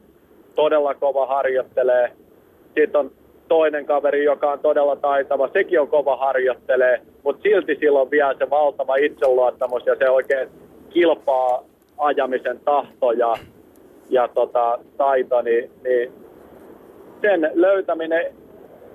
todella 0.56 0.94
kova 0.94 1.26
harjoittelee. 1.26 2.12
Sitten 2.66 3.00
on 3.00 3.12
toinen 3.50 3.86
kaveri, 3.86 4.24
joka 4.24 4.52
on 4.52 4.60
todella 4.60 4.96
taitava, 4.96 5.50
sekin 5.54 5.82
on 5.82 5.88
kova 5.88 6.18
harjoittelee, 6.18 7.02
mutta 7.24 7.42
silti 7.42 7.78
silloin 7.80 8.12
vielä 8.12 8.36
se 8.38 8.50
valtava 8.50 8.96
itseluottamus 8.96 9.86
ja 9.86 9.96
se 9.96 10.10
oikein 10.10 10.50
kilpaa 10.90 11.64
ajamisen 11.98 12.60
tahto 12.66 13.12
ja, 13.12 13.34
ja 14.10 14.28
tota, 14.28 14.80
taito, 14.98 15.42
niin, 15.42 15.72
niin 15.84 16.12
sen 17.22 17.52
löytäminen 17.54 18.34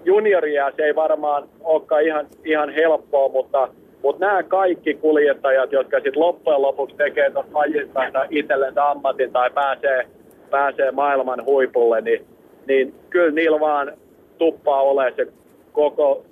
junioria 0.05 0.73
se 0.77 0.83
ei 0.83 0.95
varmaan 0.95 1.49
olekaan 1.61 2.03
ihan, 2.03 2.27
ihan 2.45 2.71
helppoa, 2.71 3.29
mutta, 3.29 3.69
mutta 4.03 4.27
nämä 4.27 4.43
kaikki 4.43 4.95
kuljettajat, 4.95 5.73
jotka 5.73 5.97
sitten 5.97 6.21
loppujen 6.21 6.63
lopuksi 6.63 6.97
tekee 6.97 7.31
tuosta 7.31 7.59
lajista 7.59 8.01
itsellensä 8.31 8.91
ammatin 8.91 9.33
tai 9.33 9.51
pääsee, 9.51 10.07
pääsee 10.51 10.91
maailman 10.91 11.45
huipulle, 11.45 12.01
niin, 12.01 12.27
niin 12.67 12.95
kyllä 13.11 13.31
niillä 13.31 13.61
vaan 13.61 13.93
tuppaa 14.39 14.83
ole 14.83 15.13
se 15.17 15.27
koko, 15.73 16.25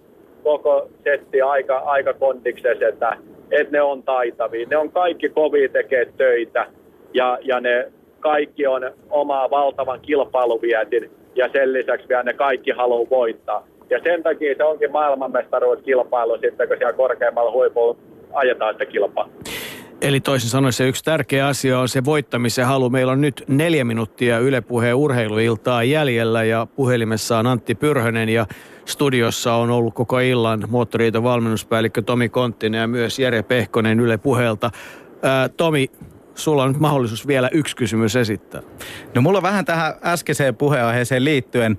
koko 0.43 0.89
setti 1.05 1.43
aika, 1.43 1.77
aika 1.77 2.15
kondiksessa, 2.15 2.89
että, 2.89 3.16
että 3.51 3.73
ne 3.73 3.83
on 3.83 4.03
taitavia. 4.03 4.66
Ne 4.70 4.77
on 4.77 4.91
kaikki 4.91 5.29
kovia 5.29 5.69
tekee 5.69 6.07
töitä 6.16 6.66
ja, 7.15 7.39
ja 7.43 7.61
ne 7.61 7.93
kaikki 8.20 8.66
on 8.66 8.91
omaa 9.11 9.51
valtavan 9.51 10.01
kilpailuvietin 10.01 11.11
ja 11.35 11.49
sen 11.53 11.73
lisäksi 11.73 12.09
vielä 12.09 12.23
ne 12.23 12.33
kaikki 12.33 12.70
haluaa 12.70 13.11
voittaa. 13.11 13.66
Ja 13.91 14.01
sen 14.05 14.23
takia 14.23 14.55
se 14.57 14.65
onkin 14.65 14.93
maailmanmestaruuskilpailu 14.93 16.39
sitten, 16.39 16.69
kun 16.69 16.77
siellä 16.77 16.93
korkeammalla 16.93 17.53
huipulla 17.53 17.97
ajetaan 18.33 18.74
sitä 18.74 18.87
kilpaa. 18.87 19.29
Eli 20.03 20.20
toisin 20.20 20.51
sanoen 20.51 20.73
se 20.73 20.89
yksi 20.89 21.05
tärkeä 21.05 21.47
asia 21.47 21.79
on 21.79 21.89
se 21.89 22.05
voittamisen 22.05 22.66
halu. 22.66 22.91
Meillä 22.91 23.12
on 23.12 23.20
nyt 23.20 23.45
neljä 23.49 23.85
minuuttia 23.85 24.39
Yle 24.39 24.61
Puheen 24.61 24.95
urheiluiltaa 24.95 25.85
jäljellä 25.85 26.45
ja 26.45 26.66
puhelimessa 26.77 27.39
on 27.39 27.47
Antti 27.47 27.74
Pyrhönen 27.74 28.29
ja 28.29 28.47
studiossa 28.85 29.55
on 29.55 29.70
ollut 29.70 29.95
koko 29.95 30.19
illan 30.19 30.65
moottoriiton 30.69 31.23
valmennuspäällikkö 31.23 32.03
Tomi 32.03 32.29
Konttinen 32.29 32.81
ja 32.81 32.87
myös 32.87 33.19
Jere 33.19 33.43
Pehkonen 33.43 34.01
Yle 34.01 34.19
Puheelta. 34.19 34.70
Ää, 35.23 35.49
Tomi, 35.49 35.87
sulla 36.35 36.62
on 36.62 36.73
nyt 36.73 36.81
mahdollisuus 36.81 37.27
vielä 37.27 37.49
yksi 37.53 37.77
kysymys 37.77 38.16
esittää. 38.16 38.62
No 39.15 39.23
mulla 39.23 39.39
on 39.39 39.43
vähän 39.43 39.65
tähän 39.65 39.95
äskeiseen 40.05 40.57
puheenaiheeseen 40.57 41.24
liittyen, 41.24 41.79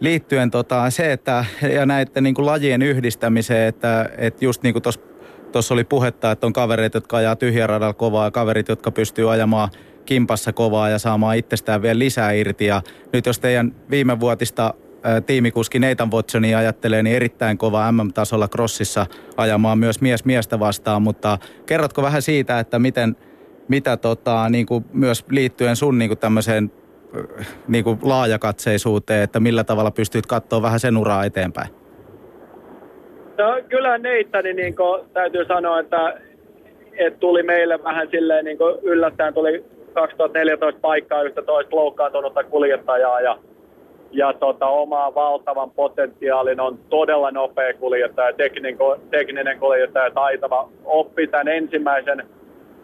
liittyen 0.00 0.50
tota, 0.50 0.90
se, 0.90 1.12
että 1.12 1.44
ja 1.74 1.86
näiden 1.86 2.22
niin 2.22 2.34
kuin 2.34 2.46
lajien 2.46 2.82
yhdistämiseen, 2.82 3.68
että, 3.68 4.10
että 4.18 4.44
just 4.44 4.62
niin 4.62 4.74
kuin 4.74 4.82
tuossa 4.82 5.15
tuossa 5.56 5.74
oli 5.74 5.84
puhetta, 5.84 6.30
että 6.30 6.46
on 6.46 6.52
kaverit, 6.52 6.94
jotka 6.94 7.16
ajaa 7.16 7.36
tyhjäradalla 7.36 7.94
kovaa 7.94 8.24
ja 8.24 8.30
kaverit, 8.30 8.68
jotka 8.68 8.90
pystyy 8.90 9.32
ajamaan 9.32 9.68
kimpassa 10.06 10.52
kovaa 10.52 10.88
ja 10.88 10.98
saamaan 10.98 11.36
itsestään 11.36 11.82
vielä 11.82 11.98
lisää 11.98 12.32
irti. 12.32 12.66
Ja 12.66 12.82
nyt 13.12 13.26
jos 13.26 13.38
teidän 13.38 13.74
viimevuotista 13.90 14.74
tiimikuski 15.26 15.78
Neitan 15.78 16.10
Watsonia 16.10 16.58
ajattelee, 16.58 17.02
niin 17.02 17.16
erittäin 17.16 17.58
kova 17.58 17.92
MM-tasolla 17.92 18.48
crossissa 18.48 19.06
ajamaan 19.36 19.78
myös 19.78 20.00
mies 20.00 20.24
miestä 20.24 20.58
vastaan, 20.58 21.02
mutta 21.02 21.38
kerrotko 21.66 22.02
vähän 22.02 22.22
siitä, 22.22 22.58
että 22.58 22.78
miten, 22.78 23.16
mitä 23.68 23.96
tota, 23.96 24.48
niin 24.48 24.66
kuin 24.66 24.84
myös 24.92 25.24
liittyen 25.30 25.76
sun 25.76 25.98
niin 25.98 26.08
kuin 26.08 26.18
tämmöiseen 26.18 26.72
niin 27.68 27.84
kuin 27.84 27.98
laajakatseisuuteen, 28.02 29.22
että 29.22 29.40
millä 29.40 29.64
tavalla 29.64 29.90
pystyt 29.90 30.26
katsoa 30.26 30.62
vähän 30.62 30.80
sen 30.80 30.96
uraa 30.96 31.24
eteenpäin? 31.24 31.85
No, 33.38 33.60
kyllä 33.68 33.98
Neittani 33.98 34.52
niin 34.52 34.76
kuin, 34.76 35.02
täytyy 35.12 35.44
sanoa, 35.44 35.80
että, 35.80 36.20
että 36.92 37.20
tuli 37.20 37.42
meille 37.42 37.84
vähän 37.84 38.08
silleen 38.10 38.44
niin 38.44 38.58
kuin 38.58 38.74
yllättäen 38.82 39.34
tuli 39.34 39.64
2014 39.94 40.80
paikkaa 40.80 41.22
yhtä 41.22 41.42
toista 41.42 41.76
loukkaantunutta 41.76 42.44
kuljettajaa 42.44 43.20
ja, 43.20 43.38
ja 44.10 44.32
tota, 44.32 44.66
omaa 44.66 45.14
valtavan 45.14 45.70
potentiaalin 45.70 46.60
on 46.60 46.78
todella 46.90 47.30
nopea 47.30 47.74
kuljettaja, 47.74 48.32
tekninen, 48.32 48.76
tekninen 49.10 49.58
kuljettaja, 49.58 50.10
taitava. 50.10 50.68
Oppi 50.84 51.26
tämän 51.26 51.48
ensimmäisen 51.48 52.26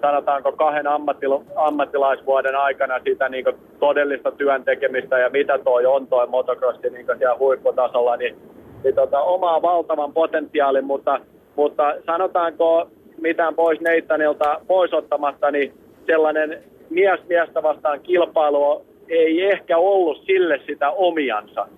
sanotaanko 0.00 0.52
kahden 0.52 0.86
ammattila, 0.86 1.42
ammattilaisvuoden 1.56 2.56
aikana 2.56 3.00
sitä 3.04 3.28
niin 3.28 3.44
todellista 3.80 4.30
työn 4.30 4.64
tekemistä 4.64 5.18
ja 5.18 5.30
mitä 5.30 5.58
toi 5.58 5.86
on 5.86 6.06
toi 6.06 6.26
motocrossi 6.26 6.90
niin 6.90 7.06
siellä 7.18 7.38
huipputasolla, 7.38 8.16
niin 8.16 8.36
niin 8.84 8.94
tota, 8.94 9.20
omaa 9.20 9.62
valtavan 9.62 10.12
potentiaalin, 10.12 10.84
mutta, 10.84 11.20
mutta 11.56 11.94
sanotaanko 12.06 12.88
mitään 13.20 13.54
pois 13.54 13.80
Neittanilta 13.80 14.60
pois 14.66 14.92
ottamatta, 14.92 15.50
niin 15.50 15.72
sellainen 16.06 16.62
mies 16.90 17.20
miestä 17.28 17.62
vastaan 17.62 18.00
kilpailu 18.00 18.84
ei 19.08 19.42
ehkä 19.42 19.78
ollut 19.78 20.22
sille 20.26 20.60
sitä 20.66 20.90
omiansa. 20.90 21.68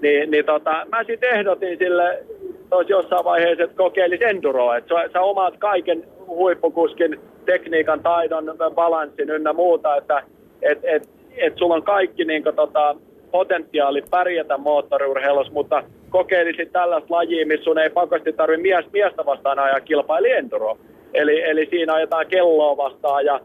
Niin, 0.00 0.30
niin 0.30 0.44
tota, 0.44 0.86
mä 0.92 1.04
sitten 1.04 1.38
ehdotin 1.38 1.78
sille 1.78 2.24
tos 2.70 2.88
jossain 2.88 3.24
vaiheessa, 3.24 3.64
että 3.64 3.76
kokeilisi 3.76 4.24
enduroa, 4.24 4.76
että 4.76 4.94
sä, 4.94 5.08
sä 5.12 5.20
omaat 5.20 5.56
kaiken 5.58 6.04
huippukuskin 6.26 7.20
tekniikan, 7.46 8.02
taidon, 8.02 8.44
balanssin 8.74 9.30
ynnä 9.30 9.52
muuta, 9.52 9.96
että 9.96 10.22
et, 10.62 10.78
et, 10.82 11.08
et 11.36 11.52
sulla 11.56 11.74
on 11.74 11.82
kaikki 11.82 12.24
niin 12.24 12.42
kuin, 12.42 12.56
tota, 12.56 12.96
potentiaali 13.30 14.02
pärjätä 14.10 14.58
moottoriurheilussa, 14.58 15.52
mutta 15.52 15.82
kokeilisit 16.10 16.72
tällaista 16.72 17.14
lajia, 17.14 17.46
missä 17.46 17.64
sun 17.64 17.78
ei 17.78 17.90
pakosti 17.90 18.32
tarvitse 18.32 18.62
mies, 18.62 18.92
miestä 18.92 19.26
vastaan 19.26 19.58
ajaa 19.58 19.80
kilpaili 19.80 20.30
enduro. 20.30 20.78
Eli, 21.14 21.42
eli 21.42 21.66
siinä 21.70 21.94
ajetaan 21.94 22.26
kelloa 22.26 22.76
vastaan 22.76 23.24
ja 23.24 23.40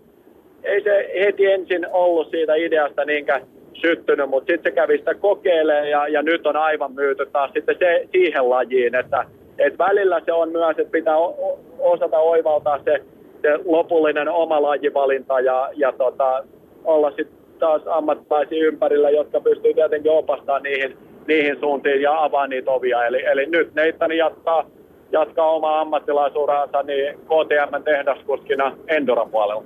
ei 0.64 0.84
se 0.84 1.12
heti 1.20 1.46
ensin 1.46 1.88
ollut 1.92 2.30
siitä 2.30 2.56
ideasta 2.56 3.06
niinkä 3.06 3.42
syttynyt, 3.74 4.30
mutta 4.30 4.52
sitten 4.52 4.72
se 4.72 4.76
kävi 4.76 4.98
sitä 4.98 5.16
kokeilemaan 5.16 5.90
ja, 5.90 6.08
ja 6.08 6.22
nyt 6.22 6.48
on 6.48 6.56
aivan 6.56 6.94
myyty 6.94 7.26
taas 7.32 7.52
sitten 7.54 7.76
se, 7.80 8.08
siihen 8.12 8.50
lajiin, 8.50 8.96
että 8.96 9.26
et 9.60 9.78
välillä 9.78 10.22
se 10.26 10.34
on 10.34 10.52
myös, 10.52 10.80
että 10.80 10.92
pitää 10.92 11.18
o, 11.18 11.60
osata 11.80 12.20
oivaltaa 12.20 12.80
se, 12.84 13.02
se 13.42 13.60
lopullinen 13.66 14.30
oma 14.30 14.62
lajivalinta 14.62 15.40
ja, 15.40 15.70
ja 15.76 15.92
tota, 15.92 16.44
olla 16.84 17.10
sitten 17.10 17.38
taas 17.60 17.82
ammattilaisia 17.86 18.66
ympärillä, 18.66 19.10
jotka 19.10 19.42
pystyy 19.42 19.74
tietenkin 19.74 20.12
opastamaan 20.12 20.64
niihin 20.64 20.98
niihin 21.28 21.60
suuntiin 21.60 22.02
ja 22.02 22.24
avaa 22.24 22.48
niitä 22.48 22.72
ovia. 22.72 23.06
Eli, 23.06 23.26
eli 23.26 23.46
nyt 23.46 23.76
Neittani 23.76 24.18
jatkaa, 24.18 24.66
jatkaa 25.12 25.50
omaa 25.50 25.82
ammattilaisuuraansa 25.82 26.84
niin 26.84 27.16
KTM 27.16 27.84
tehdaskuskina 27.84 28.78
Endoran 28.88 29.30
puolella. 29.30 29.64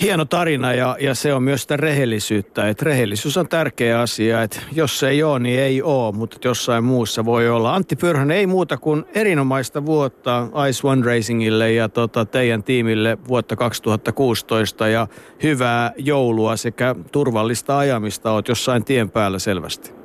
Hieno 0.00 0.24
tarina 0.24 0.72
ja, 0.72 0.96
ja 1.00 1.14
se 1.14 1.34
on 1.34 1.42
myös 1.42 1.62
sitä 1.62 1.76
rehellisyyttä. 1.76 2.68
Että 2.68 2.84
rehellisyys 2.84 3.36
on 3.36 3.48
tärkeä 3.48 4.00
asia. 4.00 4.42
Että 4.42 4.60
jos 4.72 5.02
ei 5.02 5.22
ole, 5.22 5.38
niin 5.38 5.60
ei 5.60 5.82
ole, 5.82 6.12
mutta 6.12 6.36
jossain 6.44 6.84
muussa 6.84 7.24
voi 7.24 7.48
olla. 7.48 7.74
Antti 7.74 7.96
Pyrhönen 7.96 8.36
ei 8.36 8.46
muuta 8.46 8.76
kuin 8.76 9.04
erinomaista 9.14 9.86
vuotta 9.86 10.48
Ice 10.68 10.86
One 10.88 11.06
Racingille 11.06 11.72
ja 11.72 11.88
tota, 11.88 12.24
teidän 12.24 12.62
tiimille 12.62 13.18
vuotta 13.28 13.56
2016 13.56 14.88
ja 14.88 15.06
hyvää 15.42 15.92
joulua 15.96 16.56
sekä 16.56 16.94
turvallista 17.12 17.78
ajamista. 17.78 18.32
Oot 18.32 18.48
jossain 18.48 18.84
tien 18.84 19.10
päällä 19.10 19.38
selvästi. 19.38 20.03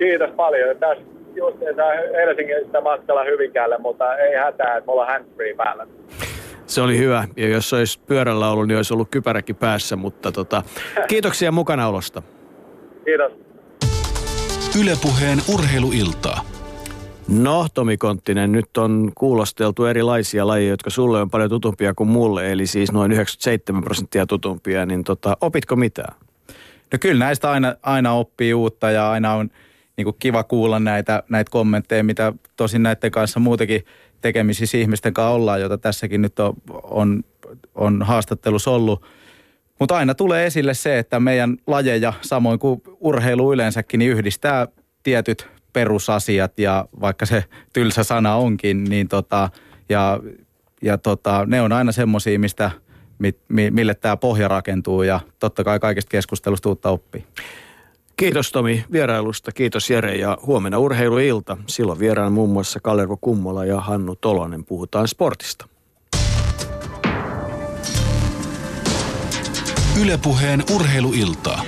Kiitos 0.00 0.30
paljon. 0.36 0.76
Tässä 0.76 1.04
just 1.34 1.58
Helsingistä 2.16 2.80
matkalla 2.80 3.24
Hyvinkäälle, 3.24 3.78
mutta 3.78 4.16
ei 4.16 4.36
hätää, 4.36 4.76
että 4.76 4.90
mulla 4.90 5.02
on 5.02 5.08
handsfree 5.08 5.54
päällä. 5.54 5.86
Se 6.66 6.80
oli 6.80 6.98
hyvä. 6.98 7.24
Ja 7.36 7.48
jos 7.48 7.72
olisi 7.72 8.00
pyörällä 8.06 8.50
ollut, 8.50 8.68
niin 8.68 8.76
olisi 8.76 8.94
ollut 8.94 9.08
kypäräkin 9.10 9.56
päässä. 9.56 9.96
Mutta 9.96 10.32
tota, 10.32 10.62
kiitoksia 11.08 11.52
mukanaolosta. 11.52 12.22
Kiitos. 13.04 13.32
Ylepuheen 14.82 15.38
urheiluiltaa. 15.54 16.40
No, 17.28 17.66
Tomi 17.74 17.96
Konttinen, 17.96 18.52
nyt 18.52 18.76
on 18.78 19.12
kuulosteltu 19.14 19.84
erilaisia 19.84 20.46
lajeja, 20.46 20.70
jotka 20.70 20.90
sulle 20.90 21.20
on 21.20 21.30
paljon 21.30 21.50
tutumpia 21.50 21.94
kuin 21.94 22.08
mulle, 22.08 22.52
eli 22.52 22.66
siis 22.66 22.92
noin 22.92 23.12
97 23.12 23.84
prosenttia 23.84 24.26
tutumpia, 24.26 24.86
niin 24.86 25.04
tota, 25.04 25.36
opitko 25.40 25.76
mitään? 25.76 26.14
No 26.92 26.98
kyllä 27.00 27.24
näistä 27.24 27.50
aina, 27.50 27.74
aina 27.82 28.12
oppii 28.12 28.54
uutta 28.54 28.90
ja 28.90 29.10
aina 29.10 29.34
on 29.34 29.50
niin 30.00 30.04
kuin 30.04 30.16
kiva 30.18 30.44
kuulla 30.44 30.80
näitä, 30.80 31.22
näitä 31.28 31.50
kommentteja, 31.50 32.04
mitä 32.04 32.32
tosin 32.56 32.82
näiden 32.82 33.10
kanssa 33.10 33.40
muutenkin 33.40 33.84
tekemisissä 34.20 34.78
ihmisten 34.78 35.14
kanssa 35.14 35.30
ollaan, 35.30 35.60
jota 35.60 35.78
tässäkin 35.78 36.22
nyt 36.22 36.40
on, 36.40 36.54
on, 36.82 37.22
on 37.74 38.02
haastattelussa 38.02 38.70
ollut. 38.70 39.06
Mutta 39.78 39.96
aina 39.96 40.14
tulee 40.14 40.46
esille 40.46 40.74
se, 40.74 40.98
että 40.98 41.20
meidän 41.20 41.56
lajeja, 41.66 42.12
samoin 42.20 42.58
kuin 42.58 42.82
urheilu 43.00 43.52
yleensäkin, 43.52 43.98
niin 43.98 44.10
yhdistää 44.10 44.68
tietyt 45.02 45.48
perusasiat 45.72 46.58
ja 46.58 46.88
vaikka 47.00 47.26
se 47.26 47.44
tylsä 47.72 48.04
sana 48.04 48.34
onkin, 48.34 48.84
niin 48.84 49.08
tota, 49.08 49.48
ja, 49.88 50.20
ja 50.82 50.98
tota, 50.98 51.44
ne 51.46 51.62
on 51.62 51.72
aina 51.72 51.92
semmoisia, 51.92 52.38
mistä, 52.38 52.70
mi, 53.18 53.70
mille 53.70 53.94
tämä 53.94 54.16
pohja 54.16 54.48
rakentuu 54.48 55.02
ja 55.02 55.20
totta 55.38 55.64
kai 55.64 55.78
kaikesta 55.80 56.10
keskustelusta 56.10 56.68
uutta 56.68 56.90
oppii. 56.90 57.24
Kiitos 58.20 58.52
Tomi 58.52 58.84
vierailusta, 58.92 59.52
kiitos 59.52 59.90
Jere 59.90 60.16
ja 60.16 60.38
huomenna 60.46 60.78
urheiluilta. 60.78 61.56
Silloin 61.66 61.98
vieraan 61.98 62.32
muun 62.32 62.50
muassa 62.50 62.80
Kalervo 62.80 63.16
Kummola 63.20 63.64
ja 63.64 63.80
Hannu 63.80 64.16
Tolonen. 64.16 64.64
Puhutaan 64.64 65.08
sportista. 65.08 65.68
Ylepuheen 70.02 70.64
urheiluiltaa. 70.74 71.62